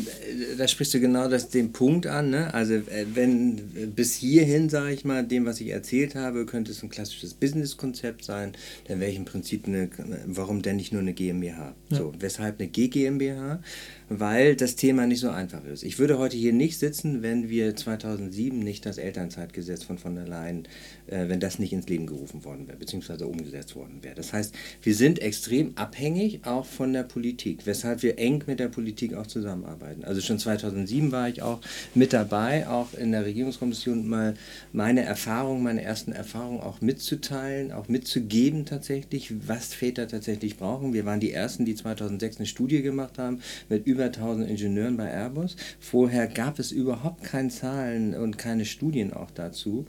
da 0.56 0.68
sprichst 0.68 0.94
du 0.94 1.00
genau 1.00 1.28
das, 1.28 1.48
den 1.48 1.72
Punkt 1.72 2.06
an. 2.06 2.30
Ne? 2.30 2.54
Also 2.54 2.74
äh, 2.74 3.06
wenn 3.14 3.92
bis 3.94 4.14
hierhin, 4.14 4.68
sage 4.68 4.94
ich 4.94 5.04
mal, 5.04 5.24
dem, 5.24 5.46
was 5.46 5.60
ich 5.60 5.68
erzählt 5.68 6.14
habe, 6.14 6.46
könnte 6.46 6.70
es 6.70 6.82
ein 6.82 6.90
klassisches 6.90 7.34
Business-Konzept 7.34 8.24
sein, 8.24 8.52
dann 8.86 9.00
wäre 9.00 9.10
ich 9.10 9.16
im 9.16 9.24
Prinzip 9.24 9.66
eine, 9.66 9.90
warum 10.26 10.62
denn 10.62 10.76
nicht 10.76 10.92
nur 10.92 11.02
eine 11.02 11.12
GmbH? 11.12 11.74
Ja. 11.90 11.96
So, 11.96 12.14
weshalb 12.18 12.60
eine 12.60 12.68
GmbH? 12.68 13.60
Weil 14.08 14.54
das 14.56 14.76
Thema 14.76 15.06
nicht 15.06 15.20
so 15.20 15.30
einfach 15.30 15.64
ist. 15.64 15.82
Ich 15.82 15.98
würde 15.98 16.18
heute 16.18 16.36
hier 16.36 16.52
nicht 16.52 16.78
sitzen, 16.78 17.22
wenn 17.22 17.48
wir 17.48 17.74
2007 17.74 18.58
nicht 18.58 18.86
das 18.86 18.98
Elternzeitgesetz 18.98 19.82
von 19.82 19.98
von 19.98 20.14
der 20.14 20.28
Leyen, 20.28 20.68
äh, 21.06 21.28
wenn 21.28 21.40
das 21.40 21.58
nicht 21.58 21.72
ins 21.72 21.88
Leben 21.88 22.06
gerufen 22.06 22.44
worden 22.44 22.68
wäre, 22.68 22.78
beziehungsweise 22.78 23.26
umgesetzt 23.26 23.74
worden 23.74 23.98
wäre. 24.02 24.14
Das 24.14 24.32
heißt, 24.32 24.54
wir 24.82 24.94
sind 24.94 25.18
extrem 25.20 25.72
abhängig 25.76 26.40
auch 26.44 26.66
von 26.66 26.92
der 26.92 27.02
Politik, 27.02 27.66
weshalb 27.66 28.02
wir 28.02 28.18
eng 28.18 28.44
mit 28.46 28.60
der 28.60 28.68
Politik 28.68 29.14
auch 29.14 29.26
zusammenarbeiten. 29.26 30.04
Also 30.04 30.20
schon 30.20 30.38
2007 30.38 31.10
war 31.10 31.28
ich 31.28 31.42
auch 31.42 31.60
mit 31.94 32.12
dabei, 32.12 32.68
auch 32.68 32.94
in 32.94 33.12
der 33.12 33.24
Regierungskommission 33.24 34.06
mal 34.08 34.34
meine 34.72 35.02
Erfahrungen, 35.02 35.62
meine 35.62 35.82
ersten 35.82 36.12
Erfahrungen 36.12 36.60
auch 36.60 36.80
mitzuteilen, 36.80 37.72
auch 37.72 37.88
mitzugeben 37.88 38.66
tatsächlich, 38.66 39.32
was 39.46 39.74
Väter 39.74 40.06
tatsächlich 40.06 40.56
brauchen. 40.56 40.92
Wir 40.92 41.04
waren 41.04 41.20
die 41.20 41.32
Ersten, 41.32 41.64
die 41.64 41.74
2006 41.74 42.36
eine 42.38 42.46
Studie 42.46 42.82
gemacht 42.82 43.18
haben 43.18 43.40
mit 43.68 43.86
über 43.86 43.95
über 43.96 44.04
1000 44.04 44.48
Ingenieuren 44.48 44.96
bei 44.96 45.10
Airbus. 45.10 45.56
Vorher 45.80 46.26
gab 46.26 46.58
es 46.58 46.70
überhaupt 46.70 47.24
keine 47.24 47.48
Zahlen 47.48 48.14
und 48.14 48.36
keine 48.36 48.66
Studien 48.66 49.12
auch 49.12 49.30
dazu. 49.30 49.86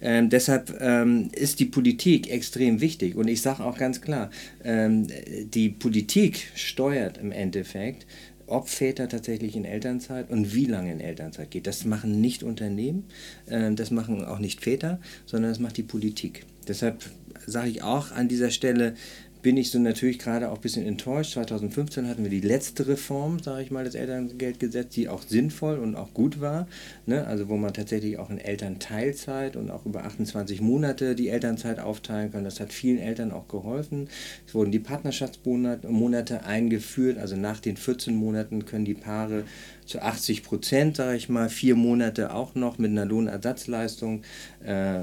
Ähm, 0.00 0.30
deshalb 0.30 0.74
ähm, 0.80 1.28
ist 1.32 1.60
die 1.60 1.66
Politik 1.66 2.30
extrem 2.30 2.80
wichtig. 2.80 3.16
Und 3.16 3.28
ich 3.28 3.42
sage 3.42 3.62
auch 3.62 3.76
ganz 3.76 4.00
klar, 4.00 4.30
ähm, 4.64 5.08
die 5.52 5.68
Politik 5.68 6.50
steuert 6.54 7.18
im 7.18 7.32
Endeffekt, 7.32 8.06
ob 8.46 8.68
Väter 8.68 9.08
tatsächlich 9.08 9.54
in 9.54 9.64
Elternzeit 9.64 10.30
und 10.30 10.54
wie 10.54 10.64
lange 10.64 10.90
in 10.90 11.00
Elternzeit 11.00 11.50
geht. 11.50 11.66
Das 11.66 11.84
machen 11.84 12.20
nicht 12.20 12.42
Unternehmen, 12.42 13.04
äh, 13.46 13.72
das 13.74 13.90
machen 13.90 14.24
auch 14.24 14.38
nicht 14.38 14.62
Väter, 14.62 15.00
sondern 15.26 15.50
das 15.50 15.60
macht 15.60 15.76
die 15.76 15.82
Politik. 15.82 16.46
Deshalb 16.66 17.04
sage 17.46 17.68
ich 17.68 17.82
auch 17.82 18.10
an 18.10 18.28
dieser 18.28 18.50
Stelle, 18.50 18.94
bin 19.42 19.56
ich 19.56 19.70
so 19.70 19.78
natürlich 19.78 20.18
gerade 20.18 20.50
auch 20.50 20.56
ein 20.56 20.60
bisschen 20.60 20.86
enttäuscht. 20.86 21.32
2015 21.32 22.08
hatten 22.08 22.22
wir 22.22 22.30
die 22.30 22.40
letzte 22.40 22.86
Reform, 22.88 23.42
sage 23.42 23.62
ich 23.62 23.70
mal, 23.70 23.84
des 23.84 23.94
Elterngeldgesetzes, 23.94 24.94
die 24.94 25.08
auch 25.08 25.22
sinnvoll 25.22 25.78
und 25.78 25.96
auch 25.96 26.12
gut 26.12 26.40
war. 26.40 26.66
Ne? 27.06 27.26
Also 27.26 27.48
wo 27.48 27.56
man 27.56 27.72
tatsächlich 27.72 28.18
auch 28.18 28.30
in 28.30 28.38
Elternteilzeit 28.38 29.56
und 29.56 29.70
auch 29.70 29.86
über 29.86 30.04
28 30.04 30.60
Monate 30.60 31.14
die 31.14 31.28
Elternzeit 31.28 31.80
aufteilen 31.80 32.32
kann. 32.32 32.44
Das 32.44 32.60
hat 32.60 32.72
vielen 32.72 32.98
Eltern 32.98 33.32
auch 33.32 33.48
geholfen. 33.48 34.08
Es 34.46 34.54
wurden 34.54 34.72
die 34.72 34.78
Partnerschaftsmonate 34.78 36.44
eingeführt. 36.44 37.18
Also 37.18 37.36
nach 37.36 37.60
den 37.60 37.76
14 37.76 38.14
Monaten 38.14 38.66
können 38.66 38.84
die 38.84 38.94
Paare 38.94 39.44
zu 39.90 40.02
80 40.02 40.44
Prozent, 40.44 40.96
sage 40.96 41.16
ich 41.16 41.28
mal, 41.28 41.48
vier 41.48 41.74
Monate 41.74 42.32
auch 42.32 42.54
noch 42.54 42.78
mit 42.78 42.90
einer 42.92 43.04
Lohnersatzleistung 43.04 44.22
äh, 44.64 45.00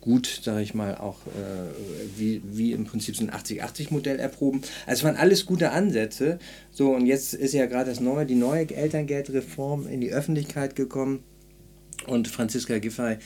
gut, 0.00 0.40
sage 0.42 0.62
ich 0.62 0.74
mal, 0.74 0.96
auch 0.96 1.18
äh, 1.26 2.16
wie, 2.16 2.40
wie 2.44 2.72
im 2.72 2.84
Prinzip 2.84 3.16
so 3.16 3.24
ein 3.24 3.30
80-80-Modell 3.30 4.18
erproben. 4.18 4.62
Also 4.86 5.00
es 5.00 5.04
waren 5.04 5.16
alles 5.16 5.44
gute 5.44 5.72
Ansätze. 5.72 6.38
So, 6.70 6.94
und 6.94 7.06
jetzt 7.06 7.34
ist 7.34 7.52
ja 7.52 7.66
gerade 7.66 7.90
das 7.90 8.00
neue, 8.00 8.24
die 8.24 8.36
neue 8.36 8.70
Elterngeldreform 8.70 9.88
in 9.88 10.00
die 10.00 10.12
Öffentlichkeit 10.12 10.76
gekommen. 10.76 11.24
Und 12.06 12.28
Franziska 12.28 12.78
Giffey, 12.78 13.16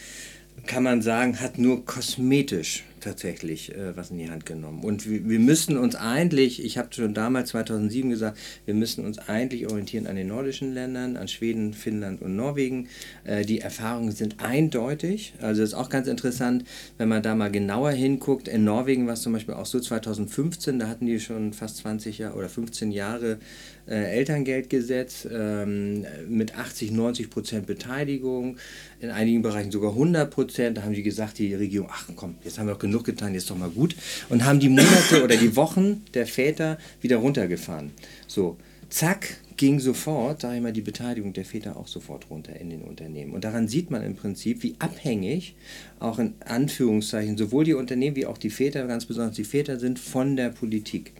kann 0.66 0.82
man 0.82 1.02
sagen, 1.02 1.40
hat 1.40 1.58
nur 1.58 1.84
kosmetisch 1.84 2.84
tatsächlich 3.02 3.74
äh, 3.74 3.96
was 3.96 4.10
in 4.10 4.18
die 4.18 4.30
Hand 4.30 4.46
genommen. 4.46 4.82
Und 4.82 5.08
wir, 5.08 5.28
wir 5.28 5.38
müssen 5.38 5.76
uns 5.76 5.94
eigentlich, 5.94 6.64
ich 6.64 6.78
habe 6.78 6.88
schon 6.92 7.14
damals 7.14 7.50
2007 7.50 8.10
gesagt, 8.10 8.38
wir 8.64 8.74
müssen 8.74 9.04
uns 9.04 9.18
eigentlich 9.18 9.68
orientieren 9.68 10.06
an 10.06 10.16
den 10.16 10.28
nordischen 10.28 10.72
Ländern, 10.72 11.16
an 11.16 11.28
Schweden, 11.28 11.74
Finnland 11.74 12.22
und 12.22 12.36
Norwegen. 12.36 12.88
Äh, 13.24 13.44
die 13.44 13.60
Erfahrungen 13.60 14.12
sind 14.12 14.42
eindeutig. 14.42 15.34
Also 15.40 15.62
ist 15.62 15.74
auch 15.74 15.88
ganz 15.88 16.08
interessant, 16.08 16.64
wenn 16.98 17.08
man 17.08 17.22
da 17.22 17.34
mal 17.34 17.50
genauer 17.50 17.90
hinguckt. 17.90 18.48
In 18.48 18.64
Norwegen 18.64 19.06
war 19.06 19.14
es 19.14 19.22
zum 19.22 19.32
Beispiel 19.32 19.54
auch 19.54 19.66
so 19.66 19.80
2015, 19.80 20.78
da 20.78 20.88
hatten 20.88 21.06
die 21.06 21.20
schon 21.20 21.52
fast 21.52 21.78
20 21.78 22.18
Jahre 22.18 22.36
oder 22.36 22.48
15 22.48 22.92
Jahre 22.92 23.38
äh, 23.86 24.16
Elterngeldgesetz 24.16 25.26
ähm, 25.30 26.04
mit 26.28 26.56
80, 26.56 26.92
90 26.92 27.30
Prozent 27.30 27.66
Beteiligung, 27.66 28.56
in 29.00 29.10
einigen 29.10 29.42
Bereichen 29.42 29.70
sogar 29.70 29.90
100 29.90 30.30
Prozent. 30.30 30.78
Da 30.78 30.82
haben 30.82 30.94
die 30.94 31.02
gesagt, 31.02 31.38
die 31.38 31.54
Regierung, 31.54 31.88
ach 31.90 32.08
komm, 32.14 32.36
jetzt 32.44 32.58
haben 32.58 32.66
wir 32.66 32.74
auch 32.74 32.78
genug 32.78 33.04
getan, 33.04 33.34
jetzt 33.34 33.50
doch 33.50 33.58
mal 33.58 33.70
gut. 33.70 33.96
Und 34.28 34.44
haben 34.44 34.60
die 34.60 34.68
Monate 34.68 35.24
oder 35.24 35.36
die 35.36 35.56
Wochen 35.56 36.02
der 36.14 36.26
Väter 36.26 36.78
wieder 37.00 37.16
runtergefahren. 37.16 37.90
So, 38.26 38.56
zack, 38.88 39.36
ging 39.56 39.78
sofort, 39.78 40.40
sage 40.40 40.56
ich 40.56 40.62
mal, 40.62 40.72
die 40.72 40.80
Beteiligung 40.80 41.32
der 41.32 41.44
Väter 41.44 41.76
auch 41.76 41.86
sofort 41.86 42.30
runter 42.30 42.58
in 42.58 42.70
den 42.70 42.82
Unternehmen. 42.82 43.32
Und 43.32 43.44
daran 43.44 43.68
sieht 43.68 43.90
man 43.90 44.02
im 44.02 44.16
Prinzip, 44.16 44.62
wie 44.62 44.74
abhängig 44.78 45.54
auch 46.00 46.18
in 46.18 46.34
Anführungszeichen 46.44 47.36
sowohl 47.36 47.64
die 47.64 47.74
Unternehmen 47.74 48.16
wie 48.16 48.26
auch 48.26 48.38
die 48.38 48.50
Väter, 48.50 48.86
ganz 48.86 49.06
besonders 49.06 49.36
die 49.36 49.44
Väter 49.44 49.78
sind 49.78 49.98
von 50.00 50.36
der 50.36 50.48
Politik. 50.48 51.12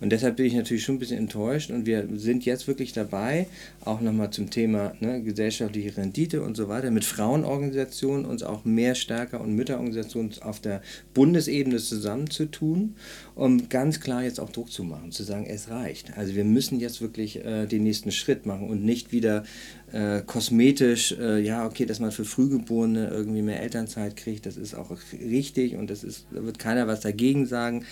Und 0.00 0.10
deshalb 0.10 0.36
bin 0.36 0.46
ich 0.46 0.54
natürlich 0.54 0.82
schon 0.82 0.96
ein 0.96 0.98
bisschen 0.98 1.18
enttäuscht 1.18 1.70
und 1.70 1.86
wir 1.86 2.08
sind 2.14 2.44
jetzt 2.44 2.66
wirklich 2.66 2.92
dabei, 2.92 3.46
auch 3.84 4.00
nochmal 4.00 4.30
zum 4.30 4.50
Thema 4.50 4.94
ne, 5.00 5.22
gesellschaftliche 5.22 5.96
Rendite 5.96 6.42
und 6.42 6.56
so 6.56 6.68
weiter, 6.68 6.90
mit 6.90 7.04
Frauenorganisationen 7.04 8.24
uns 8.24 8.42
auch 8.42 8.64
mehr 8.64 8.94
stärker 8.94 9.40
und 9.40 9.54
Mütterorganisationen 9.54 10.32
auf 10.42 10.60
der 10.60 10.82
Bundesebene 11.12 11.78
zusammenzutun, 11.78 12.94
um 13.34 13.68
ganz 13.68 14.00
klar 14.00 14.22
jetzt 14.22 14.40
auch 14.40 14.50
Druck 14.50 14.70
zu 14.72 14.84
machen, 14.84 15.12
zu 15.12 15.22
sagen, 15.22 15.46
es 15.46 15.68
reicht. 15.68 16.16
Also 16.16 16.34
wir 16.34 16.44
müssen 16.44 16.80
jetzt 16.80 17.00
wirklich 17.00 17.44
äh, 17.44 17.66
den 17.66 17.82
nächsten 17.82 18.10
Schritt 18.10 18.46
machen 18.46 18.68
und 18.68 18.84
nicht 18.84 19.12
wieder 19.12 19.44
äh, 19.92 20.22
kosmetisch, 20.22 21.12
äh, 21.12 21.40
ja, 21.40 21.66
okay, 21.66 21.84
dass 21.84 22.00
man 22.00 22.12
für 22.12 22.24
Frühgeborene 22.24 23.08
irgendwie 23.08 23.42
mehr 23.42 23.60
Elternzeit 23.60 24.16
kriegt, 24.16 24.46
das 24.46 24.56
ist 24.56 24.74
auch 24.74 24.90
richtig 25.12 25.76
und 25.76 25.90
das 25.90 26.04
ist, 26.04 26.26
da 26.32 26.44
wird 26.44 26.58
keiner 26.58 26.86
was 26.86 27.00
dagegen 27.00 27.46
sagen. 27.46 27.84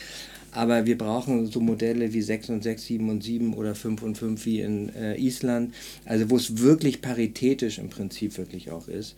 Aber 0.58 0.86
wir 0.86 0.98
brauchen 0.98 1.46
so 1.46 1.60
Modelle 1.60 2.12
wie 2.12 2.20
6 2.20 2.50
und 2.50 2.64
6, 2.64 2.84
7 2.84 3.10
und 3.10 3.22
7 3.22 3.54
oder 3.54 3.76
5 3.76 4.02
und 4.02 4.18
5 4.18 4.44
wie 4.44 4.60
in 4.60 4.92
äh, 4.92 5.14
Island, 5.14 5.72
also 6.04 6.30
wo 6.30 6.36
es 6.36 6.58
wirklich 6.58 7.00
paritätisch 7.00 7.78
im 7.78 7.90
Prinzip 7.90 8.36
wirklich 8.38 8.72
auch 8.72 8.88
ist, 8.88 9.14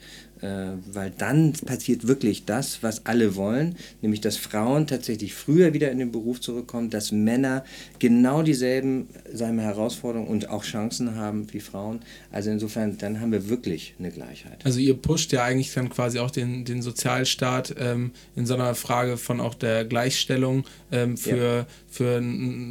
weil 0.93 1.13
dann 1.17 1.53
passiert 1.53 2.07
wirklich 2.07 2.45
das, 2.45 2.83
was 2.83 3.07
alle 3.07 3.37
wollen, 3.37 3.77
nämlich 4.03 4.21
dass 4.21 4.37
Frauen 4.37 4.87
tatsächlich 4.87 5.35
früher 5.35 5.73
wieder 5.75 5.91
in 5.91 5.99
den 5.99 6.13
Beruf 6.13 6.41
zurückkommen, 6.41 6.91
dass 6.91 7.13
Männer 7.13 7.65
genau 7.99 8.43
dieselben 8.43 9.09
wir, 9.33 9.63
Herausforderungen 9.63 10.29
und 10.29 10.49
auch 10.49 10.65
Chancen 10.65 11.15
haben 11.17 11.53
wie 11.53 11.61
Frauen. 11.61 12.01
Also 12.33 12.51
insofern, 12.51 12.97
dann 12.99 13.21
haben 13.21 13.33
wir 13.33 13.49
wirklich 13.49 13.95
eine 13.99 14.11
Gleichheit. 14.11 14.65
Also 14.65 14.81
ihr 14.81 14.95
pusht 14.95 15.33
ja 15.33 15.45
eigentlich 15.45 15.73
dann 15.73 15.91
quasi 15.91 16.19
auch 16.19 16.31
den, 16.31 16.65
den 16.65 16.83
Sozialstaat 16.83 17.75
ähm, 17.79 18.13
in 18.37 18.47
so 18.47 18.55
einer 18.55 18.75
Frage 18.75 19.17
von 19.17 19.41
auch 19.41 19.55
der 19.55 19.85
Gleichstellung 19.85 20.65
ähm, 20.93 21.17
für, 21.17 21.37
ja. 21.37 21.67
Für 21.91 22.23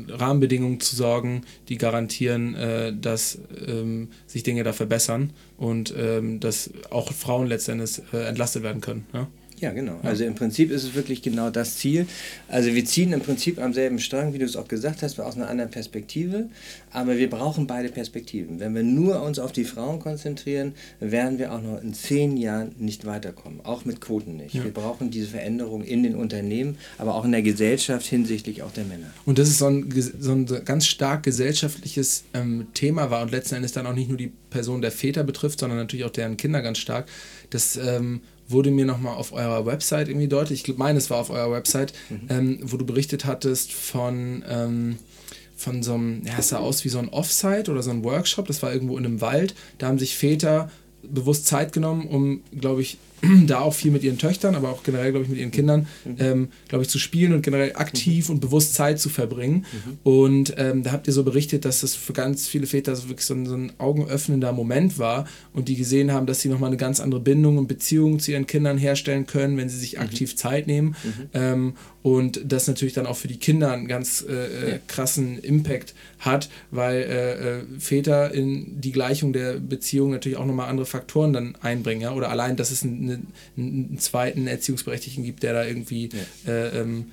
Rahmenbedingungen 0.08 0.80
zu 0.80 0.96
sorgen, 0.96 1.42
die 1.68 1.78
garantieren, 1.78 2.56
äh, 2.56 2.94
dass 2.94 3.38
ähm, 3.68 4.10
sich 4.26 4.44
Dinge 4.44 4.64
da 4.64 4.74
verbessern 4.74 5.34
und 5.58 5.94
ähm, 5.96 6.40
dass 6.40 6.72
auch 6.90 7.12
Frauen 7.12 7.48
letztendlich 7.48 8.02
äh, 8.14 8.26
entlastet 8.26 8.64
werden 8.64 8.82
können. 8.82 9.06
Ja? 9.14 9.28
Ja, 9.60 9.72
genau. 9.72 10.00
Also 10.04 10.24
im 10.24 10.36
Prinzip 10.36 10.72
ist 10.72 10.84
es 10.84 10.96
wirklich 10.96 11.22
genau 11.22 11.50
das 11.50 11.78
Ziel. 11.78 12.08
Also 12.48 12.74
wir 12.74 12.86
ziehen 12.86 13.12
im 13.12 13.20
Prinzip 13.20 13.60
am 13.62 13.74
selben 13.74 14.00
Strang, 14.00 14.34
wie 14.34 14.38
du 14.38 14.46
es 14.46 14.56
auch 14.56 14.68
gesagt 14.68 15.02
hast, 15.02 15.20
aus 15.20 15.36
einer 15.36 15.50
anderen 15.50 15.70
Perspektive. 15.70 16.50
Aber 16.92 17.18
wir 17.18 17.30
brauchen 17.30 17.68
beide 17.68 17.90
Perspektiven. 17.90 18.60
Wenn 18.60 18.74
wir 18.74 18.84
nur 18.84 19.22
uns 19.22 19.38
auf 19.38 19.52
die 19.52 19.66
Frauen 19.66 20.00
konzentrieren, 20.00 20.74
werden 21.00 21.40
wir 21.40 21.54
auch 21.54 21.62
noch 21.62 21.82
in 21.82 21.94
zehn 21.94 22.38
Jahren 22.38 22.74
nicht 22.78 23.06
weiterkommen. 23.06 23.60
Auch 23.64 23.86
mit 23.86 24.00
Quoten 24.02 24.38
nicht. 24.38 24.56
Ja. 24.56 24.64
Wir 24.64 24.74
brauchen 24.74 25.12
diese 25.12 25.28
Veränderung 25.28 25.84
in 25.84 26.04
den 26.04 26.16
Unternehmen, 26.16 26.78
aber 26.98 27.16
auch 27.16 27.26
in 27.26 27.32
der 27.32 27.42
Gesellschaft 27.42 28.06
hinsichtlich 28.06 28.64
auch 28.64 28.72
der 28.72 28.86
Männer. 28.86 29.08
Und 29.26 29.40
das 29.40 29.50
ist 29.50 29.58
so 29.58 29.68
ein, 29.68 29.94
so 30.20 30.32
ein 30.32 30.46
ganz 30.64 30.86
stark 30.86 31.24
gesellschaftliches 31.24 32.24
ähm, 32.34 32.68
Thema 32.74 33.12
war 33.12 33.22
und 33.22 33.32
letzten 33.32 33.56
Endes 33.56 33.74
dann 33.74 33.86
auch 33.86 33.94
nicht 33.94 34.08
nur 34.08 34.18
die 34.18 34.32
Person 34.50 34.82
der 34.82 34.92
Väter 34.92 35.24
betrifft, 35.24 35.60
sondern 35.60 35.78
natürlich 35.78 36.06
auch 36.06 36.12
deren 36.12 36.38
Kinder 36.38 36.62
ganz 36.62 36.78
stark. 36.78 37.08
Das 37.50 37.78
ähm, 37.78 38.22
wurde 38.50 38.72
mir 38.72 38.86
nochmal 38.86 39.16
auf 39.16 39.32
eurer 39.32 39.66
Website 39.66 40.10
irgendwie 40.10 40.28
deutlich, 40.28 40.68
ich 40.68 40.78
meine, 40.78 40.98
es 40.98 41.10
war 41.10 41.20
auf 41.20 41.30
eurer 41.30 41.52
Website, 41.52 41.94
mhm. 42.10 42.22
ähm, 42.30 42.60
wo 42.64 42.78
du 42.78 42.86
berichtet 42.86 43.26
hattest 43.26 43.72
von, 43.72 44.44
ähm, 44.50 44.98
von 45.56 45.84
so 45.84 45.94
einem, 45.94 46.24
ja, 46.26 46.34
es 46.40 46.50
sah 46.50 46.58
aus 46.58 46.84
wie 46.84 46.90
so 46.90 47.00
ein 47.00 47.10
Offsite 47.10 47.72
oder 47.72 47.84
so 47.84 47.92
ein 47.92 48.04
Workshop, 48.04 48.48
das 48.48 48.62
war 48.64 48.74
irgendwo 48.74 48.98
in 48.98 49.06
einem 49.06 49.22
Wald, 49.22 49.56
da 49.78 49.88
haben 49.88 50.00
sich 50.00 50.18
Väter 50.18 50.72
bewusst 51.04 51.48
Zeit 51.48 51.72
genommen, 51.72 52.08
um, 52.08 52.42
glaube 52.60 52.82
ich, 52.82 52.98
da 53.48 53.60
auch 53.60 53.74
viel 53.74 53.92
mit 53.92 54.04
ihren 54.04 54.18
Töchtern, 54.18 54.56
aber 54.56 54.70
auch 54.70 54.84
generell, 54.84 55.12
glaube 55.12 55.26
ich, 55.26 55.30
mit 55.30 55.40
ihren 55.40 55.52
Kindern, 55.52 55.88
mhm. 56.06 56.16
ähm, 56.20 56.48
glaube 56.68 56.84
ich, 56.84 56.90
zu 56.90 57.00
spielen 57.00 57.34
und 57.34 57.42
generell 57.42 57.76
aktiv 57.76 58.28
mhm. 58.30 58.36
und 58.36 58.40
bewusst 58.42 58.74
Zeit 58.74 59.00
zu 59.00 59.10
verbringen. 59.10 59.66
Mhm. 59.72 59.98
Und 60.04 60.54
ähm, 60.58 60.84
da 60.84 60.92
habt 60.92 61.08
ihr 61.08 61.14
so 61.14 61.24
berichtet, 61.24 61.66
dass 61.66 61.82
das 61.82 61.96
für 61.96 62.14
ganz 62.14 62.48
viele 62.48 62.68
Väter 62.68 62.96
so 62.96 63.10
wirklich 63.10 63.26
so 63.26 63.34
ein, 63.34 63.46
so 63.46 63.56
ein 63.56 63.74
augenöffnender 63.78 64.52
Moment 64.54 64.98
war 64.98 65.28
und 65.54 65.68
die 65.68 65.76
gesehen 65.76 66.12
haben, 66.12 66.26
dass 66.26 66.42
sie 66.42 66.50
nochmal 66.50 66.70
eine 66.70 66.78
ganz 66.78 67.00
andere 67.00 67.22
Bindung 67.22 67.58
und 67.58 67.68
Beziehung 67.68 68.20
zu 68.20 68.32
ihren 68.32 68.48
Kindern 68.48 68.78
herstellen 68.78 69.26
können, 69.26 69.58
wenn 69.58 69.70
sie 69.70 69.78
sich 69.78 69.96
mhm. 69.96 70.02
aktiv 70.02 70.36
Zeit 70.36 70.68
nehmen. 70.68 70.96
Ähm, 71.34 71.74
und 72.02 72.42
das 72.46 72.68
natürlich 72.68 72.94
dann 72.94 73.06
auch 73.06 73.18
für 73.18 73.28
die 73.28 73.38
Kinder 73.38 73.74
einen 73.74 73.88
ganz 73.88 74.26
äh, 74.28 74.34
äh, 74.34 74.72
ja. 74.72 74.78
krassen 74.88 75.38
Impact 75.40 75.94
hat, 76.20 76.50
weil 76.72 76.98
äh, 77.02 77.34
äh, 77.34 77.64
Väter 77.78 78.34
in 78.34 78.80
die 78.80 78.92
Gleichung 78.92 79.34
der 79.34 79.60
Beziehung 79.60 80.12
natürlich 80.12 80.38
auch 80.38 80.46
nochmal 80.46 80.70
andere 80.70 80.86
Faktoren 80.86 81.34
dann 81.34 81.56
einbringen. 81.62 82.02
Ja? 82.02 82.14
Oder 82.14 82.30
allein, 82.30 82.56
dass 82.56 82.72
es 82.72 82.84
eine, 82.84 83.09
einen 83.58 83.98
zweiten 84.00 84.48
Erziehungsberechtigten 84.48 85.24
gibt, 85.24 85.44
der 85.44 85.54
da 85.54 85.64
irgendwie 85.64 86.10
ja. 86.46 86.52
äh, 86.52 86.80
ähm, 86.80 87.12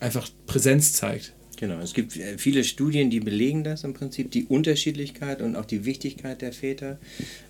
einfach 0.00 0.28
Präsenz 0.46 0.92
zeigt. 0.94 1.32
Genau, 1.60 1.78
es 1.80 1.92
gibt 1.92 2.16
äh, 2.16 2.38
viele 2.38 2.64
Studien, 2.64 3.10
die 3.10 3.20
belegen 3.20 3.64
das 3.64 3.84
im 3.84 3.92
Prinzip, 3.92 4.30
die 4.30 4.46
Unterschiedlichkeit 4.46 5.42
und 5.42 5.56
auch 5.56 5.66
die 5.66 5.84
Wichtigkeit 5.84 6.40
der 6.40 6.54
Väter. 6.54 6.96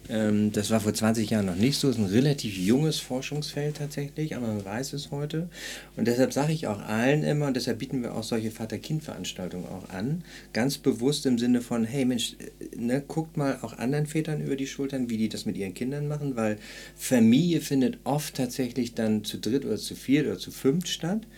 Ähm, 0.09 0.51
das 0.51 0.71
war 0.71 0.81
vor 0.81 0.93
20 0.93 1.31
Jahren 1.31 1.47
noch 1.47 1.55
nicht 1.55 1.79
so, 1.79 1.89
es 1.89 1.95
ist 1.95 2.03
ein 2.03 2.09
relativ 2.09 2.59
junges 2.59 2.99
Forschungsfeld 2.99 3.77
tatsächlich, 3.77 4.35
aber 4.35 4.49
man 4.49 4.65
weiß 4.65 4.95
es 4.95 5.13
heute. 5.13 5.49
Und 5.97 6.09
deshalb 6.09 6.33
sage 6.33 6.53
ich 6.53 6.67
auch 6.67 6.81
allen 6.81 7.23
immer, 7.23 7.47
und 7.47 7.55
deshalb 7.55 7.79
bieten 7.79 8.03
wir 8.03 8.17
auch 8.17 8.25
solche 8.25 8.51
Vater-Kind-Veranstaltungen 8.51 9.67
auch 9.67 9.89
an, 9.91 10.25
ganz 10.53 10.79
bewusst 10.79 11.25
im 11.27 11.39
Sinne 11.39 11.61
von, 11.61 11.85
hey 11.85 12.05
Mensch, 12.05 12.35
äh, 12.41 12.77
ne, 12.77 13.05
guckt 13.07 13.37
mal 13.37 13.61
auch 13.63 13.79
anderen 13.79 14.07
Vätern 14.07 14.45
über 14.45 14.57
die 14.57 14.67
Schultern, 14.67 15.09
wie 15.09 15.19
die 15.19 15.29
das 15.29 15.47
mit 15.47 15.57
ihren 15.57 15.75
Kindern 15.75 16.09
machen, 16.09 16.35
weil 16.35 16.59
Familie 16.97 17.61
findet 17.61 17.99
oft 18.03 18.35
tatsächlich 18.35 18.95
dann 18.95 19.23
zu 19.23 19.39
dritt 19.39 19.65
oder 19.65 19.77
zu 19.77 19.95
viert 19.95 20.27
oder 20.27 20.39
zu 20.39 20.51
fünft 20.51 20.89
statt 20.89 21.29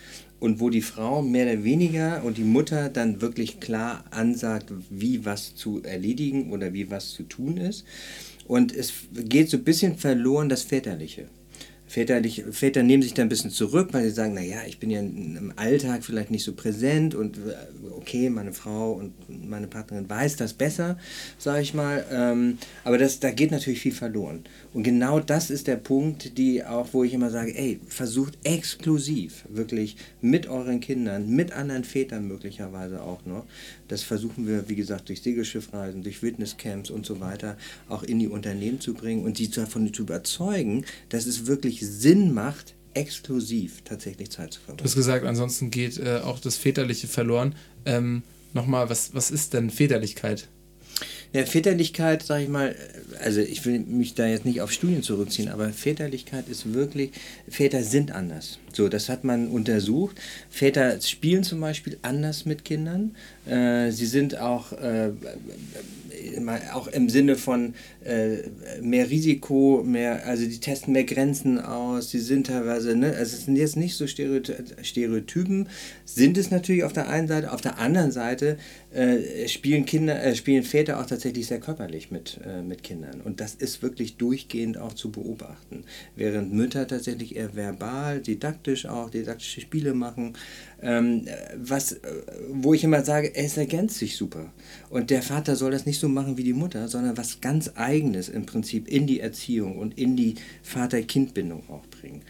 und 0.43 0.59
wo 0.59 0.71
die 0.71 0.83
Frau 0.83 1.23
mehr 1.23 1.47
oder 1.47 1.63
weniger 1.63 2.25
und 2.25 2.37
die 2.37 2.43
Mutter 2.43 2.89
dann 2.89 3.21
wirklich 3.21 3.61
klar 3.61 4.03
ansagt, 4.11 4.73
wie 4.91 5.25
was 5.25 5.55
zu 5.55 5.85
erledigen 5.85 6.51
oder 6.51 6.73
wie 6.73 6.91
was 6.91 7.11
zu 7.11 7.23
tun 7.23 7.59
ist. 7.59 7.85
Und 8.49 8.75
es 8.75 8.93
geht 9.13 9.51
so 9.51 9.57
ein 9.57 9.63
bisschen 9.63 9.97
verloren 9.97 10.49
das 10.49 10.65
Väterliche. 10.65 11.29
Väterlich, 11.87 12.43
Väter 12.51 12.83
nehmen 12.83 13.03
sich 13.05 13.15
da 13.15 13.23
ein 13.23 13.29
bisschen 13.29 13.51
zurück, 13.51 13.91
weil 13.93 14.05
sie 14.05 14.11
sagen, 14.11 14.35
naja, 14.35 14.63
ich 14.67 14.81
bin 14.81 14.91
ja 14.91 14.99
im 14.99 15.53
Alltag 15.57 16.03
vielleicht 16.03 16.31
nicht 16.31 16.43
so 16.43 16.55
präsent 16.55 17.15
und 17.15 17.37
äh, 17.37 17.53
okay, 17.91 18.29
meine 18.29 18.53
Frau 18.53 18.95
und 18.95 19.13
meine 19.29 19.69
Partnerin 19.69 20.09
weiß 20.09 20.37
das 20.37 20.55
besser, 20.55 20.99
sage 21.39 21.63
ich 21.63 21.73
mal. 21.73 22.05
Ähm, 22.11 22.59
aber 22.83 22.99
das, 22.99 23.21
da 23.21 23.31
geht 23.31 23.53
natürlich 23.53 23.81
viel 23.81 23.93
verloren. 23.93 24.43
Und 24.75 24.85
genau 24.85 25.21
das 25.21 25.51
ist 25.51 25.67
der 25.67 25.77
Punkt, 25.77 26.39
die 26.39 26.65
auch, 26.65 26.89
wo 26.93 27.05
ich 27.05 27.13
immer 27.13 27.31
sage, 27.31 27.57
ey, 27.57 27.81
versucht 27.87 28.39
exklusiv, 28.45 29.45
wirklich 29.49 29.97
mit 30.21 30.47
euren 30.47 30.81
Kindern, 30.81 31.29
mit 31.29 31.53
anderen 31.53 31.85
Vätern 31.85 32.27
möglicherweise 32.27 33.03
auch 33.03 33.25
noch. 33.27 33.45
Das 33.89 34.03
versuchen 34.03 34.47
wir, 34.47 34.69
wie 34.69 34.77
gesagt, 34.77 35.09
durch 35.09 35.23
Segelschiffreisen, 35.23 36.03
durch 36.03 36.23
Witnesscamps 36.23 36.91
und 36.91 37.05
so 37.05 37.21
weiter 37.21 37.57
auch 37.89 38.03
in 38.03 38.19
die 38.19 38.29
Unternehmen 38.29 38.81
zu 38.81 38.95
bringen 38.95 39.25
und 39.25 39.37
sie 39.37 39.51
davon 39.51 39.93
zu 39.93 40.03
überzeugen, 40.03 40.85
dass 41.11 41.27
es 41.27 41.47
wirklich 41.47 41.87
Sinn 41.87 42.33
macht, 42.33 42.75
exklusiv 42.95 43.83
tatsächlich 43.85 44.31
Zeit 44.31 44.55
zu 44.55 44.61
verbringen. 44.61 44.79
Du 44.79 44.85
hast 44.85 44.95
gesagt, 44.95 45.25
ansonsten 45.25 45.71
geht 45.71 45.99
äh, 45.99 46.21
auch 46.23 46.41
das 46.41 46.57
Väterliche 46.57 47.09
verloren. 47.09 47.55
Ähm, 47.87 48.23
Nochmal, 48.55 48.91
was, 48.91 49.15
was 49.15 49.31
ist 49.31 49.55
denn 49.55 49.71
Väterlichkeit? 49.71 50.49
Ja, 51.33 51.45
Väterlichkeit, 51.47 52.23
sage 52.23 52.45
ich 52.45 52.49
mal, 52.49 52.75
also 53.23 53.41
ich 53.41 53.65
will 53.65 53.81
mich 53.81 54.15
da 54.15 54.27
jetzt 54.27 54.45
nicht 54.45 54.61
auf 54.61 54.73
Studien 54.73 55.03
zurückziehen, 55.03 55.49
aber 55.49 55.71
Väterlichkeit 55.71 56.49
ist 56.49 56.75
wirklich, 56.75 57.11
Väter 57.49 57.83
sind 57.83 58.13
anders. 58.13 58.59
So, 58.73 58.89
das 58.89 59.09
hat 59.09 59.25
man 59.25 59.49
untersucht. 59.49 60.17
Väter 60.51 61.01
spielen 61.01 61.45
zum 61.45 61.61
Beispiel 61.61 61.99
anders 62.03 62.47
mit 62.47 62.65
Kindern. 62.65 63.15
Äh, 63.47 63.91
sie 63.91 64.07
sind 64.07 64.39
auch, 64.39 64.73
äh, 64.73 65.11
auch 66.73 66.89
im 66.89 67.09
Sinne 67.09 67.37
von 67.37 67.75
mehr 68.81 69.11
Risiko, 69.11 69.83
mehr, 69.85 70.27
also 70.27 70.45
die 70.45 70.59
testen 70.59 70.93
mehr 70.93 71.05
Grenzen 71.05 71.61
aus, 71.61 72.11
sie 72.11 72.19
sind 72.19 72.49
teilweise, 72.49 72.97
ne, 72.97 73.09
also 73.09 73.37
es 73.37 73.45
sind 73.45 73.57
jetzt 73.57 73.77
nicht 73.77 73.95
so 73.95 74.07
Stereotypen, 74.07 75.69
sind 76.05 76.37
es 76.37 76.51
natürlich 76.51 76.85
auf 76.85 76.93
der 76.93 77.09
einen 77.09 77.29
Seite, 77.29 77.53
auf 77.53 77.61
der 77.61 77.79
anderen 77.79 78.11
Seite 78.11 78.57
äh, 78.93 79.49
spielen 79.49 79.85
Kinder, 79.87 80.23
äh, 80.23 80.35
spielen 80.35 80.65
Väter 80.65 81.01
auch 81.01 81.07
tatsächlich 81.07 81.47
sehr 81.47 81.61
körperlich 81.61 82.11
mit, 82.11 82.41
äh, 82.45 82.63
mit 82.63 82.83
Kindern. 82.83 83.21
Und 83.23 83.41
das 83.41 83.55
ist 83.55 83.83
wirklich 83.83 84.17
durchgehend 84.17 84.79
auch 84.79 84.93
zu 84.93 85.11
beobachten. 85.11 85.85
Während 86.17 86.53
Mütter 86.53 86.87
tatsächlich 86.87 87.37
eher 87.37 87.55
verbal, 87.55 88.21
didaktisch 88.21 88.87
auch, 88.87 89.11
didaktische 89.11 89.61
Spiele 89.61 89.95
machen, 89.95 90.35
ähm, 90.83 91.27
was, 91.57 92.01
wo 92.51 92.75
ich 92.75 92.85
immer 92.85 93.05
sage, 93.05 93.35
es 93.35 93.57
ergänzt 93.57 93.99
sich 93.99 94.17
super. 94.17 94.53
Und 94.91 95.11
der 95.11 95.23
Vater 95.23 95.57
soll 95.57 95.71
das 95.71 95.87
nicht 95.87 96.01
so 96.01 96.09
machen 96.09 96.37
wie 96.37 96.45
die 96.45 96.53
Mutter, 96.53 96.89
sondern 96.89 97.17
was 97.17 97.41
ganz 97.41 97.71
Eigenes 97.77 97.92
im 98.01 98.47
Prinzip 98.47 98.89
in 98.89 99.07
die 99.07 99.21
Erziehung 99.21 99.79
und 99.79 99.99
in 99.99 100.17
die 100.17 100.35
Vater-Kind-Bindung 100.63 101.69
auch 101.69 101.87
bringen. 101.87 102.23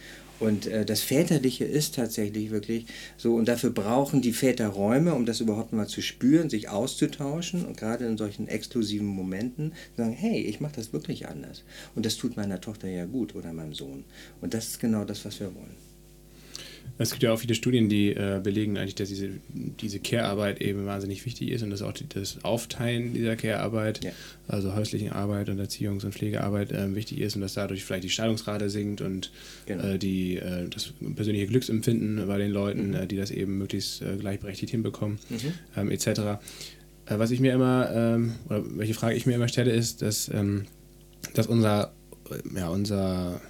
Und 0.42 0.66
äh, 0.66 0.84
das 0.84 1.02
Väterliche 1.02 1.64
ist 1.64 1.94
tatsächlich 1.94 2.50
wirklich 2.50 2.86
so, 3.16 3.36
und 3.36 3.46
dafür 3.46 3.70
brauchen 3.70 4.22
die 4.22 4.32
Väter 4.32 4.66
Räume, 4.66 5.14
um 5.14 5.24
das 5.24 5.40
überhaupt 5.40 5.72
mal 5.72 5.86
zu 5.86 6.02
spüren, 6.02 6.50
sich 6.50 6.68
auszutauschen 6.68 7.64
und 7.64 7.76
gerade 7.76 8.06
in 8.06 8.18
solchen 8.18 8.48
exklusiven 8.48 9.06
Momenten 9.06 9.72
sagen, 9.96 10.12
hey, 10.12 10.40
ich 10.40 10.60
mache 10.60 10.74
das 10.74 10.92
wirklich 10.92 11.28
anders. 11.28 11.62
Und 11.94 12.06
das 12.06 12.16
tut 12.16 12.36
meiner 12.36 12.60
Tochter 12.60 12.88
ja 12.88 13.04
gut 13.04 13.36
oder 13.36 13.52
meinem 13.52 13.74
Sohn. 13.74 14.02
Und 14.40 14.52
das 14.52 14.66
ist 14.66 14.80
genau 14.80 15.04
das, 15.04 15.24
was 15.24 15.38
wir 15.38 15.54
wollen. 15.54 15.91
Es 16.98 17.10
gibt 17.10 17.22
ja 17.22 17.32
auch 17.32 17.38
viele 17.38 17.54
Studien, 17.54 17.88
die 17.88 18.10
äh, 18.10 18.40
belegen 18.42 18.76
eigentlich, 18.76 18.94
dass 18.94 19.08
diese, 19.08 19.30
diese 19.48 19.98
Care-Arbeit 19.98 20.60
eben 20.60 20.86
wahnsinnig 20.86 21.24
wichtig 21.24 21.50
ist 21.50 21.62
und 21.62 21.70
dass 21.70 21.82
auch 21.82 21.92
die, 21.92 22.08
das 22.08 22.44
Aufteilen 22.44 23.14
dieser 23.14 23.34
Care-Arbeit, 23.36 24.04
ja. 24.04 24.12
also 24.46 24.74
häusliche 24.74 25.14
Arbeit 25.14 25.48
und 25.48 25.58
Erziehungs- 25.58 26.04
und 26.04 26.14
Pflegearbeit 26.14 26.70
äh, 26.72 26.94
wichtig 26.94 27.20
ist 27.20 27.34
und 27.34 27.42
dass 27.42 27.54
dadurch 27.54 27.84
vielleicht 27.84 28.04
die 28.04 28.10
Scheidungsrate 28.10 28.68
sinkt 28.70 29.00
und 29.00 29.30
genau. 29.66 29.84
äh, 29.84 29.98
die, 29.98 30.36
äh, 30.36 30.68
das 30.68 30.92
persönliche 31.16 31.46
Glücksempfinden 31.46 32.26
bei 32.26 32.38
den 32.38 32.50
Leuten, 32.50 32.88
mhm. 32.88 32.94
Äh, 32.94 33.06
die 33.06 33.16
das 33.16 33.30
eben 33.30 33.58
möglichst 33.58 34.02
äh, 34.02 34.16
gleichberechtigt 34.16 34.70
hinbekommen, 34.70 35.18
mhm. 35.30 35.52
ähm, 35.76 35.90
etc. 35.90 36.20
was 37.06 37.30
ich 37.30 37.40
mir 37.40 37.52
immer, 37.52 37.90
ähm, 37.92 38.34
oder 38.48 38.62
welche 38.76 38.94
Frage 38.94 39.16
ich 39.16 39.26
mir 39.26 39.34
immer 39.34 39.48
stelle, 39.48 39.72
ist, 39.72 40.02
dass, 40.02 40.30
ähm, 40.32 40.64
dass 41.34 41.46
unser, 41.46 41.92
ja, 42.54 42.68
unser 42.68 43.40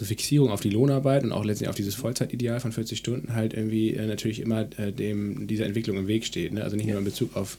also 0.00 0.08
Fixierung 0.08 0.50
auf 0.50 0.60
die 0.60 0.70
Lohnarbeit 0.70 1.24
und 1.24 1.32
auch 1.32 1.44
letztendlich 1.44 1.68
auf 1.68 1.76
dieses 1.76 1.94
Vollzeitideal 1.94 2.60
von 2.60 2.72
40 2.72 2.98
Stunden 2.98 3.34
halt 3.34 3.54
irgendwie 3.54 3.94
äh, 3.94 4.06
natürlich 4.06 4.40
immer 4.40 4.66
äh, 4.78 4.92
dem, 4.92 5.46
dieser 5.46 5.66
Entwicklung 5.66 5.96
im 5.96 6.06
Weg 6.08 6.24
steht. 6.24 6.52
Ne? 6.52 6.62
Also 6.64 6.76
nicht 6.76 6.86
nur 6.86 6.98
in 6.98 7.04
Bezug 7.04 7.36
auf 7.36 7.58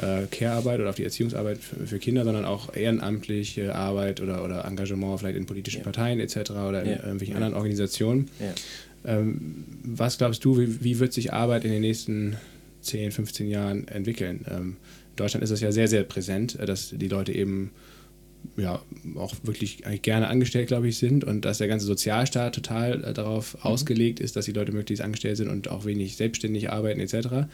äh, 0.00 0.26
Care-Arbeit 0.30 0.80
oder 0.80 0.90
auf 0.90 0.96
die 0.96 1.04
Erziehungsarbeit 1.04 1.58
für, 1.58 1.86
für, 1.86 1.98
Kinder, 1.98 2.24
sondern 2.24 2.44
auch 2.44 2.74
ehrenamtliche 2.74 3.74
Arbeit 3.74 4.20
oder, 4.20 4.44
oder 4.44 4.64
Engagement 4.64 5.18
vielleicht 5.18 5.36
in 5.36 5.46
politischen 5.46 5.78
ja. 5.78 5.84
Parteien 5.84 6.20
etc. 6.20 6.50
oder 6.50 6.82
in 6.82 6.90
ja. 6.90 6.96
irgendwelchen 6.96 7.32
ja. 7.32 7.36
anderen 7.36 7.54
Organisationen. 7.54 8.28
Ähm, 9.04 9.64
was 9.84 10.18
glaubst 10.18 10.44
du, 10.44 10.58
wie, 10.58 10.84
wie, 10.84 10.98
wird 10.98 11.12
sich 11.12 11.32
Arbeit 11.32 11.64
in 11.64 11.70
den 11.70 11.80
nächsten 11.80 12.36
10, 12.82 13.12
15 13.12 13.48
Jahren 13.48 13.88
entwickeln? 13.88 14.44
Ähm, 14.50 14.76
in 15.10 15.16
Deutschland 15.16 15.42
ist 15.42 15.50
es 15.50 15.60
ja 15.60 15.72
sehr, 15.72 15.88
sehr 15.88 16.02
präsent, 16.02 16.58
äh, 16.58 16.66
dass 16.66 16.90
die 16.90 17.08
Leute 17.08 17.32
eben 17.32 17.70
ja, 18.56 18.82
auch 19.16 19.34
wirklich 19.42 19.82
gerne 20.02 20.28
angestellt, 20.28 20.68
glaube 20.68 20.88
ich, 20.88 20.98
sind 20.98 21.24
und 21.24 21.44
dass 21.44 21.58
der 21.58 21.68
ganze 21.68 21.86
Sozialstaat 21.86 22.54
total 22.54 23.04
äh, 23.04 23.14
darauf 23.14 23.54
mhm. 23.54 23.62
ausgelegt 23.62 24.20
ist, 24.20 24.36
dass 24.36 24.44
die 24.44 24.52
Leute 24.52 24.72
möglichst 24.72 25.02
angestellt 25.02 25.36
sind 25.36 25.48
und 25.48 25.68
auch 25.68 25.84
wenig 25.84 26.16
selbstständig 26.16 26.70
arbeiten 26.70 27.00
etc. 27.00 27.48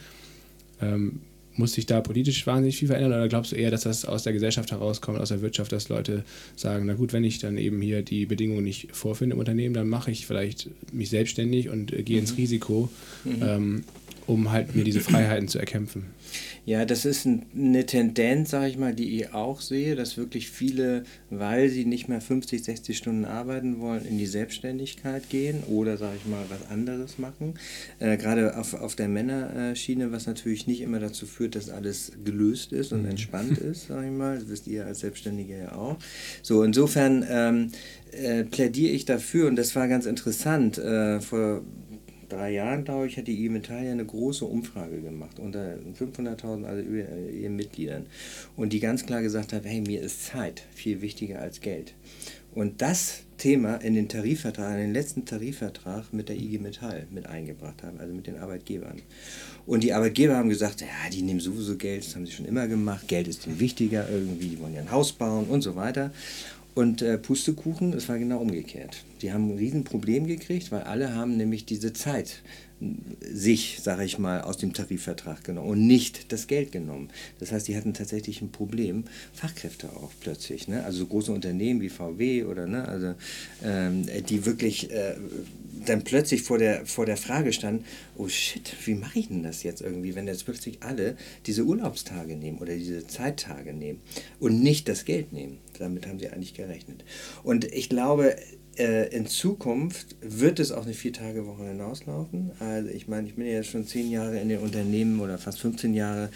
Ähm, 0.81 1.21
muss 1.57 1.73
sich 1.73 1.85
da 1.85 2.01
politisch 2.01 2.45
wahnsinnig 2.47 2.77
viel 2.77 2.87
verändern 2.87 3.13
oder 3.13 3.29
glaubst 3.29 3.51
du 3.51 3.55
eher, 3.55 3.71
dass 3.71 3.83
das 3.83 4.05
aus 4.05 4.23
der 4.23 4.33
Gesellschaft 4.33 4.71
herauskommt, 4.71 5.19
aus 5.19 5.29
der 5.29 5.41
Wirtschaft, 5.41 5.71
dass 5.71 5.89
Leute 5.89 6.23
sagen, 6.55 6.85
na 6.85 6.93
gut, 6.93 7.13
wenn 7.13 7.23
ich 7.23 7.39
dann 7.39 7.57
eben 7.57 7.81
hier 7.81 8.01
die 8.01 8.25
Bedingungen 8.25 8.63
nicht 8.63 8.89
vorfinde 8.91 9.35
im 9.35 9.39
Unternehmen, 9.39 9.73
dann 9.73 9.87
mache 9.87 10.11
ich 10.11 10.25
vielleicht 10.25 10.69
mich 10.93 11.09
selbstständig 11.09 11.69
und 11.69 11.93
äh, 11.93 12.03
gehe 12.03 12.17
mhm. 12.17 12.23
ins 12.23 12.37
Risiko, 12.37 12.89
mhm. 13.23 13.41
ähm, 13.41 13.83
um 14.27 14.51
halt 14.51 14.75
mir 14.75 14.83
diese 14.83 15.01
Freiheiten 15.01 15.47
zu 15.47 15.59
erkämpfen. 15.59 16.05
Ja, 16.65 16.83
das 16.83 17.05
ist 17.05 17.27
eine 17.27 17.85
Tendenz, 17.85 18.49
sage 18.49 18.69
ich 18.69 18.77
mal, 18.77 18.95
die 18.95 19.21
ich 19.21 19.33
auch 19.35 19.61
sehe, 19.61 19.95
dass 19.95 20.17
wirklich 20.17 20.49
viele, 20.49 21.03
weil 21.29 21.69
sie 21.69 21.85
nicht 21.85 22.09
mehr 22.09 22.21
50, 22.21 22.63
60 22.63 22.97
Stunden 22.97 23.25
arbeiten 23.25 23.79
wollen, 23.79 24.03
in 24.03 24.17
die 24.17 24.25
Selbstständigkeit 24.25 25.29
gehen 25.29 25.63
oder, 25.67 25.97
sage 25.97 26.15
ich 26.17 26.25
mal, 26.25 26.43
was 26.49 26.71
anderes 26.71 27.19
machen. 27.19 27.53
Äh, 27.99 28.17
Gerade 28.17 28.57
auf, 28.57 28.73
auf 28.73 28.95
der 28.95 29.09
Männerschiene, 29.09 30.11
was 30.11 30.25
natürlich 30.25 30.65
nicht 30.65 30.81
immer 30.81 30.99
dazu 30.99 31.27
führt, 31.27 31.55
dass 31.55 31.69
alles 31.69 32.13
gelöst 32.23 32.73
ist 32.73 32.93
und 32.93 33.03
mhm. 33.03 33.09
entspannt 33.09 33.59
ist, 33.59 33.87
sage 33.87 34.07
ich 34.07 34.13
mal. 34.13 34.39
Das 34.39 34.49
wisst 34.49 34.65
ihr 34.65 34.87
als 34.87 35.01
Selbstständige 35.01 35.55
ja 35.59 35.73
auch. 35.73 35.97
So, 36.41 36.63
insofern 36.63 37.23
ähm, 37.29 37.71
äh, 38.11 38.43
plädiere 38.43 38.91
ich 38.91 39.05
dafür 39.05 39.47
und 39.47 39.55
das 39.55 39.75
war 39.75 39.87
ganz 39.87 40.07
interessant. 40.07 40.79
Äh, 40.79 41.21
vor 41.21 41.61
drei 42.29 42.51
Jahren, 42.51 42.83
glaube 42.83 43.07
ich, 43.07 43.17
hat 43.17 43.27
die 43.27 43.33
IG 43.33 43.49
Metall 43.49 43.85
ja 43.85 43.91
eine 43.91 44.05
große 44.05 44.45
Umfrage 44.45 45.01
gemacht 45.01 45.39
unter 45.39 45.77
500.000 45.99 46.63
also 46.63 46.89
ihren 46.89 47.55
Mitgliedern 47.55 48.05
und 48.55 48.73
die 48.73 48.79
ganz 48.79 49.05
klar 49.05 49.21
gesagt 49.21 49.53
hat, 49.53 49.65
hey, 49.65 49.81
mir 49.81 50.01
ist 50.01 50.25
Zeit 50.25 50.63
viel 50.73 51.01
wichtiger 51.01 51.39
als 51.39 51.61
Geld. 51.61 51.93
Und 52.55 52.81
das 52.81 53.23
Thema 53.37 53.75
in 53.75 53.95
den 53.95 54.07
Tarifvertrag, 54.07 54.75
in 54.75 54.79
den 54.79 54.93
letzten 54.93 55.25
Tarifvertrag 55.25 56.13
mit 56.13 56.29
der 56.29 56.37
IG 56.37 56.57
Metall 56.57 57.05
mit 57.11 57.25
eingebracht 57.25 57.83
haben, 57.83 57.99
also 57.99 58.13
mit 58.13 58.27
den 58.27 58.37
Arbeitgebern. 58.37 59.01
Und 59.65 59.83
die 59.83 59.91
Arbeitgeber 59.91 60.37
haben 60.37 60.47
gesagt, 60.47 60.79
ja, 60.79 60.87
die 61.11 61.21
nehmen 61.21 61.41
sowieso 61.41 61.75
Geld, 61.75 62.05
das 62.05 62.15
haben 62.15 62.25
sie 62.25 62.31
schon 62.31 62.45
immer 62.45 62.67
gemacht, 62.67 63.09
Geld 63.09 63.27
ist 63.27 63.45
ihnen 63.45 63.59
wichtiger 63.59 64.07
irgendwie, 64.09 64.47
die 64.47 64.59
wollen 64.59 64.73
ja 64.73 64.79
ein 64.79 64.91
Haus 64.91 65.11
bauen 65.11 65.47
und 65.47 65.63
so 65.63 65.75
weiter. 65.75 66.11
Und 66.75 67.01
äh, 67.01 67.17
Pustekuchen, 67.17 67.93
es 67.93 68.09
war 68.09 68.19
genau 68.19 68.39
umgekehrt. 68.39 69.05
Die 69.21 69.31
haben 69.31 69.49
ein 69.49 69.57
Riesenproblem 69.57 70.27
gekriegt, 70.27 70.73
weil 70.73 70.83
alle 70.83 71.15
haben 71.15 71.37
nämlich 71.37 71.65
diese 71.65 71.93
Zeit 71.93 72.41
sich, 73.21 73.79
sage 73.81 74.03
ich 74.03 74.19
mal, 74.19 74.41
aus 74.41 74.57
dem 74.57 74.73
Tarifvertrag 74.73 75.43
genommen 75.43 75.69
und 75.69 75.87
nicht 75.87 76.31
das 76.33 76.47
Geld 76.47 76.71
genommen. 76.71 77.09
Das 77.39 77.51
heißt, 77.51 77.67
die 77.67 77.75
hatten 77.77 77.93
tatsächlich 77.93 78.41
ein 78.41 78.51
Problem, 78.51 79.05
Fachkräfte 79.33 79.89
auch 79.89 80.11
plötzlich. 80.19 80.67
Ne? 80.67 80.83
Also 80.83 80.99
so 80.99 81.05
große 81.07 81.31
Unternehmen 81.31 81.81
wie 81.81 81.89
VW 81.89 82.43
oder 82.43 82.67
ne, 82.67 82.87
also, 82.87 83.15
ähm, 83.63 84.05
die 84.27 84.45
wirklich 84.45 84.91
äh, 84.91 85.15
dann 85.85 86.03
plötzlich 86.03 86.41
vor 86.41 86.57
der, 86.57 86.85
vor 86.85 87.05
der 87.05 87.17
Frage 87.17 87.53
standen, 87.53 87.85
oh 88.17 88.27
shit, 88.27 88.73
wie 88.85 88.95
mache 88.95 89.19
ich 89.19 89.29
denn 89.29 89.43
das 89.43 89.63
jetzt 89.63 89.81
irgendwie, 89.81 90.15
wenn 90.15 90.27
jetzt 90.27 90.45
plötzlich 90.45 90.81
alle 90.81 91.15
diese 91.45 91.63
Urlaubstage 91.63 92.35
nehmen 92.35 92.57
oder 92.57 92.75
diese 92.75 93.07
Zeittage 93.07 93.73
nehmen 93.73 94.01
und 94.39 94.61
nicht 94.61 94.89
das 94.89 95.05
Geld 95.05 95.31
nehmen. 95.31 95.59
Damit 95.79 96.07
haben 96.07 96.19
sie 96.19 96.29
eigentlich 96.29 96.53
gerechnet. 96.53 97.03
Und 97.43 97.65
ich 97.65 97.89
glaube, 97.89 98.35
in 98.77 99.27
Zukunft 99.27 100.15
wird 100.21 100.59
es 100.59 100.71
auf 100.71 100.85
eine 100.85 100.93
Vier-Tage-Woche 100.93 101.69
hinauslaufen. 101.69 102.51
Also 102.59 102.89
ich 102.89 103.07
meine, 103.07 103.27
ich 103.27 103.35
bin 103.35 103.45
ja 103.45 103.63
schon 103.63 103.85
zehn 103.85 104.11
Jahre 104.11 104.39
in 104.39 104.49
den 104.49 104.59
Unternehmen 104.59 105.19
oder 105.19 105.37
fast 105.37 105.59
15 105.59 105.93
Jahre 105.93 106.29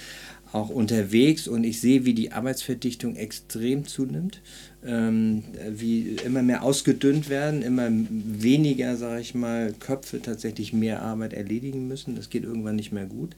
auch 0.51 0.69
unterwegs 0.69 1.47
und 1.47 1.63
ich 1.63 1.79
sehe, 1.79 2.05
wie 2.05 2.13
die 2.13 2.31
Arbeitsverdichtung 2.31 3.15
extrem 3.15 3.85
zunimmt, 3.85 4.41
ähm, 4.83 5.43
wie 5.69 6.15
immer 6.25 6.41
mehr 6.41 6.63
ausgedünnt 6.63 7.29
werden, 7.29 7.61
immer 7.61 7.89
weniger, 7.91 8.97
sage 8.97 9.21
ich 9.21 9.35
mal, 9.35 9.73
Köpfe 9.79 10.21
tatsächlich 10.21 10.73
mehr 10.73 11.01
Arbeit 11.03 11.33
erledigen 11.33 11.87
müssen. 11.87 12.15
Das 12.15 12.29
geht 12.29 12.43
irgendwann 12.43 12.77
nicht 12.77 12.91
mehr 12.91 13.05
gut. 13.05 13.35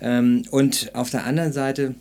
Ähm, 0.00 0.42
und 0.50 0.94
auf 0.94 1.10
der 1.10 1.24
anderen 1.24 1.52
Seite 1.52 1.94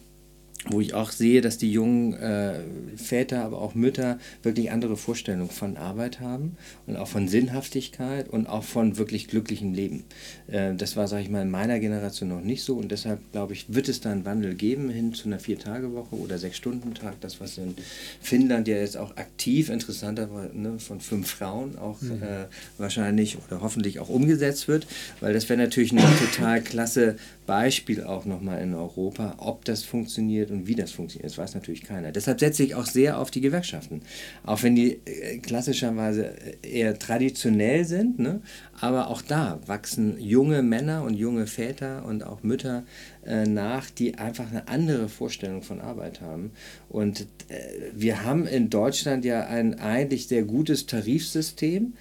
wo 0.69 0.81
ich 0.81 0.93
auch 0.93 1.11
sehe, 1.11 1.41
dass 1.41 1.57
die 1.57 1.71
jungen 1.71 2.13
äh, 2.13 2.55
Väter, 2.95 3.43
aber 3.43 3.61
auch 3.61 3.75
Mütter 3.75 4.19
wirklich 4.43 4.71
andere 4.71 4.97
Vorstellungen 4.97 5.49
von 5.49 5.77
Arbeit 5.77 6.19
haben 6.19 6.57
und 6.87 6.95
auch 6.95 7.07
von 7.07 7.27
Sinnhaftigkeit 7.27 8.29
und 8.29 8.47
auch 8.47 8.63
von 8.63 8.97
wirklich 8.97 9.27
glücklichem 9.27 9.73
Leben. 9.73 10.03
Äh, 10.47 10.73
das 10.75 10.95
war, 10.95 11.07
sage 11.07 11.23
ich 11.23 11.29
mal, 11.29 11.43
in 11.43 11.51
meiner 11.51 11.79
Generation 11.79 12.29
noch 12.29 12.41
nicht 12.41 12.63
so 12.63 12.75
und 12.75 12.91
deshalb, 12.91 13.19
glaube 13.31 13.53
ich, 13.53 13.73
wird 13.73 13.89
es 13.89 14.01
da 14.01 14.11
einen 14.11 14.25
Wandel 14.25 14.55
geben 14.55 14.89
hin 14.89 15.13
zu 15.13 15.27
einer 15.27 15.39
Vier-Tage-Woche 15.39 16.15
oder 16.15 16.37
Sechs-Stunden-Tag, 16.37 17.21
das, 17.21 17.39
was 17.39 17.57
in 17.57 17.75
Finnland 18.21 18.67
ja 18.67 18.77
jetzt 18.77 18.97
auch 18.97 19.17
aktiv, 19.17 19.69
interessanter 19.69 20.27
ne, 20.53 20.79
von 20.79 20.99
fünf 20.99 21.29
Frauen 21.29 21.77
auch 21.77 22.01
mhm. 22.01 22.23
äh, 22.23 22.45
wahrscheinlich 22.77 23.37
oder 23.47 23.61
hoffentlich 23.61 23.99
auch 23.99 24.09
umgesetzt 24.09 24.67
wird, 24.67 24.87
weil 25.19 25.33
das 25.33 25.47
wäre 25.49 25.59
natürlich 25.59 25.91
eine 25.91 26.01
total 26.17 26.61
klasse 26.61 27.17
Beispiel 27.45 28.03
auch 28.03 28.25
nochmal 28.25 28.61
in 28.61 28.73
Europa, 28.73 29.35
ob 29.37 29.65
das 29.65 29.83
funktioniert 29.83 30.49
und 30.55 30.67
wie 30.67 30.75
das 30.75 30.91
funktioniert. 30.91 31.29
Das 31.29 31.37
weiß 31.37 31.53
natürlich 31.55 31.83
keiner. 31.83 32.11
Deshalb 32.11 32.39
setze 32.39 32.63
ich 32.63 32.75
auch 32.75 32.85
sehr 32.85 33.19
auf 33.19 33.31
die 33.31 33.41
Gewerkschaften. 33.41 34.01
Auch 34.43 34.63
wenn 34.63 34.75
die 34.75 34.99
äh, 35.05 35.37
klassischerweise 35.39 36.33
eher 36.61 36.97
traditionell 36.97 37.85
sind, 37.85 38.19
ne? 38.19 38.41
aber 38.79 39.09
auch 39.09 39.21
da 39.21 39.59
wachsen 39.65 40.19
junge 40.19 40.61
Männer 40.61 41.03
und 41.03 41.15
junge 41.15 41.47
Väter 41.47 42.05
und 42.05 42.23
auch 42.23 42.43
Mütter 42.43 42.83
äh, 43.25 43.45
nach, 43.45 43.89
die 43.89 44.15
einfach 44.17 44.49
eine 44.49 44.67
andere 44.67 45.09
Vorstellung 45.09 45.61
von 45.61 45.81
Arbeit 45.81 46.21
haben. 46.21 46.51
Und 46.89 47.21
äh, 47.49 47.55
wir 47.93 48.23
haben 48.23 48.47
in 48.47 48.69
Deutschland 48.69 49.25
ja 49.25 49.45
ein 49.47 49.79
eigentlich 49.79 50.27
sehr 50.27 50.43
gutes 50.43 50.85
Tarifsystem 50.85 51.93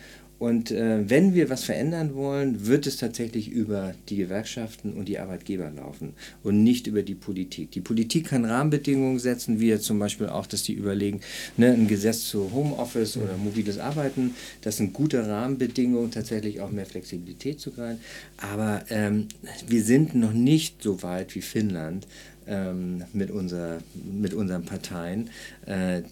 und 0.44 0.70
äh, 0.70 1.08
wenn 1.08 1.32
wir 1.32 1.48
was 1.48 1.64
verändern 1.64 2.14
wollen, 2.14 2.66
wird 2.66 2.86
es 2.86 2.98
tatsächlich 2.98 3.50
über 3.50 3.94
die 4.10 4.16
Gewerkschaften 4.16 4.92
und 4.92 5.08
die 5.08 5.18
Arbeitgeber 5.18 5.70
laufen 5.70 6.12
und 6.42 6.62
nicht 6.62 6.86
über 6.86 7.02
die 7.02 7.14
Politik. 7.14 7.70
Die 7.70 7.80
Politik 7.80 8.26
kann 8.26 8.44
Rahmenbedingungen 8.44 9.18
setzen, 9.18 9.58
wie 9.58 9.78
zum 9.78 9.98
Beispiel 9.98 10.28
auch, 10.28 10.46
dass 10.46 10.62
die 10.62 10.74
überlegen, 10.74 11.20
ne, 11.56 11.72
ein 11.72 11.88
Gesetz 11.88 12.28
zu 12.28 12.52
Homeoffice 12.52 13.16
oder 13.16 13.38
mobiles 13.38 13.78
Arbeiten, 13.78 14.34
das 14.60 14.76
sind 14.76 14.92
gute 14.92 15.26
Rahmenbedingungen, 15.26 16.10
tatsächlich 16.10 16.60
auch 16.60 16.70
mehr 16.70 16.84
Flexibilität 16.84 17.58
zu 17.58 17.70
kriegen. 17.70 17.98
Aber 18.36 18.84
ähm, 18.90 19.28
wir 19.66 19.82
sind 19.82 20.14
noch 20.14 20.34
nicht 20.34 20.82
so 20.82 21.02
weit 21.02 21.34
wie 21.34 21.40
Finnland, 21.40 22.06
ähm, 22.46 23.02
mit, 23.12 23.30
unser, 23.30 23.78
mit 23.94 24.34
unseren 24.34 24.64
Parteien, 24.64 25.30
äh, 25.66 26.02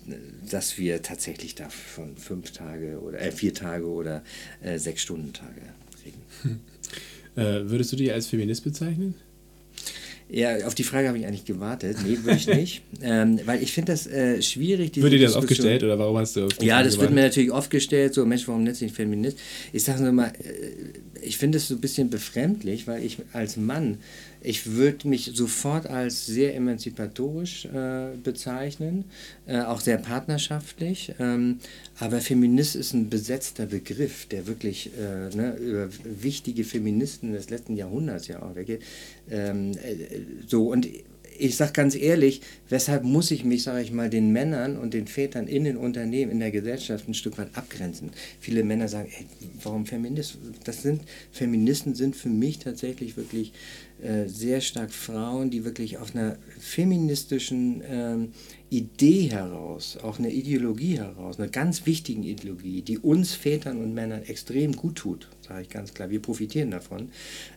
dass 0.50 0.78
wir 0.78 1.02
tatsächlich 1.02 1.54
da 1.54 1.68
von 1.68 2.16
fünf 2.16 2.52
Tage 2.52 3.00
oder 3.00 3.20
äh, 3.20 3.32
vier 3.32 3.54
Tage 3.54 3.86
oder 3.86 4.22
äh, 4.62 4.78
sechs 4.78 5.02
Stunden 5.02 5.32
Tage 5.32 5.60
reden. 6.04 6.22
Hm. 6.42 6.60
Äh, 7.34 7.70
würdest 7.70 7.92
du 7.92 7.96
dich 7.96 8.12
als 8.12 8.26
Feminist 8.26 8.64
bezeichnen? 8.64 9.14
Ja, 10.28 10.66
auf 10.66 10.74
die 10.74 10.84
Frage 10.84 11.08
habe 11.08 11.18
ich 11.18 11.26
eigentlich 11.26 11.44
gewartet. 11.44 11.98
Nee, 12.06 12.16
würde 12.22 12.38
ich 12.38 12.46
nicht. 12.54 12.82
ähm, 13.02 13.38
weil 13.44 13.62
ich 13.62 13.72
finde 13.72 13.92
das 13.92 14.06
äh, 14.06 14.40
schwierig. 14.40 14.96
Wird 14.96 15.12
dir 15.12 15.20
das 15.20 15.36
oft 15.36 15.46
gestellt 15.46 15.82
oder 15.82 15.98
warum 15.98 16.16
hast 16.16 16.36
du 16.36 16.46
auf 16.46 16.54
die 16.54 16.64
Ja, 16.66 16.76
Frage 16.76 16.86
das 16.86 16.94
gewartet? 16.94 17.00
wird 17.10 17.14
mir 17.22 17.28
natürlich 17.28 17.52
oft 17.52 17.70
gestellt. 17.70 18.14
So, 18.14 18.24
Mensch, 18.24 18.48
warum 18.48 18.62
nennst 18.64 18.80
du 18.80 18.86
dich 18.86 18.94
Feminist? 18.94 19.38
Ich 19.74 19.84
sage 19.84 20.02
nur 20.02 20.12
mal, 20.12 20.32
äh, 20.42 20.91
ich 21.22 21.38
finde 21.38 21.58
es 21.58 21.68
so 21.68 21.74
ein 21.74 21.80
bisschen 21.80 22.10
befremdlich, 22.10 22.86
weil 22.86 23.04
ich 23.04 23.18
als 23.32 23.56
Mann 23.56 23.98
ich 24.44 24.72
würde 24.72 25.08
mich 25.08 25.30
sofort 25.34 25.86
als 25.86 26.26
sehr 26.26 26.54
emanzipatorisch 26.56 27.66
äh, 27.66 28.16
bezeichnen, 28.22 29.04
äh, 29.46 29.60
auch 29.60 29.80
sehr 29.80 29.98
partnerschaftlich. 29.98 31.14
Ähm, 31.18 31.58
aber 31.98 32.20
Feminist 32.20 32.74
ist 32.74 32.92
ein 32.92 33.08
besetzter 33.08 33.66
Begriff, 33.66 34.26
der 34.26 34.46
wirklich 34.46 34.90
äh, 34.98 35.34
ne, 35.34 35.54
über 35.56 35.88
wichtige 36.04 36.64
Feministen 36.64 37.32
des 37.32 37.50
letzten 37.50 37.76
Jahrhunderts 37.76 38.26
ja 38.28 38.42
auch 38.42 38.54
weggeht. 38.56 38.82
Ähm, 39.30 39.72
äh, 39.72 40.22
so, 40.46 40.70
und 40.70 40.88
ich 41.38 41.56
sage 41.56 41.72
ganz 41.72 41.94
ehrlich, 41.94 42.40
weshalb 42.68 43.04
muss 43.04 43.30
ich 43.30 43.44
mich, 43.44 43.62
sage 43.62 43.82
ich 43.82 43.92
mal, 43.92 44.10
den 44.10 44.32
Männern 44.32 44.76
und 44.76 44.94
den 44.94 45.06
Vätern 45.06 45.46
in 45.46 45.64
den 45.64 45.76
Unternehmen, 45.76 46.32
in 46.32 46.40
der 46.40 46.50
Gesellschaft 46.50 47.08
ein 47.08 47.14
Stück 47.14 47.38
weit 47.38 47.56
abgrenzen? 47.56 48.10
Viele 48.40 48.64
Männer 48.64 48.88
sagen, 48.88 49.08
ey, 49.16 49.26
warum 49.62 49.86
Feminist? 49.86 50.38
Das 50.64 50.82
sind, 50.82 51.02
Feministen 51.30 51.94
sind 51.94 52.16
für 52.16 52.28
mich 52.28 52.58
tatsächlich 52.58 53.16
wirklich 53.16 53.52
äh, 54.02 54.28
sehr 54.28 54.60
stark 54.60 54.92
Frauen, 54.92 55.50
die 55.50 55.64
wirklich 55.64 55.98
auf 55.98 56.14
einer 56.14 56.36
feministischen 56.58 57.82
ähm, 57.88 58.32
Idee 58.68 59.30
heraus, 59.30 59.98
auch 60.02 60.18
eine 60.18 60.32
Ideologie 60.32 60.98
heraus, 60.98 61.38
einer 61.38 61.48
ganz 61.48 61.84
wichtigen 61.86 62.22
Ideologie, 62.22 62.82
die 62.82 62.98
uns 62.98 63.34
Vätern 63.34 63.78
und 63.78 63.92
Männern 63.92 64.22
extrem 64.22 64.74
gut 64.74 64.96
tut, 64.96 65.28
sage 65.46 65.62
ich 65.62 65.68
ganz 65.68 65.92
klar, 65.92 66.10
wir 66.10 66.22
profitieren 66.22 66.70
davon, 66.70 67.10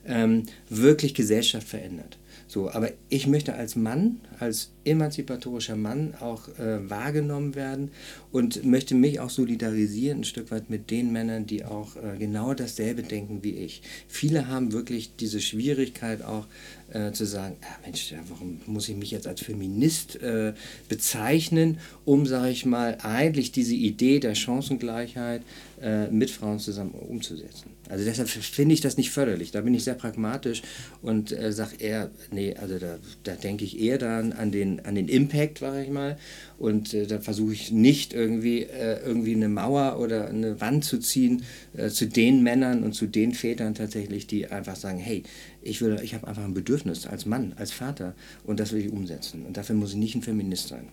ähm, 0.05 0.43
wirklich 0.69 1.13
Gesellschaft 1.13 1.67
verändert. 1.67 2.17
So, 2.47 2.69
aber 2.69 2.91
ich 3.09 3.25
möchte 3.25 3.55
als 3.55 3.75
Mann, 3.75 4.21
als 4.39 4.71
emanzipatorischer 4.85 5.75
Mann 5.75 6.13
auch 6.19 6.47
äh, 6.59 6.89
wahrgenommen 6.89 7.55
werden 7.55 7.89
und 8.31 8.63
möchte 8.63 8.93
mich 8.93 9.19
auch 9.19 9.31
solidarisieren 9.31 10.19
ein 10.19 10.23
Stück 10.23 10.51
weit 10.51 10.69
mit 10.69 10.91
den 10.91 11.11
Männern, 11.11 11.47
die 11.47 11.65
auch 11.65 11.95
äh, 11.95 12.17
genau 12.19 12.53
dasselbe 12.53 13.01
denken 13.01 13.39
wie 13.41 13.55
ich. 13.55 13.81
Viele 14.07 14.47
haben 14.47 14.73
wirklich 14.73 15.15
diese 15.15 15.41
Schwierigkeit 15.41 16.23
auch 16.23 16.45
äh, 16.93 17.11
zu 17.13 17.25
sagen, 17.25 17.55
ah, 17.63 17.79
Mensch, 17.83 18.13
warum 18.29 18.61
muss 18.67 18.89
ich 18.89 18.95
mich 18.95 19.09
jetzt 19.09 19.25
als 19.25 19.41
Feminist 19.41 20.21
äh, 20.21 20.53
bezeichnen, 20.87 21.79
um, 22.05 22.27
sage 22.27 22.51
ich 22.51 22.65
mal, 22.65 22.99
eigentlich 23.01 23.51
diese 23.51 23.73
Idee 23.73 24.19
der 24.19 24.35
Chancengleichheit 24.35 25.41
äh, 25.85 26.09
mit 26.09 26.31
Frauen 26.31 26.57
zusammen 26.57 26.95
umzusetzen. 26.95 27.69
Also 27.89 28.03
deshalb 28.05 28.27
finde 28.27 28.73
ich 28.73 28.81
das 28.81 28.97
nicht 28.97 29.11
förderlich. 29.11 29.51
Da 29.51 29.61
bin 29.61 29.75
ich 29.75 29.83
sehr 29.83 29.93
pragmatisch 29.93 30.63
und 31.03 31.31
äh, 31.31 31.51
sage 31.51 31.75
eher, 31.77 32.09
nee, 32.31 32.55
also 32.55 32.79
da, 32.79 32.97
da 33.23 33.35
denke 33.35 33.63
ich 33.65 33.79
eher 33.79 33.99
dann 33.99 34.33
an 34.33 34.51
den, 34.51 34.83
an 34.83 34.95
den 34.95 35.07
Impact, 35.07 35.59
sage 35.59 35.83
ich 35.83 35.89
mal. 35.91 36.17
Und 36.57 36.95
äh, 36.95 37.05
da 37.05 37.19
versuche 37.19 37.53
ich 37.53 37.71
nicht 37.71 38.13
irgendwie, 38.13 38.63
äh, 38.63 38.99
irgendwie 39.05 39.35
eine 39.35 39.47
Mauer 39.47 39.99
oder 39.99 40.27
eine 40.27 40.59
Wand 40.59 40.85
zu 40.85 40.97
ziehen 40.97 41.43
äh, 41.77 41.89
zu 41.89 42.07
den 42.07 42.41
Männern 42.41 42.83
und 42.83 42.93
zu 42.93 43.05
den 43.05 43.33
Vätern 43.33 43.75
tatsächlich, 43.75 44.25
die 44.25 44.47
einfach 44.47 44.75
sagen, 44.75 44.97
hey, 44.97 45.21
ich, 45.61 45.83
ich 45.83 46.15
habe 46.15 46.27
einfach 46.27 46.43
ein 46.43 46.55
Bedürfnis 46.55 47.05
als 47.05 47.27
Mann, 47.27 47.53
als 47.57 47.71
Vater 47.71 48.15
und 48.43 48.59
das 48.59 48.71
will 48.73 48.81
ich 48.81 48.91
umsetzen. 48.91 49.45
Und 49.45 49.55
dafür 49.55 49.75
muss 49.75 49.91
ich 49.91 49.97
nicht 49.97 50.15
ein 50.15 50.23
Feminist 50.23 50.69
sein. 50.69 50.87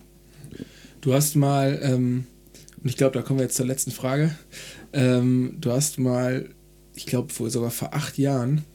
Du 1.01 1.15
hast 1.15 1.35
mal, 1.35 1.79
ähm, 1.81 2.27
und 2.83 2.89
ich 2.89 2.97
glaube, 2.97 3.13
da 3.13 3.21
kommen 3.21 3.39
wir 3.39 3.45
jetzt 3.45 3.55
zur 3.55 3.65
letzten 3.65 3.91
Frage, 3.91 4.35
ähm, 4.91 5.55
du 5.59 5.71
hast 5.71 5.99
mal, 5.99 6.49
ich 6.93 7.05
glaube, 7.05 7.31
sogar 7.49 7.71
vor 7.71 7.93
acht 7.93 8.17
Jahren 8.17 8.65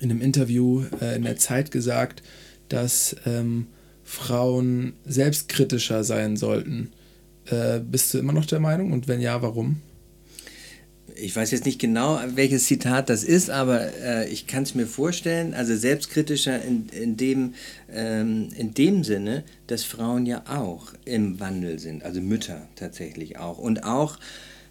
in 0.00 0.10
einem 0.10 0.20
Interview 0.20 0.84
äh, 1.00 1.16
in 1.16 1.22
der 1.22 1.36
Zeit 1.36 1.70
gesagt, 1.70 2.22
dass 2.68 3.16
ähm, 3.24 3.68
Frauen 4.04 4.92
selbstkritischer 5.06 6.04
sein 6.04 6.36
sollten. 6.36 6.92
Äh, 7.46 7.80
bist 7.80 8.12
du 8.12 8.18
immer 8.18 8.32
noch 8.32 8.46
der 8.46 8.60
Meinung 8.60 8.92
und 8.92 9.08
wenn 9.08 9.20
ja, 9.20 9.40
warum? 9.40 9.80
Ich 11.22 11.34
weiß 11.36 11.50
jetzt 11.50 11.66
nicht 11.66 11.78
genau, 11.78 12.20
welches 12.34 12.64
Zitat 12.64 13.10
das 13.10 13.24
ist, 13.24 13.50
aber 13.50 13.94
äh, 14.02 14.28
ich 14.28 14.46
kann 14.46 14.62
es 14.62 14.74
mir 14.74 14.86
vorstellen, 14.86 15.54
also 15.54 15.76
selbstkritischer 15.76 16.62
in, 16.62 16.88
in, 16.88 17.16
dem, 17.16 17.54
ähm, 17.92 18.48
in 18.56 18.74
dem 18.74 19.04
Sinne, 19.04 19.44
dass 19.66 19.84
Frauen 19.84 20.26
ja 20.26 20.42
auch 20.48 20.92
im 21.04 21.40
Wandel 21.40 21.78
sind, 21.78 22.04
also 22.04 22.20
Mütter 22.20 22.68
tatsächlich 22.76 23.38
auch. 23.38 23.58
Und 23.58 23.84
auch 23.84 24.18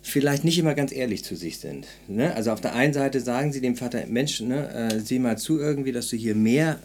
vielleicht 0.02 0.44
nicht 0.44 0.58
immer 0.58 0.76
ganz 0.76 0.92
ehrlich 0.92 1.24
zu 1.24 1.36
sich 1.36 1.60
sind. 1.60 1.88
Ne? 2.08 2.34
Also 2.36 2.52
auf 2.52 2.62
der 2.62 2.74
einen 2.74 2.94
Seite 2.94 3.20
sagen 3.20 3.52
sie 3.52 3.62
dem 3.62 3.76
Vater, 3.76 4.06
Mensch, 4.08 4.42
ne, 4.42 4.70
äh, 4.70 5.00
sieh 5.00 5.20
mal 5.20 5.38
zu 5.38 5.60
irgendwie, 5.60 5.92
dass 5.92 6.08
du 6.08 6.16
hier 6.16 6.36
mehr, 6.36 6.80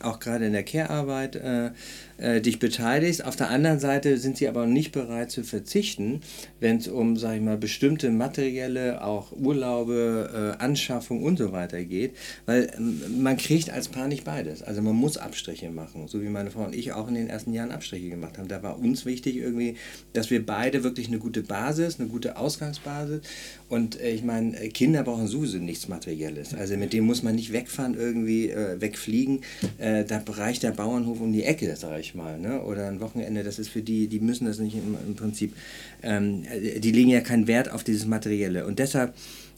auch 0.00 0.20
gerade 0.20 0.46
in 0.46 0.52
der 0.52 0.62
Care-Arbeit, 0.62 1.36
äh, 1.36 1.70
äh, 2.18 2.40
dich 2.40 2.58
beteiligst. 2.58 3.24
Auf 3.24 3.36
der 3.36 3.50
anderen 3.50 3.78
Seite 3.78 4.18
sind 4.18 4.36
sie 4.36 4.48
aber 4.48 4.66
nicht 4.66 4.92
bereit 4.92 5.30
zu 5.30 5.42
verzichten, 5.42 6.20
wenn 6.60 6.78
es 6.78 6.88
um, 6.88 7.16
sag 7.16 7.36
ich 7.36 7.42
mal, 7.42 7.56
bestimmte 7.56 8.10
materielle, 8.10 9.04
auch 9.04 9.32
Urlaube, 9.32 10.56
äh, 10.58 10.62
Anschaffung 10.62 11.22
und 11.22 11.38
so 11.38 11.52
weiter 11.52 11.84
geht, 11.84 12.14
weil 12.46 12.72
ähm, 12.76 13.22
man 13.22 13.36
kriegt 13.36 13.70
als 13.70 13.88
Paar 13.88 14.08
nicht 14.08 14.24
beides. 14.24 14.62
Also 14.62 14.82
man 14.82 14.94
muss 14.94 15.16
Abstriche 15.16 15.70
machen, 15.70 16.08
so 16.08 16.22
wie 16.22 16.28
meine 16.28 16.50
Frau 16.50 16.64
und 16.64 16.74
ich 16.74 16.92
auch 16.92 17.08
in 17.08 17.14
den 17.14 17.28
ersten 17.28 17.52
Jahren 17.52 17.70
Abstriche 17.70 18.08
gemacht 18.08 18.38
haben. 18.38 18.48
Da 18.48 18.62
war 18.62 18.78
uns 18.78 19.04
wichtig 19.04 19.36
irgendwie, 19.36 19.76
dass 20.12 20.30
wir 20.30 20.44
beide 20.44 20.84
wirklich 20.84 21.08
eine 21.08 21.18
gute 21.18 21.42
Basis, 21.42 21.98
eine 21.98 22.08
gute 22.08 22.36
Ausgangsbasis 22.36 23.20
und 23.68 24.00
äh, 24.00 24.10
ich 24.10 24.22
meine, 24.22 24.52
Kinder 24.68 25.02
brauchen 25.02 25.26
sowieso 25.26 25.58
nichts 25.58 25.88
Materielles. 25.88 26.54
Also 26.54 26.76
mit 26.76 26.92
dem 26.92 27.04
muss 27.04 27.22
man 27.22 27.34
nicht 27.34 27.52
wegfahren, 27.52 27.94
irgendwie 27.94 28.50
äh, 28.50 28.80
wegfliegen. 28.80 29.40
Äh, 29.78 30.04
da 30.04 30.22
reicht 30.26 30.62
der 30.62 30.72
Bauernhof 30.72 31.20
um 31.20 31.32
die 31.32 31.44
Ecke, 31.44 31.74
sage 31.76 32.03
ich 32.04 32.14
mal. 32.14 32.38
Ne? 32.38 32.62
Oder 32.62 32.88
ein 32.88 33.00
Wochenende, 33.00 33.42
das 33.42 33.58
ist 33.58 33.68
für 33.68 33.82
die, 33.82 34.06
die 34.06 34.20
müssen 34.20 34.46
das 34.46 34.58
nicht 34.58 34.76
im, 34.76 34.96
im 35.06 35.14
Prinzip. 35.16 35.54
Ähm, 36.02 36.44
die 36.78 36.92
legen 36.92 37.10
ja 37.10 37.20
keinen 37.20 37.46
Wert 37.46 37.70
auf 37.70 37.84
dieses 37.84 38.06
Materielle. 38.06 38.66
Und 38.66 38.78
deshalb 38.78 39.14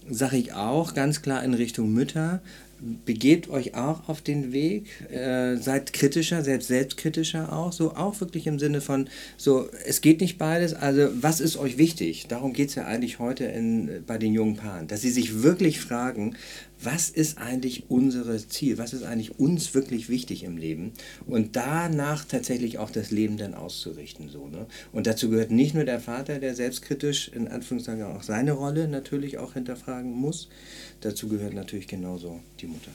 sage 0.09 0.37
ich 0.37 0.53
auch 0.53 0.95
ganz 0.95 1.23
klar 1.23 1.43
in 1.43 1.55
Richtung 1.55 1.93
Mütter, 1.93 2.41
begebt 3.05 3.49
euch 3.49 3.75
auch 3.75 4.09
auf 4.09 4.21
den 4.21 4.53
Weg, 4.53 4.87
äh, 5.11 5.57
seid 5.57 5.93
kritischer, 5.93 6.43
selbst 6.43 6.69
selbstkritischer 6.69 7.53
auch, 7.53 7.73
so 7.73 7.95
auch 7.95 8.21
wirklich 8.21 8.47
im 8.47 8.59
Sinne 8.59 8.81
von, 8.81 9.09
so, 9.37 9.69
es 9.87 10.01
geht 10.01 10.21
nicht 10.21 10.39
beides, 10.39 10.75
also 10.75 11.09
was 11.21 11.41
ist 11.41 11.57
euch 11.57 11.79
wichtig? 11.79 12.27
Darum 12.29 12.53
geht 12.53 12.71
es 12.71 12.75
ja 12.75 12.85
eigentlich 12.85 13.19
heute 13.19 13.45
in, 13.45 14.05
bei 14.07 14.19
den 14.19 14.33
jungen 14.33 14.57
Paaren, 14.57 14.89
dass 14.89 15.03
sie 15.03 15.11
sich 15.11 15.43
wirklich 15.43 15.81
fragen, 15.81 16.37
was 16.83 17.09
ist 17.09 17.39
eigentlich 17.39 17.85
unser 17.89 18.37
Ziel, 18.49 18.77
was 18.77 18.93
ist 18.93 19.03
eigentlich 19.03 19.39
uns 19.39 19.75
wirklich 19.75 20.09
wichtig 20.09 20.45
im 20.45 20.59
Leben 20.59 20.93
und 21.27 21.57
danach 21.57 22.25
tatsächlich 22.25 22.79
auch 22.79 22.91
das 22.91 23.11
Leben 23.11 23.39
dann 23.39 23.55
auszurichten. 23.55 24.29
So, 24.29 24.49
ne? 24.49 24.67
Und 24.93 25.07
dazu 25.07 25.31
gehört 25.31 25.51
nicht 25.51 25.75
nur 25.75 25.85
der 25.85 26.01
Vater, 26.01 26.39
der 26.39 26.55
selbstkritisch 26.55 27.29
in 27.29 27.49
Anführungszeichen 27.49 28.05
auch 28.05 28.23
seine 28.23 28.53
Rolle 28.53 28.89
natürlich 28.89 29.39
auch 29.39 29.55
hinterfragen 29.55 30.13
muss, 30.13 30.49
dazu 31.01 31.29
gehört 31.29 31.55
natürlich 31.55 31.87
genauso 31.87 32.41
die 32.61 32.67
Mutter. 32.67 32.91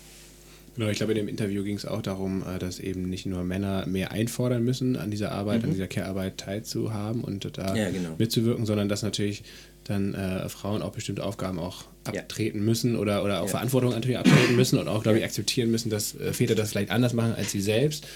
Genau, 0.76 0.90
ich 0.90 0.98
glaube, 0.98 1.12
in 1.12 1.18
dem 1.18 1.28
Interview 1.28 1.64
ging 1.64 1.76
es 1.76 1.86
auch 1.86 2.02
darum, 2.02 2.44
äh, 2.44 2.58
dass 2.58 2.80
eben 2.80 3.10
nicht 3.10 3.26
nur 3.26 3.44
Männer 3.44 3.86
mehr 3.88 4.12
einfordern 4.12 4.64
müssen, 4.64 4.96
an 4.96 5.12
dieser 5.12 5.32
Arbeit, 5.34 5.60
mhm. 5.60 5.66
an 5.66 5.72
dieser 5.72 5.88
Care-Arbeit 5.88 6.38
teilzuhaben 6.38 7.24
und 7.24 7.58
da 7.58 7.76
ja, 7.76 7.90
genau. 7.92 8.16
mitzuwirken, 8.18 8.66
sondern 8.66 8.88
dass 8.88 9.04
natürlich 9.04 9.44
dann 9.84 10.14
äh, 10.14 10.48
Frauen 10.48 10.82
auch 10.82 10.92
bestimmte 10.92 11.24
Aufgaben 11.24 11.60
auch 11.60 11.86
abtreten 12.06 12.60
ja. 12.60 12.64
müssen 12.64 12.96
oder, 12.96 13.24
oder 13.24 13.42
auch 13.42 13.46
ja. 13.46 13.52
Verantwortung 13.52 13.92
natürlich 13.92 14.18
abtreten 14.18 14.56
müssen 14.56 14.80
und 14.80 14.88
auch, 14.88 15.04
glaube 15.04 15.18
ich, 15.18 15.24
akzeptieren 15.26 15.72
müssen, 15.72 15.90
dass 15.90 16.16
äh, 16.16 16.32
Väter 16.34 16.56
das 16.56 16.72
vielleicht 16.72 16.92
anders 16.92 17.14
machen 17.14 17.34
als 17.36 17.52
sie 17.52 17.62
selbst. 17.62 18.08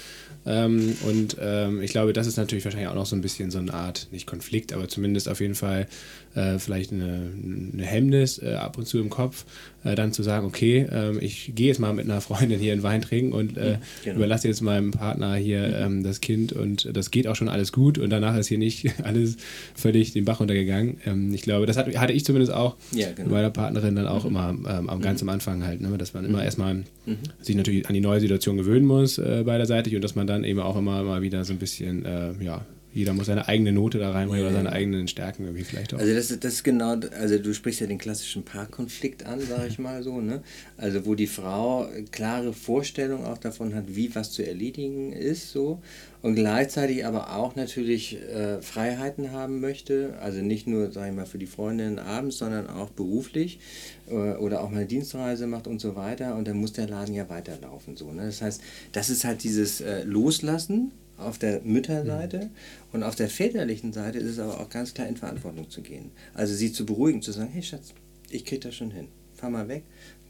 Ähm, 0.46 0.96
und 1.02 1.36
ähm, 1.40 1.82
ich 1.82 1.90
glaube, 1.90 2.12
das 2.12 2.26
ist 2.26 2.36
natürlich 2.36 2.64
wahrscheinlich 2.64 2.88
auch 2.88 2.94
noch 2.94 3.06
so 3.06 3.16
ein 3.16 3.20
bisschen 3.20 3.50
so 3.50 3.58
eine 3.58 3.74
Art, 3.74 4.08
nicht 4.12 4.26
Konflikt, 4.26 4.72
aber 4.72 4.88
zumindest 4.88 5.28
auf 5.28 5.40
jeden 5.40 5.56
Fall 5.56 5.88
äh, 6.36 6.58
vielleicht 6.58 6.92
eine, 6.92 7.32
eine 7.72 7.84
Hemmnis 7.84 8.40
äh, 8.40 8.54
ab 8.54 8.78
und 8.78 8.86
zu 8.86 8.98
im 8.98 9.10
Kopf, 9.10 9.44
äh, 9.84 9.94
dann 9.94 10.12
zu 10.12 10.22
sagen, 10.22 10.46
okay, 10.46 10.86
ähm, 10.90 11.18
ich 11.20 11.52
gehe 11.54 11.68
jetzt 11.68 11.80
mal 11.80 11.92
mit 11.92 12.04
einer 12.04 12.20
Freundin 12.20 12.60
hier 12.60 12.72
in 12.72 12.82
Wein 12.82 13.02
trinken 13.02 13.32
und 13.32 13.56
äh, 13.56 13.78
genau. 14.04 14.16
überlasse 14.16 14.48
jetzt 14.48 14.60
meinem 14.60 14.90
Partner 14.90 15.34
hier 15.34 15.76
ähm, 15.76 16.02
das 16.02 16.20
Kind 16.20 16.52
und 16.52 16.94
das 16.96 17.10
geht 17.10 17.26
auch 17.26 17.36
schon 17.36 17.48
alles 17.48 17.72
gut 17.72 17.98
und 17.98 18.10
danach 18.10 18.36
ist 18.36 18.48
hier 18.48 18.58
nicht 18.58 18.86
alles 19.02 19.36
völlig 19.74 20.12
den 20.12 20.24
Bach 20.24 20.40
runtergegangen. 20.40 20.98
Ähm, 21.06 21.32
ich 21.32 21.42
glaube, 21.42 21.66
das 21.66 21.76
hatte 21.76 22.12
ich 22.12 22.24
zumindest 22.24 22.52
auch 22.52 22.76
ja, 22.92 23.12
genau. 23.12 23.30
meiner 23.30 23.50
Partnerin 23.50 23.96
dann 23.96 24.06
auch 24.06 24.24
mhm. 24.24 24.30
immer 24.30 24.50
ähm, 24.50 24.90
am 24.90 25.00
ganz 25.00 25.22
mhm. 25.22 25.28
am 25.28 25.34
Anfang 25.34 25.64
halt, 25.64 25.80
ne, 25.80 25.96
dass 25.96 26.14
man 26.14 26.24
immer 26.24 26.38
mhm. 26.38 26.44
erstmal 26.44 26.74
mhm. 26.74 27.18
sich 27.40 27.56
natürlich 27.56 27.88
an 27.88 27.94
die 27.94 28.00
neue 28.00 28.20
Situation 28.20 28.56
gewöhnen 28.56 28.86
muss 28.86 29.18
äh, 29.18 29.42
beiderseitig 29.44 29.94
und 29.94 30.02
dass 30.02 30.14
man 30.14 30.26
dann 30.26 30.44
eben 30.44 30.60
auch 30.60 30.76
immer 30.76 31.02
mal 31.02 31.22
wieder 31.22 31.44
so 31.44 31.52
ein 31.52 31.58
bisschen, 31.58 32.04
äh, 32.04 32.32
ja, 32.40 32.64
jeder 32.96 33.12
muss 33.12 33.26
seine 33.26 33.46
eigene 33.46 33.72
Note 33.72 33.98
da 33.98 34.10
reinbringen 34.10 34.42
ja. 34.42 34.48
oder 34.50 34.56
seine 34.56 34.72
eigenen 34.72 35.06
Stärken 35.06 35.44
irgendwie 35.44 35.64
vielleicht 35.64 35.92
auch. 35.92 35.98
Also 35.98 36.14
das, 36.14 36.28
das 36.28 36.54
ist 36.54 36.64
genau, 36.64 36.96
also 37.20 37.38
du 37.38 37.52
sprichst 37.52 37.80
ja 37.82 37.86
den 37.86 37.98
klassischen 37.98 38.42
Paarkonflikt 38.42 39.26
an, 39.26 39.40
sage 39.40 39.68
ich 39.68 39.78
mal 39.78 40.02
so, 40.02 40.22
ne? 40.22 40.42
Also 40.78 41.04
wo 41.04 41.14
die 41.14 41.26
Frau 41.26 41.90
klare 42.10 42.54
Vorstellung 42.54 43.26
auch 43.26 43.36
davon 43.36 43.74
hat, 43.74 43.84
wie 43.88 44.14
was 44.14 44.32
zu 44.32 44.46
erledigen 44.46 45.12
ist, 45.12 45.52
so 45.52 45.82
und 46.22 46.36
gleichzeitig 46.36 47.04
aber 47.04 47.36
auch 47.36 47.54
natürlich 47.54 48.16
äh, 48.16 48.62
Freiheiten 48.62 49.30
haben 49.30 49.60
möchte, 49.60 50.14
also 50.22 50.40
nicht 50.40 50.66
nur, 50.66 50.90
sage 50.90 51.10
ich 51.10 51.16
mal, 51.16 51.26
für 51.26 51.38
die 51.38 51.46
Freundin 51.46 51.98
abends, 51.98 52.38
sondern 52.38 52.66
auch 52.66 52.88
beruflich 52.88 53.60
äh, 54.08 54.14
oder 54.14 54.62
auch 54.62 54.70
mal 54.70 54.78
eine 54.78 54.86
Dienstreise 54.86 55.46
macht 55.46 55.66
und 55.66 55.82
so 55.82 55.96
weiter 55.96 56.34
und 56.34 56.48
dann 56.48 56.56
muss 56.56 56.72
der 56.72 56.88
Laden 56.88 57.14
ja 57.14 57.28
weiterlaufen, 57.28 57.94
so, 57.94 58.10
ne? 58.10 58.24
Das 58.24 58.40
heißt, 58.40 58.62
das 58.92 59.10
ist 59.10 59.26
halt 59.26 59.44
dieses 59.44 59.82
äh, 59.82 60.02
Loslassen 60.04 60.92
auf 61.18 61.38
der 61.38 61.60
Mütterseite 61.62 62.38
mhm. 62.38 62.50
und 62.92 63.02
auf 63.02 63.14
der 63.14 63.28
väterlichen 63.28 63.92
Seite 63.92 64.18
ist 64.18 64.30
es 64.30 64.38
aber 64.38 64.60
auch 64.60 64.68
ganz 64.68 64.94
klar 64.94 65.08
in 65.08 65.16
Verantwortung 65.16 65.70
zu 65.70 65.82
gehen. 65.82 66.10
Also 66.34 66.54
sie 66.54 66.72
zu 66.72 66.86
beruhigen, 66.86 67.22
zu 67.22 67.32
sagen, 67.32 67.50
hey 67.50 67.62
Schatz, 67.62 67.94
ich 68.30 68.44
krieg 68.44 68.60
das 68.60 68.74
schon 68.74 68.90
hin. 68.90 69.08
Fahr 69.36 69.50
mal 69.50 69.68
weg, 69.68 69.82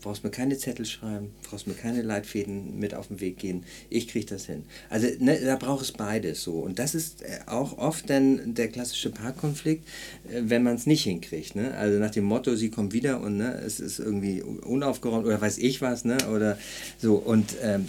brauchst 0.02 0.22
mir 0.22 0.30
keine 0.30 0.56
Zettel 0.56 0.86
schreiben, 0.86 1.32
brauchst 1.48 1.66
mir 1.66 1.74
keine 1.74 2.02
Leitfäden 2.02 2.78
mit 2.78 2.94
auf 2.94 3.08
den 3.08 3.20
Weg 3.20 3.38
gehen. 3.38 3.64
Ich 3.90 4.08
krieg 4.08 4.26
das 4.26 4.46
hin. 4.46 4.64
Also 4.88 5.08
ne, 5.18 5.40
da 5.40 5.56
braucht 5.56 5.82
es 5.82 5.92
beides 5.92 6.42
so. 6.42 6.60
Und 6.60 6.78
das 6.78 6.94
ist 6.94 7.22
äh, 7.22 7.40
auch 7.46 7.78
oft 7.78 8.08
dann 8.08 8.54
der 8.54 8.68
klassische 8.68 9.10
Paarkonflikt, 9.10 9.86
äh, 10.28 10.42
wenn 10.44 10.62
man 10.62 10.76
es 10.76 10.86
nicht 10.86 11.02
hinkriegt. 11.02 11.56
Ne? 11.56 11.74
Also 11.74 11.98
nach 11.98 12.10
dem 12.10 12.24
Motto, 12.24 12.54
sie 12.54 12.70
kommt 12.70 12.92
wieder 12.92 13.20
und 13.20 13.38
ne, 13.38 13.60
es 13.66 13.80
ist 13.80 13.98
irgendwie 13.98 14.42
unaufgeräumt 14.42 15.26
oder 15.26 15.40
weiß 15.40 15.58
ich 15.58 15.80
was, 15.80 16.04
ne? 16.04 16.18
Oder 16.32 16.58
so. 16.98 17.16
Und 17.16 17.56
ähm, 17.62 17.86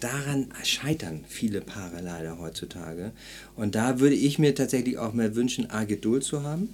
daran 0.00 0.48
scheitern 0.62 1.24
viele 1.28 1.60
Paare 1.60 2.02
leider 2.02 2.38
heutzutage. 2.38 3.12
Und 3.56 3.74
da 3.74 4.00
würde 4.00 4.14
ich 4.14 4.38
mir 4.38 4.54
tatsächlich 4.54 4.98
auch 4.98 5.12
mehr 5.12 5.34
wünschen, 5.34 5.70
A, 5.70 5.84
Geduld 5.84 6.24
zu 6.24 6.42
haben. 6.42 6.68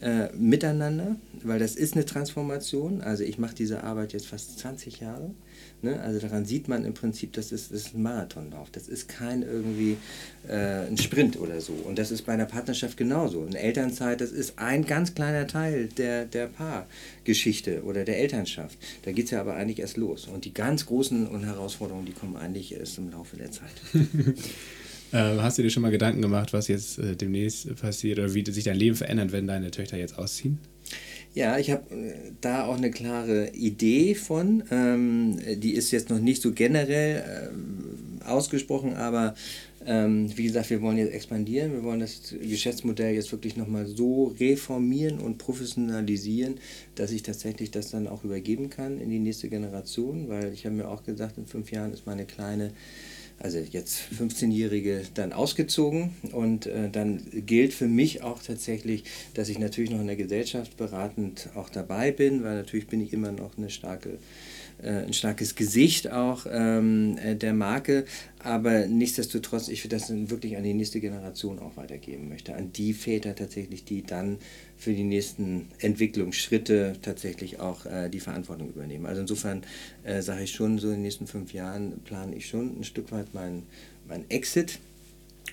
Äh, 0.00 0.30
miteinander, 0.34 1.16
weil 1.42 1.58
das 1.58 1.74
ist 1.74 1.94
eine 1.94 2.04
Transformation. 2.04 3.00
Also 3.00 3.24
ich 3.24 3.38
mache 3.38 3.54
diese 3.54 3.82
Arbeit 3.82 4.12
jetzt 4.12 4.26
fast 4.26 4.58
20 4.58 5.00
Jahre 5.00 5.30
Ne? 5.82 6.00
Also 6.00 6.20
daran 6.20 6.46
sieht 6.46 6.68
man 6.68 6.84
im 6.84 6.94
Prinzip, 6.94 7.34
das 7.34 7.52
ist, 7.52 7.70
das 7.70 7.82
ist 7.82 7.94
ein 7.94 8.02
Marathonlauf. 8.02 8.70
Das 8.70 8.88
ist 8.88 9.08
kein 9.08 9.42
irgendwie 9.42 9.96
äh, 10.48 10.86
ein 10.86 10.96
Sprint 10.96 11.38
oder 11.38 11.60
so. 11.60 11.72
Und 11.72 11.98
das 11.98 12.10
ist 12.10 12.22
bei 12.22 12.32
einer 12.32 12.46
Partnerschaft 12.46 12.96
genauso. 12.96 13.44
Eine 13.44 13.58
Elternzeit, 13.58 14.20
das 14.20 14.32
ist 14.32 14.58
ein 14.58 14.86
ganz 14.86 15.14
kleiner 15.14 15.46
Teil 15.46 15.88
der, 15.96 16.24
der 16.24 16.46
Paargeschichte 16.46 17.82
oder 17.84 18.04
der 18.04 18.18
Elternschaft. 18.18 18.78
Da 19.04 19.12
geht 19.12 19.26
es 19.26 19.30
ja 19.32 19.40
aber 19.40 19.54
eigentlich 19.54 19.80
erst 19.80 19.96
los. 19.96 20.26
Und 20.26 20.44
die 20.44 20.54
ganz 20.54 20.86
großen 20.86 21.44
Herausforderungen, 21.44 22.06
die 22.06 22.12
kommen 22.12 22.36
eigentlich 22.36 22.74
erst 22.74 22.98
im 22.98 23.10
Laufe 23.10 23.36
der 23.36 23.50
Zeit. 23.50 23.74
Ähm, 25.12 25.42
hast 25.42 25.58
du 25.58 25.62
dir 25.62 25.70
schon 25.70 25.82
mal 25.82 25.90
Gedanken 25.90 26.22
gemacht, 26.22 26.52
was 26.52 26.68
jetzt 26.68 26.98
äh, 26.98 27.16
demnächst 27.16 27.74
passiert 27.76 28.18
oder 28.18 28.34
wie 28.34 28.44
sich 28.50 28.64
dein 28.64 28.76
Leben 28.76 28.96
verändert, 28.96 29.32
wenn 29.32 29.46
deine 29.46 29.70
Töchter 29.70 29.96
jetzt 29.96 30.18
ausziehen? 30.18 30.58
Ja, 31.34 31.58
ich 31.58 31.70
habe 31.70 31.94
äh, 31.94 32.14
da 32.40 32.64
auch 32.66 32.76
eine 32.76 32.90
klare 32.90 33.50
Idee 33.50 34.14
von. 34.14 34.62
Ähm, 34.70 35.38
die 35.56 35.72
ist 35.74 35.90
jetzt 35.90 36.10
noch 36.10 36.20
nicht 36.20 36.42
so 36.42 36.52
generell 36.52 37.50
äh, 38.22 38.24
ausgesprochen, 38.24 38.94
aber 38.94 39.34
Ähm, 39.88 40.36
wie 40.36 40.42
gesagt, 40.42 40.70
wir 40.70 40.82
wollen 40.82 40.98
jetzt 40.98 41.12
expandieren, 41.12 41.72
wir 41.72 41.84
wollen 41.84 42.00
das 42.00 42.34
Geschäftsmodell 42.42 43.14
jetzt 43.14 43.30
wirklich 43.30 43.56
nochmal 43.56 43.86
so 43.86 44.34
reformieren 44.40 45.20
und 45.20 45.38
professionalisieren, 45.38 46.56
dass 46.96 47.12
ich 47.12 47.22
tatsächlich 47.22 47.70
das 47.70 47.92
dann 47.92 48.08
auch 48.08 48.24
übergeben 48.24 48.68
kann 48.68 48.98
in 48.98 49.10
die 49.10 49.20
nächste 49.20 49.48
Generation, 49.48 50.28
weil 50.28 50.52
ich 50.52 50.66
habe 50.66 50.74
mir 50.74 50.88
auch 50.88 51.04
gesagt, 51.04 51.38
in 51.38 51.46
fünf 51.46 51.70
Jahren 51.70 51.92
ist 51.92 52.04
meine 52.04 52.24
kleine 52.26 52.72
also 53.38 53.58
jetzt 53.58 54.00
15-Jährige 54.18 55.02
dann 55.14 55.32
ausgezogen. 55.32 56.10
Und 56.32 56.66
äh, 56.66 56.90
dann 56.90 57.22
gilt 57.32 57.74
für 57.74 57.88
mich 57.88 58.22
auch 58.22 58.42
tatsächlich, 58.42 59.04
dass 59.34 59.48
ich 59.48 59.58
natürlich 59.58 59.90
noch 59.90 60.00
in 60.00 60.06
der 60.06 60.16
Gesellschaft 60.16 60.76
beratend 60.76 61.48
auch 61.54 61.68
dabei 61.68 62.12
bin, 62.12 62.42
weil 62.44 62.56
natürlich 62.56 62.86
bin 62.86 63.00
ich 63.00 63.12
immer 63.12 63.32
noch 63.32 63.56
eine 63.56 63.70
starke 63.70 64.18
äh, 64.82 65.04
ein 65.04 65.14
starkes 65.14 65.54
Gesicht 65.54 66.10
auch 66.10 66.44
ähm, 66.50 67.16
äh, 67.16 67.34
der 67.34 67.54
Marke, 67.54 68.04
aber 68.38 68.86
nichtsdestotrotz, 68.86 69.68
ich 69.68 69.88
das 69.88 70.10
wirklich 70.10 70.58
an 70.58 70.64
die 70.64 70.74
nächste 70.74 71.00
Generation 71.00 71.58
auch 71.58 71.78
weitergeben 71.78 72.28
möchte, 72.28 72.54
an 72.54 72.72
die 72.72 72.92
Väter 72.92 73.34
tatsächlich, 73.34 73.84
die 73.84 74.02
dann 74.02 74.36
für 74.78 74.92
die 74.92 75.04
nächsten 75.04 75.68
Entwicklungsschritte 75.78 76.96
tatsächlich 77.02 77.60
auch 77.60 77.86
äh, 77.86 78.08
die 78.08 78.20
Verantwortung 78.20 78.68
übernehmen. 78.68 79.06
Also 79.06 79.22
insofern 79.22 79.62
äh, 80.04 80.22
sage 80.22 80.44
ich 80.44 80.52
schon, 80.52 80.78
so 80.78 80.88
in 80.88 80.94
den 80.94 81.02
nächsten 81.02 81.26
fünf 81.26 81.52
Jahren 81.52 82.00
plane 82.04 82.36
ich 82.36 82.48
schon 82.48 82.78
ein 82.80 82.84
Stück 82.84 83.10
weit 83.12 83.34
mein, 83.34 83.62
mein 84.06 84.28
Exit 84.30 84.78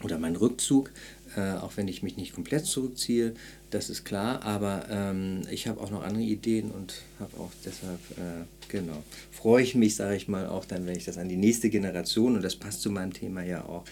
oder 0.03 0.17
meinen 0.17 0.35
Rückzug, 0.35 0.91
äh, 1.35 1.53
auch 1.53 1.77
wenn 1.77 1.87
ich 1.87 2.03
mich 2.03 2.17
nicht 2.17 2.33
komplett 2.33 2.65
zurückziehe, 2.65 3.33
das 3.69 3.89
ist 3.89 4.03
klar, 4.03 4.43
aber 4.43 4.85
ähm, 4.89 5.41
ich 5.49 5.67
habe 5.67 5.81
auch 5.81 5.89
noch 5.89 6.03
andere 6.03 6.23
Ideen 6.23 6.71
und 6.71 6.95
habe 7.19 7.37
auch 7.37 7.51
deshalb, 7.65 7.99
äh, 8.17 8.45
genau, 8.67 9.01
freue 9.31 9.63
ich 9.63 9.73
mich, 9.75 9.95
sage 9.95 10.15
ich 10.15 10.27
mal, 10.27 10.47
auch 10.47 10.65
dann, 10.65 10.85
wenn 10.85 10.95
ich 10.95 11.05
das 11.05 11.17
an 11.17 11.29
die 11.29 11.37
nächste 11.37 11.69
Generation, 11.69 12.35
und 12.35 12.43
das 12.43 12.55
passt 12.55 12.81
zu 12.81 12.91
meinem 12.91 13.13
Thema 13.13 13.43
ja 13.43 13.65
auch, 13.65 13.83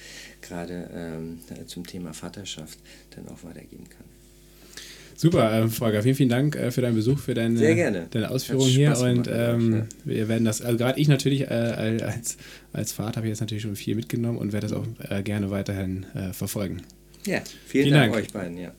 gerade 0.41 0.90
ähm, 0.94 1.40
zum 1.66 1.86
Thema 1.88 2.14
Vaterschaft, 2.14 2.78
dann 3.16 3.28
auch 3.30 3.44
weitergeben 3.44 3.90
kann. 3.90 4.11
Super, 5.22 5.53
äh, 5.53 5.68
Volker, 5.68 6.02
vielen, 6.02 6.15
vielen 6.15 6.30
Dank 6.30 6.56
äh, 6.56 6.72
für 6.72 6.81
deinen 6.81 6.95
Besuch, 6.95 7.19
für 7.19 7.35
deine, 7.35 8.07
deine 8.10 8.31
Ausführungen 8.31 8.68
hier. 8.68 8.98
Und 8.98 9.30
ähm, 9.31 9.73
ja. 9.73 9.85
wir 10.03 10.27
werden 10.27 10.45
das, 10.45 10.64
also 10.64 10.80
gerade 10.80 10.99
ich 10.99 11.07
natürlich 11.07 11.41
äh, 11.41 11.99
als, 12.02 12.38
als 12.73 12.91
Vater 12.91 13.18
habe 13.18 13.27
ich 13.27 13.30
jetzt 13.30 13.39
natürlich 13.39 13.61
schon 13.61 13.76
viel 13.76 13.93
mitgenommen 13.93 14.39
und 14.39 14.52
werde 14.52 14.65
das 14.65 14.76
auch 14.76 14.88
äh, 15.11 15.22
gerne 15.22 15.52
weiterhin 15.52 16.07
äh, 16.15 16.34
verfolgen. 16.34 16.81
Ja, 17.27 17.39
vielen, 17.68 17.84
vielen 17.84 17.93
Dank, 17.93 18.14
Dank 18.14 18.26
euch 18.26 18.34
beiden, 18.34 18.57
ja. 18.57 18.72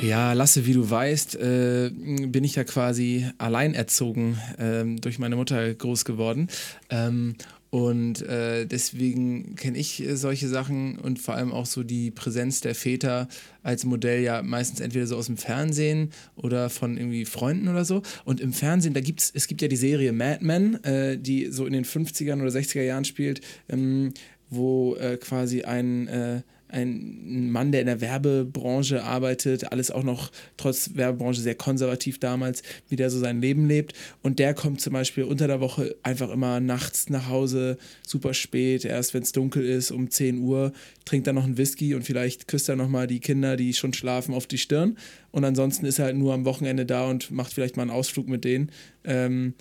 Ja, 0.00 0.32
Lasse, 0.34 0.64
wie 0.64 0.72
du 0.72 0.88
weißt, 0.88 1.34
äh, 1.34 1.90
bin 1.90 2.44
ich 2.44 2.54
ja 2.54 2.62
quasi 2.62 3.26
allein 3.38 3.74
erzogen 3.74 4.38
äh, 4.56 4.84
durch 5.00 5.18
meine 5.18 5.34
Mutter 5.34 5.74
groß 5.74 6.04
geworden. 6.04 6.46
Ähm, 6.88 7.34
und 7.70 8.22
äh, 8.22 8.64
deswegen 8.66 9.54
kenne 9.56 9.76
ich 9.76 10.02
äh, 10.02 10.16
solche 10.16 10.48
Sachen 10.48 10.98
und 10.98 11.18
vor 11.18 11.34
allem 11.34 11.52
auch 11.52 11.66
so 11.66 11.82
die 11.82 12.10
Präsenz 12.10 12.60
der 12.60 12.74
Väter 12.74 13.28
als 13.62 13.84
Modell 13.84 14.22
ja 14.22 14.42
meistens 14.42 14.80
entweder 14.80 15.06
so 15.06 15.16
aus 15.16 15.26
dem 15.26 15.36
Fernsehen 15.36 16.10
oder 16.36 16.70
von 16.70 16.96
irgendwie 16.96 17.26
Freunden 17.26 17.68
oder 17.68 17.84
so. 17.84 18.02
Und 18.24 18.40
im 18.40 18.54
Fernsehen, 18.54 18.94
da 18.94 19.00
gibt's, 19.00 19.30
es 19.34 19.48
gibt 19.48 19.60
ja 19.60 19.68
die 19.68 19.76
Serie 19.76 20.12
Mad 20.12 20.42
Men, 20.42 20.82
äh, 20.84 21.18
die 21.18 21.50
so 21.50 21.66
in 21.66 21.74
den 21.74 21.84
50ern 21.84 22.40
oder 22.40 22.50
60er 22.50 22.82
Jahren 22.82 23.04
spielt, 23.04 23.42
ähm, 23.68 24.14
wo 24.48 24.96
äh, 24.96 25.18
quasi 25.18 25.62
ein 25.62 26.08
äh, 26.08 26.42
ein 26.68 27.50
Mann, 27.50 27.72
der 27.72 27.80
in 27.80 27.86
der 27.86 28.00
Werbebranche 28.00 29.02
arbeitet, 29.02 29.72
alles 29.72 29.90
auch 29.90 30.02
noch 30.02 30.30
trotz 30.56 30.90
Werbebranche 30.94 31.40
sehr 31.40 31.54
konservativ 31.54 32.18
damals, 32.18 32.62
wie 32.88 32.96
der 32.96 33.10
so 33.10 33.18
sein 33.18 33.40
Leben 33.40 33.66
lebt. 33.66 33.94
Und 34.22 34.38
der 34.38 34.54
kommt 34.54 34.80
zum 34.80 34.92
Beispiel 34.92 35.24
unter 35.24 35.46
der 35.46 35.60
Woche 35.60 35.96
einfach 36.02 36.30
immer 36.30 36.60
nachts 36.60 37.10
nach 37.10 37.28
Hause, 37.28 37.78
super 38.06 38.34
spät, 38.34 38.84
erst 38.84 39.14
wenn 39.14 39.22
es 39.22 39.32
dunkel 39.32 39.64
ist, 39.64 39.90
um 39.90 40.10
10 40.10 40.38
Uhr, 40.40 40.72
trinkt 41.04 41.26
dann 41.26 41.34
noch 41.34 41.44
einen 41.44 41.58
Whisky 41.58 41.94
und 41.94 42.02
vielleicht 42.02 42.48
küsst 42.48 42.68
er 42.68 42.76
nochmal 42.76 43.06
die 43.06 43.20
Kinder, 43.20 43.56
die 43.56 43.72
schon 43.72 43.92
schlafen, 43.92 44.34
auf 44.34 44.46
die 44.46 44.58
Stirn. 44.58 44.98
Und 45.30 45.44
ansonsten 45.44 45.86
ist 45.86 45.98
er 45.98 46.06
halt 46.06 46.16
nur 46.16 46.34
am 46.34 46.44
Wochenende 46.44 46.86
da 46.86 47.08
und 47.08 47.30
macht 47.30 47.52
vielleicht 47.52 47.76
mal 47.76 47.82
einen 47.82 47.90
Ausflug 47.90 48.28
mit 48.28 48.44
denen. 48.44 48.70
Ähm, 49.04 49.54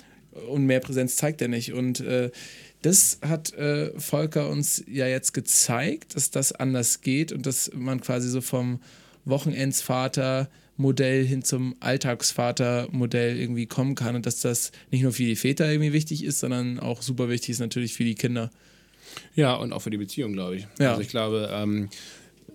und 0.50 0.66
mehr 0.66 0.80
Präsenz 0.80 1.16
zeigt 1.16 1.42
er 1.42 1.48
nicht. 1.48 1.74
Und 1.74 2.00
äh, 2.02 2.32
das 2.82 3.20
hat 3.22 3.54
äh, 3.54 3.92
Volker 4.00 4.50
uns 4.50 4.84
ja 4.88 5.08
jetzt 5.08 5.34
gezeigt, 5.34 6.16
dass 6.16 6.32
das 6.32 6.52
anders 6.52 7.02
geht 7.02 7.32
und 7.32 7.46
dass 7.46 7.72
man 7.74 8.02
quasi 8.02 8.30
so 8.30 8.42
vom 8.42 8.80
Wochenendsvater 9.26 10.50
Modell 10.78 11.26
hin 11.26 11.44
zum 11.44 11.76
Alltagsvater-Modell 11.80 13.38
irgendwie 13.38 13.66
kommen 13.66 13.96
kann 13.96 14.16
und 14.16 14.28
dass 14.28 14.42
das 14.42 14.72
nicht 14.92 15.02
nur 15.02 15.12
für 15.12 15.24
die 15.24 15.36
Väter 15.36 15.70
irgendwie 15.70 15.92
wichtig 15.92 16.24
ist, 16.24 16.40
sondern 16.40 16.80
auch 16.80 17.02
super 17.02 17.30
wichtig 17.30 17.50
ist 17.50 17.60
natürlich 17.60 17.94
für 17.94 18.04
die 18.04 18.14
Kinder. 18.14 18.52
Ja, 19.36 19.56
und 19.56 19.74
auch 19.74 19.82
für 19.82 19.90
die 19.90 19.98
Beziehung, 19.98 20.34
glaube 20.34 20.58
ich. 20.58 20.68
Ja. 20.80 20.92
Also 20.92 21.02
ich 21.02 21.10
glaube, 21.10 21.50
ähm, 21.52 21.90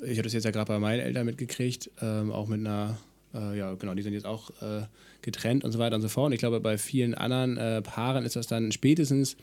ich 0.02 0.18
habe 0.18 0.22
das 0.22 0.32
jetzt 0.32 0.44
ja 0.44 0.52
gerade 0.52 0.68
bei 0.68 0.78
meinen 0.78 1.00
Eltern 1.00 1.26
mitgekriegt, 1.26 1.90
ähm, 2.00 2.30
auch 2.30 2.46
mit 2.46 2.60
einer, 2.60 2.96
äh, 3.34 3.58
ja 3.58 3.74
genau, 3.74 3.94
die 3.94 4.02
sind 4.02 4.12
jetzt 4.12 4.26
auch 4.26 4.50
äh, 4.62 4.82
getrennt 5.22 5.64
und 5.64 5.72
so 5.72 5.80
weiter 5.80 5.96
und 5.96 6.02
so 6.02 6.08
fort. 6.08 6.26
Und 6.26 6.32
ich 6.32 6.38
glaube, 6.38 6.60
bei 6.60 6.78
vielen 6.78 7.14
anderen 7.14 7.56
äh, 7.56 7.82
Paaren 7.82 8.24
ist 8.24 8.36
das 8.36 8.46
dann 8.46 8.70
spätestens 8.70 9.36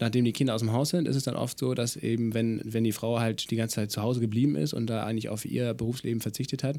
nachdem 0.00 0.24
die 0.24 0.32
Kinder 0.32 0.54
aus 0.54 0.60
dem 0.60 0.72
Haus 0.72 0.90
sind, 0.90 1.06
ist 1.06 1.16
es 1.16 1.24
dann 1.24 1.36
oft 1.36 1.58
so, 1.58 1.74
dass 1.74 1.96
eben, 1.96 2.34
wenn, 2.34 2.60
wenn 2.64 2.84
die 2.84 2.92
Frau 2.92 3.20
halt 3.20 3.50
die 3.50 3.56
ganze 3.56 3.76
Zeit 3.76 3.90
zu 3.90 4.02
Hause 4.02 4.20
geblieben 4.20 4.56
ist 4.56 4.72
und 4.72 4.88
da 4.88 5.04
eigentlich 5.04 5.28
auf 5.28 5.44
ihr 5.44 5.74
Berufsleben 5.74 6.20
verzichtet 6.20 6.64
hat, 6.64 6.76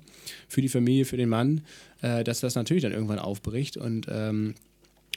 für 0.48 0.62
die 0.62 0.70
Familie, 0.70 1.06
für 1.06 1.18
den 1.18 1.30
Mann, 1.30 1.62
äh, 2.02 2.24
dass 2.24 2.40
das 2.40 2.56
natürlich 2.56 2.84
dann 2.84 2.92
irgendwann 2.92 3.20
aufbricht 3.20 3.78
und 3.78 4.08
ähm, 4.10 4.56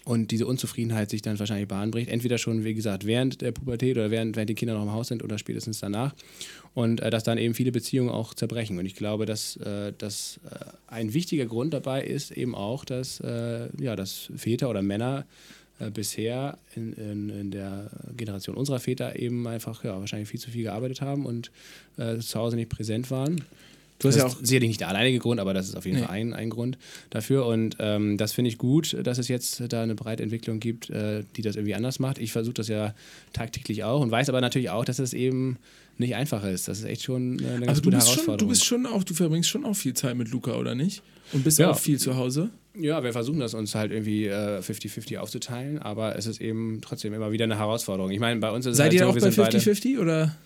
und 0.04 0.30
diese 0.30 0.46
Unzufriedenheit 0.46 1.08
sich 1.08 1.22
dann 1.22 1.38
wahrscheinlich 1.38 1.66
Bahn 1.66 1.90
bricht. 1.90 2.10
Entweder 2.10 2.36
schon, 2.36 2.62
wie 2.62 2.74
gesagt, 2.74 3.06
während 3.06 3.40
der 3.40 3.52
Pubertät 3.52 3.96
oder 3.96 4.10
während, 4.10 4.36
während 4.36 4.50
die 4.50 4.54
Kinder 4.54 4.74
noch 4.74 4.82
im 4.82 4.92
Haus 4.92 5.08
sind 5.08 5.24
oder 5.24 5.38
spätestens 5.38 5.80
danach. 5.80 6.14
Und 6.74 7.00
äh, 7.00 7.08
dass 7.08 7.24
dann 7.24 7.38
eben 7.38 7.54
viele 7.54 7.72
Beziehungen 7.72 8.10
auch 8.10 8.34
zerbrechen. 8.34 8.78
Und 8.78 8.84
ich 8.84 8.96
glaube, 8.96 9.24
dass, 9.24 9.56
äh, 9.56 9.92
dass 9.96 10.40
äh, 10.50 10.58
ein 10.88 11.14
wichtiger 11.14 11.46
Grund 11.46 11.72
dabei 11.72 12.04
ist 12.04 12.32
eben 12.32 12.54
auch, 12.54 12.84
dass, 12.84 13.20
äh, 13.20 13.68
ja, 13.80 13.96
dass 13.96 14.30
Väter 14.36 14.68
oder 14.68 14.82
Männer 14.82 15.24
äh, 15.80 15.90
bisher 15.90 16.58
in, 16.76 16.92
in, 16.92 17.30
in, 17.30 17.50
der 17.50 17.90
Generation 18.16 18.56
unserer 18.56 18.80
Väter 18.80 19.18
eben 19.18 19.46
einfach 19.46 19.84
ja, 19.84 19.98
wahrscheinlich 19.98 20.28
viel 20.28 20.40
zu 20.40 20.50
viel 20.50 20.64
gearbeitet 20.64 21.00
haben 21.00 21.26
und 21.26 21.50
äh, 21.96 22.18
zu 22.18 22.38
Hause 22.38 22.56
nicht 22.56 22.68
präsent 22.68 23.10
waren. 23.10 23.44
Du 23.98 24.08
hast 24.08 24.16
ja 24.16 24.26
auch 24.26 24.36
sicherlich 24.42 24.68
nicht 24.68 24.80
der 24.80 24.88
alleinige 24.88 25.18
Grund, 25.18 25.40
aber 25.40 25.54
das 25.54 25.68
ist 25.68 25.76
auf 25.76 25.86
jeden 25.86 25.98
nee. 25.98 26.04
Fall 26.04 26.14
ein, 26.14 26.32
ein 26.34 26.50
Grund 26.50 26.78
dafür. 27.10 27.46
Und 27.46 27.76
ähm, 27.78 28.18
das 28.18 28.32
finde 28.32 28.48
ich 28.48 28.58
gut, 28.58 28.96
dass 29.02 29.18
es 29.18 29.28
jetzt 29.28 29.62
da 29.72 29.82
eine 29.82 29.94
breite 29.94 30.22
Entwicklung 30.22 30.60
gibt, 30.60 30.90
äh, 30.90 31.22
die 31.36 31.42
das 31.42 31.56
irgendwie 31.56 31.74
anders 31.74 32.00
macht. 32.00 32.18
Ich 32.18 32.32
versuche 32.32 32.54
das 32.54 32.68
ja 32.68 32.94
tagtäglich 33.32 33.84
auch 33.84 34.00
und 34.00 34.10
weiß 34.10 34.28
aber 34.28 34.40
natürlich 34.40 34.70
auch, 34.70 34.84
dass 34.84 34.98
es 34.98 35.14
eben 35.14 35.58
nicht 35.96 36.16
einfach 36.16 36.44
ist. 36.44 36.68
Das 36.68 36.80
ist 36.80 36.84
echt 36.84 37.02
schon 37.02 37.40
eine 37.40 37.66
ganz 37.66 37.68
also 37.68 37.82
gute 37.82 37.96
Herausforderung. 37.96 38.26
Schon, 38.26 38.38
du 38.38 38.48
bist 38.48 38.64
schon 38.64 38.86
auch, 38.86 39.04
du 39.04 39.14
verbringst 39.14 39.48
schon 39.48 39.64
auch 39.64 39.74
viel 39.74 39.94
Zeit 39.94 40.16
mit 40.16 40.28
Luca, 40.28 40.56
oder 40.56 40.74
nicht? 40.74 41.02
Und 41.32 41.44
bist 41.44 41.58
ja. 41.58 41.70
auch 41.70 41.78
viel 41.78 41.98
zu 41.98 42.16
Hause? 42.16 42.50
Ja, 42.76 43.04
wir 43.04 43.12
versuchen 43.12 43.38
das 43.38 43.54
uns 43.54 43.74
halt 43.74 43.92
irgendwie 43.92 44.30
50-50 44.30 45.12
äh, 45.12 45.16
aufzuteilen, 45.18 45.78
aber 45.78 46.16
es 46.16 46.26
ist 46.26 46.40
eben 46.40 46.80
trotzdem 46.82 47.14
immer 47.14 47.30
wieder 47.30 47.44
eine 47.44 47.58
Herausforderung. 47.58 48.10
Ich 48.10 48.18
meine, 48.18 48.40
bei 48.40 48.50
uns 48.50 48.66
ist 48.66 48.76
Seid 48.76 48.92
es 48.92 49.00
halt 49.00 49.12
ihr 49.14 49.20
so, 49.20 49.30
auch 49.30 49.46
bei 49.46 49.58
50-50 49.58 50.00
oder? 50.00 50.36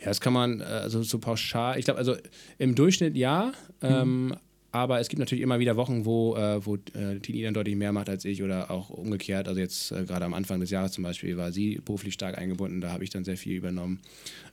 Ja, 0.00 0.06
das 0.06 0.20
kann 0.20 0.32
man, 0.32 0.60
äh, 0.60 0.64
also 0.64 1.02
so 1.02 1.18
pauschal, 1.18 1.78
ich 1.78 1.84
glaube, 1.84 1.98
also 1.98 2.16
im 2.58 2.74
Durchschnitt 2.74 3.16
ja, 3.16 3.52
mhm. 3.82 3.88
ähm, 3.88 4.36
aber 4.76 5.00
es 5.00 5.08
gibt 5.08 5.20
natürlich 5.20 5.42
immer 5.42 5.58
wieder 5.58 5.76
Wochen, 5.76 6.04
wo, 6.04 6.36
äh, 6.36 6.64
wo 6.64 6.76
äh, 6.76 7.18
Tini 7.20 7.42
dann 7.42 7.54
deutlich 7.54 7.76
mehr 7.76 7.92
macht 7.92 8.08
als 8.08 8.24
ich 8.24 8.42
oder 8.42 8.70
auch 8.70 8.90
umgekehrt. 8.90 9.48
Also 9.48 9.60
jetzt 9.60 9.92
äh, 9.92 10.04
gerade 10.04 10.24
am 10.24 10.34
Anfang 10.34 10.60
des 10.60 10.70
Jahres 10.70 10.92
zum 10.92 11.04
Beispiel 11.04 11.36
war 11.36 11.52
sie 11.52 11.80
beruflich 11.84 12.14
stark 12.14 12.38
eingebunden, 12.38 12.80
da 12.80 12.90
habe 12.92 13.04
ich 13.04 13.10
dann 13.10 13.24
sehr 13.24 13.36
viel 13.36 13.56
übernommen. 13.56 14.00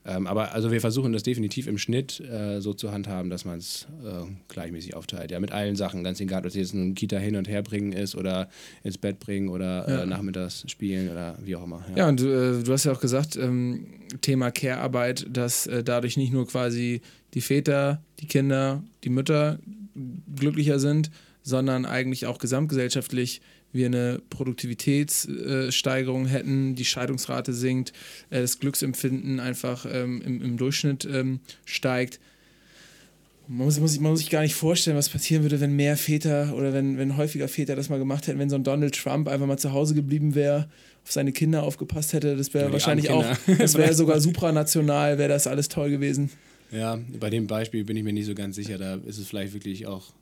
Ähm, 0.06 0.26
aber 0.26 0.52
also 0.52 0.70
wir 0.70 0.80
versuchen 0.80 1.12
das 1.12 1.22
definitiv 1.22 1.66
im 1.66 1.78
Schnitt 1.78 2.20
äh, 2.20 2.60
so 2.60 2.74
zu 2.74 2.92
handhaben, 2.92 3.30
dass 3.30 3.44
man 3.44 3.58
es 3.58 3.86
äh, 4.04 4.24
gleichmäßig 4.48 4.94
aufteilt. 4.94 5.30
Ja, 5.30 5.40
mit 5.40 5.52
allen 5.52 5.76
Sachen, 5.76 6.04
ganz 6.04 6.20
egal, 6.20 6.40
ob 6.40 6.46
es 6.46 6.54
jetzt 6.54 6.74
ein 6.74 6.94
Kita 6.94 7.16
hin 7.16 7.36
und 7.36 7.48
her 7.48 7.62
bringen 7.62 7.92
ist 7.92 8.14
oder 8.14 8.48
ins 8.82 8.98
Bett 8.98 9.18
bringen 9.20 9.48
oder 9.48 9.88
äh, 9.88 9.92
ja. 9.92 10.06
nachmittags 10.06 10.64
spielen 10.68 11.10
oder 11.10 11.38
wie 11.42 11.56
auch 11.56 11.64
immer. 11.64 11.84
Ja, 11.90 11.96
ja 11.96 12.08
und 12.08 12.20
du 12.20 12.64
hast 12.68 12.84
ja 12.84 12.92
auch 12.92 13.00
gesagt, 13.00 13.36
ähm, 13.36 13.86
Thema 14.20 14.50
Care-Arbeit, 14.50 15.26
dass 15.30 15.68
dadurch 15.84 16.16
nicht 16.16 16.32
nur 16.32 16.46
quasi 16.46 17.00
die 17.34 17.40
Väter, 17.40 18.00
die 18.20 18.26
Kinder, 18.26 18.82
die 19.02 19.10
Mütter 19.10 19.58
glücklicher 20.34 20.78
sind, 20.78 21.10
sondern 21.42 21.84
eigentlich 21.84 22.26
auch 22.26 22.38
gesamtgesellschaftlich 22.38 23.40
wir 23.74 23.86
eine 23.86 24.22
Produktivitätssteigerung 24.30 26.26
hätten, 26.26 26.76
die 26.76 26.84
Scheidungsrate 26.84 27.52
sinkt, 27.52 27.92
äh, 28.30 28.40
das 28.40 28.60
Glücksempfinden 28.60 29.40
einfach 29.40 29.84
ähm, 29.90 30.22
im, 30.22 30.40
im, 30.40 30.56
Durchschnitt 30.56 31.04
ähm, 31.04 31.40
steigt. 31.64 32.20
Man 33.48 33.66
muss, 33.66 33.78
muss, 33.80 33.98
man 34.00 34.12
muss 34.12 34.20
sich 34.20 34.30
gar 34.30 34.42
nicht 34.42 34.54
vorstellen, 34.54 34.96
was 34.96 35.08
passieren 35.08 35.42
würde, 35.42 35.60
wenn 35.60 35.74
mehr 35.76 35.96
Väter 35.96 36.54
oder 36.54 36.72
wenn, 36.72 36.96
wenn 36.98 37.16
häufiger 37.16 37.48
Väter 37.48 37.76
das 37.76 37.90
mal 37.90 37.98
gemacht 37.98 38.28
hätten, 38.28 38.38
wenn 38.38 38.48
so 38.48 38.56
ein 38.56 38.64
Donald 38.64 38.94
Trump 38.94 39.28
einfach 39.28 39.46
mal 39.46 39.58
zu 39.58 39.72
Hause 39.72 39.94
geblieben 39.94 40.34
wäre, 40.36 40.68
auf 41.04 41.12
seine 41.12 41.32
Kinder 41.32 41.64
aufgepasst 41.64 42.14
hätte. 42.14 42.36
Das 42.36 42.54
wäre 42.54 42.72
wahrscheinlich 42.72 43.10
auch, 43.10 43.26
das 43.58 43.74
wäre 43.74 43.92
sogar 43.94 44.20
supranational, 44.20 45.18
wäre 45.18 45.28
das 45.28 45.46
alles 45.46 45.68
toll 45.68 45.90
gewesen. 45.90 46.30
Ja, 46.70 46.98
bei 47.20 47.30
dem 47.30 47.46
Beispiel 47.46 47.84
bin 47.84 47.96
ich 47.96 48.04
mir 48.04 48.12
nicht 48.12 48.26
so 48.26 48.34
ganz 48.34 48.56
sicher. 48.56 48.78
Da 48.78 48.96
ist 48.96 49.18
es 49.18 49.28
vielleicht 49.28 49.52
wirklich 49.52 49.86
auch 49.86 50.12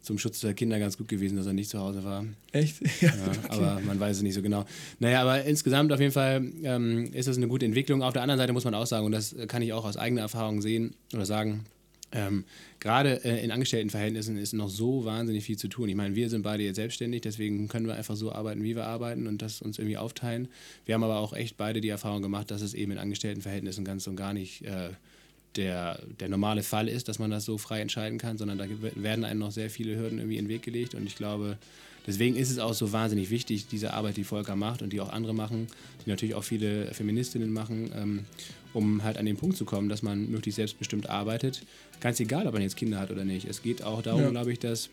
zum 0.00 0.18
Schutz 0.18 0.40
der 0.40 0.52
Kinder 0.54 0.78
ganz 0.78 0.98
gut 0.98 1.08
gewesen, 1.08 1.36
dass 1.36 1.46
er 1.46 1.54
nicht 1.54 1.70
zu 1.70 1.78
Hause 1.78 2.04
war. 2.04 2.24
Echt? 2.52 2.76
Ja, 3.00 3.10
okay. 3.26 3.38
Aber 3.48 3.80
man 3.80 3.98
weiß 3.98 4.18
es 4.18 4.22
nicht 4.22 4.34
so 4.34 4.42
genau. 4.42 4.66
Naja, 4.98 5.22
aber 5.22 5.44
insgesamt 5.44 5.92
auf 5.92 6.00
jeden 6.00 6.12
Fall 6.12 6.44
ähm, 6.62 7.12
ist 7.12 7.28
das 7.28 7.36
eine 7.36 7.48
gute 7.48 7.64
Entwicklung. 7.64 8.02
Auf 8.02 8.12
der 8.12 8.22
anderen 8.22 8.38
Seite 8.38 8.52
muss 8.52 8.64
man 8.64 8.74
auch 8.74 8.86
sagen, 8.86 9.06
und 9.06 9.12
das 9.12 9.34
kann 9.48 9.62
ich 9.62 9.72
auch 9.72 9.84
aus 9.84 9.96
eigener 9.96 10.22
Erfahrung 10.22 10.60
sehen 10.60 10.94
oder 11.14 11.26
sagen, 11.26 11.64
ähm, 12.12 12.44
Gerade 12.84 13.24
äh, 13.24 13.42
in 13.42 13.50
Angestelltenverhältnissen 13.50 14.36
ist 14.36 14.52
noch 14.52 14.68
so 14.68 15.06
wahnsinnig 15.06 15.42
viel 15.42 15.56
zu 15.56 15.68
tun. 15.68 15.88
Ich 15.88 15.94
meine, 15.94 16.14
wir 16.14 16.28
sind 16.28 16.42
beide 16.42 16.62
jetzt 16.62 16.76
selbstständig, 16.76 17.22
deswegen 17.22 17.66
können 17.66 17.86
wir 17.86 17.94
einfach 17.94 18.14
so 18.14 18.30
arbeiten, 18.30 18.62
wie 18.62 18.76
wir 18.76 18.84
arbeiten 18.84 19.26
und 19.26 19.40
das 19.40 19.62
uns 19.62 19.78
irgendwie 19.78 19.96
aufteilen. 19.96 20.48
Wir 20.84 20.94
haben 20.94 21.02
aber 21.02 21.16
auch 21.16 21.32
echt 21.32 21.56
beide 21.56 21.80
die 21.80 21.88
Erfahrung 21.88 22.20
gemacht, 22.20 22.50
dass 22.50 22.60
es 22.60 22.74
eben 22.74 22.92
in 22.92 22.98
Angestelltenverhältnissen 22.98 23.86
ganz 23.86 24.06
und 24.06 24.16
gar 24.16 24.34
nicht 24.34 24.66
äh, 24.66 24.90
der, 25.56 26.00
der 26.20 26.28
normale 26.28 26.62
Fall 26.62 26.88
ist, 26.88 27.08
dass 27.08 27.18
man 27.18 27.30
das 27.30 27.44
so 27.44 27.58
frei 27.58 27.80
entscheiden 27.80 28.18
kann, 28.18 28.38
sondern 28.38 28.58
da 28.58 28.66
werden 28.96 29.24
einem 29.24 29.40
noch 29.40 29.52
sehr 29.52 29.70
viele 29.70 29.96
Hürden 29.96 30.18
irgendwie 30.18 30.38
in 30.38 30.44
den 30.44 30.50
Weg 30.50 30.62
gelegt 30.62 30.94
und 30.94 31.06
ich 31.06 31.16
glaube, 31.16 31.58
deswegen 32.06 32.36
ist 32.36 32.50
es 32.50 32.58
auch 32.58 32.74
so 32.74 32.92
wahnsinnig 32.92 33.30
wichtig, 33.30 33.66
diese 33.66 33.94
Arbeit, 33.94 34.16
die 34.16 34.24
Volker 34.24 34.56
macht 34.56 34.82
und 34.82 34.92
die 34.92 35.00
auch 35.00 35.10
andere 35.10 35.34
machen, 35.34 35.68
die 36.04 36.10
natürlich 36.10 36.34
auch 36.34 36.44
viele 36.44 36.92
Feministinnen 36.92 37.52
machen, 37.52 37.90
ähm, 37.96 38.24
um 38.72 39.04
halt 39.04 39.18
an 39.18 39.26
den 39.26 39.36
Punkt 39.36 39.56
zu 39.56 39.64
kommen, 39.64 39.88
dass 39.88 40.02
man 40.02 40.30
möglichst 40.30 40.56
selbstbestimmt 40.56 41.08
arbeitet. 41.08 41.62
Ganz 42.00 42.20
egal, 42.20 42.46
ob 42.46 42.52
man 42.52 42.62
jetzt 42.62 42.76
Kinder 42.76 42.98
hat 42.98 43.10
oder 43.10 43.24
nicht. 43.24 43.46
Es 43.48 43.62
geht 43.62 43.82
auch 43.82 44.02
darum, 44.02 44.22
ja. 44.22 44.30
glaube 44.30 44.52
ich, 44.52 44.58
dass 44.58 44.90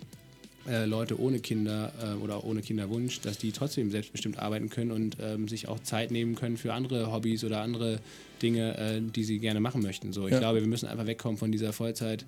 äh, 0.67 0.85
Leute 0.85 1.19
ohne 1.19 1.39
Kinder 1.39 1.91
äh, 2.01 2.23
oder 2.23 2.43
ohne 2.43 2.61
Kinderwunsch, 2.61 3.21
dass 3.21 3.37
die 3.37 3.51
trotzdem 3.51 3.89
selbstbestimmt 3.89 4.37
arbeiten 4.37 4.69
können 4.69 4.91
und 4.91 5.17
ähm, 5.19 5.47
sich 5.47 5.67
auch 5.67 5.79
Zeit 5.79 6.11
nehmen 6.11 6.35
können 6.35 6.57
für 6.57 6.73
andere 6.73 7.11
Hobbys 7.11 7.43
oder 7.43 7.61
andere 7.61 7.99
Dinge, 8.41 8.77
äh, 8.77 9.01
die 9.01 9.23
sie 9.23 9.39
gerne 9.39 9.59
machen 9.59 9.81
möchten. 9.81 10.13
So, 10.13 10.25
ich 10.25 10.33
ja. 10.33 10.39
glaube, 10.39 10.61
wir 10.61 10.67
müssen 10.67 10.87
einfach 10.87 11.05
wegkommen 11.05 11.37
von 11.37 11.51
dieser 11.51 11.73
Vollzeit 11.73 12.25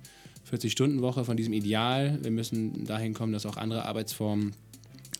40-Stunden-Woche, 0.50 1.24
von 1.24 1.36
diesem 1.36 1.52
Ideal. 1.52 2.18
Wir 2.22 2.30
müssen 2.30 2.84
dahin 2.84 3.14
kommen, 3.14 3.32
dass 3.32 3.46
auch 3.46 3.56
andere 3.56 3.84
Arbeitsformen 3.86 4.52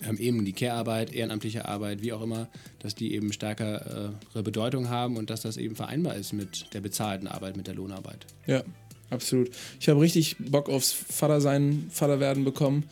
ähm, 0.07 0.19
eben 0.19 0.45
die 0.45 0.53
Care-Arbeit, 0.53 1.13
ehrenamtliche 1.13 1.67
Arbeit, 1.67 2.03
wie 2.03 2.13
auch 2.13 2.23
immer, 2.23 2.49
dass 2.81 2.95
die 2.95 3.15
eben 3.15 3.33
stärkere 3.33 4.15
Bedeutung 4.35 4.89
haben 4.89 5.17
und 5.17 5.31
dass 5.31 5.43
das 5.43 5.57
eben 5.57 5.77
vereinbar 5.77 6.17
ist 6.17 6.33
mit 6.33 6.75
der 6.75 6.81
bezahlten 6.81 7.27
Arbeit, 7.27 7.57
mit 7.57 7.67
der 7.67 7.75
Lohnarbeit. 7.75 8.27
Ja, 8.47 8.63
absolut. 9.11 9.51
Ich 9.81 9.89
habe 9.89 10.01
richtig 10.01 10.37
Bock 10.39 10.69
aufs 10.69 10.93
Vatersein, 10.93 11.89
Vaterwerden 11.91 12.45
bekommen. 12.45 12.85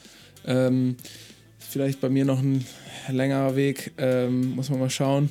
Ähm, 0.47 0.97
vielleicht 1.71 2.01
bei 2.01 2.09
mir 2.09 2.25
noch 2.25 2.41
ein 2.41 2.65
längerer 3.11 3.57
Weg, 3.57 3.93
ähm, 3.99 4.55
muss 4.55 4.71
man 4.71 4.79
mal 4.79 4.91
schauen. 4.91 5.31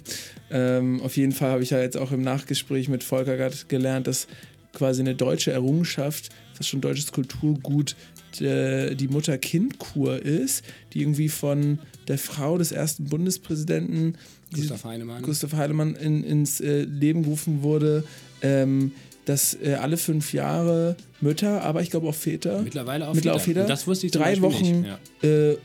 Ähm, 0.50 1.02
auf 1.02 1.18
jeden 1.18 1.32
Fall 1.32 1.52
habe 1.52 1.64
ich 1.64 1.70
ja 1.70 1.80
jetzt 1.80 1.98
auch 1.98 2.12
im 2.12 2.22
Nachgespräch 2.22 2.90
mit 2.90 3.04
Volker 3.04 3.50
gelernt, 3.68 4.08
dass 4.08 4.28
quasi 4.74 5.02
eine 5.02 5.16
deutsche 5.16 5.52
Errungenschaft, 5.52 6.30
fast 6.54 6.70
schon 6.70 6.82
deutsches 6.82 7.12
Kulturgut, 7.12 7.96
äh, 8.40 8.96
die 8.96 9.08
Mutter-Kind-Kur 9.08 10.22
ist, 10.22 10.64
die 10.94 11.02
irgendwie 11.02 11.30
von 11.30 11.80
der 12.08 12.18
Frau 12.18 12.58
des 12.58 12.72
ersten 12.72 13.06
Bundespräsidenten 13.06 14.18
Gustav 14.54 14.84
Heinemann, 14.84 15.22
Gustav 15.22 15.54
Heinemann 15.54 15.96
in, 15.96 16.24
ins 16.24 16.60
äh, 16.62 16.84
Leben 16.84 17.24
gerufen 17.24 17.64
wurde. 17.64 18.04
Ähm, 18.42 18.92
dass 19.26 19.54
äh, 19.54 19.76
alle 19.76 19.98
fünf 19.98 20.34
Jahre 20.34 20.96
Mütter, 21.22 21.62
aber 21.62 21.84
ich 21.84 21.92
glaube 21.92 22.08
auch 22.08 22.16
Väter, 22.16 22.64
mittlerweile 22.64 23.08
auch 23.08 23.14
mittlerweile 23.14 23.40
Väter, 23.40 23.62
Väter 23.62 23.68
das 23.68 23.86
wusste 23.86 24.08
ich 24.08 24.12
drei 24.12 24.42
Wochen 24.42 24.84
ja. 24.84 25.28
äh, 25.30 25.58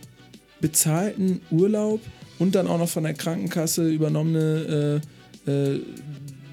bezahlten 0.60 1.40
Urlaub 1.50 2.00
und 2.38 2.54
dann 2.54 2.66
auch 2.66 2.78
noch 2.78 2.88
von 2.88 3.04
der 3.04 3.14
Krankenkasse 3.14 3.88
übernommene 3.88 5.00
äh, 5.46 5.50
äh 5.50 5.80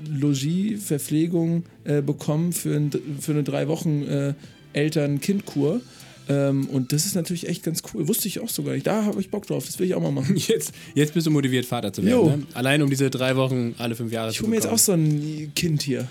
Logis, 0.10 0.84
Verpflegung 0.84 1.64
äh, 1.86 2.02
bekommen 2.02 2.52
für, 2.52 2.76
ein, 2.76 2.92
für 3.22 3.32
eine 3.32 3.44
drei 3.44 3.70
Wochen 3.70 4.04
äh, 4.04 4.34
Eltern-Kind-Kur. 4.74 5.82
Ähm, 6.30 6.68
und 6.68 6.94
das 6.94 7.06
ist 7.06 7.16
natürlich 7.16 7.48
echt 7.48 7.64
ganz 7.64 7.82
cool. 7.94 8.08
Wusste 8.08 8.28
ich 8.28 8.40
auch 8.40 8.50
sogar 8.50 8.74
nicht. 8.74 8.88
Da 8.88 9.04
habe 9.04 9.20
ich 9.20 9.30
Bock 9.30 9.46
drauf. 9.48 9.66
Das 9.66 9.80
will 9.80 9.88
ich 9.88 9.96
auch 9.96 10.02
mal 10.02 10.12
machen. 10.12 10.36
Jetzt, 10.48 10.74
jetzt 10.96 11.14
bist 11.14 11.28
du 11.28 11.32
motiviert, 11.32 11.66
Vater 11.66 11.92
zu 11.92 12.04
werden. 12.04 12.26
Ne? 12.26 12.48
Allein 12.54 12.82
um 12.82 12.90
diese 12.90 13.10
drei 13.10 13.36
Wochen 13.36 13.76
alle 13.78 13.96
fünf 13.96 14.12
Jahre 14.12 14.32
ich 14.32 14.38
zu. 14.38 14.44
Ich 14.44 14.44
hole 14.44 14.50
mir 14.50 14.56
jetzt 14.56 14.68
auch 14.68 14.78
so 14.78 14.94
ein 14.94 15.52
Kind 15.56 15.82
hier. 15.82 16.08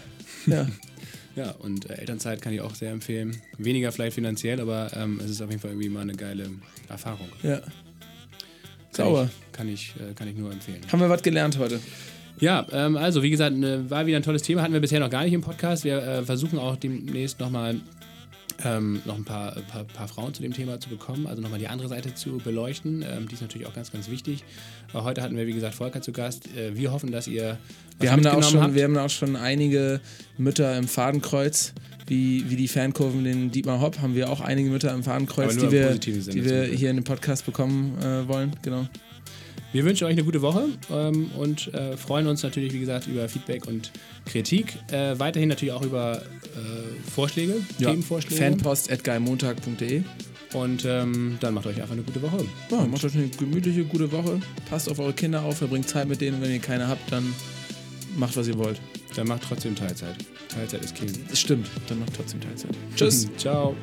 Ja. 0.47 0.69
ja, 1.37 1.51
und 1.53 1.89
äh, 1.89 1.95
Elternzeit 1.95 2.43
kann 2.43 2.53
ich 2.53 2.61
auch 2.61 2.75
sehr 2.75 2.91
empfehlen. 2.91 3.41
Weniger 3.59 3.93
vielleicht 3.93 4.15
finanziell, 4.15 4.61
aber 4.61 4.91
ähm, 4.95 5.21
es 5.25 5.31
ist 5.31 5.41
auf 5.41 5.49
jeden 5.49 5.61
Fall 5.61 5.71
irgendwie 5.71 5.89
mal 5.89 6.01
eine 6.01 6.15
geile 6.15 6.51
Erfahrung. 6.89 7.29
Ja. 7.43 7.61
Kann 7.61 7.73
Sauer. 8.93 9.31
Ich, 9.31 9.53
kann, 9.53 9.69
ich, 9.69 9.95
äh, 9.97 10.13
kann 10.15 10.29
ich 10.29 10.37
nur 10.37 10.53
empfehlen. 10.53 10.81
Haben 10.91 11.01
wir 11.01 11.09
was 11.09 11.23
gelernt 11.23 11.59
heute? 11.59 11.81
Ja, 12.41 12.67
ähm, 12.73 12.97
also 12.97 13.23
wie 13.23 13.31
gesagt, 13.31 13.57
ne, 13.57 13.89
war 13.89 14.07
wieder 14.07 14.17
ein 14.17 14.23
tolles 14.23 14.43
Thema. 14.43 14.63
Hatten 14.63 14.73
wir 14.73 14.81
bisher 14.81 15.01
noch 15.01 15.11
gar 15.11 15.25
nicht 15.25 15.33
im 15.33 15.41
Podcast. 15.41 15.85
Wir 15.85 16.03
äh, 16.03 16.23
versuchen 16.23 16.59
auch 16.59 16.77
demnächst 16.77 17.41
nochmal 17.41 17.81
ähm, 18.65 19.03
noch 19.05 19.17
ein 19.17 19.25
paar, 19.25 19.53
paar, 19.69 19.85
paar, 19.85 20.09
Frauen 20.09 20.35
zu 20.35 20.43
dem 20.43 20.53
Thema 20.53 20.81
zu 20.81 20.89
bekommen, 20.89 21.27
also 21.27 21.43
nochmal 21.43 21.59
die 21.59 21.69
andere 21.69 21.89
Seite 21.89 22.15
zu 22.15 22.39
beleuchten. 22.39 23.03
Ähm, 23.03 23.29
die 23.29 23.35
ist 23.35 23.43
natürlich 23.43 23.67
auch 23.67 23.75
ganz, 23.75 23.93
ganz 23.93 24.09
wichtig. 24.09 24.45
Aber 24.93 25.05
heute 25.05 25.23
hatten 25.23 25.37
wir, 25.37 25.47
wie 25.47 25.53
gesagt, 25.53 25.75
Volker 25.75 26.03
zu 26.03 26.13
Gast. 26.13 26.49
Äh, 26.57 26.77
wir 26.77 26.93
hoffen, 26.93 27.11
dass 27.11 27.27
ihr. 27.27 27.59
Wir 27.99 28.13
haben, 28.13 28.23
da 28.23 28.35
auch 28.35 28.43
schon, 28.43 28.75
wir 28.75 28.85
haben 28.85 28.97
auch 28.99 29.11
schon 29.11 29.37
einige 29.37 30.01
Mütter 30.37 30.77
im 30.77 30.89
Fadenkreuz, 30.89 31.73
wie, 32.07 32.51
wie 32.51 32.57
die 32.57 32.69
Fankurven 32.69 33.25
den 33.25 33.51
Dietmar 33.51 33.81
Hopp, 33.81 34.01
haben 34.01 34.15
wir 34.15 34.31
auch 34.31 34.41
einige 34.41 34.71
Mütter 34.71 34.93
im 34.93 35.03
Fadenkreuz, 35.03 35.57
die 35.57 35.71
wir, 35.71 35.95
die 35.99 36.45
wir 36.45 36.65
hier 36.65 36.91
in 36.91 36.97
dem 36.97 37.05
Podcast 37.05 37.47
bekommen 37.47 37.97
äh, 38.01 38.27
wollen. 38.27 38.57
Genau. 38.63 38.89
Wir 39.73 39.87
wünschen 39.87 40.05
euch 40.05 40.13
eine 40.13 40.25
gute 40.25 40.43
Woche 40.43 40.69
ähm, 40.91 41.31
und 41.39 41.73
äh, 41.73 41.97
freuen 41.97 42.27
uns 42.27 42.43
natürlich, 42.43 42.75
wie 42.75 42.81
gesagt, 42.81 43.07
über 43.07 43.27
Feedback 43.27 43.67
und 43.67 43.91
Kritik. 44.25 44.75
Äh, 44.91 45.19
weiterhin 45.19 45.49
natürlich 45.49 45.73
auch 45.73 45.83
über 45.83 46.23
äh, 46.23 47.11
Vorschläge, 47.11 47.55
ja. 47.79 47.91
Themenvorschläge. 47.91 48.43
Fanpost.geimontag.de 48.43 50.03
Und 50.55 50.85
ähm, 50.85 51.39
dann 51.41 51.55
macht 51.55 51.67
euch 51.67 51.81
einfach 51.81 51.93
eine 51.93 52.03
gute 52.03 52.23
Woche. 52.23 52.45
Ja, 52.71 52.87
macht 52.87 53.05
euch 53.05 53.15
eine 53.15 53.29
gemütliche, 53.29 53.85
gute 53.85 54.11
Woche. 54.13 54.41
Passt 54.69 54.91
auf 54.91 54.99
eure 54.99 55.13
Kinder 55.13 55.43
auf, 55.43 55.59
verbringt 55.59 55.89
Zeit 55.89 56.09
mit 56.09 56.21
denen. 56.21 56.41
Wenn 56.41 56.53
ihr 56.53 56.59
keine 56.59 56.89
habt, 56.89 57.11
dann 57.11 57.35
macht, 58.17 58.37
was 58.37 58.49
ihr 58.49 58.59
wollt. 58.59 58.81
Dann 59.17 59.29
macht 59.29 59.43
trotzdem 59.47 59.75
Teilzeit. 59.75 60.17
Teilzeit 60.49 60.83
ist 60.83 60.95
King. 60.95 61.11
Stimmt, 61.35 61.69
dann 61.89 62.01
macht 62.01 62.15
trotzdem 62.15 62.41
Teilzeit. 62.41 62.71
Tschüss. 62.97 63.29
Ciao. 63.37 63.75